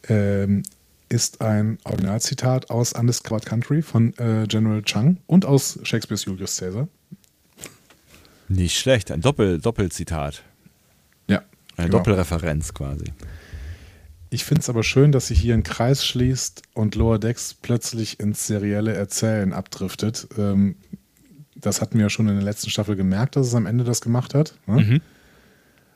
Ähm, 0.07 0.61
ist 1.09 1.41
ein 1.41 1.79
Originalzitat 1.83 2.69
aus 2.69 2.93
Undiscovered 2.93 3.43
Country 3.43 3.81
von 3.81 4.15
äh, 4.19 4.45
General 4.47 4.83
Chang 4.83 5.17
und 5.25 5.45
aus 5.45 5.79
Shakespeares 5.81 6.25
Julius 6.25 6.57
Caesar. 6.57 6.87
Nicht 8.49 8.77
schlecht, 8.77 9.09
ein 9.09 9.21
Doppel, 9.21 9.59
Doppelzitat. 9.59 10.43
Ja. 11.27 11.41
Eine 11.75 11.87
genau. 11.87 11.97
Doppelreferenz 11.97 12.71
quasi. 12.71 13.13
Ich 14.29 14.43
finde 14.43 14.61
es 14.61 14.69
aber 14.69 14.83
schön, 14.83 15.11
dass 15.11 15.27
sich 15.27 15.39
hier 15.39 15.53
ein 15.53 15.63
Kreis 15.63 16.05
schließt 16.05 16.63
und 16.73 16.95
Lower 16.95 17.17
Decks 17.19 17.53
plötzlich 17.53 18.19
ins 18.19 18.45
serielle 18.47 18.93
Erzählen 18.93 19.53
abdriftet. 19.53 20.27
Ähm, 20.37 20.75
das 21.55 21.81
hatten 21.81 21.95
wir 21.95 22.03
ja 22.03 22.09
schon 22.09 22.27
in 22.27 22.35
der 22.35 22.43
letzten 22.43 22.69
Staffel 22.69 22.95
gemerkt, 22.95 23.35
dass 23.35 23.47
es 23.47 23.55
am 23.55 23.65
Ende 23.65 23.83
das 23.83 24.01
gemacht 24.01 24.33
hat. 24.33 24.53
Ne? 24.67 25.01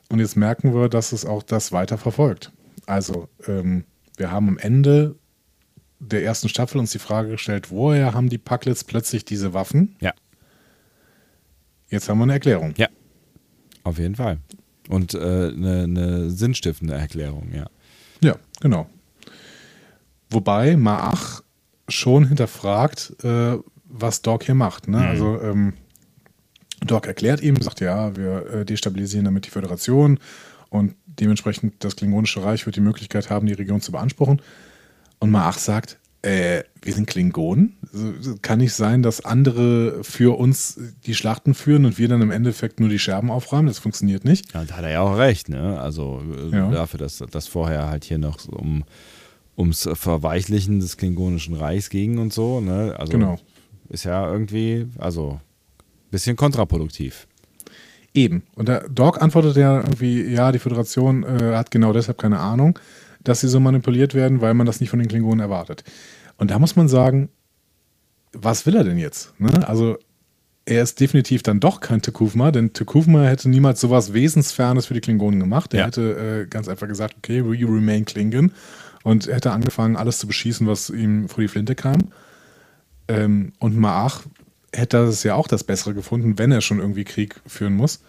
Und 0.08 0.18
jetzt 0.18 0.36
merken 0.36 0.74
wir, 0.74 0.88
dass 0.88 1.12
es 1.12 1.24
auch 1.24 1.42
das 1.42 1.72
weiter 1.72 1.98
verfolgt. 1.98 2.52
Also, 2.86 3.28
ähm, 3.46 3.84
wir 4.16 4.30
haben 4.30 4.48
am 4.48 4.58
Ende 4.58 5.16
der 6.00 6.24
ersten 6.24 6.48
Staffel 6.48 6.78
uns 6.78 6.90
die 6.90 6.98
Frage 6.98 7.30
gestellt, 7.30 7.70
woher 7.70 8.12
haben 8.12 8.28
die 8.28 8.38
Packlets 8.38 8.84
plötzlich 8.84 9.24
diese 9.24 9.54
Waffen? 9.54 9.96
Ja. 10.00 10.12
Jetzt 11.88 12.08
haben 12.08 12.18
wir 12.18 12.24
eine 12.24 12.34
Erklärung. 12.34 12.74
Ja. 12.76 12.88
Auf 13.84 13.98
jeden 13.98 14.16
Fall. 14.16 14.38
Und 14.88 15.14
äh, 15.14 15.18
eine, 15.18 15.84
eine 15.84 16.30
sinnstiftende 16.30 16.94
Erklärung, 16.94 17.52
ja. 17.54 17.66
Ja, 18.22 18.36
genau. 18.60 18.88
Wobei 20.30 20.76
Maach 20.76 21.42
schon 21.88 22.26
hinterfragt, 22.26 23.14
äh, 23.22 23.58
was 23.84 24.22
Doc 24.22 24.44
hier 24.44 24.54
macht. 24.54 24.88
Ne? 24.88 24.98
Also 25.06 25.40
ähm, 25.42 25.74
Doc 26.80 27.06
erklärt 27.06 27.42
ihm, 27.42 27.60
sagt 27.60 27.80
ja, 27.80 28.16
wir 28.16 28.46
äh, 28.46 28.64
destabilisieren 28.64 29.24
damit 29.24 29.46
die 29.46 29.50
Föderation 29.50 30.18
und 30.70 30.94
dementsprechend 31.06 31.84
das 31.84 31.96
Klingonische 31.96 32.42
Reich 32.42 32.64
wird 32.64 32.76
die 32.76 32.80
Möglichkeit 32.80 33.28
haben, 33.28 33.46
die 33.46 33.52
Region 33.52 33.80
zu 33.80 33.92
beanspruchen. 33.92 34.40
Und 35.18 35.30
Maach 35.30 35.58
sagt, 35.58 35.98
äh, 36.22 36.62
wir 36.80 36.92
sind 36.92 37.06
Klingonen. 37.06 37.76
Also, 37.92 38.36
Kann 38.42 38.58
nicht 38.58 38.74
sein, 38.74 39.02
dass 39.02 39.24
andere 39.24 40.02
für 40.04 40.38
uns 40.38 40.78
die 41.06 41.14
Schlachten 41.14 41.54
führen 41.54 41.84
und 41.84 41.98
wir 41.98 42.08
dann 42.08 42.22
im 42.22 42.30
Endeffekt 42.30 42.80
nur 42.80 42.88
die 42.88 42.98
Scherben 42.98 43.30
aufräumen. 43.30 43.66
Das 43.68 43.78
funktioniert 43.78 44.24
nicht. 44.24 44.52
Ja, 44.54 44.64
da 44.64 44.76
hat 44.76 44.84
er 44.84 44.90
ja 44.90 45.00
auch 45.00 45.18
recht, 45.18 45.48
ne? 45.48 45.80
Also 45.80 46.22
äh, 46.52 46.56
Ja. 46.56 46.70
dafür, 46.70 46.98
dass 46.98 47.22
das 47.30 47.46
vorher 47.48 47.88
halt 47.88 48.04
hier 48.04 48.18
noch 48.18 48.38
so 48.38 48.52
um 48.52 48.84
ums 49.56 49.88
Verweichlichen 49.92 50.80
des 50.80 50.96
Klingonischen 50.96 51.54
Reichs 51.54 51.90
ging 51.90 52.18
und 52.18 52.32
so, 52.32 52.60
ne? 52.60 52.94
Also 52.98 53.12
Genau. 53.12 53.38
ist 53.88 54.04
ja 54.04 54.30
irgendwie, 54.32 54.86
also 54.98 55.40
bisschen 56.10 56.36
kontraproduktiv. 56.36 57.26
Eben. 58.14 58.42
Und 58.54 58.68
der 58.68 58.88
Doc 58.88 59.20
antwortet 59.22 59.56
ja 59.56 59.78
irgendwie, 59.78 60.22
ja, 60.24 60.52
die 60.52 60.58
Föderation 60.58 61.22
äh, 61.24 61.54
hat 61.56 61.70
genau 61.70 61.92
deshalb 61.92 62.18
keine 62.18 62.38
Ahnung, 62.38 62.78
dass 63.24 63.40
sie 63.40 63.48
so 63.48 63.60
manipuliert 63.60 64.14
werden, 64.14 64.40
weil 64.40 64.54
man 64.54 64.66
das 64.66 64.80
nicht 64.80 64.90
von 64.90 64.98
den 64.98 65.08
Klingonen 65.08 65.40
erwartet. 65.40 65.84
Und 66.36 66.50
da 66.50 66.58
muss 66.58 66.76
man 66.76 66.88
sagen, 66.88 67.28
was 68.32 68.66
will 68.66 68.76
er 68.76 68.84
denn 68.84 68.98
jetzt? 68.98 69.38
Ne? 69.38 69.66
Also 69.68 69.98
er 70.64 70.82
ist 70.82 71.00
definitiv 71.00 71.42
dann 71.42 71.60
doch 71.60 71.80
kein 71.80 72.02
Tekufma, 72.02 72.50
denn 72.52 72.72
Tekufma 72.72 73.24
hätte 73.24 73.48
niemals 73.48 73.80
sowas 73.80 74.12
Wesensfernes 74.12 74.86
für 74.86 74.94
die 74.94 75.00
Klingonen 75.00 75.40
gemacht. 75.40 75.74
Er 75.74 75.80
Ja. 75.80 75.86
hätte 75.86 76.44
äh, 76.44 76.46
ganz 76.48 76.68
einfach 76.68 76.88
gesagt, 76.88 77.16
okay, 77.18 77.44
we 77.44 77.58
remain 77.66 78.04
Klingon 78.04 78.52
und 79.02 79.26
hätte 79.26 79.50
angefangen, 79.50 79.96
alles 79.96 80.18
zu 80.18 80.26
beschießen, 80.26 80.66
was 80.66 80.88
ihm 80.88 81.28
vor 81.28 81.42
die 81.42 81.48
Flinte 81.48 81.74
kam. 81.74 81.98
Ähm, 83.08 83.52
und 83.58 83.76
Maach 83.76 84.22
hätte 84.72 85.04
das 85.04 85.22
ja 85.24 85.34
auch 85.34 85.48
das 85.48 85.64
Bessere 85.64 85.94
gefunden, 85.94 86.38
wenn 86.38 86.52
er 86.52 86.60
schon 86.60 86.78
irgendwie 86.78 87.04
Krieg 87.04 87.40
führen 87.46 87.74
muss. 87.74 88.00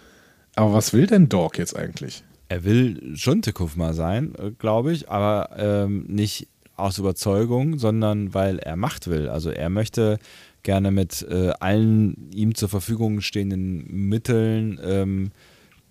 Aber 0.56 0.74
was 0.74 0.94
will 0.94 1.08
denn 1.08 1.30
Dork 1.30 1.58
jetzt 1.58 1.76
eigentlich? 1.76 2.24
Er 2.54 2.64
will 2.64 3.16
schon 3.16 3.42
Tekufma 3.42 3.94
sein, 3.94 4.36
äh, 4.36 4.52
glaube 4.52 4.94
ich, 4.94 5.10
aber 5.10 5.50
ähm, 5.58 6.06
nicht 6.08 6.48
aus 6.76 7.00
Überzeugung, 7.00 7.80
sondern 7.80 8.36
weil 8.36 8.60
er 8.60 8.76
Macht 8.76 9.08
will. 9.08 9.28
Also 9.28 9.50
er 9.50 9.72
möchte 9.72 10.20
gerne 10.62 10.92
mit 10.92 11.26
äh, 11.28 11.52
allen 11.60 12.30
ihm 12.32 12.54
zur 12.54 12.70
Verfügung 12.70 13.22
stehenden 13.22 14.08
Mitteln 14.08 14.80
ähm, 14.86 15.32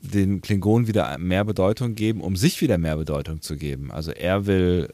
den 0.02 0.40
Klingonen 0.40 0.86
wieder 0.86 1.18
mehr 1.18 1.44
Bedeutung 1.44 1.96
geben, 1.96 2.20
um 2.20 2.36
sich 2.36 2.60
wieder 2.60 2.78
mehr 2.78 2.96
Bedeutung 2.96 3.40
zu 3.40 3.56
geben. 3.56 3.90
Also 3.90 4.12
er 4.12 4.46
will 4.46 4.88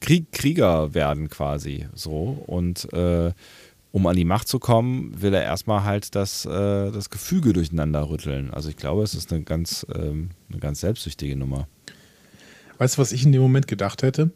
Krieg, 0.00 0.32
Krieger 0.32 0.94
werden 0.94 1.28
quasi 1.28 1.86
so 1.92 2.42
und 2.46 2.90
äh, 2.94 3.32
um 3.92 4.06
an 4.06 4.16
die 4.16 4.24
Macht 4.24 4.48
zu 4.48 4.58
kommen, 4.58 5.20
will 5.20 5.34
er 5.34 5.42
erstmal 5.42 5.84
halt 5.84 6.14
das, 6.14 6.44
äh, 6.44 6.90
das 6.90 7.10
Gefüge 7.10 7.52
durcheinander 7.52 8.08
rütteln. 8.08 8.50
Also 8.50 8.68
ich 8.68 8.76
glaube, 8.76 9.02
es 9.02 9.14
ist 9.14 9.32
eine 9.32 9.42
ganz, 9.42 9.86
ähm, 9.94 10.30
eine 10.50 10.58
ganz 10.58 10.80
selbstsüchtige 10.80 11.36
Nummer. 11.36 11.68
Weißt 12.78 12.96
du, 12.96 13.02
was 13.02 13.12
ich 13.12 13.24
in 13.24 13.32
dem 13.32 13.42
Moment 13.42 13.66
gedacht 13.66 14.02
hätte? 14.02 14.30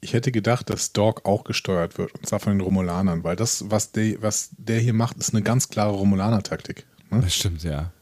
Ich 0.00 0.12
hätte 0.12 0.32
gedacht, 0.32 0.70
dass 0.70 0.92
Dork 0.92 1.26
auch 1.26 1.44
gesteuert 1.44 1.98
wird, 1.98 2.14
und 2.14 2.26
zwar 2.26 2.40
von 2.40 2.52
den 2.52 2.60
Romulanern, 2.60 3.24
weil 3.24 3.36
das, 3.36 3.70
was 3.70 3.92
der, 3.92 4.22
was 4.22 4.50
der 4.56 4.78
hier 4.80 4.94
macht, 4.94 5.16
ist 5.18 5.34
eine 5.34 5.42
ganz 5.42 5.68
klare 5.68 5.92
Romulaner-Taktik. 5.92 6.86
Ne? 7.10 7.20
Das 7.20 7.34
stimmt, 7.34 7.62
ja. 7.64 7.92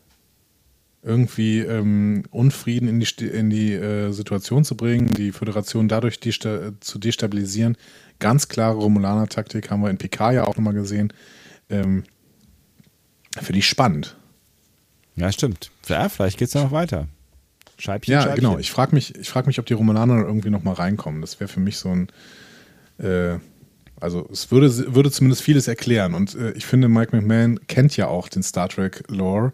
Irgendwie 1.05 1.59
ähm, 1.61 2.25
Unfrieden 2.31 2.89
in 2.89 2.99
die, 3.01 3.27
in 3.27 3.51
die 3.51 3.75
äh, 3.75 4.11
Situation 4.13 4.65
zu 4.65 4.77
bringen, 4.77 5.09
die 5.09 5.33
Föderation 5.33 5.87
dadurch 5.87 6.19
desta 6.19 6.73
zu 6.81 6.99
destabilisieren. 6.99 7.77
Ganz 8.21 8.49
klare 8.49 8.77
Romulaner-Taktik 8.77 9.71
haben 9.71 9.83
wir 9.83 9.91
in 9.91 9.99
PK 9.99 10.33
ja 10.33 10.45
auch 10.45 10.57
nochmal 10.57 10.73
gesehen. 10.73 11.13
Ähm, 11.69 12.05
Finde 13.37 13.59
ich 13.59 13.67
spannend. 13.67 14.17
Ja, 15.17 15.31
stimmt. 15.31 15.71
Ja, 15.89 16.09
vielleicht 16.09 16.39
geht's 16.39 16.55
ja 16.55 16.63
noch 16.63 16.73
weiter. 16.73 17.07
Scheibchen, 17.79 18.13
Ja, 18.13 18.23
Scheibchen. 18.23 18.37
genau. 18.37 18.59
Ich 18.59 18.71
frage 18.71 18.95
mich, 18.95 19.15
ich 19.17 19.29
frag 19.29 19.47
mich, 19.47 19.59
ob 19.59 19.67
die 19.67 19.75
Romulaner 19.75 20.25
irgendwie 20.25 20.51
nochmal 20.51 20.75
reinkommen. 20.75 21.21
Das 21.21 21.39
wäre 21.41 21.49
für 21.49 21.61
mich 21.61 21.77
so 21.77 21.91
ein. 21.91 22.09
Äh, 22.99 23.39
also, 24.01 24.29
es 24.33 24.51
würde, 24.51 24.95
würde 24.95 25.11
zumindest 25.11 25.43
vieles 25.43 25.69
erklären. 25.69 26.15
Und 26.15 26.35
äh, 26.35 26.53
ich 26.53 26.67
finde, 26.67 26.89
Mike 26.89 27.15
McMahon 27.17 27.61
kennt 27.67 27.97
ja 27.97 28.07
auch 28.07 28.29
den 28.29 28.43
Star 28.43 28.69
Trek-Lore. 28.69 29.53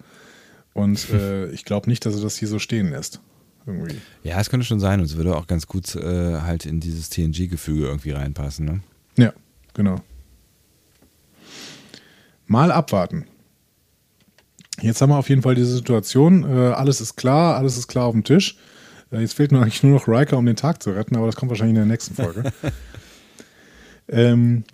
Und 0.75 1.11
äh, 1.13 1.51
ich 1.51 1.65
glaube 1.65 1.89
nicht, 1.89 2.07
dass 2.07 2.15
er 2.15 2.23
das 2.23 2.37
hier 2.37 2.49
so 2.49 2.59
stehen 2.59 2.91
lässt. 2.91 3.21
Irgendwie. 3.67 3.97
Ja, 4.23 4.41
es 4.41 4.51
könnte 4.51 4.67
schon 4.67 4.81
sein 4.81 5.01
und 5.01 5.07
es 5.07 5.17
würde 5.17 5.37
auch 5.37 5.47
ganz 5.47 5.67
gut 5.67 5.95
äh, 5.95 6.41
halt 6.41 6.67
in 6.67 6.81
dieses 6.81 7.11
TNG-Gefüge 7.11 7.87
irgendwie 7.87 8.13
reinpassen. 8.13 8.65
Ne? 8.65 8.81
Ja, 9.17 9.33
genau. 9.75 10.01
Mal 12.47 12.73
abwarten. 12.73 13.27
Jetzt 14.81 15.03
haben 15.03 15.11
wir 15.11 15.19
auf 15.19 15.29
jeden 15.29 15.43
Fall 15.43 15.55
diese 15.55 15.77
Situation. 15.77 16.43
Äh, 16.45 16.73
alles 16.73 17.01
ist 17.01 17.17
klar, 17.17 17.57
alles 17.57 17.77
ist 17.77 17.87
klar 17.87 18.07
auf 18.07 18.13
dem 18.13 18.25
Tisch. 18.25 18.57
Äh, 19.13 19.21
jetzt 19.21 19.35
fehlt 19.35 19.53
nur 19.53 19.63
eigentlich 19.63 19.83
nur 19.83 19.93
noch 19.93 20.09
Riker, 20.09 20.39
um 20.39 20.47
den 20.47 20.57
Tag 20.57 20.83
zu 20.83 20.91
retten, 20.91 21.17
aber 21.17 21.27
das 21.27 21.37
kommt 21.37 21.51
wahrscheinlich 21.51 21.77
in 21.77 21.83
der 21.83 21.93
nächsten 21.93 22.15
Folge. 22.15 22.53
ähm, 24.09 24.65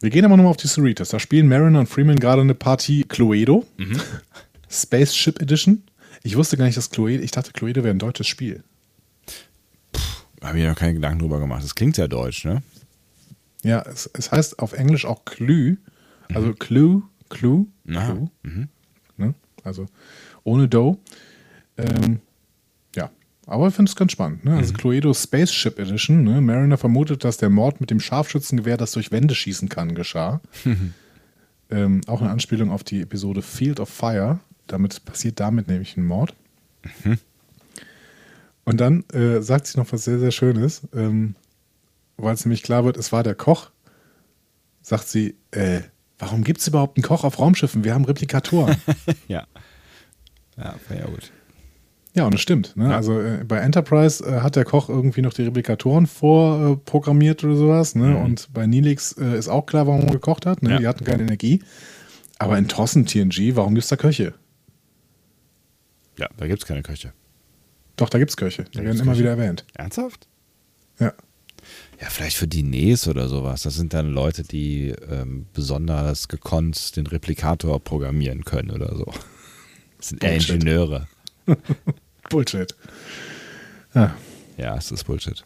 wir 0.00 0.10
gehen 0.10 0.24
aber 0.24 0.36
nochmal 0.36 0.50
auf 0.50 0.56
die 0.56 0.68
Cerritos. 0.68 1.08
Da 1.08 1.18
spielen 1.18 1.48
Mariner 1.48 1.80
und 1.80 1.88
Freeman 1.88 2.16
gerade 2.16 2.42
eine 2.42 2.54
Partie 2.54 3.04
Cluedo. 3.04 3.66
Spaceship 4.68 5.40
Edition. 5.40 5.82
Ich 6.22 6.36
wusste 6.36 6.56
gar 6.56 6.64
nicht, 6.64 6.76
dass 6.76 6.90
Cluedo, 6.90 7.22
ich 7.22 7.30
dachte, 7.30 7.52
Cluedo 7.52 7.84
wäre 7.84 7.94
ein 7.94 7.98
deutsches 7.98 8.26
Spiel. 8.26 8.64
Habe 10.42 10.58
ich 10.58 10.64
mir 10.64 10.70
noch 10.70 10.78
keine 10.78 10.94
Gedanken 10.94 11.20
drüber 11.20 11.38
gemacht. 11.38 11.64
Das 11.64 11.74
klingt 11.74 11.96
ja 11.96 12.08
deutsch, 12.08 12.44
ne? 12.44 12.62
Ja, 13.62 13.82
es, 13.82 14.08
es 14.12 14.30
heißt 14.30 14.58
auf 14.58 14.72
Englisch 14.72 15.04
auch 15.04 15.24
Clue. 15.24 15.78
Also 16.32 16.52
Clue, 16.54 17.02
Clue, 17.28 17.66
Aha. 17.90 18.12
Clue. 18.42 18.68
Ne? 19.16 19.34
Also 19.64 19.86
ohne 20.44 20.68
Dough. 20.68 20.98
Ähm, 21.76 22.20
ja, 22.94 23.10
aber 23.46 23.68
ich 23.68 23.74
finde 23.74 23.90
es 23.90 23.96
ganz 23.96 24.12
spannend. 24.12 24.44
Ne? 24.44 24.56
Also 24.56 24.72
Cluedo 24.72 25.12
Spaceship 25.14 25.78
Edition. 25.78 26.24
Ne? 26.24 26.40
Mariner 26.40 26.78
vermutet, 26.78 27.24
dass 27.24 27.36
der 27.38 27.50
Mord 27.50 27.80
mit 27.80 27.90
dem 27.90 28.00
Scharfschützengewehr, 28.00 28.76
das 28.76 28.92
durch 28.92 29.12
Wände 29.12 29.34
schießen 29.34 29.68
kann, 29.68 29.94
geschah. 29.94 30.40
ähm, 31.70 32.00
auch 32.06 32.20
eine 32.20 32.30
Anspielung 32.30 32.70
auf 32.70 32.84
die 32.84 33.02
Episode 33.02 33.42
Field 33.42 33.80
of 33.80 33.88
Fire. 33.88 34.40
Damit 34.66 35.04
passiert 35.04 35.40
damit 35.40 35.68
nämlich 35.68 35.96
ein 35.96 36.04
Mord. 36.04 36.34
Und 38.64 38.80
dann 38.80 39.04
äh, 39.12 39.40
sagt 39.40 39.68
sie 39.68 39.78
noch 39.78 39.92
was 39.92 40.04
sehr, 40.04 40.18
sehr 40.18 40.32
Schönes, 40.32 40.82
ähm, 40.94 41.36
weil 42.16 42.34
es 42.34 42.44
nämlich 42.44 42.62
klar 42.62 42.84
wird, 42.84 42.96
es 42.96 43.12
war 43.12 43.22
der 43.22 43.34
Koch. 43.34 43.70
Sagt 44.82 45.08
sie, 45.08 45.36
äh, 45.52 45.80
warum 46.18 46.44
gibt 46.44 46.60
es 46.60 46.68
überhaupt 46.68 46.96
einen 46.96 47.04
Koch 47.04 47.24
auf 47.24 47.38
Raumschiffen? 47.38 47.84
Wir 47.84 47.94
haben 47.94 48.04
Replikatoren. 48.04 48.76
Ja. 49.28 49.46
Ja, 50.56 50.74
war 50.88 50.96
ja 50.96 51.04
gut. 51.04 51.30
ja, 52.14 52.24
und 52.24 52.32
das 52.32 52.40
stimmt. 52.40 52.74
Ne? 52.76 52.94
Also 52.94 53.20
äh, 53.20 53.44
bei 53.46 53.58
Enterprise 53.58 54.24
äh, 54.24 54.40
hat 54.40 54.56
der 54.56 54.64
Koch 54.64 54.88
irgendwie 54.88 55.20
noch 55.20 55.34
die 55.34 55.42
Replikatoren 55.42 56.06
vorprogrammiert 56.06 57.44
oder 57.44 57.56
sowas. 57.56 57.94
Ne? 57.94 58.16
Und 58.16 58.48
bei 58.54 58.66
Nilix 58.66 59.12
äh, 59.12 59.36
ist 59.36 59.48
auch 59.48 59.66
klar, 59.66 59.86
warum 59.86 60.00
man 60.00 60.12
gekocht 60.12 60.46
hat. 60.46 60.62
Ne? 60.62 60.70
Ja. 60.70 60.78
Die 60.78 60.88
hatten 60.88 61.04
keine 61.04 61.24
Energie. 61.24 61.62
Aber 62.38 62.56
in 62.56 62.68
Tossen 62.68 63.04
TNG, 63.04 63.54
warum 63.54 63.74
gibt 63.74 63.84
es 63.84 63.90
da 63.90 63.96
Köche? 63.96 64.32
Ja, 66.18 66.28
da 66.36 66.46
gibt 66.46 66.62
es 66.62 66.66
keine 66.66 66.82
Köche. 66.82 67.12
Doch, 67.96 68.08
da 68.08 68.18
gibt 68.18 68.30
es 68.30 68.36
Köche. 68.36 68.64
Die 68.64 68.78
Da 68.78 68.84
werden 68.84 69.00
immer 69.00 69.12
Köche. 69.12 69.20
wieder 69.20 69.30
erwähnt. 69.30 69.64
Ernsthaft? 69.74 70.26
Ja. 70.98 71.12
Ja, 72.00 72.08
vielleicht 72.10 72.36
für 72.36 72.46
Diners 72.46 73.08
oder 73.08 73.28
sowas. 73.28 73.62
Das 73.62 73.74
sind 73.74 73.92
dann 73.94 74.10
Leute, 74.12 74.42
die 74.44 74.94
ähm, 75.10 75.46
besonders 75.52 76.28
gekonnt 76.28 76.96
den 76.96 77.06
Replikator 77.06 77.82
programmieren 77.82 78.44
können 78.44 78.70
oder 78.70 78.94
so. 78.96 79.06
Das 79.98 80.08
sind 80.10 80.22
eher. 80.22 80.34
Ingenieure. 80.36 81.08
Bullshit. 82.30 82.74
Ja. 83.94 84.14
Ja, 84.58 84.76
es 84.76 84.90
ist 84.90 85.04
Bullshit. 85.04 85.44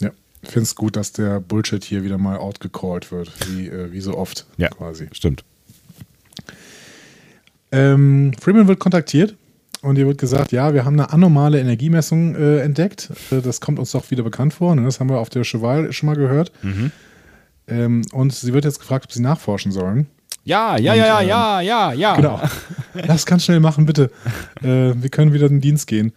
Ja. 0.00 0.10
Ich 0.42 0.50
finde 0.50 0.62
es 0.64 0.74
gut, 0.74 0.96
dass 0.96 1.12
der 1.12 1.40
Bullshit 1.40 1.82
hier 1.82 2.04
wieder 2.04 2.18
mal 2.18 2.36
outgecallt 2.36 3.10
wird, 3.10 3.32
wie, 3.48 3.68
äh, 3.68 3.90
wie 3.92 4.00
so 4.00 4.16
oft 4.16 4.46
Ja, 4.58 4.68
quasi. 4.68 5.08
stimmt. 5.12 5.44
Ähm, 7.72 8.32
Freeman 8.40 8.68
wird 8.68 8.78
kontaktiert 8.78 9.36
und 9.84 9.98
ihr 9.98 10.06
wird 10.06 10.18
gesagt, 10.18 10.50
ja, 10.52 10.72
wir 10.72 10.84
haben 10.84 10.98
eine 10.98 11.12
anormale 11.12 11.60
Energiemessung 11.60 12.34
äh, 12.34 12.60
entdeckt. 12.60 13.10
Äh, 13.30 13.40
das 13.42 13.60
kommt 13.60 13.78
uns 13.78 13.92
doch 13.92 14.10
wieder 14.10 14.22
bekannt 14.22 14.54
vor. 14.54 14.74
Ne? 14.74 14.84
Das 14.84 14.98
haben 14.98 15.08
wir 15.08 15.18
auf 15.18 15.28
der 15.28 15.44
Cheval 15.44 15.92
schon 15.92 16.06
mal 16.06 16.16
gehört. 16.16 16.52
Ähm, 17.66 18.02
und 18.12 18.32
sie 18.32 18.52
wird 18.52 18.64
jetzt 18.64 18.78
gefragt, 18.78 19.04
ob 19.04 19.12
sie 19.12 19.20
nachforschen 19.22 19.72
sollen. 19.72 20.06
Ja, 20.44 20.76
ja, 20.76 20.92
Und, 20.92 20.98
ja, 20.98 21.20
ähm, 21.20 21.28
ja, 21.28 21.60
ja, 21.60 21.92
ja. 21.92 22.16
Genau. 22.16 22.40
Lass 22.94 23.26
ganz 23.26 23.44
schnell 23.44 23.60
machen, 23.60 23.86
bitte. 23.86 24.10
Äh, 24.62 24.94
wir 24.94 25.08
können 25.10 25.32
wieder 25.32 25.46
in 25.46 25.56
den 25.56 25.60
Dienst 25.60 25.86
gehen. 25.86 26.12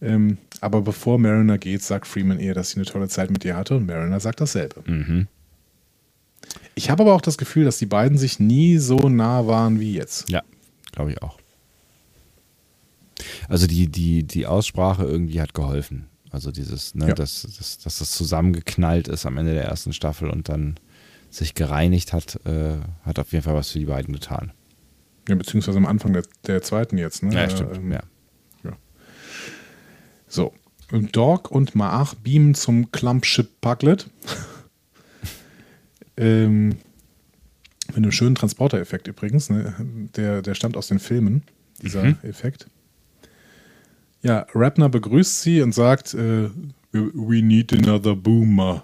Ähm, 0.00 0.38
aber 0.60 0.82
bevor 0.82 1.18
Mariner 1.18 1.58
geht, 1.58 1.82
sagt 1.82 2.06
Freeman 2.06 2.38
ihr, 2.38 2.54
dass 2.54 2.70
sie 2.70 2.76
eine 2.76 2.86
tolle 2.86 3.08
Zeit 3.08 3.30
mit 3.30 3.44
ihr 3.44 3.56
hatte 3.56 3.76
und 3.76 3.86
Mariner 3.86 4.20
sagt 4.20 4.40
dasselbe. 4.40 4.82
Mhm. 4.86 5.26
Ich 6.74 6.90
habe 6.90 7.02
aber 7.02 7.14
auch 7.14 7.20
das 7.20 7.38
Gefühl, 7.38 7.64
dass 7.64 7.78
die 7.78 7.86
beiden 7.86 8.18
sich 8.18 8.38
nie 8.38 8.78
so 8.78 8.96
nah 9.08 9.46
waren 9.46 9.80
wie 9.80 9.94
jetzt. 9.94 10.28
Ja, 10.30 10.42
glaube 10.92 11.12
ich 11.12 11.22
auch. 11.22 11.38
Also 13.48 13.66
die, 13.66 13.88
die, 13.88 14.22
die 14.24 14.46
Aussprache 14.46 15.04
irgendwie 15.04 15.40
hat 15.40 15.54
geholfen. 15.54 16.06
Also 16.30 16.50
dieses, 16.50 16.94
ne, 16.94 17.08
Ja. 17.08 17.14
dass, 17.14 17.42
dass, 17.42 17.78
dass 17.78 17.98
das 17.98 18.10
zusammengeknallt 18.12 19.08
ist 19.08 19.26
am 19.26 19.36
Ende 19.38 19.54
der 19.54 19.64
ersten 19.64 19.92
Staffel 19.92 20.28
und 20.30 20.48
dann 20.48 20.78
sich 21.30 21.54
gereinigt 21.54 22.12
hat, 22.12 22.38
äh, 22.46 22.76
hat 23.02 23.18
auf 23.18 23.32
jeden 23.32 23.44
Fall 23.44 23.54
was 23.54 23.70
für 23.70 23.78
die 23.78 23.86
beiden 23.86 24.12
getan. 24.14 24.52
Ja, 25.28 25.34
beziehungsweise 25.34 25.78
am 25.78 25.86
Anfang 25.86 26.12
der, 26.12 26.22
der 26.46 26.62
zweiten 26.62 26.98
jetzt. 26.98 27.22
Ne? 27.22 27.34
Ja, 27.34 27.48
stimmt. 27.50 27.76
ähm, 27.76 27.92
ja. 27.92 28.02
So. 30.28 30.52
Und 30.92 31.14
Dog 31.16 31.50
und 31.52 31.74
Maach 31.76 32.14
beamen 32.14 32.54
zum 32.54 32.90
Clumpship 32.92 33.60
Puglet. 33.60 34.08
ähm, 36.16 36.76
mit 37.88 37.96
einem 37.96 38.12
schönen 38.12 38.34
Transporter-Effekt 38.34 39.06
übrigens. 39.08 39.50
Ne? 39.50 39.74
Der, 40.16 40.42
der 40.42 40.54
stammt 40.54 40.76
aus 40.76 40.88
den 40.88 40.98
Filmen, 40.98 41.42
dieser 41.82 42.02
Mhm. 42.04 42.18
Effekt. 42.22 42.66
Ja, 44.26 44.44
Rappner 44.56 44.88
begrüßt 44.88 45.42
sie 45.42 45.62
und 45.62 45.72
sagt, 45.72 46.12
äh, 46.12 46.50
we 46.90 47.42
need 47.42 47.72
another 47.72 48.16
boomer. 48.16 48.82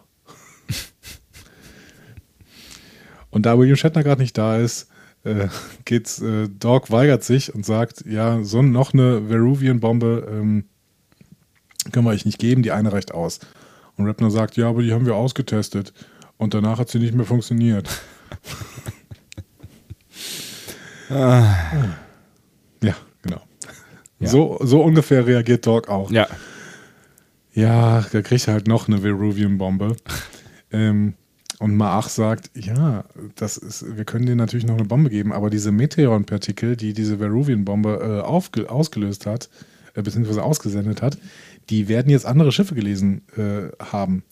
und 3.30 3.44
da 3.44 3.58
William 3.58 3.74
Shatner 3.74 4.04
gerade 4.04 4.22
nicht 4.22 4.38
da 4.38 4.58
ist, 4.58 4.88
äh, 5.24 5.48
geht's, 5.84 6.22
äh, 6.22 6.48
Dog 6.48 6.92
weigert 6.92 7.24
sich 7.24 7.52
und 7.52 7.66
sagt, 7.66 8.04
ja, 8.06 8.44
so 8.44 8.62
noch 8.62 8.94
eine 8.94 9.26
Veruvian-Bombe 9.26 10.28
ähm, 10.30 10.64
können 11.90 12.06
wir 12.06 12.10
euch 12.10 12.24
nicht 12.24 12.38
geben, 12.38 12.62
die 12.62 12.70
eine 12.70 12.92
reicht 12.92 13.12
aus. 13.12 13.40
Und 13.96 14.06
Rappner 14.06 14.30
sagt, 14.30 14.56
ja, 14.56 14.68
aber 14.68 14.82
die 14.82 14.92
haben 14.92 15.06
wir 15.06 15.16
ausgetestet 15.16 15.92
und 16.36 16.54
danach 16.54 16.78
hat 16.78 16.88
sie 16.88 17.00
nicht 17.00 17.14
mehr 17.14 17.26
funktioniert. 17.26 17.90
Genau. 21.08 21.44
Ja. 24.22 24.28
So, 24.28 24.58
so 24.62 24.82
ungefähr 24.82 25.26
reagiert 25.26 25.66
Dog 25.66 25.88
auch. 25.88 26.10
Ja. 26.10 26.28
Ja, 27.54 28.04
da 28.12 28.22
kriegt 28.22 28.48
er 28.48 28.54
halt 28.54 28.66
noch 28.66 28.88
eine 28.88 28.98
Veruvian-Bombe. 28.98 29.96
ähm, 30.72 31.14
und 31.58 31.76
Maach 31.76 32.08
sagt, 32.08 32.50
ja, 32.56 33.04
das 33.36 33.56
ist, 33.56 33.96
wir 33.96 34.04
können 34.04 34.26
dir 34.26 34.34
natürlich 34.34 34.66
noch 34.66 34.76
eine 34.76 34.86
Bombe 34.86 35.10
geben, 35.10 35.32
aber 35.32 35.50
diese 35.50 35.70
Meteoron-Partikel, 35.70 36.76
die 36.76 36.92
diese 36.92 37.18
Veruvian-Bombe 37.18 38.22
äh, 38.24 38.66
ausgelöst 38.66 39.26
hat, 39.26 39.50
äh, 39.94 40.02
beziehungsweise 40.02 40.42
ausgesendet 40.42 41.02
hat, 41.02 41.18
die 41.70 41.88
werden 41.88 42.10
jetzt 42.10 42.26
andere 42.26 42.50
Schiffe 42.52 42.74
gelesen 42.74 43.22
äh, 43.36 43.68
haben. 43.84 44.24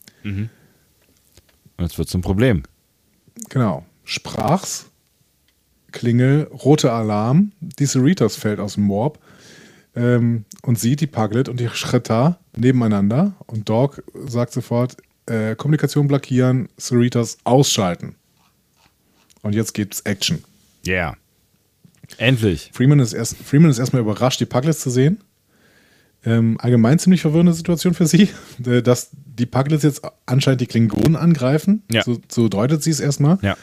Und 1.77 1.85
es 1.85 1.97
wird 1.97 2.09
zum 2.09 2.21
Problem. 2.21 2.63
Genau. 3.49 3.85
Sprach's, 4.03 4.89
Klingel, 5.91 6.43
roter 6.51 6.93
Alarm, 6.93 7.51
die 7.59 7.85
Cerritos 7.85 8.35
fällt 8.35 8.59
aus 8.59 8.75
dem 8.75 8.89
Warp 8.89 9.19
ähm, 9.95 10.45
und 10.61 10.79
sieht 10.79 11.01
die 11.01 11.07
Puglet 11.07 11.49
und 11.49 11.59
die 11.59 11.69
Schritta 11.69 12.39
nebeneinander 12.55 13.33
und 13.47 13.67
Dog 13.69 14.03
sagt 14.27 14.53
sofort, 14.53 14.97
äh, 15.25 15.55
Kommunikation 15.55 16.07
blockieren, 16.07 16.69
Cerritos 16.79 17.37
ausschalten. 17.43 18.15
Und 19.41 19.53
jetzt 19.53 19.73
gibt's 19.73 20.01
Action. 20.01 20.43
Yeah. 20.85 21.15
Endlich. 22.17 22.71
Freeman 22.73 22.99
ist, 22.99 23.13
erst, 23.13 23.37
Freeman 23.37 23.71
ist 23.71 23.79
erstmal 23.79 24.01
überrascht, 24.01 24.39
die 24.39 24.45
Puglets 24.45 24.81
zu 24.81 24.89
sehen. 24.89 25.19
Ähm, 26.23 26.57
allgemein 26.59 26.99
ziemlich 26.99 27.21
verwirrende 27.21 27.53
Situation 27.53 27.95
für 27.95 28.05
sie, 28.05 28.29
äh, 28.65 28.81
dass 28.81 29.09
die 29.13 29.45
Puglets 29.45 29.83
jetzt 29.83 30.01
anscheinend 30.25 30.61
die 30.61 30.67
Klingonen 30.67 31.15
angreifen. 31.15 31.83
Ja. 31.91 32.03
So, 32.03 32.19
so 32.29 32.47
deutet 32.47 32.83
sie 32.83 32.91
es 32.91 32.99
erstmal. 32.99 33.39
Ja. 33.41 33.57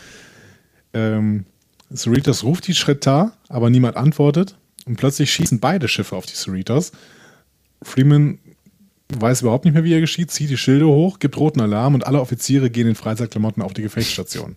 Ähm, 0.93 1.45
Cerritos 1.95 2.43
ruft 2.45 2.67
die 2.67 2.75
Schrittar, 2.75 3.33
aber 3.49 3.71
niemand 3.71 3.97
antwortet. 3.97 4.57
Und 4.89 4.97
plötzlich 4.97 5.33
schießen 5.33 5.61
beide 5.61 5.89
Schiffe 5.89 6.17
auf 6.17 6.27
die 6.27 6.35
Cerritos. 6.35 6.93
Freeman 7.83 8.39
weiß 9.09 9.43
überhaupt 9.43 9.65
nicht 9.65 9.75
mehr, 9.75 9.85
wie 9.85 9.95
er 9.95 10.01
geschieht, 10.01 10.31
zieht 10.31 10.51
die 10.51 10.57
Schilde 10.57 10.87
hoch, 10.87 11.19
gibt 11.19 11.37
roten 11.37 11.61
Alarm 11.61 11.95
und 11.95 12.07
alle 12.07 12.21
Offiziere 12.21 12.71
gehen 12.71 12.89
in 12.89 12.95
Freizeitklamotten 12.95 13.63
auf 13.63 13.73
die 13.73 13.83
Gefechtsstation. 13.83 14.55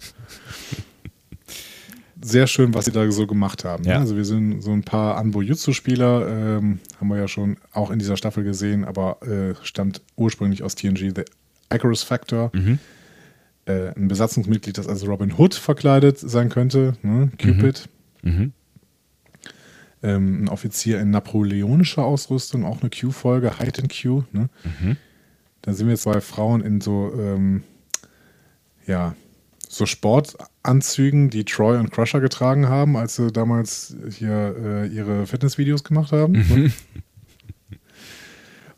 Sehr 2.23 2.45
schön, 2.45 2.73
was 2.73 2.85
sie 2.85 2.91
da 2.91 3.09
so 3.11 3.25
gemacht 3.25 3.65
haben. 3.65 3.83
Ja. 3.83 3.97
Also 3.97 4.15
wir 4.15 4.25
sind 4.25 4.61
so 4.61 4.71
ein 4.71 4.83
paar 4.83 5.17
Anbo-Jutsu-Spieler, 5.17 6.27
ähm, 6.27 6.79
haben 6.99 7.07
wir 7.07 7.17
ja 7.17 7.27
schon 7.27 7.57
auch 7.71 7.89
in 7.89 7.97
dieser 7.97 8.15
Staffel 8.15 8.43
gesehen, 8.43 8.85
aber 8.85 9.21
äh, 9.23 9.55
stammt 9.63 10.01
ursprünglich 10.17 10.61
aus 10.61 10.75
TNG, 10.75 11.13
The 11.15 11.23
Icarus 11.73 12.03
Factor. 12.03 12.51
Äh, 13.65 13.95
ein 13.95 14.07
Besatzungsmitglied, 14.07 14.77
das 14.77 14.87
als 14.87 15.07
Robin 15.07 15.33
Hood 15.37 15.55
verkleidet 15.55 16.19
sein 16.19 16.49
könnte, 16.49 16.93
ne? 17.01 17.31
Cupid. 17.39 17.89
Mhm. 18.21 18.53
Ähm, 20.03 20.43
ein 20.45 20.49
Offizier 20.49 20.99
in 20.99 21.11
napoleonischer 21.11 22.03
Ausrüstung, 22.03 22.65
auch 22.65 22.81
eine 22.81 22.89
Q-Folge, 22.89 23.59
Height 23.59 23.77
in 23.77 23.87
Q. 23.87 24.23
Ne? 24.31 24.49
Da 25.61 25.73
sind 25.73 25.87
wir 25.87 25.93
jetzt 25.93 26.05
bei 26.05 26.21
Frauen 26.21 26.61
in 26.61 26.81
so, 26.81 27.13
ähm, 27.15 27.63
ja, 28.87 29.15
so 29.69 29.85
Sportanzügen, 29.85 31.29
die 31.29 31.45
Troy 31.45 31.77
und 31.77 31.91
Crusher 31.91 32.19
getragen 32.19 32.67
haben, 32.67 32.97
als 32.97 33.15
sie 33.15 33.31
damals 33.31 33.95
hier 34.09 34.55
äh, 34.59 34.87
ihre 34.87 35.27
Fitnessvideos 35.27 35.83
gemacht 35.83 36.11
haben. 36.11 36.33
Ne? 36.33 36.71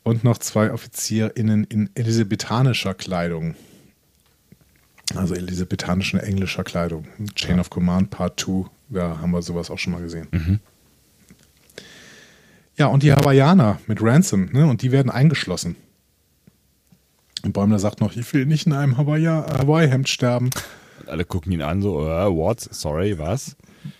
Und 0.03 0.25
noch 0.25 0.37
zwei 0.37 0.71
OffizierInnen 0.73 1.63
in 1.63 1.89
elisabethanischer 1.95 2.93
Kleidung. 2.93 3.55
Also 5.15 5.33
elisabethanischer 5.33 6.21
englischer 6.21 6.65
Kleidung. 6.65 7.07
Chain 7.35 7.59
of 7.59 7.69
Command 7.69 8.09
Part 8.09 8.37
2, 8.39 8.65
da 8.89 9.19
haben 9.19 9.31
wir 9.31 9.41
sowas 9.41 9.71
auch 9.71 9.79
schon 9.79 9.93
mal 9.93 10.01
gesehen. 10.01 10.27
Ja, 12.75 12.87
und 12.87 13.03
die 13.03 13.11
Hawaiianer 13.13 13.79
mit 13.87 14.01
Ransom, 14.01 14.49
ne? 14.51 14.65
Und 14.65 14.81
die 14.81 14.91
werden 14.91 15.11
eingeschlossen. 15.11 15.75
Und 17.43 17.53
Bäumler 17.53 17.77
sagt 17.79 17.99
noch, 18.01 18.15
ich 18.15 18.33
will 18.33 18.45
nicht 18.45 18.65
in 18.67 18.73
einem 18.73 18.97
Hawaii- 18.97 19.27
Hawaii-Hemd 19.27 20.07
sterben. 20.09 20.49
Und 21.01 21.09
alle 21.09 21.25
gucken 21.25 21.51
ihn 21.51 21.61
an, 21.61 21.81
so, 21.81 22.01
äh, 22.07 22.31
what? 22.33 22.61
Sorry, 22.61 23.19
was? 23.19 23.55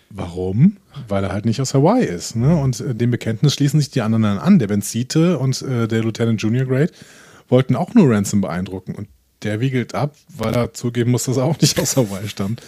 Warum? 0.09 0.77
Weil 1.07 1.23
er 1.23 1.33
halt 1.33 1.45
nicht 1.45 1.59
aus 1.59 1.73
Hawaii 1.73 2.05
ist. 2.05 2.35
Ne? 2.35 2.55
Und 2.55 2.79
äh, 2.79 2.95
dem 2.95 3.11
Bekenntnis 3.11 3.53
schließen 3.53 3.79
sich 3.79 3.89
die 3.91 4.01
anderen 4.01 4.23
dann 4.23 4.37
an. 4.37 4.59
Der 4.59 4.67
Benzite 4.67 5.39
und 5.39 5.61
äh, 5.63 5.87
der 5.87 6.01
Lieutenant 6.03 6.41
Junior 6.41 6.65
Grade 6.65 6.91
wollten 7.49 7.75
auch 7.75 7.93
nur 7.93 8.09
Ransom 8.09 8.39
beeindrucken. 8.41 8.95
Und 8.95 9.07
der 9.43 9.59
wiegelt 9.59 9.95
ab, 9.95 10.15
weil 10.35 10.53
er 10.53 10.73
zugeben 10.73 11.11
muss, 11.11 11.25
dass 11.25 11.37
er 11.37 11.45
auch 11.45 11.59
nicht 11.59 11.79
aus 11.79 11.97
Hawaii 11.97 12.27
stammt. 12.27 12.61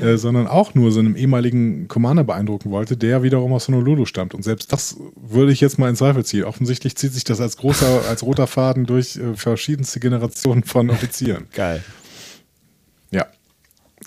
äh, 0.00 0.16
sondern 0.16 0.46
auch 0.46 0.74
nur 0.74 0.92
so 0.92 1.00
einem 1.00 1.16
ehemaligen 1.16 1.88
Commander 1.88 2.24
beeindrucken 2.24 2.70
wollte, 2.70 2.96
der 2.96 3.22
wiederum 3.22 3.52
aus 3.52 3.68
Honolulu 3.68 4.06
stammt. 4.06 4.34
Und 4.34 4.42
selbst 4.42 4.72
das 4.72 4.96
würde 5.16 5.52
ich 5.52 5.60
jetzt 5.60 5.78
mal 5.78 5.88
in 5.88 5.96
Zweifel 5.96 6.24
ziehen. 6.24 6.44
Offensichtlich 6.44 6.96
zieht 6.96 7.12
sich 7.12 7.24
das 7.24 7.40
als 7.40 7.56
großer, 7.56 8.02
als 8.08 8.22
roter 8.22 8.46
Faden 8.46 8.86
durch 8.86 9.16
äh, 9.16 9.34
verschiedenste 9.34 10.00
Generationen 10.00 10.64
von 10.64 10.90
Offizieren. 10.90 11.46
Geil. 11.52 11.82
Ja. 13.10 13.26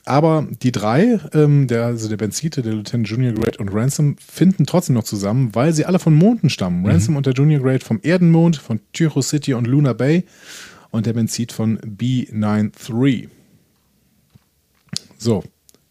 Aber 0.06 0.48
die 0.62 0.72
drei, 0.72 1.20
ähm, 1.34 1.68
der, 1.68 1.86
also 1.86 2.10
der 2.10 2.18
Benzite, 2.18 2.62
der 2.62 2.74
Lieutenant 2.74 3.10
Junior 3.10 3.34
Grade 3.34 3.58
und 3.60 3.70
Ransom, 3.70 4.16
finden 4.18 4.66
trotzdem 4.66 4.96
noch 4.96 5.04
zusammen, 5.04 5.54
weil 5.54 5.74
sie 5.74 5.86
alle 5.86 6.00
von 6.00 6.14
Monden 6.14 6.50
stammen. 6.50 6.86
Ransom 6.86 7.16
und 7.16 7.26
der 7.26 7.34
Junior 7.34 7.62
Grade 7.62 7.84
vom 7.84 8.00
Erdenmond, 8.04 8.58
von 8.58 8.80
Tycho 8.94 9.22
City 9.22 9.54
und 9.54 9.68
Luna 9.68 9.94
Bay 9.94 10.24
und 10.92 11.06
der 11.06 11.14
Benzit 11.14 11.52
von 11.52 11.80
B93. 11.80 13.30
So, 15.18 15.44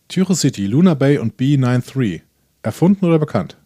Tycho 0.08 0.34
City, 0.34 0.66
Luna 0.66 0.94
Bay 0.94 1.18
und 1.18 1.36
B93. 1.38 2.20
Erfunden 2.62 3.04
oder 3.04 3.18
bekannt? 3.18 3.56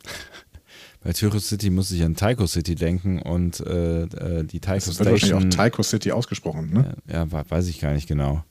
Bei 1.02 1.12
Tycho 1.14 1.38
City 1.38 1.70
muss 1.70 1.90
ich 1.92 2.02
an 2.02 2.14
Taiko 2.14 2.46
City 2.46 2.74
denken 2.74 3.22
und 3.22 3.60
äh, 3.60 4.02
äh, 4.02 4.44
die 4.44 4.60
Taiko 4.60 4.84
Das 4.86 4.98
wird 4.98 5.10
wahrscheinlich 5.10 5.34
auch 5.34 5.40
Station. 5.40 5.70
Tycho 5.70 5.82
City 5.82 6.12
ausgesprochen, 6.12 6.70
ne? 6.74 6.94
Ja, 7.10 7.30
wa- 7.32 7.44
weiß 7.48 7.68
ich 7.68 7.80
gar 7.80 7.94
nicht 7.94 8.06
genau. 8.06 8.44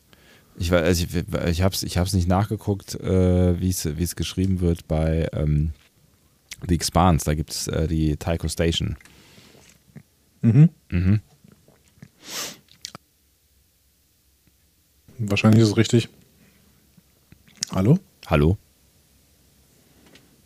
Ich, 0.58 0.74
also 0.74 1.04
ich, 1.06 1.16
ich 1.48 1.62
habe 1.62 1.76
es 1.76 1.84
ich 1.84 1.98
hab's 2.00 2.14
nicht 2.14 2.28
nachgeguckt, 2.28 2.96
äh, 2.96 3.60
wie 3.62 3.70
es 3.70 3.86
wie 3.98 4.04
es 4.04 4.16
geschrieben 4.16 4.62
wird 4.62 4.88
bei 4.88 5.30
ähm, 5.32 5.74
The 6.68 6.74
Expanse. 6.74 7.24
Da 7.26 7.36
gibt 7.36 7.52
es 7.52 7.68
äh, 7.68 7.88
die 7.88 8.18
Taiko 8.18 8.48
Station. 8.48 8.98
Mhm. 10.42 10.70
Mhm. 10.90 11.22
Wahrscheinlich 15.20 15.62
ist 15.62 15.70
es 15.70 15.78
richtig. 15.78 16.10
Hallo? 17.72 18.00
Hallo? 18.28 18.58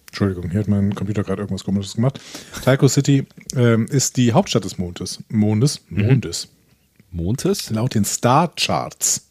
Entschuldigung, 0.07 0.49
hier 0.49 0.59
hat 0.59 0.67
mein 0.67 0.93
Computer 0.95 1.23
gerade 1.23 1.41
irgendwas 1.41 1.63
komisches 1.63 1.95
gemacht. 1.95 2.19
Tycho 2.63 2.87
City 2.87 3.25
ähm, 3.55 3.85
ist 3.87 4.17
die 4.17 4.33
Hauptstadt 4.33 4.65
des 4.65 4.77
Mondes. 4.77 5.23
Mondes? 5.29 5.81
Mondes. 5.89 6.47
Montes? 7.11 7.69
Laut 7.69 7.93
den 7.95 8.05
Star 8.05 8.51
Charts. 8.55 9.29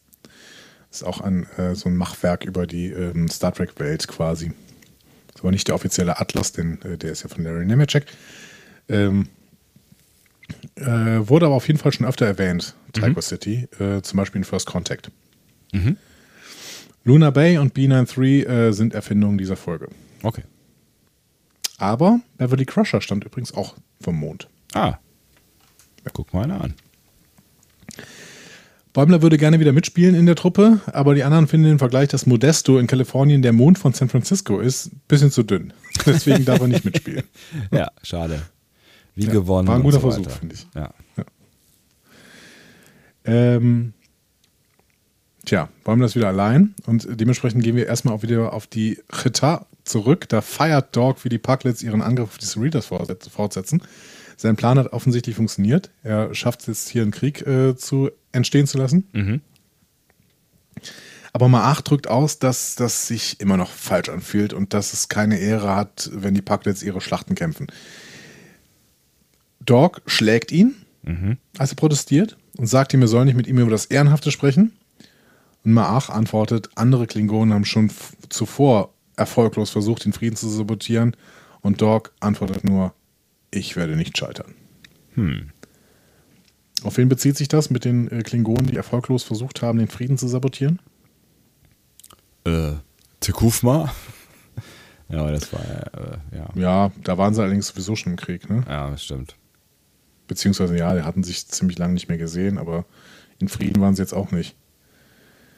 Ist 0.91 1.05
auch 1.05 1.21
ein, 1.21 1.47
äh, 1.57 1.75
so 1.75 1.89
ein 1.89 1.97
Machwerk 1.97 2.45
über 2.45 2.67
die 2.67 2.87
ähm, 2.87 3.29
Star 3.29 3.53
Trek-Welt 3.53 4.07
quasi. 4.09 4.53
Ist 5.35 5.41
aber 5.41 5.51
nicht 5.51 5.67
der 5.67 5.75
offizielle 5.75 6.21
Atlas, 6.21 6.53
denn 6.53 6.81
äh, 6.83 6.99
der 6.99 7.13
ist 7.13 7.23
ja 7.23 7.29
von 7.29 7.43
Larry 7.43 7.67
Nemeczek. 7.67 8.07
Ähm, 8.89 9.29
äh, 10.77 10.85
wurde 10.85 11.47
aber 11.47 11.55
auf 11.57 11.67
jeden 11.67 11.79
Fall 11.79 11.93
schon 11.93 12.07
öfter 12.07 12.27
erwähnt, 12.27 12.75
Tycho 12.93 13.21
City, 13.21 13.69
äh, 13.79 14.03
zum 14.03 14.19
Beispiel 14.19 14.41
in 14.41 14.45
First 14.45 14.67
Contact. 14.67 15.11
Luna 17.05 17.31
Bay 17.31 17.59
und 17.59 17.75
B93 17.77 18.47
äh, 18.47 18.73
sind 18.73 18.95
Erfindungen 18.95 19.39
dieser 19.39 19.57
Folge. 19.57 19.89
Okay. 20.23 20.43
Aber 21.79 22.21
Beverly 22.39 22.65
Crusher 22.65 23.01
stammt 23.01 23.25
übrigens 23.25 23.53
auch 23.55 23.75
vom 24.01 24.17
Mond. 24.17 24.49
Ah. 24.75 24.99
Guck 26.13 26.33
mal 26.33 26.45
einer 26.45 26.61
an. 26.61 26.75
Bäumler 28.93 29.23
würde 29.23 29.39
gerne 29.39 29.59
wieder 29.59 29.73
mitspielen 29.73 30.15
in 30.15 30.27
der 30.27 30.37
Truppe, 30.37 30.81
aber 30.87 31.15
die 31.15 31.25
anderen 31.25 31.49
finden 31.49 31.67
den 31.67 31.79
Vergleich, 31.79 32.11
dass 32.11 32.27
Modesto 32.27 32.79
in 32.79 32.87
Kalifornien 32.87 33.41
der 33.41 33.53
Mond 33.55 33.79
von 33.79 33.95
San 33.95 34.11
Francisco 34.11 34.61
ist, 34.61 34.93
ein 34.93 35.01
bisschen 35.09 35.31
zu 35.31 35.43
dünn. 35.43 35.73
Deswegen 36.07 36.45
darf 36.45 36.61
er 36.61 36.69
nicht 36.69 36.85
mitspielen. 36.85 37.25
Ja, 37.73 37.91
schade. 38.03 38.43
Wie 39.15 39.25
Ja, 39.25 39.33
gewonnen. 39.33 39.67
war 39.67 39.77
ein 39.77 39.83
guter 39.83 40.01
so 40.01 40.11
Versuch, 40.11 40.31
finde 40.31 40.55
ich. 40.57 40.67
Ja. 40.75 40.93
Ähm, 43.25 43.95
tja, 45.45 45.69
Bäumler 45.85 46.07
ist 46.07 46.17
wieder 46.17 46.29
allein 46.29 46.75
und 46.87 47.07
dementsprechend 47.11 47.63
gehen 47.65 47.77
wir 47.77 47.87
erstmal 47.87 48.15
auch 48.15 48.23
wieder 48.23 48.53
auf 48.53 48.67
die 48.67 48.99
Chita 49.13 49.67
zurück. 49.85 50.29
Da 50.29 50.41
feiert 50.41 50.95
Dog, 50.97 51.25
wie 51.25 51.29
die 51.29 51.39
Pucklets 51.39 51.83
ihren 51.83 52.03
Angriff 52.03 52.29
auf 52.31 52.39
die 52.39 52.47
Cerritos 52.47 52.87
fortset- 52.91 53.29
fortsetzen. 53.29 53.83
Sein 54.37 54.57
Plan 54.57 54.79
hat 54.79 54.93
offensichtlich 54.93 55.37
funktioniert. 55.37 55.91
Er 56.03 56.35
schafft 56.35 56.63
es 56.63 56.67
jetzt 56.67 56.89
hier 56.89 57.03
einen 57.03 57.11
Krieg 57.11 57.47
äh, 57.47 57.77
zu 57.77 58.11
entstehen 58.33 58.67
zu 58.67 58.79
lassen. 58.79 59.07
Mhm. 59.13 59.41
Aber 61.33 61.49
Maach 61.49 61.81
drückt 61.81 62.09
aus, 62.09 62.39
dass 62.39 62.75
das 62.75 63.07
sich 63.07 63.41
immer 63.41 63.57
noch 63.57 63.71
falsch 63.71 64.09
anfühlt 64.09 64.53
und 64.53 64.75
dass 64.75 64.93
es 64.93 65.09
keine 65.09 65.39
Ehre 65.39 65.75
hat, 65.75 66.11
wenn 66.13 66.35
die 66.35 66.43
Pucklets 66.43 66.83
ihre 66.83 67.01
Schlachten 67.01 67.35
kämpfen. 67.35 67.69
Dog 69.61 70.03
schlägt 70.07 70.53
ihn, 70.53 70.75
als 71.59 71.71
er 71.71 71.77
protestiert 71.77 72.37
und 72.59 72.67
sagt 72.67 72.93
ihm, 72.95 73.03
er 73.03 73.09
soll 73.09 73.25
nicht 73.25 73.37
mit 73.37 73.47
ihm 73.47 73.59
über 73.59 73.71
das 73.71 73.87
Ehrenhafte 73.87 74.31
sprechen. 74.31 74.73
Und 75.65 75.73
Maach 75.73 76.11
antwortet, 76.11 76.71
andere 76.75 77.07
Klingonen 77.07 77.55
haben 77.55 77.65
schon 77.65 77.91
zuvor 78.29 78.93
erfolglos 79.17 79.71
versucht, 79.71 80.05
den 80.05 80.13
Frieden 80.13 80.37
zu 80.37 80.49
sabotieren. 80.49 81.17
Und 81.61 81.81
Dog 81.81 82.13
antwortet 82.21 82.65
nur, 82.65 82.93
ich 83.51 83.77
werde 83.77 83.97
nicht 83.97 84.19
scheitern. 84.19 84.55
Auf 86.83 86.97
wen 86.97 87.09
bezieht 87.09 87.37
sich 87.37 87.49
das 87.49 87.71
mit 87.71 87.85
den 87.85 88.11
äh, 88.11 88.23
Klingonen, 88.23 88.67
die 88.67 88.77
erfolglos 88.77 89.23
versucht 89.23 89.63
haben, 89.63 89.79
den 89.79 89.89
Frieden 89.89 90.19
zu 90.19 90.27
sabotieren? 90.27 90.81
Äh, 92.45 92.73
Tekufma? 93.21 93.93
ja, 95.09 95.21
aber 95.21 95.33
das 95.33 95.53
war 95.53 95.61
äh, 95.61 96.37
ja. 96.37 96.49
Ja, 96.55 96.93
da 97.05 97.19
waren 97.19 97.35
sie 97.35 97.43
allerdings 97.43 97.69
sowieso 97.69 97.95
schon 97.95 98.13
im 98.13 98.19
Krieg, 98.19 98.51
ne? 98.51 98.65
Ja, 98.69 98.91
das 98.91 99.05
stimmt. 99.05 99.37
Beziehungsweise 100.27 100.77
ja, 100.77 100.95
die 100.95 101.03
hatten 101.03 101.23
sich 101.23 101.47
ziemlich 101.47 101.79
lange 101.79 101.95
nicht 101.95 102.09
mehr 102.09 102.19
gesehen, 102.19 102.59
aber 102.59 102.85
in 103.39 103.49
Frieden 103.49 103.81
waren 103.81 103.95
sie 103.95 104.03
jetzt 104.03 104.15
auch 104.15 104.33
nicht. 104.33 104.57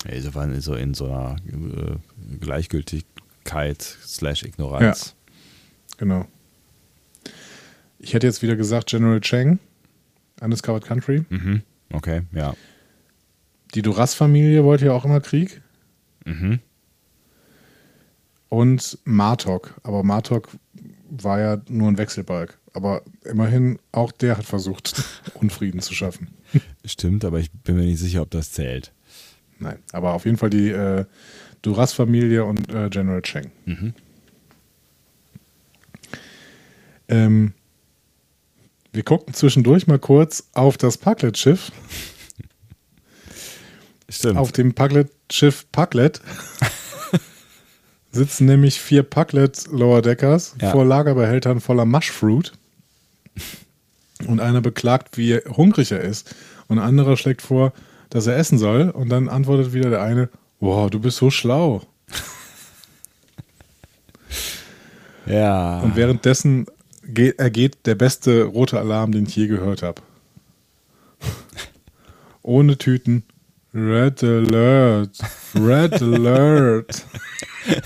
Ja, 0.09 0.21
sie 0.21 0.35
waren 0.35 0.61
so 0.61 0.75
in 0.75 0.95
so 0.95 1.07
einer 1.07 1.37
äh, 1.47 2.37
Gleichgültigkeit 2.41 3.83
slash 3.83 4.43
Ignoranz. 4.43 5.15
Genau. 5.99 6.27
Ich 7.99 8.13
hätte 8.15 8.27
jetzt 8.27 8.43
wieder 8.43 8.57
gesagt 8.57 8.91
General 8.91 9.21
Cheng, 9.21 9.59
Undiscovered 10.41 10.85
Country. 10.85 11.25
Mhm. 11.31 11.63
Okay, 11.93 12.23
ja. 12.33 12.55
Die 13.75 13.83
Duras-Familie 13.83 14.65
wollte 14.65 14.87
ja 14.87 14.93
auch 14.93 15.05
immer 15.05 15.21
Krieg. 15.21 15.63
Mhm. 16.25 16.61
Und 18.49 18.99
Martok. 19.05 19.75
Aber 19.83 20.03
Martok 20.03 20.49
war 21.11 21.41
ja 21.41 21.63
nur 21.69 21.89
ein 21.89 21.99
Wechselbalg. 21.99 22.59
Aber 22.73 23.03
immerhin, 23.25 23.79
auch 23.93 24.13
der 24.13 24.37
hat 24.37 24.45
versucht, 24.45 25.03
Unfrieden 25.35 25.81
zu 25.81 25.95
schaffen. 25.95 26.29
Stimmt, 26.85 27.25
aber 27.25 27.39
ich 27.39 27.51
bin 27.51 27.77
mir 27.77 27.85
nicht 27.85 28.01
sicher, 28.01 28.23
ob 28.23 28.31
das 28.31 28.53
zählt. 28.53 28.93
Nein, 29.59 29.79
aber 29.93 30.15
auf 30.15 30.25
jeden 30.25 30.37
Fall 30.37 30.51
die 30.51 30.71
äh, 30.71 31.05
Duras-Familie 31.63 32.45
und 32.45 32.73
äh, 32.73 32.89
General 32.91 33.23
Cheng. 33.23 33.51
Mhm. 33.65 33.95
Ähm, 37.09 37.53
wir 38.93 39.03
gucken 39.03 39.35
zwischendurch 39.35 39.87
mal 39.87 39.99
kurz 39.99 40.49
auf 40.53 40.77
das 40.79 40.99
Parklet-Schiff. 40.99 41.73
Stimmt. 44.09 44.39
Auf 44.39 44.53
dem 44.53 44.75
Parklet-Schiff 44.75 45.67
Parklet 45.73 46.21
sitzen 48.13 48.47
nämlich 48.47 48.81
vier 48.81 49.03
Parklet 49.03 49.67
Lower 49.71 50.03
Deckers 50.03 50.55
Ja. 50.61 50.71
vor 50.71 50.85
Lagerbehältern 50.85 51.61
voller 51.61 51.85
Mushfruit. 51.85 52.53
Und 54.29 54.41
einer 54.41 54.61
beklagt, 54.61 55.19
wie 55.19 55.37
hungrig 55.39 55.91
er 55.91 56.01
ist. 56.01 56.35
Und 56.69 56.79
ein 56.79 56.85
anderer 56.85 57.17
schlägt 57.17 57.43
vor, 57.43 57.73
dass 58.15 58.29
er 58.29 58.37
essen 58.37 58.59
soll. 58.59 58.91
Und 58.91 59.09
dann 59.11 59.29
antwortet 59.29 59.75
wieder 59.75 59.91
der 59.91 60.01
eine: 60.01 60.31
Wow, 60.61 60.89
du 60.89 61.01
bist 61.01 61.19
so 61.19 61.31
schlau. 61.31 61.83
ja. 65.27 65.81
Und 65.81 65.97
währenddessen 65.97 66.67
geht, 67.03 67.39
ergeht 67.39 67.87
der 67.87 67.97
beste 67.97 68.45
rote 68.45 68.79
Alarm, 68.79 69.13
den 69.13 69.27
ich 69.27 69.37
je 69.37 69.49
gehört 69.49 69.83
habe. 69.83 70.01
Ohne 72.43 72.79
Tüten. 72.79 73.25
Red 73.75 74.23
Alert. 74.23 75.19
Red 75.55 76.01
Alert. 76.01 77.05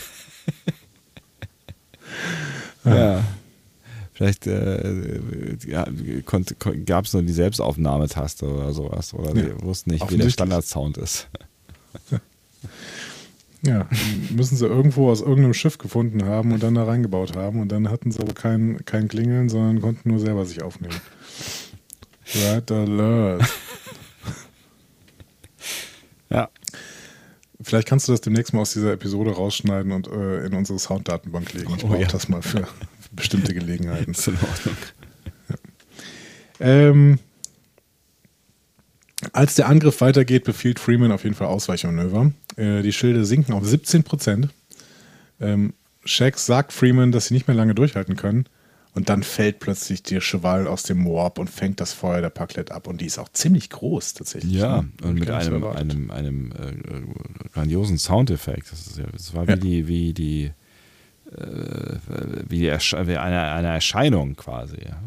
Ja. 2.84 3.22
Vielleicht 4.18 4.48
äh, 4.48 5.56
ja, 5.64 5.86
gab 6.84 7.04
es 7.04 7.12
nur 7.12 7.22
die 7.22 7.32
Selbstaufnahmetaste 7.32 8.46
oder 8.52 8.72
sowas. 8.72 9.14
Oder 9.14 9.28
Ja, 9.36 9.42
die 9.54 9.62
wussten 9.62 9.90
nicht, 9.92 10.10
wie 10.10 10.16
der. 10.16 10.28
Standardsound 10.28 10.98
ist. 10.98 11.28
Ja, 13.62 13.86
müssen 14.30 14.56
sie 14.56 14.66
irgendwo 14.66 15.08
aus 15.08 15.20
irgendeinem 15.20 15.54
Schiff 15.54 15.78
gefunden 15.78 16.24
haben 16.24 16.50
und 16.50 16.64
dann 16.64 16.74
da 16.74 16.82
reingebaut 16.82 17.36
haben. 17.36 17.60
Und 17.60 17.70
dann 17.70 17.90
hatten 17.90 18.10
sie 18.10 18.18
aber 18.18 18.34
kein, 18.34 18.84
kein 18.86 19.06
Klingeln, 19.06 19.48
sondern 19.48 19.80
konnten 19.80 20.08
nur 20.10 20.18
selber 20.18 20.44
sich 20.46 20.64
aufnehmen. 20.64 20.96
Red 22.34 22.72
Alert. 22.72 23.42
Ja. 26.30 26.50
Vielleicht 27.62 27.88
kannst 27.88 28.06
du 28.08 28.12
das 28.12 28.20
demnächst 28.20 28.52
mal 28.52 28.60
aus 28.60 28.72
dieser 28.74 28.92
Episode 28.92 29.30
rausschneiden 29.30 29.92
und 29.92 30.08
äh, 30.08 30.44
in 30.44 30.52
unsere 30.54 30.78
Sounddatenbank 30.78 31.54
legen. 31.54 31.72
Ich 31.76 31.84
Oh, 31.84 31.88
brauche 31.88 32.02
ja. 32.02 32.06
das 32.08 32.28
mal 32.28 32.42
für 32.42 32.66
bestimmte 33.18 33.52
Gelegenheiten. 33.54 34.12
Ist 34.12 34.26
in 34.28 34.34
Ordnung. 34.34 34.76
Ähm, 36.60 37.18
als 39.32 39.54
der 39.56 39.68
Angriff 39.68 40.00
weitergeht, 40.00 40.44
befiehlt 40.44 40.78
Freeman 40.78 41.12
auf 41.12 41.24
jeden 41.24 41.34
Fall 41.36 41.48
Ausweichmanöver. 41.48 42.32
Äh, 42.56 42.82
die 42.82 42.92
Schilde 42.92 43.24
sinken 43.24 43.52
auf 43.52 43.64
17 43.64 44.04
Prozent. 44.04 44.48
Ähm, 45.40 45.74
Shax 46.04 46.46
sagt 46.46 46.72
Freeman, 46.72 47.12
dass 47.12 47.26
sie 47.26 47.34
nicht 47.34 47.48
mehr 47.48 47.56
lange 47.56 47.74
durchhalten 47.74 48.16
können. 48.16 48.46
Und 48.94 49.08
dann 49.10 49.22
fällt 49.22 49.60
plötzlich 49.60 50.02
der 50.02 50.20
Cheval 50.20 50.66
aus 50.66 50.82
dem 50.82 51.04
Warp 51.04 51.38
und 51.38 51.48
fängt 51.50 51.78
das 51.80 51.92
Feuer 51.92 52.20
der 52.20 52.30
Parklet 52.30 52.72
ab. 52.72 52.86
Und 52.88 53.00
die 53.00 53.06
ist 53.06 53.18
auch 53.18 53.28
ziemlich 53.28 53.70
groß 53.70 54.14
tatsächlich. 54.14 54.52
Ja, 54.54 54.82
ne? 54.82 54.88
und 55.02 55.14
mit 55.20 55.30
einem, 55.30 55.64
einem, 55.64 56.10
einem 56.10 56.52
äh, 56.52 56.70
äh, 56.70 57.48
grandiosen 57.52 57.98
Soundeffekt. 57.98 58.72
Das, 58.72 58.86
ist 58.86 58.98
ja, 58.98 59.04
das 59.12 59.34
war 59.34 59.46
wie 59.46 59.50
Ja. 59.52 59.56
die, 59.56 59.88
wie 59.88 60.14
die, 60.14 60.44
äh, 60.44 60.50
wie 61.30 62.66
Ersche 62.66 63.06
wie 63.06 63.16
eine, 63.16 63.52
eine 63.52 63.68
Erscheinung 63.68 64.34
quasi. 64.36 64.78
Ja. 64.84 65.02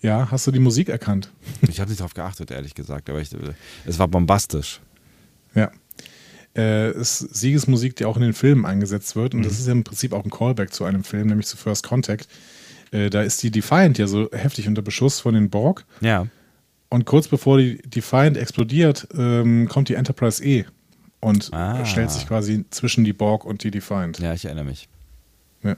Ja, 0.00 0.28
hast 0.30 0.46
du 0.46 0.50
die 0.50 0.58
Musik 0.58 0.88
erkannt? 0.88 1.30
Ich 1.68 1.78
habe 1.80 1.88
nicht 1.88 2.00
darauf 2.00 2.14
geachtet, 2.14 2.50
ehrlich 2.50 2.74
gesagt, 2.74 3.08
aber 3.08 3.20
ich, 3.20 3.32
äh, 3.32 3.38
es 3.86 3.98
war 4.00 4.08
bombastisch. 4.08 4.80
Ja. 5.54 5.70
Äh, 6.56 6.90
ist 6.92 7.18
Siegesmusik, 7.18 7.96
die 7.96 8.04
auch 8.04 8.16
in 8.16 8.22
den 8.22 8.32
Filmen 8.32 8.66
eingesetzt 8.66 9.14
wird. 9.16 9.34
Und 9.34 9.44
das 9.44 9.58
ist 9.58 9.66
ja 9.66 9.72
im 9.72 9.84
Prinzip 9.84 10.12
auch 10.12 10.24
ein 10.24 10.30
Callback 10.30 10.72
zu 10.72 10.84
einem 10.84 11.04
Film, 11.04 11.28
nämlich 11.28 11.46
zu 11.46 11.56
First 11.56 11.86
Contact. 11.86 12.26
Äh, 12.90 13.10
da 13.10 13.22
ist 13.22 13.42
die 13.42 13.50
Defiant 13.50 13.96
ja 13.98 14.06
so 14.06 14.28
heftig 14.32 14.66
unter 14.68 14.82
Beschuss 14.82 15.20
von 15.20 15.34
den 15.34 15.50
Borg. 15.50 15.84
Ja. 16.00 16.26
Und 16.90 17.06
kurz 17.06 17.28
bevor 17.28 17.58
die 17.58 17.78
Defiant 17.78 18.36
explodiert, 18.36 19.06
ähm, 19.16 19.66
kommt 19.68 19.88
die 19.88 19.94
Enterprise 19.94 20.44
E 20.44 20.66
und 21.20 21.50
Ah. 21.54 21.84
stellt 21.86 22.10
sich 22.10 22.26
quasi 22.26 22.64
zwischen 22.70 23.04
die 23.04 23.12
Borg 23.14 23.44
und 23.46 23.62
die 23.62 23.70
Defiant. 23.70 24.18
Ja, 24.18 24.34
ich 24.34 24.44
erinnere 24.44 24.64
mich. 24.66 24.88
Ja. 25.62 25.76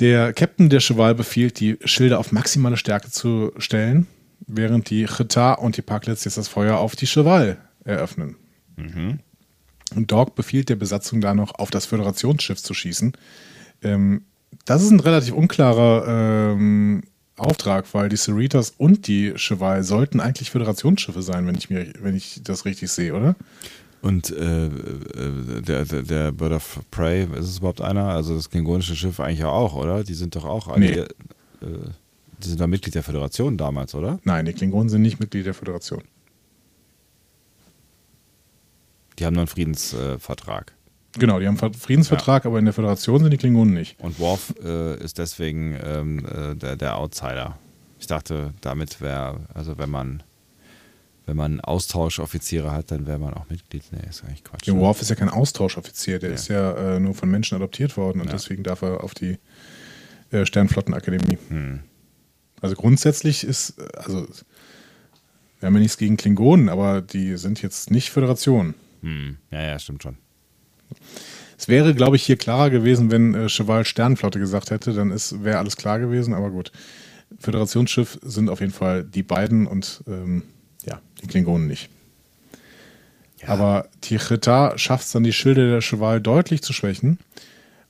Der 0.00 0.32
Captain 0.32 0.68
der 0.68 0.80
Cheval 0.80 1.14
befiehlt, 1.14 1.60
die 1.60 1.78
Schilde 1.84 2.18
auf 2.18 2.32
maximale 2.32 2.76
Stärke 2.76 3.10
zu 3.10 3.52
stellen, 3.58 4.06
während 4.46 4.90
die 4.90 5.06
Chita 5.06 5.52
und 5.52 5.76
die 5.76 5.82
Parklets 5.82 6.24
jetzt 6.24 6.38
das 6.38 6.48
Feuer 6.48 6.78
auf 6.78 6.96
die 6.96 7.06
Cheval 7.06 7.58
eröffnen. 7.84 8.36
Und 9.94 10.10
Dog 10.10 10.34
befiehlt 10.34 10.68
der 10.68 10.76
Besatzung 10.76 11.20
da 11.20 11.34
noch, 11.34 11.54
auf 11.58 11.70
das 11.70 11.86
Föderationsschiff 11.86 12.62
zu 12.62 12.74
schießen. 12.74 13.12
Ähm, 13.82 14.22
das 14.64 14.82
ist 14.82 14.90
ein 14.90 15.00
relativ 15.00 15.34
unklarer 15.34 16.52
ähm, 16.52 17.02
Auftrag, 17.36 17.92
weil 17.92 18.08
die 18.08 18.16
Cerritos 18.16 18.74
und 18.76 19.06
die 19.06 19.34
Cheval 19.36 19.82
sollten 19.82 20.20
eigentlich 20.20 20.50
Föderationsschiffe 20.50 21.22
sein, 21.22 21.46
wenn 21.46 21.54
ich, 21.56 21.70
mir, 21.70 21.92
wenn 22.00 22.14
ich 22.14 22.40
das 22.44 22.64
richtig 22.64 22.90
sehe, 22.90 23.14
oder? 23.14 23.36
Und 24.02 24.30
äh, 24.30 24.66
äh, 24.66 25.62
der, 25.62 25.84
der, 25.84 26.02
der 26.02 26.32
Bird 26.32 26.52
of 26.52 26.80
Prey, 26.90 27.22
ist 27.38 27.48
es 27.48 27.58
überhaupt 27.58 27.80
einer? 27.80 28.08
Also 28.08 28.34
das 28.34 28.50
klingonische 28.50 28.96
Schiff 28.96 29.20
eigentlich 29.20 29.38
ja 29.38 29.48
auch, 29.48 29.74
oder? 29.74 30.02
Die 30.04 30.14
sind 30.14 30.34
doch 30.34 30.44
auch 30.44 30.66
alle, 30.68 30.80
Nee. 30.80 30.90
äh, 30.98 31.08
die 32.42 32.48
sind 32.48 32.60
doch 32.60 32.66
Mitglied 32.66 32.96
der 32.96 33.04
Föderation 33.04 33.56
damals, 33.56 33.94
oder? 33.94 34.18
Nein, 34.24 34.44
die 34.44 34.52
Klingonen 34.52 34.88
sind 34.88 35.02
nicht 35.02 35.20
Mitglied 35.20 35.46
der 35.46 35.54
Föderation. 35.54 36.02
Die 39.18 39.24
haben 39.24 39.34
nur 39.34 39.42
einen 39.42 39.48
Friedensvertrag. 39.48 40.72
Genau, 41.18 41.38
die 41.38 41.46
haben 41.46 41.58
einen 41.60 41.74
Friedensvertrag, 41.74 42.46
aber 42.46 42.58
in 42.58 42.64
der 42.64 42.74
Föderation 42.74 43.20
sind 43.20 43.30
die 43.30 43.36
Klingonen 43.36 43.74
nicht. 43.74 44.00
Und 44.00 44.18
Worf 44.18 44.54
äh, 44.64 44.96
ist 45.02 45.18
deswegen 45.18 45.78
ähm, 45.84 46.24
äh, 46.26 46.56
der, 46.56 46.76
der 46.76 46.96
Outsider. 46.96 47.58
Ich 48.00 48.06
dachte, 48.06 48.52
damit 48.62 49.00
wäre, 49.00 49.40
also 49.54 49.78
wenn 49.78 49.90
man 49.90 50.22
wenn 51.26 51.36
man 51.36 51.60
Austauschoffiziere 51.60 52.72
hat, 52.72 52.90
dann 52.90 53.06
wäre 53.06 53.18
man 53.18 53.34
auch 53.34 53.48
Mitglied. 53.48 53.84
Nee, 53.92 54.00
ist 54.08 54.24
eigentlich 54.24 54.44
Quatsch. 54.44 54.66
Der 54.66 54.76
Worf 54.76 55.00
ist 55.02 55.10
ja 55.10 55.16
kein 55.16 55.28
Austauschoffizier, 55.28 56.18
der 56.18 56.30
Ja. 56.30 56.34
ist 56.34 56.48
ja 56.48 56.96
äh, 56.96 57.00
nur 57.00 57.14
von 57.14 57.30
Menschen 57.30 57.54
adoptiert 57.56 57.96
worden 57.96 58.20
und 58.20 58.26
Ja. 58.26 58.32
deswegen 58.32 58.62
darf 58.62 58.82
er 58.82 59.04
auf 59.04 59.14
die 59.14 59.38
äh, 60.30 60.44
Sternflottenakademie. 60.46 61.38
Hm. 61.48 61.80
Also 62.60 62.74
grundsätzlich 62.76 63.44
ist, 63.44 63.74
also 63.96 64.26
wir 65.60 65.66
haben 65.66 65.74
ja 65.74 65.80
nichts 65.80 65.96
gegen 65.98 66.16
Klingonen, 66.16 66.68
aber 66.68 67.02
die 67.02 67.36
sind 67.36 67.62
jetzt 67.62 67.90
nicht 67.90 68.10
Föderation. 68.10 68.74
Hm. 69.02 69.36
Ja, 69.50 69.62
ja, 69.62 69.78
stimmt 69.78 70.02
schon. 70.02 70.16
Es 71.58 71.68
wäre, 71.68 71.94
glaube 71.94 72.16
ich, 72.16 72.24
hier 72.24 72.36
klarer 72.36 72.70
gewesen, 72.70 73.10
wenn 73.10 73.34
äh, 73.34 73.48
Cheval 73.48 73.84
Sternflotte 73.84 74.38
gesagt 74.40 74.70
hätte, 74.70 74.92
dann 74.92 75.10
wäre 75.10 75.58
alles 75.58 75.76
klar 75.76 75.98
gewesen, 76.00 76.34
aber 76.34 76.50
gut. 76.50 76.72
Föderationsschiff 77.38 78.18
sind 78.22 78.50
auf 78.50 78.60
jeden 78.60 78.72
Fall 78.72 79.04
die 79.04 79.22
beiden 79.22 79.66
und 79.66 80.02
ähm, 80.06 80.42
ja, 80.42 80.46
die 81.22 81.26
Klingonen 81.26 81.66
nicht. 81.66 81.88
Aber 83.46 83.88
Tichita 84.00 84.78
schafft 84.78 85.06
es 85.06 85.12
dann, 85.12 85.24
die 85.24 85.32
Schilde 85.32 85.70
der 85.70 85.80
Cheval 85.80 86.20
deutlich 86.20 86.62
zu 86.62 86.72
schwächen. 86.72 87.18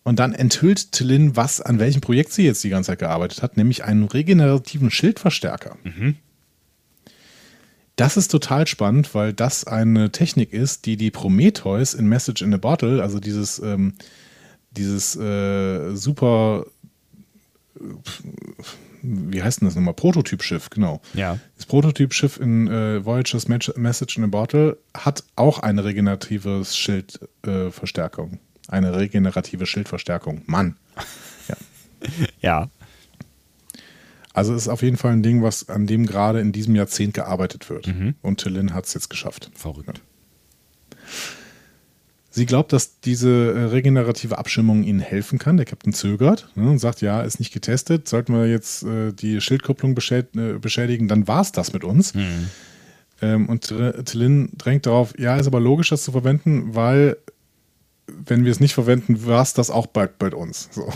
Und 0.04 0.18
dann 0.18 0.32
enthüllt 0.32 0.92
Tillin, 0.92 1.36
was 1.36 1.60
an 1.60 1.78
welchem 1.78 2.00
Projekt 2.00 2.32
sie 2.32 2.44
jetzt 2.44 2.64
die 2.64 2.70
ganze 2.70 2.88
Zeit 2.88 2.98
gearbeitet 2.98 3.42
hat, 3.42 3.56
nämlich 3.56 3.84
einen 3.84 4.04
regenerativen 4.04 4.90
Schildverstärker. 4.90 5.76
Das 7.96 8.16
ist 8.16 8.28
total 8.28 8.66
spannend, 8.66 9.14
weil 9.14 9.32
das 9.32 9.64
eine 9.64 10.10
Technik 10.10 10.52
ist, 10.52 10.86
die 10.86 10.96
die 10.96 11.10
Prometheus 11.10 11.94
in 11.94 12.06
Message 12.06 12.42
in 12.42 12.54
a 12.54 12.56
Bottle, 12.56 13.02
also 13.02 13.20
dieses, 13.20 13.60
ähm, 13.60 13.94
dieses 14.72 15.14
äh, 15.14 15.94
super, 15.94 16.66
äh, 17.78 17.82
wie 19.02 19.42
heißt 19.42 19.60
denn 19.60 19.68
das 19.68 19.74
nochmal? 19.74 19.94
Prototypschiff, 19.94 20.70
genau. 20.70 21.00
Ja. 21.14 21.38
Das 21.56 21.66
Prototypschiff 21.66 22.38
in 22.38 22.68
äh, 22.68 23.04
Voyager's 23.04 23.48
Message 23.48 24.16
in 24.16 24.24
a 24.24 24.28
Bottle 24.28 24.78
hat 24.94 25.24
auch 25.36 25.58
eine 25.58 25.84
regenerative 25.84 26.64
Schildverstärkung. 26.64 28.34
Äh, 28.34 28.38
eine 28.68 28.96
regenerative 28.96 29.66
Schildverstärkung. 29.66 30.42
Mann. 30.46 30.76
Ja. 32.40 32.70
Also 34.34 34.54
ist 34.54 34.68
auf 34.68 34.82
jeden 34.82 34.96
Fall 34.96 35.12
ein 35.12 35.22
Ding, 35.22 35.42
was 35.42 35.68
an 35.68 35.86
dem 35.86 36.06
gerade 36.06 36.40
in 36.40 36.52
diesem 36.52 36.74
Jahrzehnt 36.74 37.12
gearbeitet 37.12 37.68
wird. 37.68 37.88
Mhm. 37.88 38.14
Und 38.22 38.40
Tillin 38.40 38.72
hat 38.72 38.86
es 38.86 38.94
jetzt 38.94 39.10
geschafft. 39.10 39.50
Verrückt. 39.54 40.00
Sie 42.34 42.46
glaubt, 42.46 42.72
dass 42.72 42.98
diese 43.00 43.28
äh, 43.28 43.64
regenerative 43.64 44.38
Abschirmung 44.38 44.84
ihnen 44.84 45.00
helfen 45.00 45.38
kann. 45.38 45.58
Der 45.58 45.66
Captain 45.66 45.92
zögert 45.92 46.48
ne, 46.54 46.70
und 46.70 46.78
sagt, 46.78 47.02
ja, 47.02 47.20
ist 47.20 47.38
nicht 47.38 47.52
getestet. 47.52 48.08
Sollten 48.08 48.34
wir 48.34 48.48
jetzt 48.48 48.84
äh, 48.84 49.12
die 49.12 49.42
Schildkupplung 49.42 49.94
beschäd 49.94 50.34
äh, 50.34 50.54
beschädigen, 50.54 51.08
dann 51.08 51.28
war 51.28 51.42
es 51.42 51.52
das 51.52 51.74
mit 51.74 51.84
uns. 51.84 52.14
Ähm, 53.20 53.48
und 53.50 53.72
Tillin 54.06 54.48
drängt 54.56 54.86
darauf, 54.86 55.12
ja, 55.18 55.36
ist 55.36 55.46
aber 55.46 55.60
logisch, 55.60 55.90
das 55.90 56.04
zu 56.04 56.12
verwenden, 56.12 56.74
weil 56.74 57.18
wenn 58.06 58.44
wir 58.44 58.50
es 58.50 58.60
nicht 58.60 58.74
verwenden, 58.74 59.26
war 59.26 59.42
es 59.42 59.52
das 59.52 59.70
auch 59.70 59.86
bald 59.86 60.18
bei 60.18 60.34
uns. 60.34 60.68
So. 60.72 60.90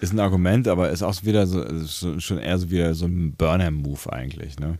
Ist 0.00 0.12
ein 0.12 0.20
Argument, 0.20 0.68
aber 0.68 0.90
ist 0.90 1.02
auch 1.02 1.24
wieder 1.24 1.46
so, 1.46 1.62
ist 1.62 2.06
schon 2.18 2.38
eher 2.38 2.58
so 2.58 2.70
wieder 2.70 2.94
so 2.94 3.06
ein 3.06 3.32
Burnham-Move 3.32 4.12
eigentlich, 4.12 4.58
ne? 4.58 4.78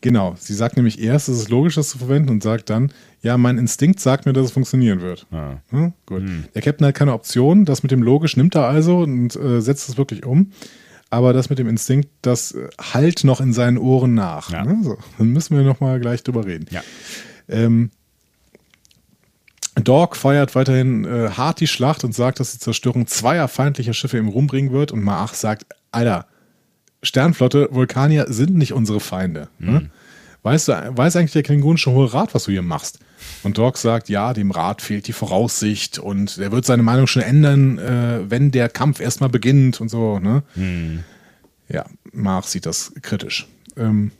Genau, 0.00 0.36
sie 0.38 0.54
sagt 0.54 0.76
nämlich 0.76 1.00
erst, 1.00 1.28
es 1.28 1.38
ist 1.38 1.48
logisch, 1.48 1.74
das 1.74 1.88
zu 1.88 1.98
verwenden 1.98 2.28
und 2.30 2.42
sagt 2.42 2.70
dann, 2.70 2.92
ja, 3.22 3.36
mein 3.38 3.58
Instinkt 3.58 3.98
sagt 3.98 4.26
mir, 4.26 4.32
dass 4.32 4.46
es 4.46 4.52
funktionieren 4.52 5.00
wird. 5.00 5.26
Ah. 5.32 5.56
Hm, 5.70 5.92
gut. 6.04 6.22
Der 6.54 6.62
Captain 6.62 6.86
hat 6.86 6.94
keine 6.94 7.12
Option, 7.12 7.64
das 7.64 7.82
mit 7.82 7.90
dem 7.90 8.02
logisch 8.02 8.36
nimmt 8.36 8.54
er 8.54 8.66
also 8.66 8.98
und 8.98 9.34
äh, 9.36 9.60
setzt 9.60 9.88
es 9.88 9.96
wirklich 9.96 10.24
um. 10.24 10.52
Aber 11.08 11.32
das 11.32 11.50
mit 11.50 11.58
dem 11.58 11.68
Instinkt, 11.68 12.08
das 12.22 12.52
äh, 12.52 12.68
halt 12.80 13.24
noch 13.24 13.40
in 13.40 13.52
seinen 13.52 13.78
Ohren 13.78 14.14
nach. 14.14 14.50
Ja. 14.50 14.64
Ne? 14.64 14.78
So, 14.82 14.98
dann 15.18 15.28
müssen 15.28 15.56
wir 15.56 15.64
nochmal 15.64 16.00
gleich 16.00 16.22
drüber 16.22 16.44
reden. 16.44 16.66
Ja. 16.70 16.82
Ähm, 17.48 17.90
Dog 19.76 20.16
feiert 20.16 20.54
weiterhin 20.54 21.04
äh, 21.04 21.30
hart 21.30 21.60
die 21.60 21.66
Schlacht 21.66 22.02
und 22.02 22.14
sagt, 22.14 22.40
dass 22.40 22.52
die 22.52 22.58
Zerstörung 22.58 23.06
zweier 23.06 23.46
feindlicher 23.46 23.92
Schiffe 23.92 24.18
im 24.18 24.28
Ruhm 24.28 24.46
bringen 24.46 24.72
wird. 24.72 24.90
Und 24.90 25.02
Maach 25.02 25.34
sagt, 25.34 25.66
Alter, 25.92 26.26
Sternflotte, 27.02 27.68
Vulkanier 27.70 28.26
sind 28.28 28.56
nicht 28.56 28.72
unsere 28.72 29.00
Feinde. 29.00 29.48
Ne? 29.58 29.90
Weißt 30.42 30.68
du, 30.68 30.72
weiß 30.96 31.16
eigentlich 31.16 31.32
der 31.32 31.42
klingonische 31.42 31.90
Hohe 31.90 32.12
Rat, 32.12 32.32
was 32.32 32.44
du 32.44 32.52
hier 32.52 32.62
machst? 32.62 33.00
Und 33.42 33.58
Dog 33.58 33.78
sagt, 33.78 34.08
ja, 34.08 34.32
dem 34.32 34.52
Rat 34.52 34.80
fehlt 34.80 35.08
die 35.08 35.12
Voraussicht 35.12 35.98
und 35.98 36.38
er 36.38 36.52
wird 36.52 36.64
seine 36.64 36.84
Meinung 36.84 37.08
schon 37.08 37.22
ändern, 37.22 37.78
äh, 37.78 38.30
wenn 38.30 38.52
der 38.52 38.68
Kampf 38.68 39.00
erstmal 39.00 39.28
beginnt 39.28 39.80
und 39.80 39.88
so. 39.88 40.20
Ne? 40.20 40.44
Ja, 41.68 41.86
Maach 42.12 42.46
sieht 42.46 42.66
das 42.66 42.92
kritisch. 43.02 43.48
Ähm, 43.76 44.12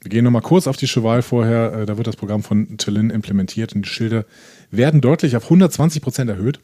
wir 0.00 0.08
gehen 0.08 0.24
nochmal 0.24 0.42
kurz 0.42 0.66
auf 0.66 0.76
die 0.76 0.86
Cheval 0.86 1.22
vorher. 1.22 1.72
Äh, 1.72 1.86
da 1.86 1.96
wird 1.96 2.06
das 2.06 2.16
Programm 2.16 2.42
von 2.42 2.78
Tillin 2.78 3.10
implementiert 3.10 3.74
und 3.74 3.82
die 3.82 3.90
Schilde 3.90 4.26
werden 4.70 5.00
deutlich 5.00 5.36
auf 5.36 5.44
120 5.44 6.00
Prozent 6.00 6.30
erhöht. 6.30 6.60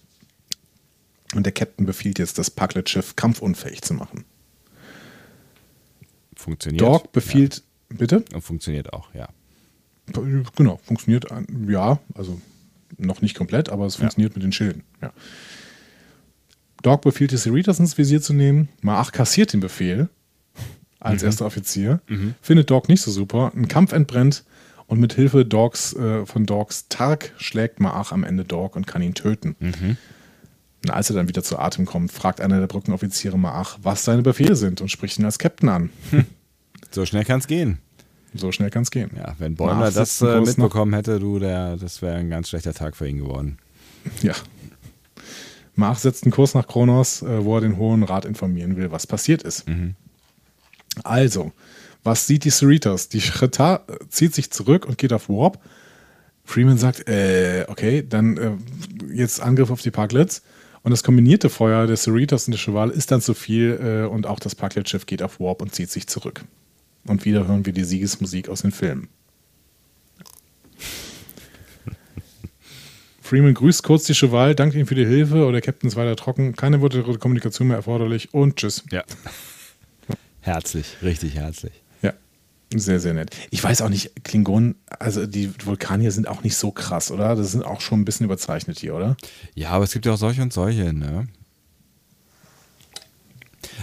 Und 1.35 1.45
der 1.45 1.53
Captain 1.53 1.87
befiehlt 1.87 2.19
jetzt, 2.19 2.39
das 2.39 2.51
Parklet-Schiff 2.51 3.17
kampfunfähig 3.17 3.83
zu 3.83 3.95
machen. 3.95 4.25
Funktioniert. 6.47 6.81
Dog 6.81 7.11
befiehlt, 7.11 7.65
bitte? 7.89 8.25
Ja. 8.31 8.37
Und 8.37 8.43
funktioniert 8.43 8.93
auch, 8.93 9.13
ja. 9.15 9.29
Genau, 10.55 10.79
funktioniert, 10.85 11.27
ja, 11.69 11.99
also 12.15 12.41
noch 12.99 13.21
nicht 13.21 13.37
komplett, 13.37 13.69
aber 13.69 13.87
es 13.87 13.97
funktioniert 13.97 14.35
mit 14.37 14.45
den 14.45 14.53
Schilden. 14.53 14.85
Ja. 15.03 15.13
Dog 16.83 17.03
befiehlt 17.03 17.33
die 17.33 17.37
Cerritos 17.37 17.81
ins 17.81 17.99
Visier 17.99 18.23
zu 18.23 18.33
nehmen. 18.33 18.69
Maach 18.81 19.11
kassiert 19.11 19.53
den 19.53 19.59
Befehl 19.59 20.09
als 21.01 21.25
erster 21.25 21.47
Offizier. 21.47 22.01
Findet 22.41 22.71
Dog 22.71 22.89
nicht 22.89 23.03
so 23.03 23.11
super. 23.11 23.51
Ein 23.57 23.67
Kampf 23.67 23.93
entbrennt 23.93 24.45
und 24.87 25.01
mit 25.01 25.13
Hilfe 25.15 25.45
Dogs, 25.45 25.95
äh, 25.95 26.25
von 26.25 26.47
Dogs 26.47 26.87
Tark 26.89 27.33
schlägt 27.39 27.81
Maach 27.81 28.13
am 28.13 28.23
Ende 28.23 28.45
Dog 28.45 28.77
und 28.77 28.87
kann 28.87 29.03
ihn 29.03 29.15
töten. 29.15 29.57
Und 30.85 30.91
als 30.93 31.11
er 31.11 31.17
dann 31.17 31.27
wieder 31.29 31.43
zu 31.43 31.59
Atem 31.59 31.87
kommt, 31.87 32.13
fragt 32.13 32.41
einer 32.41 32.61
der 32.61 32.69
Brückenoffiziere 32.69 33.37
Maach, 33.37 33.79
was 33.83 34.05
seine 34.05 34.23
Befehle 34.23 34.55
sind 34.55 34.81
und 34.81 34.89
spricht 34.89 35.19
ihn 35.19 35.25
als 35.25 35.41
Captain 35.41 35.69
an. 35.69 35.91
So 36.97 37.05
schnell 37.05 37.27
kann 37.27 37.41
es 37.41 37.47
gehen. 37.47 37.77
So 38.33 38.53
schnell 38.53 38.71
kann 38.71 38.83
es 38.83 38.91
gehen. 38.91 39.11
Ja, 39.15 39.35
wenn 39.39 39.55
Bäumler 39.55 39.91
das 39.91 40.23
äh, 40.23 40.41
mitbekommen 40.41 40.95
hätte, 40.95 41.19
du, 41.21 41.39
der, 41.39 41.77
das 41.77 42.01
wäre 42.01 42.17
ein 42.17 42.31
ganz 42.31 42.49
schlechter 42.49 42.73
Tag 42.73 42.97
für 42.97 43.07
ihn 43.07 43.19
geworden. 43.19 43.59
Ja. 44.23 44.33
Mark 45.75 45.99
setzt 45.99 46.25
einen 46.25 46.33
Kurs 46.33 46.55
nach 46.55 46.67
Kronos, 46.67 47.21
äh, 47.21 47.45
wo 47.45 47.57
er 47.57 47.61
den 47.61 47.77
Hohen 47.77 48.03
Rat 48.03 48.25
informieren 48.25 48.79
will, 48.79 48.93
was 48.93 49.07
passiert 49.07 49.43
ist. 49.43 49.67
Also, 51.05 51.53
was 52.03 52.27
sieht 52.27 52.45
die 52.45 52.51
Cerritos? 52.51 53.11
Die 53.11 53.21
Shretar 53.21 53.85
äh, 53.89 53.99
zieht 54.09 54.35
sich 54.35 54.51
zurück 54.51 54.87
und 54.87 54.97
geht 54.97 55.13
auf 55.13 55.29
Warp. 55.29 55.59
Freeman 56.47 56.79
sagt, 56.79 57.07
äh, 57.11 57.67
okay, 57.69 58.07
dann 58.09 58.39
äh, 58.39 58.53
jetzt 59.13 59.43
Angriff 59.43 59.71
auf 59.71 59.83
die 59.83 59.91
Parklets. 59.91 60.41
Und 60.83 60.93
das 60.93 61.05
kombinierte 61.05 61.51
Feuer 61.51 61.87
der 61.87 61.99
Cerritos 61.99 62.47
und 62.47 62.53
der 62.53 62.59
Cheval 62.59 62.89
ist 62.89 63.11
dann 63.11 63.21
zu 63.21 63.35
viel 63.35 63.79
äh, 63.83 64.07
und 64.09 64.27
auch 64.27 64.41
das 64.41 64.55
Parklet-Schiff 64.55 65.05
geht 65.05 65.21
auf 65.21 65.41
Warp 65.41 65.61
und 65.61 65.75
zieht 65.75 65.91
sich 65.91 66.07
zurück. 66.07 66.43
Und 67.07 67.25
wieder 67.25 67.47
hören 67.47 67.67
wir 67.67 67.73
die 67.73 67.85
Siegesmusik 67.85 68.49
aus 68.49 68.63
den 68.63 68.73
Filmen. 68.73 69.09
Freeman 73.27 73.55
grüßt 73.55 73.83
kurz 73.83 74.05
die 74.05 74.15
Cheval, 74.15 74.55
dankt 74.55 74.77
ihm 74.77 74.87
für 74.87 74.95
die 74.95 75.05
Hilfe 75.05 75.43
oder 75.43 75.53
der 75.53 75.61
Captain 75.61 75.89
ist 75.89 75.97
weiter 75.97 76.15
trocken. 76.15 76.55
Keine 76.55 76.81
weitere 76.81 77.19
Kommunikation 77.19 77.69
mehr 77.69 77.77
erforderlich 77.77 78.33
und 78.33 78.57
tschüss. 78.57 78.85
Ja. 78.93 79.03
herzlich, 80.41 80.97
richtig 81.03 81.35
herzlich. 81.35 81.73
Ja, 82.03 82.13
sehr, 82.73 83.01
sehr 83.01 83.15
nett. 83.15 83.35
Ich 83.51 83.63
weiß 83.65 83.83
auch 83.83 83.89
nicht, 83.89 84.25
Klingonen, 84.25 84.77
also 85.01 85.27
die 85.27 85.51
Vulkanier 85.65 86.13
sind 86.13 86.29
auch 86.29 86.45
nicht 86.45 86.57
so 86.57 86.71
krass, 86.71 87.11
oder? 87.11 87.35
Das 87.35 87.51
sind 87.51 87.65
auch 87.65 87.81
schon 87.81 88.01
ein 88.01 88.05
bisschen 88.05 88.27
überzeichnet 88.27 88.79
hier, 88.79 88.95
oder? 88.95 89.17
Ja, 89.55 89.71
aber 89.71 89.85
es 89.85 89.93
gibt 89.93 90.07
ja 90.07 90.13
auch 90.13 90.19
solche 90.19 90.43
und 90.43 90.53
solche, 90.53 90.93
ne? 90.93 91.27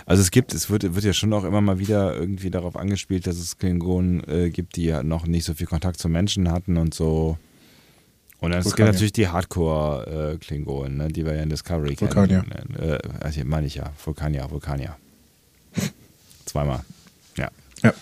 Also 0.05 0.21
es 0.21 0.31
gibt, 0.31 0.53
es 0.53 0.69
wird, 0.69 0.95
wird 0.95 1.05
ja 1.05 1.13
schon 1.13 1.33
auch 1.33 1.43
immer 1.43 1.61
mal 1.61 1.79
wieder 1.79 2.15
irgendwie 2.15 2.49
darauf 2.49 2.75
angespielt, 2.75 3.27
dass 3.27 3.37
es 3.37 3.57
Klingonen 3.57 4.23
äh, 4.27 4.49
gibt, 4.49 4.75
die 4.75 4.85
ja 4.85 5.03
noch 5.03 5.25
nicht 5.25 5.45
so 5.45 5.53
viel 5.53 5.67
Kontakt 5.67 5.99
zu 5.99 6.09
Menschen 6.09 6.51
hatten 6.51 6.77
und 6.77 6.93
so. 6.93 7.37
Und 8.39 8.51
dann 8.51 8.59
es 8.59 8.65
gibt 8.65 8.79
Vulkanier. 8.79 8.91
natürlich 8.91 9.13
die 9.13 9.27
Hardcore-Klingonen, 9.29 10.97
ne, 10.97 11.07
die 11.07 11.25
wir 11.25 11.35
ja 11.35 11.43
in 11.43 11.49
Discovery 11.49 11.95
Vulkanier. 11.97 12.43
kennen. 12.43 12.75
Äh, 12.77 12.99
also 13.21 13.41
meine 13.45 13.67
ich 13.67 13.75
ja, 13.75 13.91
Vulkanier, 14.03 14.51
Vulkanier. 14.51 14.97
Zweimal. 16.45 16.83
Ja. 17.37 17.49
Ja. 17.83 17.93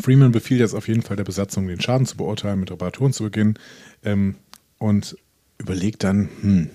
Freeman 0.00 0.32
befiehlt 0.32 0.60
jetzt 0.60 0.74
auf 0.74 0.88
jeden 0.88 1.02
Fall 1.02 1.16
der 1.16 1.24
Besatzung, 1.24 1.68
den 1.68 1.80
Schaden 1.80 2.06
zu 2.06 2.16
beurteilen, 2.16 2.60
mit 2.60 2.70
Reparaturen 2.70 3.12
zu 3.12 3.24
beginnen 3.24 3.58
ähm, 4.04 4.36
und 4.78 5.16
überlegt 5.58 6.02
dann, 6.04 6.28
hm, 6.40 6.70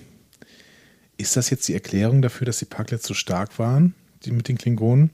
ist 1.16 1.36
das 1.36 1.50
jetzt 1.50 1.66
die 1.68 1.74
Erklärung 1.74 2.22
dafür, 2.22 2.44
dass 2.44 2.58
die 2.58 2.64
Parklets 2.64 3.06
so 3.06 3.14
stark 3.14 3.58
waren, 3.58 3.94
die 4.24 4.32
mit 4.32 4.48
den 4.48 4.58
Klingonen? 4.58 5.10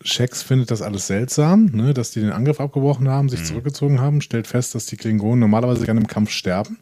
Shax 0.00 0.42
findet 0.42 0.70
das 0.70 0.80
alles 0.80 1.08
seltsam, 1.08 1.66
ne, 1.66 1.92
dass 1.92 2.12
die 2.12 2.20
den 2.20 2.30
Angriff 2.30 2.60
abgebrochen 2.60 3.08
haben, 3.08 3.28
sich 3.28 3.44
zurückgezogen 3.44 4.00
haben, 4.00 4.20
stellt 4.20 4.46
fest, 4.46 4.74
dass 4.74 4.86
die 4.86 4.96
Klingonen 4.96 5.40
normalerweise 5.40 5.84
gerne 5.84 6.00
im 6.00 6.06
Kampf 6.06 6.30
sterben. 6.30 6.78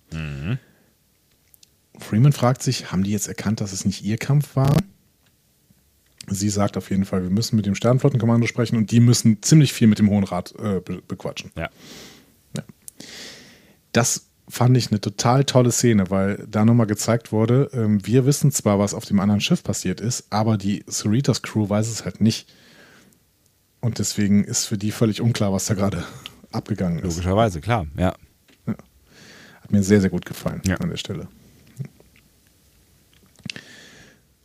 Freeman 1.99 2.33
fragt 2.33 2.63
sich, 2.63 2.93
haben 2.93 3.05
die 3.05 3.13
jetzt 3.13 3.27
erkannt, 3.27 3.63
dass 3.63 3.73
es 3.73 3.87
nicht 3.87 4.05
ihr 4.05 4.19
Kampf 4.19 4.55
war? 4.55 4.77
Sie 6.29 6.51
sagt 6.51 6.77
auf 6.77 6.91
jeden 6.91 7.07
Fall, 7.07 7.23
wir 7.23 7.31
müssen 7.31 7.57
mit 7.57 7.65
dem 7.65 7.75
Sternflottenkommando 7.75 8.47
sprechen 8.47 8.77
und 8.77 8.91
die 8.91 9.01
müssen 9.01 9.43
ziemlich 9.43 9.73
viel 9.73 9.87
mit 9.87 9.99
dem 9.99 10.11
Hohen 10.11 10.25
Rat 10.25 10.55
äh, 10.59 10.81
be 10.81 11.01
bequatschen. 11.07 11.53
Ja. 11.57 11.71
Das 13.93 14.26
fand 14.49 14.77
ich 14.77 14.91
eine 14.91 15.01
total 15.01 15.45
tolle 15.45 15.73
Szene, 15.73 16.11
weil 16.11 16.47
da 16.49 16.65
nochmal 16.65 16.87
gezeigt 16.87 17.33
wurde, 17.33 17.69
ähm, 17.73 18.05
wir 18.07 18.27
wissen 18.27 18.53
zwar, 18.53 18.79
was 18.79 18.95
auf 18.95 19.05
dem 19.05 19.19
anderen 19.21 19.41
Schiff 19.41 19.63
passiert 19.65 20.01
ist, 20.01 20.27
aber 20.31 20.57
die 20.57 20.85
Cerritos 20.89 21.43
Crew 21.43 21.69
weiß 21.69 21.89
es 21.89 22.05
halt 22.05 22.21
nicht. 22.21 22.49
Und 23.81 23.99
deswegen 23.99 24.45
ist 24.45 24.67
für 24.67 24.79
die 24.79 24.91
völlig 24.93 25.21
unklar, 25.21 25.53
was 25.53 25.67
da 25.67 25.75
gerade 25.75 26.05
abgegangen 26.53 26.99
ist. 26.99 27.17
Logischerweise, 27.17 27.61
klar. 27.61 27.87
Ja. 27.99 28.15
Hat 28.67 29.73
mir 29.73 29.83
sehr, 29.83 30.01
sehr 30.01 30.11
gut 30.11 30.25
gefallen 30.27 30.63
Ja. 30.65 30.77
an 30.77 30.91
der 30.91 30.97
Stelle. 30.97 31.27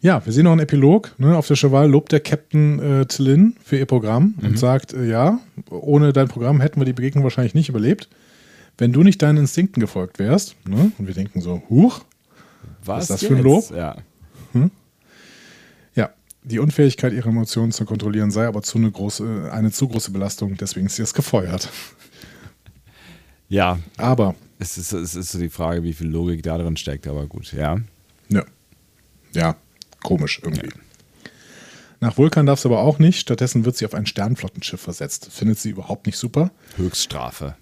Ja, 0.04 0.26
wir 0.26 0.34
sehen 0.34 0.46
noch 0.46 0.52
einen 0.52 0.62
Epilog. 0.62 1.14
Ne? 1.20 1.38
Auf 1.38 1.46
der 1.48 1.56
Cheval 1.56 1.88
lobt 1.90 2.12
der 2.12 2.22
Captain 2.22 2.80
äh, 2.80 3.06
Tillin 3.06 3.56
für 3.64 3.78
ihr 3.78 3.86
Programm 3.86 4.34
Mhm. 4.40 4.48
und 4.48 4.58
sagt, 4.60 4.94
äh, 4.94 5.06
ja, 5.06 5.40
ohne 5.70 6.12
dein 6.12 6.28
Programm 6.28 6.60
hätten 6.60 6.80
wir 6.82 6.86
die 6.86 6.94
Begegnung 6.94 7.24
wahrscheinlich 7.24 7.54
nicht 7.54 7.70
überlebt. 7.70 8.10
Wenn 8.78 8.94
du 8.94 9.04
nicht 9.04 9.22
deinen 9.22 9.38
Instinkten 9.38 9.80
gefolgt 9.80 10.20
wärst, 10.20 10.56
ne? 10.68 10.92
und 10.98 11.08
wir 11.08 11.14
denken 11.14 11.42
so, 11.42 11.62
huch, 11.70 12.02
Was 12.84 13.04
ist 13.04 13.10
das 13.12 13.24
für 13.24 13.36
ein 13.36 13.44
Lob? 13.44 13.70
Ja. 13.72 13.98
ja, 15.96 16.10
die 16.44 16.60
Unfähigkeit, 16.60 17.14
ihre 17.14 17.30
Emotionen 17.30 17.72
zu 17.72 17.86
kontrollieren, 17.86 18.32
sei 18.32 18.48
aber 18.48 18.62
zu 18.64 18.78
eine, 18.78 18.92
große, 18.92 19.52
eine 19.52 19.72
zu 19.72 19.88
große 19.88 20.12
Belastung, 20.12 20.58
deswegen 20.58 20.88
ist 20.88 20.96
sie 20.96 21.04
es 21.04 21.14
gefeuert. 21.14 21.70
Ja, 23.52 23.80
Aber, 23.98 24.36
es 24.60 24.78
ist, 24.78 24.94
es 24.94 25.14
ist 25.14 25.34
so 25.34 25.38
die 25.38 25.50
Frage, 25.50 25.84
wie 25.84 25.92
viel 25.92 26.08
Logik 26.08 26.42
da 26.42 26.58
drin 26.58 26.78
steckt, 26.78 27.06
aber 27.06 27.28
gut, 27.28 27.52
ja. 27.52 27.82
ja, 28.30 28.46
ja 29.34 29.58
komisch 30.02 30.40
irgendwie. 30.42 30.70
Nach 32.00 32.18
Vulkan 32.18 32.48
darf 32.48 32.60
sie 32.60 32.68
aber 32.68 32.80
auch 32.80 32.98
nicht, 32.98 33.20
stattdessen 33.20 33.64
wird 33.64 33.78
sie 33.78 33.86
auf 33.86 33.94
ein 33.94 34.08
Sternflottenschiff 34.08 34.82
versetzt. 34.82 35.28
Findet 35.32 35.60
sie 35.60 35.70
überhaupt 35.70 36.08
nicht 36.08 36.18
super. 36.18 36.52
Höchststrafe. 36.78 37.56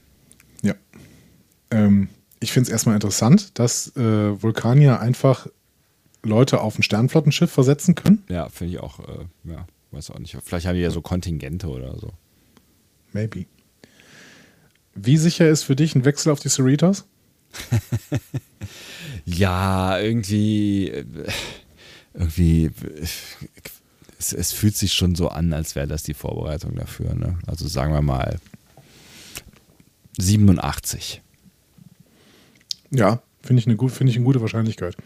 Ähm, 1.71 2.09
ich 2.39 2.51
finde 2.51 2.67
es 2.67 2.71
erstmal 2.71 2.95
interessant, 2.95 3.57
dass 3.59 3.95
äh, 3.95 4.41
Vulkanier 4.41 4.99
einfach 4.99 5.47
Leute 6.23 6.61
auf 6.61 6.77
ein 6.77 6.83
Sternflottenschiff 6.83 7.51
versetzen 7.51 7.95
können. 7.95 8.23
Ja, 8.29 8.49
finde 8.49 8.73
ich 8.73 8.79
auch, 8.79 8.99
äh, 8.99 9.25
ja, 9.45 9.65
weiß 9.91 10.11
auch 10.11 10.19
nicht. 10.19 10.37
Vielleicht 10.43 10.65
haben 10.65 10.75
die 10.75 10.81
ja 10.81 10.91
so 10.91 11.01
Kontingente 11.01 11.67
oder 11.67 11.97
so. 11.97 12.11
Maybe. 13.13 13.45
Wie 14.95 15.17
sicher 15.17 15.49
ist 15.49 15.63
für 15.63 15.75
dich 15.75 15.95
ein 15.95 16.05
Wechsel 16.05 16.31
auf 16.31 16.39
die 16.39 16.49
Cerritos? 16.49 17.05
Ja, 19.25 19.99
irgendwie, 19.99 20.89
äh, 20.89 21.05
irgendwie, 22.13 22.65
äh, 22.65 22.71
es, 24.17 24.33
es 24.33 24.51
fühlt 24.51 24.75
sich 24.75 24.93
schon 24.93 25.15
so 25.15 25.29
an, 25.29 25.53
als 25.53 25.75
wäre 25.75 25.87
das 25.87 26.03
die 26.03 26.13
Vorbereitung 26.13 26.75
dafür. 26.75 27.13
Ne? 27.13 27.37
Also 27.47 27.67
sagen 27.67 27.93
wir 27.93 28.01
mal 28.01 28.39
87. 30.17 31.21
Ja, 32.91 33.21
finde 33.41 33.59
ich, 33.61 33.67
eine 33.67 33.75
gut, 33.75 33.91
finde 33.91 34.11
ich 34.11 34.17
eine 34.17 34.25
gute 34.25 34.41
Wahrscheinlichkeit. 34.41 34.95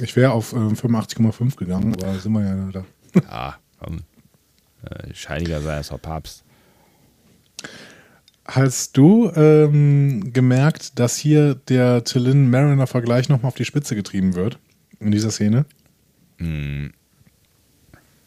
Ich 0.00 0.16
wäre 0.16 0.32
auf 0.32 0.52
äh, 0.52 0.56
85,5 0.56 1.54
gegangen, 1.56 1.94
aber 1.94 2.18
sind 2.18 2.32
wir 2.32 2.42
ja 2.44 2.70
da. 2.72 2.84
Ja, 3.30 3.56
ähm, 3.86 4.00
Äh, 4.84 5.14
scheiniger 5.14 5.60
sei 5.60 5.78
es 5.78 5.92
auch 5.92 6.00
Papst. 6.02 6.42
Hast 8.44 8.96
du 8.96 9.30
ähm, 9.36 10.32
gemerkt, 10.32 10.98
dass 10.98 11.16
hier 11.16 11.54
der 11.54 12.02
Tillin-Mariner-Vergleich 12.02 13.28
nochmal 13.28 13.48
auf 13.50 13.54
die 13.54 13.64
Spitze 13.64 13.94
getrieben 13.94 14.34
wird 14.34 14.58
in 14.98 15.12
dieser 15.12 15.30
Szene? 15.30 15.64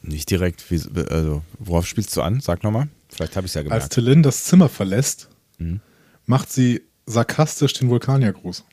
Nicht 0.01 0.29
direkt, 0.31 0.71
wie, 0.71 0.81
also 1.09 1.41
worauf 1.59 1.85
spielst 1.87 2.15
du 2.15 2.21
an? 2.21 2.39
Sag 2.39 2.63
nochmal. 2.63 2.87
Vielleicht 3.09 3.35
habe 3.35 3.45
ich 3.47 3.51
es 3.51 3.55
ja 3.55 3.61
Als 3.61 3.69
gemerkt. 3.69 3.93
Tillin 3.93 4.23
das 4.23 4.43
Zimmer 4.45 4.69
verlässt, 4.69 5.29
Mhm. 5.57 5.79
macht 6.25 6.51
sie 6.51 6.81
sarkastisch 7.05 7.73
den 7.73 7.89
Vulkaniergruß. 7.89 8.63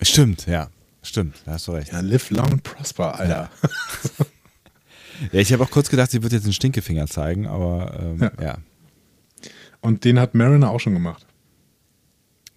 Stimmt, 0.00 0.46
ja. 0.46 0.70
Stimmt, 1.02 1.36
da 1.44 1.52
hast 1.52 1.66
du 1.66 1.72
recht. 1.72 1.92
Ja, 1.92 2.00
live 2.00 2.30
long 2.30 2.52
and 2.52 2.62
prosper, 2.62 3.18
Alter. 3.18 3.50
Ja, 5.32 5.40
ich 5.40 5.52
habe 5.52 5.62
auch 5.64 5.70
kurz 5.70 5.88
gedacht, 5.88 6.10
sie 6.10 6.22
wird 6.22 6.32
jetzt 6.32 6.44
einen 6.44 6.52
Stinkefinger 6.52 7.06
zeigen, 7.06 7.46
aber 7.46 7.98
ähm, 8.00 8.20
ja. 8.20 8.32
Ja. 8.40 8.58
Und 9.80 10.04
den 10.04 10.18
hat 10.18 10.34
Mariner 10.34 10.70
auch 10.70 10.80
schon 10.80 10.94
gemacht. 10.94 11.26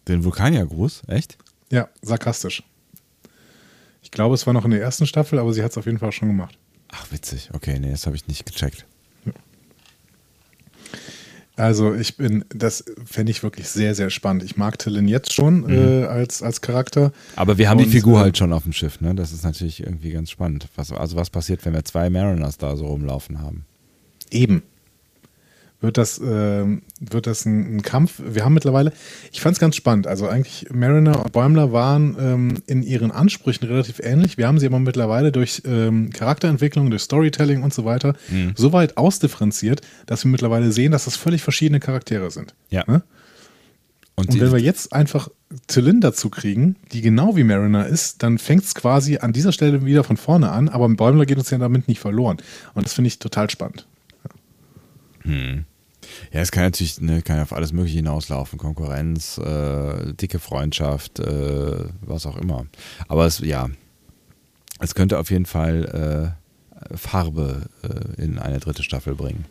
Den 0.07 0.23
Vulkaniergruß, 0.23 1.03
echt? 1.07 1.37
Ja, 1.71 1.89
sarkastisch. 2.01 2.63
Ich 4.01 4.11
glaube, 4.11 4.35
es 4.35 4.45
war 4.45 4.53
noch 4.53 4.65
in 4.65 4.71
der 4.71 4.81
ersten 4.81 5.07
Staffel, 5.07 5.39
aber 5.39 5.51
sie 5.53 5.63
hat 5.63 5.71
es 5.71 5.77
auf 5.77 5.87
jeden 5.87 5.97
Fall 5.97 6.11
schon 6.11 6.27
gemacht. 6.29 6.57
Ach, 6.89 7.11
witzig. 7.11 7.49
Okay, 7.53 7.79
nee, 7.79 7.91
das 7.91 8.05
habe 8.05 8.15
ich 8.15 8.27
nicht 8.27 8.45
gecheckt. 8.45 8.85
Also 11.57 11.93
ich 11.93 12.17
bin, 12.17 12.43
das 12.49 12.83
fände 13.05 13.31
ich 13.31 13.41
wirklich 13.41 13.69
sehr, 13.69 13.95
sehr 13.95 14.09
spannend. 14.09 14.43
Ich 14.43 14.57
mag 14.57 14.77
Tillin 14.77 15.07
jetzt 15.07 15.33
schon 15.33 15.69
äh, 15.69 16.03
als, 16.05 16.43
als 16.43 16.59
Charakter. 16.59 17.13
Aber 17.37 17.57
wir 17.57 17.69
haben 17.69 17.77
die 17.77 17.85
Und, 17.85 17.91
Figur 17.91 18.19
äh, 18.19 18.23
halt 18.23 18.37
schon 18.37 18.51
auf 18.51 18.63
dem 18.63 18.73
Schiff, 18.73 18.99
ne? 18.99 19.15
Das 19.15 19.31
ist 19.31 19.43
natürlich 19.43 19.81
irgendwie 19.81 20.11
ganz 20.11 20.31
spannend. 20.31 20.67
Was, 20.75 20.91
also 20.91 21.15
was 21.15 21.29
passiert, 21.29 21.65
wenn 21.65 21.73
wir 21.73 21.85
zwei 21.85 22.09
Mariners 22.09 22.57
da 22.57 22.75
so 22.75 22.87
rumlaufen 22.87 23.39
haben? 23.39 23.65
Eben. 24.31 24.63
Wird 25.85 25.97
das, 25.97 26.19
ähm, 26.19 26.81
wird 26.99 27.27
das 27.27 27.45
ein, 27.45 27.77
ein 27.77 27.81
Kampf? 27.81 28.21
Wir 28.25 28.43
haben 28.43 28.53
mittlerweile, 28.53 28.91
ich 29.31 29.41
fand 29.41 29.53
es 29.53 29.59
ganz 29.59 29.75
spannend. 29.75 30.07
Also 30.07 30.27
eigentlich 30.27 30.67
Mariner 30.73 31.23
und 31.23 31.31
Bäumler 31.31 31.71
waren 31.71 32.17
ähm, 32.19 32.53
in 32.65 32.81
ihren 32.81 33.11
Ansprüchen 33.11 33.65
relativ 33.67 33.99
ähnlich. 33.99 34.37
Wir 34.37 34.47
haben 34.47 34.59
sie 34.59 34.65
aber 34.65 34.79
mittlerweile 34.79 35.31
durch 35.31 35.61
ähm, 35.65 36.09
Charakterentwicklung, 36.11 36.89
durch 36.89 37.03
Storytelling 37.03 37.63
und 37.63 37.73
so 37.73 37.85
weiter 37.85 38.15
so 38.55 38.73
weit 38.73 38.97
ausdifferenziert, 38.97 39.81
dass 40.05 40.23
wir 40.23 40.31
mittlerweile 40.31 40.71
sehen, 40.71 40.91
dass 40.91 41.05
das 41.05 41.15
völlig 41.15 41.41
verschiedene 41.43 41.79
Charaktere 41.79 42.31
sind. 42.31 42.55
Ja. 42.69 42.83
Ne? 42.87 43.03
Und, 44.15 44.29
Und 44.29 44.39
wenn 44.39 44.51
wir 44.51 44.59
jetzt 44.59 44.93
einfach 44.93 45.29
Tillin 45.67 46.01
dazu 46.01 46.29
kriegen, 46.29 46.77
die 46.93 47.01
genau 47.01 47.35
wie 47.35 47.43
Mariner 47.43 47.85
ist, 47.85 48.23
dann 48.23 48.37
fängt 48.37 48.63
es 48.63 48.73
quasi 48.73 49.17
an 49.17 49.33
dieser 49.33 49.51
Stelle 49.51 49.85
wieder 49.85 50.03
von 50.03 50.17
vorne 50.17 50.51
an, 50.51 50.69
aber 50.69 50.87
Bäumler 50.89 51.25
geht 51.25 51.37
uns 51.37 51.49
ja 51.49 51.57
damit 51.57 51.87
nicht 51.87 51.99
verloren. 51.99 52.37
Und 52.73 52.85
das 52.85 52.93
finde 52.93 53.09
ich 53.09 53.19
total 53.19 53.49
spannend. 53.49 53.85
Ja, 56.31 56.41
es 56.41 56.51
kann 56.51 56.63
natürlich 56.63 57.01
ne, 57.01 57.21
kann 57.21 57.39
auf 57.39 57.53
alles 57.53 57.73
Mögliche 57.73 57.97
hinauslaufen. 57.97 58.59
Konkurrenz, 58.59 59.37
äh, 59.37 60.13
dicke 60.13 60.39
Freundschaft, 60.39 61.19
äh, 61.19 61.85
was 62.01 62.25
auch 62.25 62.37
immer. 62.37 62.65
Aber 63.07 63.25
es, 63.25 63.39
ja, 63.39 63.69
es 64.79 64.95
könnte 64.95 65.19
auf 65.19 65.31
jeden 65.31 65.45
Fall 65.45 66.35
äh, 66.91 66.97
Farbe 66.97 67.63
äh, 67.83 68.21
in 68.21 68.39
eine 68.39 68.59
dritte 68.59 68.83
Staffel 68.83 69.15
bringen. 69.15 69.45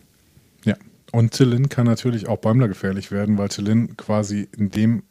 Ja. 0.65 0.77
Und 1.13 1.33
Tillin 1.33 1.69
kann 1.69 1.87
natürlich 1.87 2.27
auch 2.29 2.39
Bäumler 2.39 2.69
gefährlich 2.69 3.11
werden, 3.11 3.39
weil 3.39 3.49
Tillin 3.49 3.97
quasi 3.97 4.49
in 4.57 4.71
dem, 4.71 5.05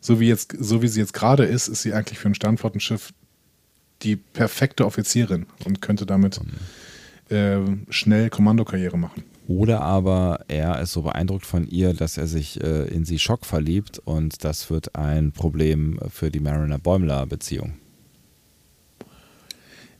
so 0.00 0.18
wie, 0.18 0.28
jetzt, 0.28 0.54
so 0.58 0.82
wie 0.82 0.88
sie 0.88 1.00
jetzt 1.00 1.12
gerade 1.12 1.44
ist, 1.44 1.68
ist 1.68 1.82
sie 1.82 1.92
eigentlich 1.92 2.18
für 2.18 2.28
ein 2.28 2.34
Sternflottenschiff 2.34 3.12
die 4.02 4.16
perfekte 4.16 4.86
Offizierin 4.86 5.46
und 5.64 5.82
könnte 5.82 6.06
damit 6.06 6.40
äh, 7.28 7.58
schnell 7.90 8.30
Kommandokarriere 8.30 8.96
machen. 8.96 9.24
Oder 9.50 9.80
aber 9.80 10.44
er 10.46 10.80
ist 10.80 10.92
so 10.92 11.02
beeindruckt 11.02 11.44
von 11.44 11.66
ihr, 11.66 11.92
dass 11.92 12.16
er 12.16 12.28
sich 12.28 12.62
äh, 12.62 12.84
in 12.84 13.04
sie 13.04 13.18
Schock 13.18 13.44
verliebt 13.44 13.98
und 13.98 14.44
das 14.44 14.70
wird 14.70 14.94
ein 14.94 15.32
Problem 15.32 15.98
für 16.08 16.30
die 16.30 16.38
Mariner-Bäumler-Beziehung. 16.38 17.72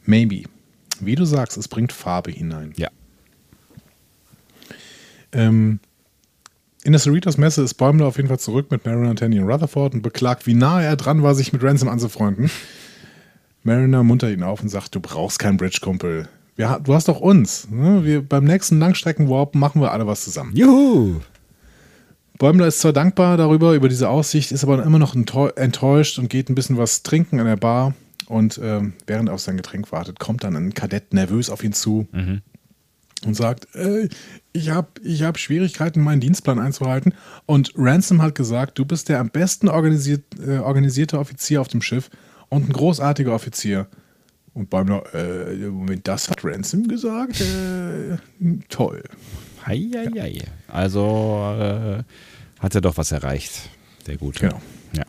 Maybe. 0.05 0.45
Wie 1.01 1.17
du 1.17 1.25
sagst, 1.25 1.59
es 1.59 1.67
bringt 1.67 1.91
Farbe 1.91 2.31
hinein. 2.31 2.75
Ja. 2.77 2.91
Ähm, 5.33 5.81
in 6.85 6.93
der 6.93 7.01
Cerritos 7.01 7.37
Messe 7.37 7.63
ist 7.63 7.75
Bäumler 7.75 8.07
auf 8.07 8.19
jeden 8.19 8.29
Fall 8.29 8.39
zurück 8.39 8.71
mit 8.71 8.87
Mariner, 8.87 9.17
Tandy 9.17 9.41
und 9.41 9.51
Rutherford 9.51 9.95
und 9.95 10.03
beklagt, 10.03 10.47
wie 10.47 10.55
nahe 10.55 10.85
er 10.85 10.95
dran 10.95 11.25
war, 11.25 11.35
sich 11.35 11.53
mit 11.53 11.65
Ransom 11.65 11.89
anzufreunden. 11.89 12.53
Mariner 13.65 14.05
muntert 14.05 14.31
ihn 14.31 14.45
auf 14.45 14.63
und 14.63 14.69
sagt, 14.69 14.95
du 14.95 15.01
brauchst 15.01 15.41
keinen 15.41 15.57
Bridge-Kumpel. 15.57 16.29
Ha- 16.59 16.79
du 16.79 16.95
hast 16.95 17.09
doch 17.09 17.21
uns. 17.21 17.69
Ne? 17.71 18.05
Wir, 18.05 18.23
beim 18.23 18.45
nächsten 18.45 18.79
Langstreckenwarp 18.79 19.55
machen 19.55 19.81
wir 19.81 19.93
alle 19.93 20.07
was 20.07 20.25
zusammen. 20.25 20.55
Juhu! 20.55 21.21
Bäumler 22.39 22.67
ist 22.69 22.81
zwar 22.81 22.93
dankbar 22.95 23.37
darüber, 23.37 23.75
über 23.75 23.89
diese 23.89 24.09
Aussicht, 24.09 24.51
ist 24.51 24.65
aber 24.65 24.83
immer 24.83 24.99
noch 24.99 25.15
enttäu- 25.15 25.55
enttäuscht 25.57 26.19
und 26.19 26.31
geht 26.31 26.49
ein 26.49 26.55
bisschen 26.55 26.79
was 26.79 27.03
trinken 27.03 27.39
an 27.39 27.47
der 27.47 27.57
Bar. 27.57 27.95
Und 28.27 28.61
ähm, 28.63 28.95
während 29.07 29.29
er 29.29 29.35
auf 29.35 29.41
sein 29.41 29.57
Getränk 29.57 29.91
wartet, 29.93 30.19
kommt 30.21 30.45
dann 30.45 30.57
ein 30.57 30.73
Kadett 30.73 31.13
nervös 31.13 31.51
auf 31.51 31.63
ihn 31.65 31.73
zu 31.73 32.07
und 33.27 33.35
sagt, 33.35 33.75
äh, 33.75 34.09
ich 34.53 34.71
habe 34.71 34.89
ich 35.03 35.23
hab 35.23 35.37
Schwierigkeiten, 35.39 36.01
meinen 36.01 36.21
Dienstplan 36.21 36.59
einzuhalten. 36.59 37.13
Und 37.45 37.73
Ransom 37.77 38.23
hat 38.23 38.35
gesagt, 38.35 38.79
du 38.79 38.85
bist 38.87 39.09
der 39.11 39.21
am 39.21 39.31
besten 39.31 39.69
organisiert, 39.69 40.23
äh, 40.47 40.59
organisierte 40.59 41.19
Offizier 41.19 41.61
auf 41.61 41.69
dem 41.69 41.83
Schiff 41.83 42.09
und 42.49 42.69
ein 42.69 42.73
großartiger 42.73 43.35
Offizier. 43.35 43.87
Und 44.53 44.69
Bäumler, 44.69 45.03
äh, 45.15 45.55
Moment, 45.69 46.07
das 46.09 46.29
hat 46.29 46.45
Ransom 46.45 46.89
gesagt? 46.89 47.41
Äh, 47.41 48.19
toll. 48.69 49.03
Hei, 49.65 49.89
hei, 49.95 50.11
hei. 50.21 50.39
Also 50.69 51.55
äh, 51.59 52.03
hat 52.59 52.75
er 52.75 52.81
doch 52.81 52.97
was 52.97 53.13
erreicht, 53.13 53.71
der 54.07 54.17
Gute. 54.17 54.41
Genau. 54.41 54.61
Ja. 54.93 55.05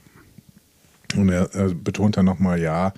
Und 1.16 1.30
er, 1.30 1.54
er 1.54 1.74
betont 1.74 2.18
dann 2.18 2.26
nochmal, 2.26 2.62
ja, 2.62 2.94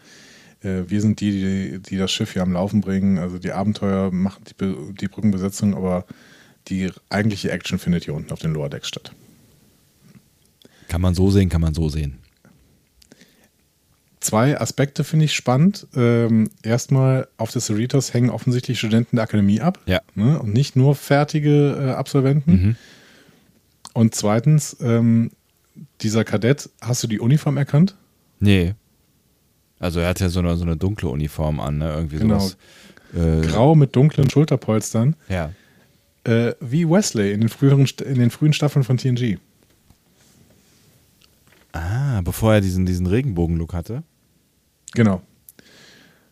äh, 0.63 0.83
wir 0.87 1.01
sind 1.01 1.21
die, 1.21 1.31
die, 1.31 1.79
die 1.79 1.97
das 1.97 2.11
Schiff 2.11 2.33
hier 2.33 2.41
am 2.41 2.53
Laufen 2.53 2.81
bringen. 2.81 3.17
Also 3.17 3.37
die 3.37 3.51
Abenteuer 3.51 4.11
machen 4.11 4.43
die, 4.45 4.93
die 4.99 5.07
Brückenbesetzung, 5.07 5.75
aber 5.75 6.05
die 6.67 6.91
eigentliche 7.09 7.51
Action 7.51 7.79
findet 7.79 8.05
hier 8.05 8.13
unten 8.13 8.31
auf 8.31 8.39
den 8.39 8.53
Lower 8.53 8.69
Decks 8.69 8.87
statt. 8.87 9.13
Kann 10.87 11.01
man 11.01 11.13
so 11.13 11.31
sehen, 11.31 11.49
kann 11.49 11.61
man 11.61 11.73
so 11.73 11.89
sehen. 11.89 12.19
Zwei 14.23 14.57
Aspekte 14.59 15.03
finde 15.03 15.25
ich 15.25 15.33
spannend. 15.33 15.85
Ähm, 15.97 16.49
erstmal, 16.63 17.27
auf 17.35 17.51
der 17.51 17.61
Cerritos 17.61 18.13
hängen 18.13 18.29
offensichtlich 18.29 18.79
Studenten 18.79 19.17
der 19.17 19.23
Akademie 19.23 19.59
ab. 19.59 19.79
Ja. 19.85 19.99
Ne? 20.15 20.39
Und 20.39 20.53
nicht 20.53 20.77
nur 20.77 20.95
fertige 20.95 21.75
äh, 21.77 21.91
Absolventen. 21.91 22.77
Und 23.93 24.15
zweitens, 24.15 24.77
ähm, 24.79 25.31
dieser 25.99 26.23
Kadett, 26.23 26.69
hast 26.79 27.03
du 27.03 27.07
die 27.07 27.19
Uniform 27.19 27.57
erkannt? 27.57 27.95
Nee. 28.39 28.75
Also 29.79 29.99
er 29.99 30.07
hat 30.07 30.21
ja 30.21 30.29
so 30.29 30.39
eine, 30.39 30.55
so 30.55 30.63
eine 30.63 30.77
dunkle 30.77 31.09
Uniform 31.09 31.59
an, 31.59 31.79
ne? 31.79 31.93
Irgendwie 31.93 32.17
Genau. 32.19 32.39
sowas. 32.39 32.57
Äh, 33.13 33.45
Grau 33.45 33.75
mit 33.75 33.93
dunklen 33.93 34.29
Schulterpolstern. 34.29 35.17
Ja. 35.27 35.51
Äh, 36.23 36.53
wie 36.61 36.89
Wesley 36.89 37.33
in 37.33 37.41
den, 37.41 37.49
früheren, 37.49 37.85
in 38.05 38.19
den 38.19 38.29
frühen 38.29 38.53
Staffeln 38.53 38.85
von 38.85 38.95
TNG. 38.95 39.37
Ah, 41.73 42.21
bevor 42.21 42.53
er 42.53 42.61
diesen, 42.61 42.85
diesen 42.85 43.05
Regenbogen-Look 43.07 43.73
hatte. 43.73 44.03
Genau. 44.93 45.21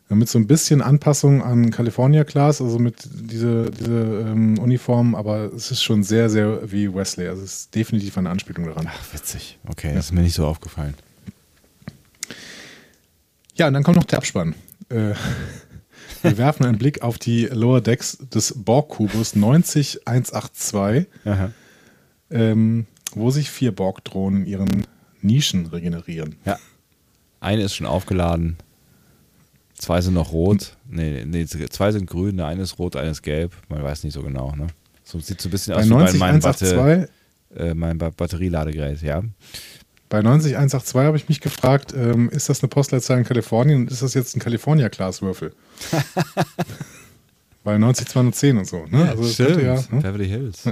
Ja, 0.10 0.16
Mit 0.16 0.30
so 0.30 0.38
ein 0.38 0.48
bisschen 0.48 0.82
Anpassung 0.82 1.42
an 1.42 1.72
California 1.72 2.24
Class, 2.24 2.62
also 2.62 2.80
mit 2.80 3.08
diese, 3.12 3.72
diese 3.72 4.26
ähm, 4.28 4.60
Uniform, 4.60 5.16
aber 5.16 5.54
es 5.54 5.72
ist 5.72 5.82
schon 5.84 6.04
sehr, 6.04 6.30
sehr 6.30 6.72
wie 6.72 6.94
Wesley. 6.94 7.28
Also 7.28 7.44
es 7.44 7.54
ist 7.62 7.76
definitiv 7.76 8.18
eine 8.18 8.30
Anspielung 8.30 8.66
daran. 8.66 8.90
Ach, 8.90 9.14
witzig. 9.14 9.58
Okay, 9.68 9.94
das 9.94 10.06
ist 10.06 10.12
mir 10.12 10.22
nicht 10.22 10.36
so 10.36 10.46
aufgefallen. 10.46 10.96
Ja, 13.56 13.68
und 13.68 13.74
dann 13.74 13.84
kommt 13.84 13.98
noch 13.98 14.06
der 14.06 14.18
Abspann. 14.18 14.56
Äh, 14.90 15.14
wir 16.24 16.38
werfen 16.38 16.66
einen 16.66 16.78
Blick 16.78 17.04
auf 17.04 17.18
die 17.18 17.46
Lower 17.46 17.82
Decks 17.82 18.18
des 18.34 18.54
Borg-Kubus 18.58 19.36
90182, 19.36 21.08
Aha. 21.26 21.52
ähm, 22.30 22.86
wo 23.14 23.32
sich 23.32 23.50
vier 23.50 23.74
Borg-Drohnen 23.74 24.42
in 24.42 24.48
ihren 24.48 24.88
Nischen 25.22 25.68
regenerieren. 25.68 26.36
Ja. 26.46 26.60
Eine 27.42 27.64
ist 27.64 27.76
schon 27.76 27.88
aufgeladen. 27.88 28.56
Zwei 29.74 30.00
sind 30.00 30.14
noch 30.14 30.32
rot. 30.32 30.78
Nee, 30.88 31.26
nee, 31.26 31.46
zwei 31.46 31.92
sind 31.92 32.06
grün, 32.06 32.38
der 32.38 32.46
eine 32.46 32.62
ist 32.62 32.78
rot, 32.78 32.96
eine 32.96 33.10
ist 33.10 33.24
gelb. 33.24 33.52
Man 33.68 33.84
weiß 33.84 34.04
nicht 34.04 34.14
so 34.14 34.22
genau. 34.22 34.56
Ne? 34.56 34.68
So 35.04 35.20
sieht 35.20 35.42
so 35.42 35.50
ein 35.50 35.52
bisschen 35.52 35.74
Bei 35.74 35.82
aus 35.82 35.88
wie 35.88 35.90
bei 35.90 36.18
meinem, 36.20 36.40
Batte, 36.40 36.66
90182 36.66 37.10
äh, 37.58 37.74
mein 37.74 37.98
ba 37.98 38.12
Batterieladegerät, 38.12 39.02
ja. 39.02 39.24
Bei 40.08 40.22
90182 40.22 40.96
habe 40.96 41.18
ich 41.18 41.30
mich 41.30 41.42
gefragt, 41.42 41.94
ähm, 41.98 42.30
ist 42.30 42.48
das 42.48 42.62
eine 42.62 42.70
Postleitzahl 42.70 43.18
in 43.18 43.24
Kalifornien 43.24 43.82
und 43.82 43.92
ist 43.92 44.04
das 44.04 44.14
jetzt 44.14 44.36
ein 44.36 44.40
California-Class-Würfel? 44.40 45.54
Weil 47.64 47.80
90210 47.80 48.58
und 48.58 48.68
so, 48.68 48.86
ne? 48.86 49.10
Also 49.10 49.24
das 49.24 49.38
könnte 49.38 49.62
ja, 49.64 49.76
ne? 49.76 50.02
Beverly 50.02 50.28
Hills. 50.28 50.64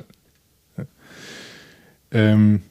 ähm, 2.11 2.61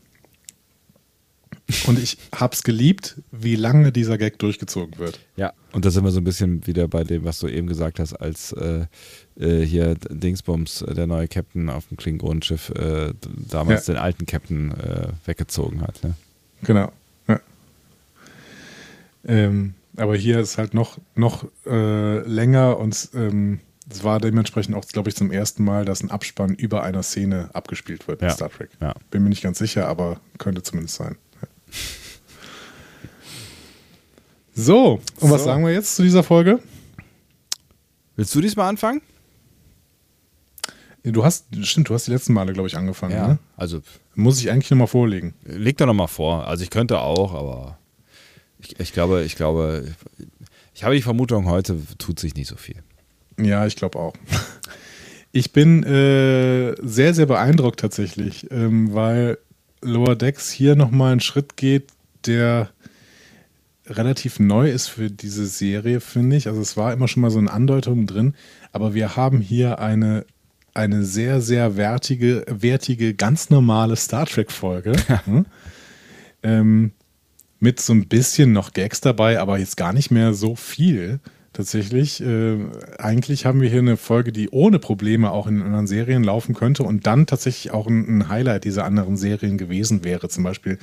Und 1.86 1.98
ich 1.98 2.16
hab's 2.34 2.62
geliebt, 2.62 3.16
wie 3.30 3.54
lange 3.54 3.92
dieser 3.92 4.16
Gag 4.16 4.38
durchgezogen 4.38 4.98
wird. 4.98 5.20
Ja, 5.36 5.52
und 5.72 5.84
da 5.84 5.90
sind 5.90 6.02
wir 6.04 6.10
so 6.10 6.20
ein 6.20 6.24
bisschen 6.24 6.66
wieder 6.66 6.88
bei 6.88 7.04
dem, 7.04 7.24
was 7.24 7.40
du 7.40 7.46
eben 7.48 7.66
gesagt 7.66 7.98
hast, 8.00 8.14
als 8.14 8.52
äh, 8.52 8.86
äh, 9.38 9.66
hier 9.66 9.94
Dingsbums, 10.08 10.80
äh, 10.82 10.94
der 10.94 11.06
neue 11.06 11.28
Captain 11.28 11.68
auf 11.68 11.86
dem 11.88 11.98
Klingonenschiff, 11.98 12.70
äh, 12.70 13.12
damals 13.50 13.86
Ja. 13.86 13.94
den 13.94 14.00
alten 14.00 14.24
Captain 14.24 14.70
äh, 14.80 15.08
weggezogen 15.26 15.82
hat. 15.82 16.02
Ne? 16.02 16.14
Genau. 16.62 16.90
Ja. 17.28 17.40
Ähm, 19.26 19.74
aber 19.96 20.16
hier 20.16 20.40
ist 20.40 20.56
halt 20.56 20.72
noch, 20.72 20.96
noch 21.16 21.44
äh, 21.66 22.20
länger 22.20 22.78
und 22.78 23.10
ähm, 23.14 23.60
es 23.90 24.04
war 24.04 24.20
dementsprechend 24.20 24.74
auch, 24.74 24.86
glaube 24.86 25.10
ich, 25.10 25.16
zum 25.16 25.30
ersten 25.30 25.64
Mal, 25.64 25.84
dass 25.84 26.02
ein 26.02 26.10
Abspann 26.10 26.54
über 26.54 26.82
einer 26.82 27.02
Szene 27.02 27.50
abgespielt 27.52 28.08
wird 28.08 28.22
Ja. 28.22 28.28
in 28.28 28.34
Star 28.34 28.50
Trek. 28.50 28.70
Ja. 28.80 28.94
Bin 29.10 29.22
mir 29.22 29.28
nicht 29.28 29.42
ganz 29.42 29.58
sicher, 29.58 29.86
aber 29.86 30.20
könnte 30.38 30.62
zumindest 30.62 30.96
sein. 30.96 31.16
Ja. 31.42 31.48
So, 34.60 35.00
und 35.20 35.30
was 35.30 35.42
So. 35.42 35.44
sagen 35.46 35.64
wir 35.64 35.72
jetzt 35.72 35.94
zu 35.94 36.02
dieser 36.02 36.24
Folge? 36.24 36.58
Willst 38.16 38.34
du 38.34 38.40
diesmal 38.40 38.68
anfangen? 38.68 39.00
Du 41.04 41.24
hast, 41.24 41.46
stimmt, 41.64 41.88
du 41.88 41.94
hast 41.94 42.08
die 42.08 42.10
letzten 42.10 42.32
Male, 42.32 42.52
glaube 42.52 42.66
ich, 42.66 42.76
angefangen. 42.76 43.14
Ne? 43.14 43.38
Also 43.56 43.80
Muss 44.16 44.40
ich 44.40 44.50
eigentlich 44.50 44.68
nochmal 44.70 44.88
vorlegen. 44.88 45.34
leg 45.44 45.76
doch 45.76 45.86
nochmal 45.86 46.08
vor. 46.08 46.48
Also 46.48 46.64
ich 46.64 46.70
könnte 46.70 46.98
auch, 46.98 47.34
aber 47.34 47.78
ich, 48.58 48.80
ich 48.80 48.92
glaube, 48.92 49.22
ich 49.22 49.36
glaube, 49.36 49.94
ich 50.74 50.82
habe 50.82 50.96
die 50.96 51.02
Vermutung, 51.02 51.46
heute 51.46 51.78
tut 51.98 52.18
sich 52.18 52.34
nicht 52.34 52.48
so 52.48 52.56
viel. 52.56 52.82
Ja, 53.40 53.64
ich 53.64 53.76
glaube 53.76 53.96
auch. 54.00 54.14
Ich 55.30 55.52
bin 55.52 55.84
äh, 55.84 56.74
sehr, 56.82 57.14
sehr 57.14 57.26
beeindruckt 57.26 57.78
tatsächlich, 57.78 58.50
ähm, 58.50 58.92
weil 58.92 59.38
Lower 59.82 60.16
Decks 60.16 60.50
hier 60.50 60.74
nochmal 60.74 61.12
einen 61.12 61.20
Schritt 61.20 61.56
geht, 61.56 61.90
der 62.26 62.70
relativ 63.88 64.38
neu 64.38 64.70
ist 64.70 64.88
für 64.88 65.10
diese 65.10 65.46
Serie, 65.46 66.00
finde 66.00 66.36
ich. 66.36 66.48
Also 66.48 66.60
es 66.60 66.76
war 66.76 66.92
immer 66.92 67.08
schon 67.08 67.22
mal 67.22 67.30
so 67.30 67.38
eine 67.38 67.50
Andeutung 67.50 68.06
drin, 68.06 68.34
aber 68.72 68.94
wir 68.94 69.16
haben 69.16 69.40
hier 69.40 69.78
eine, 69.78 70.24
eine 70.74 71.04
sehr, 71.04 71.40
sehr 71.40 71.76
wertige, 71.76 72.44
wertige, 72.48 73.14
ganz 73.14 73.50
normale 73.50 73.96
Star 73.96 74.26
Trek-Folge. 74.26 74.92
Hm? 75.24 75.46
ähm, 76.42 76.92
mit 77.60 77.80
so 77.80 77.92
ein 77.92 78.06
bisschen 78.06 78.52
noch 78.52 78.72
Gags 78.72 79.00
dabei, 79.00 79.40
aber 79.40 79.58
jetzt 79.58 79.76
gar 79.76 79.92
nicht 79.92 80.10
mehr 80.10 80.32
so 80.32 80.54
viel. 80.54 81.20
Tatsächlich, 81.52 82.20
äh, 82.20 82.56
eigentlich 82.98 83.44
haben 83.44 83.60
wir 83.60 83.68
hier 83.68 83.80
eine 83.80 83.96
Folge, 83.96 84.30
die 84.30 84.48
ohne 84.50 84.78
Probleme 84.78 85.32
auch 85.32 85.48
in 85.48 85.60
anderen 85.60 85.88
Serien 85.88 86.22
laufen 86.22 86.54
könnte 86.54 86.84
und 86.84 87.06
dann 87.06 87.26
tatsächlich 87.26 87.72
auch 87.72 87.88
ein, 87.88 88.18
ein 88.18 88.28
Highlight 88.28 88.64
dieser 88.64 88.84
anderen 88.84 89.16
Serien 89.16 89.58
gewesen 89.58 90.04
wäre. 90.04 90.28
Zum 90.28 90.44
Beispiel 90.44 90.78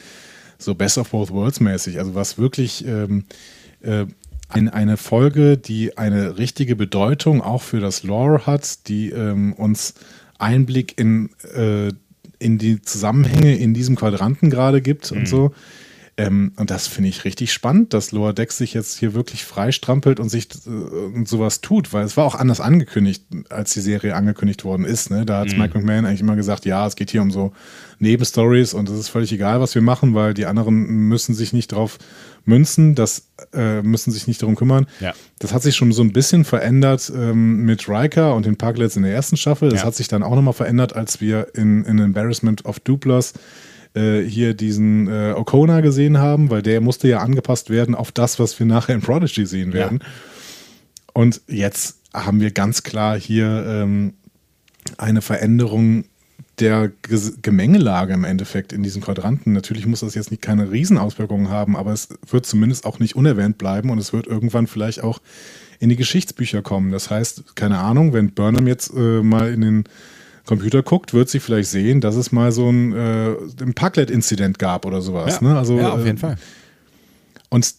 so 0.57 0.75
Best 0.75 0.97
of 0.97 1.09
Both 1.09 1.31
Worlds 1.31 1.59
mäßig. 1.59 1.99
Also 1.99 2.15
was 2.15 2.37
wirklich 2.37 2.85
ähm, 2.85 3.25
äh, 3.81 4.05
ein, 4.49 4.69
eine 4.69 4.97
Folge, 4.97 5.57
die 5.57 5.97
eine 5.97 6.37
richtige 6.37 6.75
Bedeutung 6.75 7.41
auch 7.41 7.61
für 7.61 7.79
das 7.79 8.03
Lore 8.03 8.45
hat, 8.45 8.87
die 8.87 9.09
ähm, 9.09 9.53
uns 9.53 9.95
Einblick 10.37 10.99
in, 10.99 11.29
äh, 11.55 11.89
in 12.39 12.57
die 12.57 12.81
Zusammenhänge 12.81 13.55
in 13.55 13.73
diesem 13.73 13.95
Quadranten 13.95 14.49
gerade 14.49 14.81
gibt 14.81 15.11
und 15.11 15.27
so. 15.27 15.51
Ähm, 16.17 16.53
und 16.55 16.71
das 16.71 16.87
finde 16.87 17.09
ich 17.09 17.25
richtig 17.25 17.51
spannend, 17.51 17.93
dass 17.93 18.13
Lower 18.13 18.31
Decks 18.31 18.57
sich 18.57 18.73
jetzt 18.73 18.97
hier 18.97 19.13
wirklich 19.13 19.43
freistrampelt 19.43 20.21
und 20.21 20.29
sich 20.29 20.47
äh, 20.65 20.69
und 20.69 21.27
sowas 21.27 21.59
tut, 21.59 21.91
weil 21.91 22.05
es 22.05 22.15
war 22.15 22.23
auch 22.23 22.35
anders 22.35 22.61
angekündigt, 22.61 23.25
als 23.49 23.73
die 23.73 23.81
Serie 23.81 24.15
angekündigt 24.15 24.63
worden 24.63 24.85
ist. 24.85 25.09
Ne? 25.11 25.25
Da 25.25 25.39
hat 25.39 25.57
Mike 25.57 25.77
McMahon 25.77 26.05
eigentlich 26.05 26.21
immer 26.21 26.37
gesagt, 26.37 26.65
ja, 26.65 26.87
es 26.87 26.95
geht 26.95 27.11
hier 27.11 27.21
um 27.21 27.31
so 27.31 27.51
Nebenstories 27.99 28.73
und 28.73 28.87
es 28.89 28.97
ist 28.97 29.09
völlig 29.09 29.33
egal, 29.33 29.59
was 29.59 29.75
wir 29.75 29.81
machen, 29.81 30.13
weil 30.13 30.33
die 30.33 30.45
anderen 30.45 30.85
müssen 30.85 31.35
sich 31.35 31.51
nicht 31.51 31.73
drauf 31.73 31.97
münzen, 32.45 32.95
das 32.95 33.27
äh, 33.53 33.81
müssen 33.81 34.11
sich 34.11 34.27
nicht 34.27 34.41
darum 34.41 34.55
kümmern. 34.55 34.85
Ja. 35.01 35.13
Das 35.39 35.51
hat 35.53 35.63
sich 35.63 35.75
schon 35.75 35.91
so 35.91 36.01
ein 36.01 36.13
bisschen 36.13 36.45
verändert 36.45 37.11
ähm, 37.13 37.65
mit 37.65 37.89
Riker 37.89 38.35
und 38.35 38.45
den 38.45 38.55
Parklets 38.55 38.95
in 38.95 39.03
der 39.03 39.13
ersten 39.13 39.35
Staffel. 39.35 39.69
Das 39.69 39.81
Ja. 39.81 39.87
hat 39.87 39.95
sich 39.95 40.07
dann 40.07 40.23
auch 40.23 40.35
nochmal 40.35 40.53
verändert, 40.53 40.95
als 40.95 41.19
wir 41.19 41.47
in, 41.55 41.83
in 41.83 41.99
Embarrassment 41.99 42.63
of 42.65 42.79
Duplas 42.79 43.33
äh, 43.95 44.21
hier 44.21 44.53
diesen 44.53 45.07
äh, 45.07 45.33
O'Connor 45.35 45.81
gesehen 45.81 46.17
haben, 46.17 46.49
weil 46.49 46.61
der 46.61 46.81
musste 46.81 47.07
ja 47.07 47.19
angepasst 47.19 47.69
werden 47.69 47.95
auf 47.95 48.11
das, 48.11 48.39
was 48.39 48.57
wir 48.59 48.65
nachher 48.65 48.95
in 48.95 49.01
Prodigy 49.01 49.45
sehen 49.45 49.73
werden. 49.73 49.99
Und 51.13 51.41
jetzt 51.47 51.99
haben 52.13 52.41
wir 52.41 52.51
ganz 52.51 52.83
klar 52.83 53.17
hier 53.17 53.65
ähm, 53.67 54.13
eine 54.97 55.21
Veränderung 55.21 56.05
der 56.59 56.91
Gemengelage 57.41 58.13
im 58.13 58.23
Endeffekt 58.23 58.71
in 58.71 58.81
diesem 58.81 59.01
Quadranten. 59.01 59.51
Natürlich 59.53 59.85
muss 59.85 59.99
das 59.99 60.15
jetzt 60.15 60.31
nicht 60.31 60.41
keine 60.41 60.71
Riesenauswirkungen 60.71 61.49
haben, 61.49 61.75
aber 61.75 61.91
es 61.91 62.09
wird 62.29 62.45
zumindest 62.45 62.85
auch 62.85 62.99
nicht 62.99 63.15
unerwähnt 63.15 63.57
bleiben 63.57 63.89
und 63.89 63.97
es 63.97 64.13
wird 64.13 64.27
irgendwann 64.27 64.67
vielleicht 64.67 65.03
auch 65.03 65.19
in 65.79 65.89
die 65.89 65.97
Geschichtsbücher 65.97 66.61
kommen. 66.61 66.91
Das 66.91 67.09
heißt, 67.09 67.55
keine 67.55 67.79
Ahnung, 67.79 68.13
wenn 68.13 68.31
Burnham 68.31 68.67
jetzt 68.67 68.93
äh, 68.95 69.21
mal 69.21 69.51
in 69.51 69.61
den 69.61 69.83
Computer 70.45 70.83
guckt, 70.83 71.13
wird 71.13 71.29
sie 71.29 71.39
vielleicht 71.39 71.69
sehen, 71.69 72.01
dass 72.01 72.15
es 72.15 72.31
mal 72.31 72.51
so 72.51 72.69
ein, 72.69 72.93
äh, 72.93 73.35
ein 73.61 73.73
Parklet-Inzident 73.73 74.59
gab 74.59 74.85
oder 74.85 75.01
sowas. 75.01 75.39
Ja, 75.41 75.47
ne? 75.47 75.57
also, 75.57 75.77
ja 75.77 75.91
auf 75.91 76.01
äh, 76.01 76.05
jeden 76.05 76.17
Fall. 76.17 76.37
und 77.49 77.73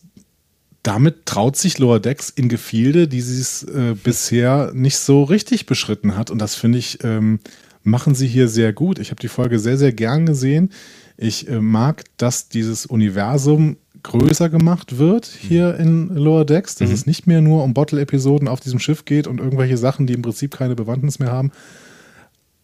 damit 0.83 1.27
traut 1.27 1.57
sich 1.57 1.79
Lower 1.79 1.99
Decks 1.99 2.31
in 2.31 2.49
Gefilde, 2.49 3.09
die 3.09 3.21
sie 3.21 3.41
es 3.41 3.65
äh, 3.65 3.97
bisher 4.01 4.71
nicht 4.73 4.99
so 4.99 5.25
richtig 5.25 5.67
beschritten 5.67 6.17
hat. 6.17 6.31
Und 6.31 6.39
das 6.39 6.55
finde 6.55 6.79
ich, 6.79 7.03
ähm, 7.03 7.41
machen 7.83 8.15
sie 8.15 8.29
hier 8.29 8.49
sehr 8.49 8.73
gut. 8.73 9.01
Ich 9.01 9.11
habe 9.11 9.21
die 9.21 9.29
Folge 9.29 9.59
sehr, 9.59 9.79
sehr 9.79 9.93
gern 9.93 10.27
gesehen. 10.27 10.71
Ich 11.17 11.49
äh, 11.49 11.61
mag, 11.61 12.05
dass 12.19 12.49
dieses 12.49 12.87
Universum 12.87 13.79
größer 14.05 14.49
gemacht 14.49 14.99
wird 14.99 15.27
hier 15.27 15.75
in 15.77 16.15
Lower 16.15 16.45
Decks, 16.45 16.77
dass 16.77 16.91
es 16.91 17.07
nicht 17.07 17.27
mehr 17.27 17.41
nur 17.41 17.65
um 17.65 17.75
Bottle-Episoden 17.75 18.47
auf 18.47 18.61
diesem 18.61 18.79
Schiff 18.79 19.05
geht 19.05 19.27
und 19.27 19.41
irgendwelche 19.41 19.77
Sachen, 19.77 20.07
die 20.07 20.13
im 20.13 20.23
Prinzip 20.23 20.57
keine 20.57 20.77
Bewandtnis 20.77 21.19
mehr 21.19 21.33
haben. 21.33 21.51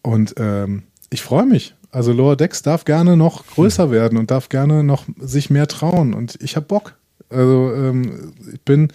Und 0.02 0.34
ähm, 0.38 0.84
ich 1.10 1.22
freue 1.22 1.46
mich. 1.46 1.74
Also 1.90 2.12
Lower 2.12 2.36
Decks 2.36 2.62
darf 2.62 2.84
gerne 2.84 3.16
noch 3.16 3.46
größer 3.46 3.90
werden 3.90 4.18
und 4.18 4.30
darf 4.30 4.48
gerne 4.48 4.82
noch 4.82 5.04
sich 5.18 5.50
mehr 5.50 5.68
trauen. 5.68 6.14
Und 6.14 6.38
ich 6.40 6.56
habe 6.56 6.66
Bock. 6.66 6.94
Also 7.28 7.72
ähm, 7.74 8.32
ich 8.52 8.60
bin 8.62 8.88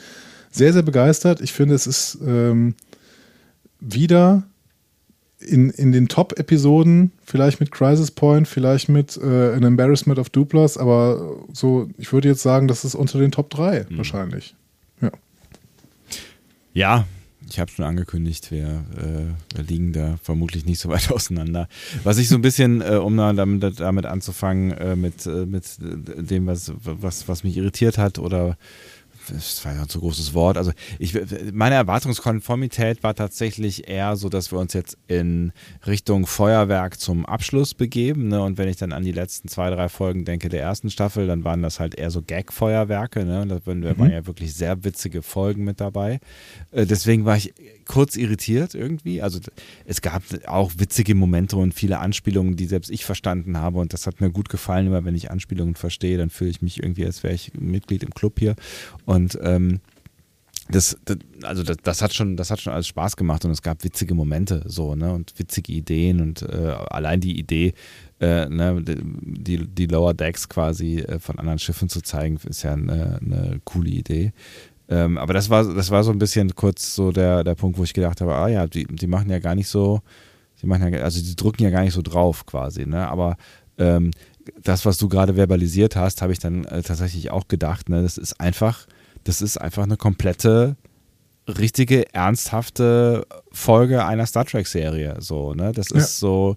sehr, 0.52 0.74
sehr 0.74 0.82
begeistert. 0.82 1.42
Ich 1.42 1.54
finde, 1.54 1.76
es 1.76 1.88
ist 1.88 2.18
ähm, 2.26 2.76
wieder 3.80 4.44
in, 5.40 5.70
in 5.70 5.92
den 5.92 6.08
Top-Episoden, 6.08 7.12
vielleicht 7.24 7.60
mit 7.60 7.72
Crisis 7.72 8.12
Point, 8.12 8.48
vielleicht 8.48 8.90
mit 8.90 9.18
äh, 9.18 9.54
An 9.54 9.64
Embarrassment 9.64 10.18
of 10.18 10.30
Duplas, 10.30 10.78
aber 10.78 11.38
so, 11.54 11.90
ich 11.98 12.12
würde 12.12 12.28
jetzt 12.28 12.42
sagen, 12.42 12.68
das 12.68 12.84
ist 12.84 12.96
unter 12.96 13.20
den 13.20 13.32
Top 13.32 13.52
3 13.52 13.86
wahrscheinlich. 13.92 14.56
Ja. 15.02 15.12
Ja, 16.74 17.06
ich 17.50 17.60
habe 17.60 17.72
schon 17.72 17.86
angekündigt, 17.86 18.52
wir, 18.52 18.84
äh, 18.98 19.56
wir 19.56 19.64
liegen 19.64 19.94
da 19.94 20.18
vermutlich 20.22 20.66
nicht 20.66 20.80
so 20.80 20.90
weit 20.94 21.12
auseinander. 21.12 21.68
Was 22.04 22.18
ich 22.18 22.30
so 22.30 22.36
ein 22.36 22.42
bisschen, 22.42 22.82
äh, 22.82 22.96
um 22.96 23.16
da- 23.18 23.34
damit, 23.34 23.80
damit 23.80 24.06
anzufangen, 24.06 24.72
äh, 24.72 24.96
mit, 24.96 25.26
äh, 25.26 25.46
mit 25.46 25.66
dem, 25.80 26.48
was, 26.48 26.72
was, 26.84 27.28
was 27.28 27.44
mich 27.44 27.58
irritiert 27.58 27.98
hat 27.98 28.20
oder 28.20 28.58
das 29.30 29.64
war 29.66 29.74
ja 29.74 29.82
ein 29.82 29.90
zu 29.90 30.00
großes 30.00 30.34
Wort. 30.34 30.58
Also 30.58 30.72
ich, 31.00 31.18
meine 31.54 31.76
Erwartungskonformität 31.76 33.04
war 33.04 33.16
tatsächlich 33.16 33.88
eher 33.88 34.16
so, 34.16 34.30
dass 34.30 34.52
wir 34.52 34.60
uns 34.60 34.74
jetzt 34.74 34.98
in 35.08 35.52
Richtung 35.86 36.26
Feuerwerk 36.26 37.00
zum 37.00 37.26
Abschluss 37.26 37.74
begeben. 37.74 38.28
Ne? 38.28 38.42
Und 38.42 38.58
wenn 38.58 38.68
ich 38.68 38.78
dann 38.78 38.94
an 38.94 39.04
die 39.04 39.12
letzten 39.12 39.48
zwei, 39.48 39.70
drei 39.70 39.90
Folgen 39.90 40.26
denke 40.26 40.50
der 40.50 40.62
ersten 40.62 40.90
Staffel, 40.90 41.28
dann 41.28 41.44
waren 41.44 41.62
das 41.62 41.80
halt 41.80 41.96
eher 41.96 42.12
so 42.12 42.22
Gag-Feuerwerke. 42.22 43.26
Ne? 43.26 43.42
Und 43.42 43.50
da 43.50 43.66
waren, 43.66 43.84
waren 43.98 44.12
ja 44.12 44.26
wirklich 44.26 44.54
sehr 44.54 44.84
witzige 44.84 45.22
Folgen 45.22 45.64
mit 45.64 45.80
dabei. 45.80 46.20
Äh, 46.72 46.86
deswegen 46.86 47.26
war 47.26 47.38
ich 47.38 47.54
kurz 47.88 48.16
irritiert 48.16 48.76
irgendwie. 48.76 49.22
Also 49.22 49.40
es 49.86 50.02
gab 50.02 50.24
auch 50.46 50.72
witzige 50.78 51.16
Momente 51.16 51.58
und 51.58 51.74
viele 51.74 52.00
Anspielungen, 52.00 52.56
die 52.56 52.66
selbst 52.66 52.92
ich 52.92 53.06
verstanden 53.06 53.58
habe. 53.58 53.80
Und 53.80 53.94
das 53.94 54.08
hat 54.08 54.22
mir 54.22 54.30
gut 54.30 54.50
gefallen. 54.50 54.88
Immer 54.88 55.06
wenn 55.06 55.16
ich 55.16 55.32
Anspielungen 55.32 55.76
verstehe, 55.76 56.18
dann 56.18 56.30
fühle 56.30 56.50
ich 56.50 56.62
mich 56.62 56.82
irgendwie, 56.82 57.06
als 57.06 57.24
wäre 57.24 57.34
ich 57.34 57.54
Mitglied 57.54 58.04
im 58.04 58.14
Club 58.14 58.40
hier. 58.40 58.56
Und 59.06 59.38
ähm, 59.42 59.80
das, 60.70 60.98
das, 61.06 61.18
also 61.44 61.64
das, 61.64 61.78
das 61.82 62.02
hat 62.02 62.14
schon, 62.14 62.36
das 62.36 62.52
hat 62.52 62.60
schon 62.60 62.74
alles 62.74 62.88
Spaß 62.88 63.16
gemacht 63.16 63.46
und 63.46 63.52
es 63.52 63.62
gab 63.62 63.84
witzige 63.84 64.14
Momente 64.14 64.64
so, 64.66 64.96
ne? 64.96 65.14
Und 65.14 65.34
witzige 65.38 65.72
Ideen 65.72 66.20
und 66.22 66.42
äh, 66.42 66.76
allein 66.90 67.22
die 67.22 67.40
Idee, 67.40 67.74
äh, 68.20 68.50
ne, 68.50 68.84
die, 68.84 69.66
die 69.66 69.86
Lower 69.86 70.14
Decks 70.14 70.50
quasi 70.50 71.00
äh, 71.00 71.20
von 71.20 71.40
anderen 71.40 71.60
Schiffen 71.60 71.88
zu 71.88 72.02
zeigen, 72.02 72.40
ist 72.50 72.64
ja 72.64 72.74
eine, 72.74 73.20
eine 73.22 73.62
coole 73.64 73.90
Idee. 73.90 74.34
Ähm, 74.90 75.18
aber 75.18 75.34
das 75.34 75.50
war, 75.50 75.64
das 75.74 75.92
war 75.92 76.04
so 76.04 76.12
ein 76.12 76.20
bisschen 76.20 76.56
kurz 76.56 76.96
so 76.96 77.12
der, 77.12 77.44
der 77.44 77.56
Punkt, 77.56 77.78
wo 77.78 77.84
ich 77.84 77.94
gedacht 77.94 78.22
habe, 78.22 78.34
ah 78.36 78.48
ja, 78.48 78.68
die, 78.68 78.86
die 78.86 79.08
machen 79.08 79.30
ja 79.30 79.40
gar 79.40 79.54
nicht 79.56 79.68
so, 79.68 80.02
die 80.62 80.68
machen 80.68 80.94
ja, 80.94 81.02
also 81.02 81.22
die 81.22 81.36
drücken 81.36 81.64
ja 81.64 81.70
gar 81.70 81.82
nicht 81.82 81.94
so 81.94 82.02
drauf 82.02 82.46
quasi, 82.46 82.86
ne? 82.86 83.08
Aber 83.08 83.36
ähm, 83.78 84.12
das, 84.64 84.86
was 84.86 84.98
du 84.98 85.10
gerade 85.10 85.34
verbalisiert 85.34 85.96
hast, 85.98 86.22
habe 86.22 86.32
ich 86.32 86.40
dann 86.40 86.64
äh, 86.66 86.82
tatsächlich 86.82 87.32
auch 87.32 87.48
gedacht, 87.50 87.90
ne? 87.90 88.02
Das 88.02 88.18
ist 88.18 88.40
einfach, 88.40 88.88
das 89.26 89.42
ist 89.42 89.58
einfach 89.58 89.84
eine 89.84 89.98
komplette, 89.98 90.78
richtige, 91.48 92.14
ernsthafte 92.14 93.26
Folge 93.52 94.06
einer 94.06 94.26
Star 94.26 94.46
Trek-Serie. 94.46 95.18
So, 95.20 95.54
ne? 95.54 95.72
Das 95.74 95.90
Ja. 95.90 95.98
ist 95.98 96.18
so, 96.18 96.56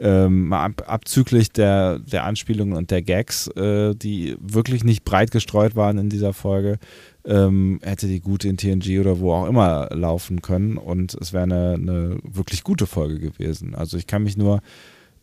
Ähm, 0.00 0.52
ab, 0.52 0.84
abzüglich 0.86 1.50
der, 1.50 1.98
der 1.98 2.24
Anspielungen 2.24 2.76
und 2.76 2.92
der 2.92 3.02
Gags, 3.02 3.48
äh, 3.48 3.94
die 3.96 4.36
wirklich 4.40 4.84
nicht 4.84 5.04
breit 5.04 5.32
gestreut 5.32 5.74
waren 5.74 5.98
in 5.98 6.08
dieser 6.08 6.32
Folge, 6.32 6.78
ähm, 7.24 7.80
hätte 7.82 8.06
die 8.06 8.20
gut 8.20 8.44
in 8.44 8.56
TNG 8.56 9.00
oder 9.00 9.18
wo 9.18 9.32
auch 9.32 9.46
immer 9.46 9.88
laufen 9.90 10.40
können 10.40 10.76
und 10.76 11.14
es 11.14 11.32
wäre 11.32 11.42
eine, 11.44 11.74
eine 11.74 12.18
wirklich 12.22 12.62
gute 12.62 12.86
Folge 12.86 13.18
gewesen. 13.18 13.74
Also 13.74 13.96
ich 13.96 14.06
kann 14.06 14.22
mich 14.22 14.36
nur 14.36 14.60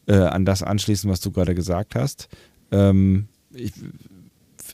äh, 0.07 0.15
an 0.15 0.45
das 0.45 0.61
anschließen, 0.61 1.09
was 1.09 1.21
du 1.21 1.31
gerade 1.31 1.55
gesagt 1.55 1.95
hast. 1.95 2.27
Ähm, 2.71 3.27
ich, 3.53 3.71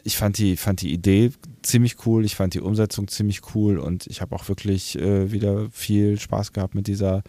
ich 0.03 0.17
fand 0.17 0.37
die, 0.37 0.57
fand 0.57 0.81
die 0.81 0.91
Idee 0.91 1.31
ziemlich 1.61 2.05
cool, 2.05 2.25
ich 2.25 2.35
fand 2.35 2.53
die 2.53 2.61
Umsetzung 2.61 3.07
ziemlich 3.07 3.41
cool 3.55 3.77
und 3.77 4.07
ich 4.07 4.21
habe 4.21 4.35
auch 4.35 4.47
wirklich 4.49 4.97
äh, 4.97 5.31
wieder 5.31 5.69
viel 5.71 6.19
Spaß 6.19 6.53
gehabt 6.53 6.75
mit 6.75 6.87
dieser, 6.87 7.23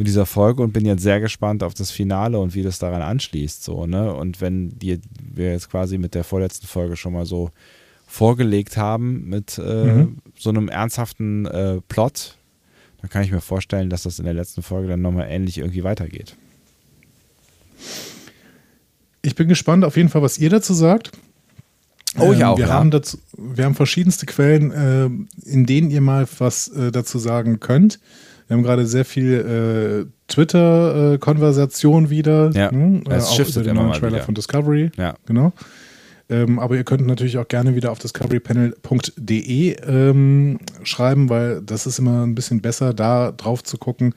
mit 0.00 0.06
dieser 0.06 0.24
Folge 0.24 0.62
und 0.62 0.72
bin 0.72 0.86
jetzt 0.86 1.02
sehr 1.02 1.20
gespannt 1.20 1.62
auf 1.62 1.74
das 1.74 1.90
Finale 1.90 2.38
und 2.38 2.54
wie 2.54 2.62
das 2.62 2.78
daran 2.78 3.02
anschließt. 3.02 3.62
So, 3.62 3.86
ne? 3.86 4.14
Und 4.14 4.40
wenn 4.40 4.70
die, 4.78 4.98
wir 5.20 5.52
jetzt 5.52 5.70
quasi 5.70 5.98
mit 5.98 6.14
der 6.14 6.24
vorletzten 6.24 6.66
Folge 6.66 6.96
schon 6.96 7.12
mal 7.12 7.26
so 7.26 7.50
vorgelegt 8.06 8.78
haben 8.78 9.28
mit 9.28 9.58
äh, 9.58 9.84
mhm. 9.84 10.16
so 10.38 10.48
einem 10.48 10.70
ernsthaften 10.70 11.44
äh, 11.44 11.82
Plot, 11.86 12.38
dann 13.02 13.10
kann 13.10 13.24
ich 13.24 13.30
mir 13.30 13.42
vorstellen, 13.42 13.90
dass 13.90 14.04
das 14.04 14.18
in 14.18 14.24
der 14.24 14.32
letzten 14.32 14.62
Folge 14.62 14.88
dann 14.88 15.02
nochmal 15.02 15.26
ähnlich 15.28 15.58
irgendwie 15.58 15.84
weitergeht. 15.84 16.34
Ich 19.20 19.34
bin 19.34 19.48
gespannt 19.48 19.84
auf 19.84 19.98
jeden 19.98 20.08
Fall, 20.08 20.22
was 20.22 20.38
ihr 20.38 20.48
dazu 20.48 20.72
sagt. 20.72 21.12
Oh, 22.16 22.32
ich 22.32 22.40
ähm, 22.40 22.46
auch. 22.46 22.56
Wir, 22.56 22.68
ja. 22.68 22.72
haben 22.72 22.90
dazu, 22.90 23.18
wir 23.36 23.66
haben 23.66 23.74
verschiedenste 23.74 24.24
Quellen, 24.24 24.70
äh, 24.70 25.10
in 25.46 25.66
denen 25.66 25.90
ihr 25.90 26.00
mal 26.00 26.26
was 26.38 26.68
äh, 26.68 26.90
dazu 26.90 27.18
sagen 27.18 27.60
könnt. 27.60 28.00
Wir 28.50 28.56
haben 28.56 28.64
gerade 28.64 28.84
sehr 28.84 29.04
viel 29.04 30.08
äh, 30.08 30.10
Twitter-Konversation 30.26 32.10
wieder. 32.10 32.50
Ja, 32.50 32.72
hm? 32.72 33.04
es 33.08 33.28
auch 33.28 33.38
über 33.38 33.62
den 33.62 33.76
neuen 33.76 33.92
Trailer 33.92 34.14
wieder. 34.14 34.24
von 34.24 34.34
Discovery. 34.34 34.90
Ja. 34.96 35.14
Genau. 35.24 35.52
Ähm, 36.28 36.58
aber 36.58 36.74
ihr 36.74 36.82
könnt 36.82 37.06
natürlich 37.06 37.38
auch 37.38 37.46
gerne 37.46 37.76
wieder 37.76 37.92
auf 37.92 38.00
discoverypanel.de 38.00 39.76
ähm, 39.86 40.58
schreiben, 40.82 41.28
weil 41.28 41.62
das 41.62 41.86
ist 41.86 42.00
immer 42.00 42.26
ein 42.26 42.34
bisschen 42.34 42.60
besser, 42.60 42.92
da 42.92 43.30
drauf 43.30 43.62
zu 43.62 43.78
gucken 43.78 44.14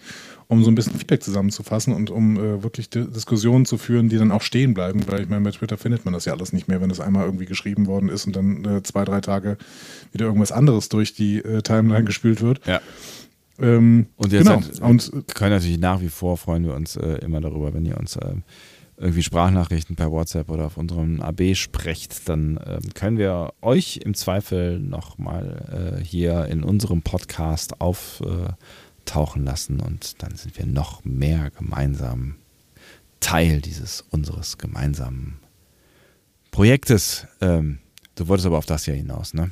um 0.47 0.64
so 0.64 0.69
ein 0.69 0.76
bisschen 0.76 0.93
Feedback 0.93 1.23
zusammenzufassen 1.23 1.93
und 1.93 2.10
um 2.10 2.38
äh, 2.38 2.64
wirklich 2.64 2.89
Diskussionen 2.89 3.65
zu 3.65 3.77
führen, 3.77 4.10
die 4.10 4.18
dann 4.18 4.31
auch 4.31 4.41
stehen 4.41 4.73
bleiben. 4.73 5.01
Weil 5.07 5.22
ich 5.22 5.30
meine, 5.30 5.41
bei 5.41 5.51
Twitter 5.51 5.77
findet 5.77 6.05
man 6.05 6.14
das 6.14 6.26
ja 6.26 6.34
alles 6.34 6.53
nicht 6.53 6.68
mehr, 6.68 6.80
wenn 6.80 6.91
es 6.91 6.99
einmal 6.99 7.26
irgendwie 7.26 7.45
geschrieben 7.45 7.88
worden 7.88 8.10
ist 8.10 8.27
und 8.27 8.35
dann 8.35 8.65
äh, 8.65 8.84
zwei, 8.84 9.03
drei 9.03 9.19
Tage 9.22 9.57
wieder 10.11 10.26
irgendwas 10.26 10.51
anderes 10.51 10.89
durch 10.89 11.14
die 11.14 11.39
äh, 11.39 11.61
Timeline 11.61 12.03
gespült 12.03 12.41
wird. 12.41 12.61
Ja. 12.68 12.81
Ähm, 13.59 14.07
und 14.15 14.31
jetzt 14.31 14.47
genau. 14.47 14.61
halt, 14.61 14.80
und 14.80 15.35
können 15.35 15.51
natürlich 15.51 15.77
nach 15.77 16.01
wie 16.01 16.09
vor 16.09 16.38
freuen 16.38 16.65
wir 16.65 16.73
uns 16.73 16.95
äh, 16.95 17.19
immer 17.19 17.39
darüber, 17.39 17.73
wenn 17.73 17.85
ihr 17.85 17.97
uns 17.97 18.15
äh, 18.15 18.35
irgendwie 18.97 19.23
Sprachnachrichten 19.23 19.95
per 19.95 20.11
WhatsApp 20.11 20.49
oder 20.49 20.65
auf 20.65 20.77
unserem 20.77 21.21
AB 21.21 21.55
sprecht, 21.55 22.30
dann 22.30 22.57
äh, 22.57 22.80
können 22.93 23.17
wir 23.17 23.53
euch 23.61 23.97
im 23.97 24.13
Zweifel 24.13 24.80
nochmal 24.80 25.99
äh, 25.99 26.03
hier 26.03 26.45
in 26.45 26.63
unserem 26.63 27.01
Podcast 27.01 27.81
auf 27.81 28.21
äh, 28.21 28.51
tauchen 29.05 29.43
lassen 29.43 29.80
und 29.81 30.21
dann 30.23 30.35
sind 30.35 30.57
wir 30.57 30.65
noch 30.65 31.03
mehr 31.03 31.51
gemeinsam 31.51 32.35
Teil 33.19 33.61
dieses 33.61 34.01
unseres 34.01 34.57
gemeinsamen 34.57 35.39
Projektes. 36.51 37.27
Ähm, 37.41 37.80
du 38.15 38.27
wolltest 38.27 38.45
aber 38.45 38.57
auf 38.57 38.65
das 38.65 38.85
hier 38.85 38.93
hinaus, 38.93 39.34
ne? 39.34 39.51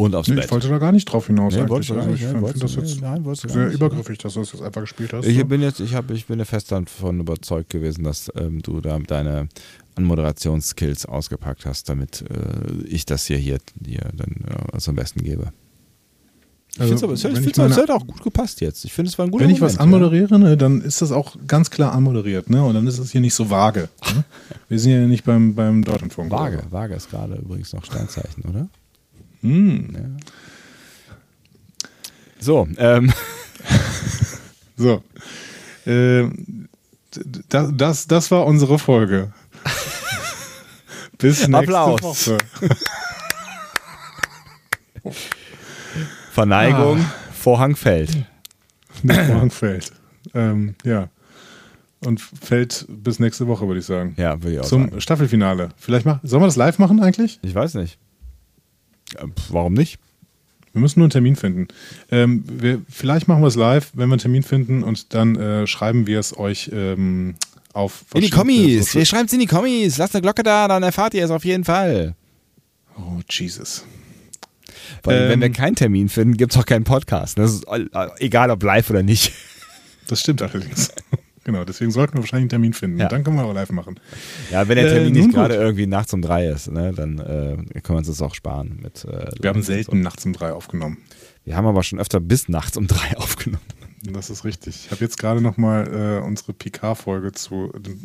Und 0.00 0.14
aufs 0.14 0.30
nee, 0.30 0.36
Bett. 0.36 0.46
Ich 0.46 0.50
wollte 0.50 0.70
da 0.70 0.78
gar 0.78 0.92
nicht 0.92 1.04
drauf 1.04 1.26
hinaus. 1.26 1.52
Nee, 1.52 1.60
eigentlich. 1.60 1.92
Also 1.92 2.10
ich 2.10 2.22
ja, 2.22 2.30
finde 2.30 2.58
das 2.58 2.74
jetzt 2.74 3.02
nein, 3.02 3.22
sehr 3.34 3.70
übergriffig, 3.70 4.16
dass 4.16 4.32
du 4.32 4.40
das 4.40 4.52
jetzt 4.52 4.62
einfach 4.62 4.80
gespielt 4.80 5.12
hast. 5.12 5.26
Ich 5.26 5.36
so. 5.36 5.44
bin 5.44 5.60
jetzt, 5.60 5.78
ich 5.78 5.94
habe, 5.94 6.14
ich 6.14 6.24
bin 6.24 6.42
fest 6.46 6.72
davon 6.72 7.20
überzeugt 7.20 7.68
gewesen, 7.68 8.04
dass 8.04 8.32
ähm, 8.34 8.62
du 8.62 8.80
da 8.80 8.98
deine 8.98 9.50
Anmoderationsskills 9.96 11.04
ausgepackt 11.04 11.66
hast, 11.66 11.90
damit 11.90 12.24
äh, 12.30 12.82
ich 12.86 13.04
das 13.04 13.26
hier, 13.26 13.36
hier, 13.36 13.58
hier 13.84 14.08
dann 14.14 14.72
äh, 14.72 14.78
zum 14.78 14.96
Besten 14.96 15.22
gebe. 15.22 15.52
Ich 16.72 16.80
also, 16.80 16.96
finde 16.96 17.14
es 17.14 17.24
aber, 17.26 17.38
ich 17.42 17.56
meine, 17.58 17.70
es 17.70 17.76
hat 17.76 17.90
auch 17.90 18.06
gut 18.06 18.22
gepasst 18.22 18.62
jetzt. 18.62 18.86
Ich 18.86 18.94
finde, 18.94 19.10
es 19.10 19.18
war 19.18 19.26
ein 19.26 19.30
guter 19.30 19.44
Wenn 19.44 19.50
ich 19.50 19.60
Moment, 19.60 19.74
was 19.74 19.80
anmoderiere, 19.82 20.38
ne, 20.38 20.56
dann 20.56 20.80
ist 20.80 21.02
das 21.02 21.12
auch 21.12 21.36
ganz 21.46 21.68
klar 21.68 21.92
anmoderiert. 21.92 22.48
Ne? 22.48 22.64
Und 22.64 22.72
dann 22.72 22.86
ist 22.86 22.98
es 22.98 23.10
hier 23.10 23.20
nicht 23.20 23.34
so 23.34 23.50
vage. 23.50 23.90
Ne? 24.14 24.24
Wir 24.70 24.78
sind 24.78 24.92
ja 24.92 25.06
nicht 25.06 25.24
beim, 25.24 25.54
beim 25.54 25.84
Deutschlandfunk. 25.84 26.30
Vage, 26.30 26.62
vage 26.70 26.94
ist 26.94 27.10
gerade 27.10 27.34
übrigens 27.34 27.74
noch 27.74 27.84
Sternzeichen, 27.84 28.44
oder? 28.48 28.70
Hm. 29.42 29.88
Ja. 29.92 30.00
So, 32.38 32.68
ähm. 32.78 33.12
so. 34.76 35.02
Äh, 35.86 36.28
das, 37.48 37.70
das, 37.74 38.06
das 38.06 38.30
war 38.30 38.46
unsere 38.46 38.78
Folge. 38.78 39.32
Bis 41.18 41.40
nächste 41.40 41.56
Applaus. 41.58 42.28
Woche. 42.28 42.38
Verneigung, 46.32 47.00
ah. 47.00 47.14
Vorhang 47.32 47.76
fällt. 47.76 48.10
Vorhang 49.04 49.50
fällt. 49.50 49.92
Ähm, 50.34 50.74
ja. 50.84 51.08
Und 52.02 52.20
fällt 52.20 52.86
bis 52.88 53.18
nächste 53.18 53.46
Woche, 53.46 53.66
würde 53.66 53.80
ich 53.80 53.86
sagen. 53.86 54.14
Ja, 54.16 54.42
würde 54.42 54.54
ich 54.54 54.60
auch 54.60 54.64
Zum 54.64 54.84
sagen. 54.84 55.00
Staffelfinale. 55.00 55.70
Vielleicht 55.76 56.06
mach, 56.06 56.20
sollen 56.22 56.42
wir 56.42 56.46
das 56.46 56.56
live 56.56 56.78
machen 56.78 57.02
eigentlich? 57.02 57.38
Ich 57.42 57.54
weiß 57.54 57.74
nicht. 57.74 57.98
Warum 59.50 59.74
nicht? 59.74 59.98
Wir 60.72 60.80
müssen 60.80 61.00
nur 61.00 61.06
einen 61.06 61.10
Termin 61.10 61.36
finden. 61.36 61.68
Ähm, 62.10 62.44
wir, 62.46 62.80
vielleicht 62.88 63.26
machen 63.26 63.42
wir 63.42 63.48
es 63.48 63.56
live, 63.56 63.90
wenn 63.94 64.08
wir 64.08 64.14
einen 64.14 64.20
Termin 64.20 64.42
finden 64.42 64.82
und 64.84 65.14
dann 65.14 65.36
äh, 65.36 65.66
schreiben 65.66 66.06
wir 66.06 66.20
es 66.20 66.36
euch 66.36 66.70
ähm, 66.72 67.34
auf. 67.72 68.04
In 68.14 68.20
die 68.20 68.30
Kommis! 68.30 68.94
Wir 68.94 69.04
schreiben 69.04 69.26
es 69.26 69.32
in 69.32 69.40
die 69.40 69.46
Kommis! 69.46 69.98
Lasst 69.98 70.14
eine 70.14 70.22
Glocke 70.22 70.44
da, 70.44 70.68
dann 70.68 70.82
erfahrt 70.82 71.14
ihr 71.14 71.24
es 71.24 71.30
auf 71.30 71.44
jeden 71.44 71.64
Fall. 71.64 72.14
Oh, 72.96 73.20
Jesus. 73.28 73.84
Weil 75.02 75.22
ähm, 75.22 75.28
wenn 75.30 75.40
wir 75.40 75.50
keinen 75.50 75.74
Termin 75.74 76.08
finden, 76.08 76.36
gibt 76.36 76.52
es 76.52 76.58
auch 76.58 76.66
keinen 76.66 76.84
Podcast. 76.84 77.38
Das 77.38 77.52
ist 77.52 77.66
egal, 78.18 78.50
ob 78.50 78.62
live 78.62 78.90
oder 78.90 79.02
nicht. 79.02 79.32
Das 80.06 80.20
stimmt 80.20 80.42
allerdings. 80.42 80.92
Genau, 81.50 81.64
deswegen 81.64 81.90
sollten 81.90 82.14
wir 82.14 82.20
wahrscheinlich 82.20 82.44
einen 82.44 82.50
Termin 82.50 82.72
finden. 82.74 83.00
Ja. 83.00 83.08
Dann 83.08 83.24
können 83.24 83.34
wir 83.34 83.44
auch 83.44 83.52
live 83.52 83.72
machen. 83.72 83.98
Ja, 84.52 84.68
wenn 84.68 84.76
der 84.76 84.86
Termin 84.86 85.16
äh, 85.16 85.18
nicht 85.18 85.34
gerade 85.34 85.56
irgendwie 85.56 85.88
nachts 85.88 86.14
um 86.14 86.22
drei 86.22 86.46
ist, 86.46 86.70
ne, 86.70 86.92
dann 86.94 87.18
äh, 87.18 87.80
können 87.80 87.88
wir 87.88 87.96
uns 87.96 88.06
das 88.06 88.22
auch 88.22 88.36
sparen. 88.36 88.78
Mit, 88.80 89.04
äh, 89.04 89.32
wir 89.40 89.50
haben 89.50 89.62
selten 89.62 90.00
nachts 90.00 90.24
um 90.24 90.32
drei 90.32 90.52
aufgenommen. 90.52 90.98
Wir 91.44 91.56
haben 91.56 91.66
aber 91.66 91.82
schon 91.82 91.98
öfter 91.98 92.20
bis 92.20 92.48
nachts 92.48 92.76
um 92.76 92.86
drei 92.86 93.16
aufgenommen. 93.16 93.64
Das 94.04 94.30
ist 94.30 94.44
richtig. 94.44 94.84
Ich 94.84 94.90
habe 94.92 95.00
jetzt 95.00 95.18
gerade 95.18 95.40
nochmal 95.40 96.20
äh, 96.22 96.24
unsere 96.24 96.52
PK-Folge 96.52 97.32
zu 97.32 97.72
dem 97.76 98.00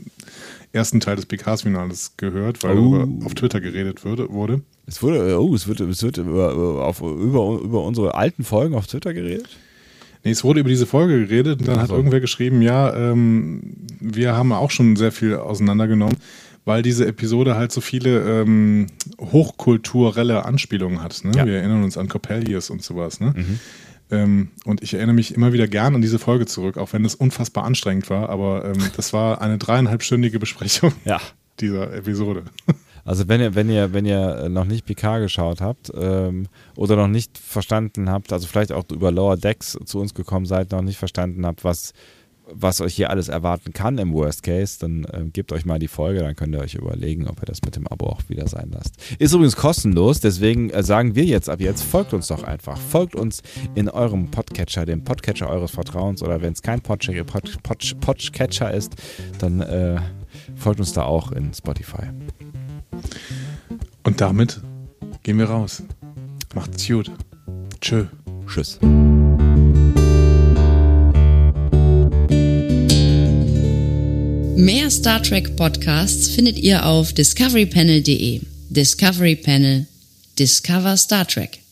ersten 0.74 1.00
Teil 1.00 1.18
des 1.18 1.28
PK-Finales 1.28 2.18
gehört, 2.18 2.64
weil 2.64 2.80
oh. 2.80 3.08
auf 3.24 3.36
Twitter 3.36 3.62
geredet 3.62 4.04
würde, 4.04 4.32
wurde. 4.32 4.62
Es 4.88 5.04
wurde, 5.04 5.40
oh, 5.40 5.54
es 5.54 5.68
wird, 5.68 5.82
es 5.82 6.02
wird 6.02 6.18
über, 6.18 6.84
auf, 6.84 7.00
über, 7.02 7.62
über 7.62 7.84
unsere 7.84 8.16
alten 8.16 8.44
Folgen 8.44 8.74
auf 8.74 8.88
Twitter 8.88 9.14
geredet? 9.14 9.50
Nee, 10.26 10.32
es 10.32 10.44
wurde 10.44 10.60
über 10.60 10.70
diese 10.70 10.88
Folge 10.88 11.20
geredet 11.20 11.60
und 11.60 11.68
dann 11.68 11.78
also. 11.78 11.94
hat 11.94 11.98
irgendwer 11.98 12.20
geschrieben, 12.20 12.64
ja, 12.64 12.94
ähm, 12.94 13.62
wir 14.00 14.36
haben 14.36 14.52
auch 14.52 14.72
schon 14.72 14.96
sehr 14.96 15.12
viel 15.12 15.36
auseinandergenommen, 15.36 16.18
weil 16.66 16.82
diese 16.82 17.06
Episode 17.06 17.56
halt 17.56 17.72
so 17.72 17.80
viele 17.80 18.42
ähm, 18.42 18.88
hochkulturelle 19.22 20.44
Anspielungen 20.44 21.04
hat. 21.04 21.24
Ne? 21.24 21.32
Ja. 21.36 21.46
Wir 21.46 21.58
erinnern 21.58 21.84
uns 21.84 21.96
an 21.96 22.10
Coppelius 22.10 22.72
und 22.72 22.82
sowas. 22.82 23.20
Ne? 23.20 23.36
Mhm. 23.36 23.60
Ähm, 24.10 24.48
und 24.66 24.82
ich 24.82 24.96
erinnere 24.96 25.14
mich 25.14 25.36
immer 25.36 25.54
wieder 25.54 25.68
gern 25.68 25.94
an 25.94 26.02
diese 26.02 26.18
Folge 26.18 26.48
zurück, 26.48 26.78
auch 26.78 26.92
wenn 26.92 27.04
das 27.04 27.14
unfassbar 27.14 27.64
anstrengend 27.64 28.10
war, 28.10 28.30
aber 28.30 28.66
ähm, 28.66 28.84
das 28.96 29.14
war 29.14 29.42
eine 29.42 29.60
dreieinhalbstündige 29.60 30.40
Besprechung 30.40 30.92
ja. 31.06 31.22
dieser 31.60 31.94
Episode. 31.94 32.46
Also 33.06 33.28
wenn 33.28 33.40
ihr, 33.40 33.54
wenn 33.54 33.70
ihr, 33.70 33.94
wenn 33.94 34.06
ihr 34.06 34.50
noch 34.50 34.66
nicht 34.66 34.86
PK 34.86 35.20
geschaut 35.20 35.62
habt 35.62 35.92
ähm, 35.96 36.48
oder 36.76 36.96
noch 36.96 37.08
nicht 37.08 37.38
verstanden 37.38 38.10
habt, 38.10 38.34
also 38.34 38.48
vielleicht 38.48 38.72
auch 38.72 38.84
über 38.92 39.12
Lower 39.12 39.38
Decks 39.38 39.78
zu 39.86 40.00
uns 40.00 40.16
gekommen 40.16 40.48
seid, 40.48 40.72
noch 40.72 40.82
nicht 40.82 40.98
verstanden 40.98 41.46
habt, 41.46 41.64
was, 41.64 41.94
was 42.52 42.82
euch 42.82 42.96
hier 42.96 43.12
alles 43.12 43.28
erwarten 43.28 43.74
kann 43.74 44.00
im 44.00 44.12
Worst 44.12 44.42
Case, 44.42 44.80
dann 44.80 45.04
äh, 45.06 45.26
gebt 45.32 45.54
euch 45.54 45.66
mal 45.66 45.78
die 45.78 45.88
Folge, 45.88 46.22
dann 46.22 46.36
könnt 46.36 46.56
ihr 46.56 46.60
euch 46.60 46.74
überlegen, 46.74 47.28
ob 47.28 47.40
ihr 47.44 47.46
das 47.46 47.62
mit 47.64 47.76
dem 47.76 47.86
Abo 47.88 48.08
auch 48.08 48.22
wieder 48.28 48.48
sein 48.48 48.72
lasst. 48.74 48.96
Ist 49.20 49.34
übrigens 49.34 49.56
kostenlos, 49.56 50.20
deswegen 50.20 50.72
äh, 50.72 50.82
sagen 50.82 51.14
wir 51.14 51.26
jetzt 51.26 51.48
ab 51.48 51.62
jetzt, 51.62 51.84
folgt 51.84 52.12
uns 52.12 52.28
doch 52.28 52.44
einfach. 52.44 52.80
Folgt 52.80 53.14
uns 53.14 53.44
in 53.76 53.88
eurem 53.88 54.32
Podcatcher, 54.32 54.84
dem 54.88 55.04
Podcatcher 55.04 55.48
eures 55.48 55.70
Vertrauens 55.70 56.24
oder 56.24 56.42
wenn 56.42 56.54
es 56.54 56.64
kein 56.64 56.82
Podcatcher, 56.82 57.24
Pod, 57.24 57.62
Pod, 58.02 58.32
ist, 58.74 58.96
dann 59.38 59.62
äh, 59.62 60.00
Folgt 60.56 60.80
uns 60.80 60.94
da 60.94 61.04
auch 61.04 61.32
in 61.32 61.54
Spotify. 61.54 62.10
Und 64.04 64.22
damit 64.22 64.62
gehen 65.24 65.38
wir 65.40 65.46
raus. 65.46 65.84
Macht's 66.54 66.88
gut. 66.88 67.12
Tschö. 67.82 68.06
Tschüss. 68.48 68.80
Mehr 74.58 74.90
Star 74.90 75.22
Trek 75.22 75.56
Podcasts 75.58 76.30
findet 76.30 76.58
ihr 76.58 76.86
auf 76.86 77.12
discoverypanel.de. 77.14 78.42
Discovery 78.70 79.36
Panel. 79.36 79.88
Discover 80.40 80.96
Star 80.98 81.28
Trek. 81.28 81.65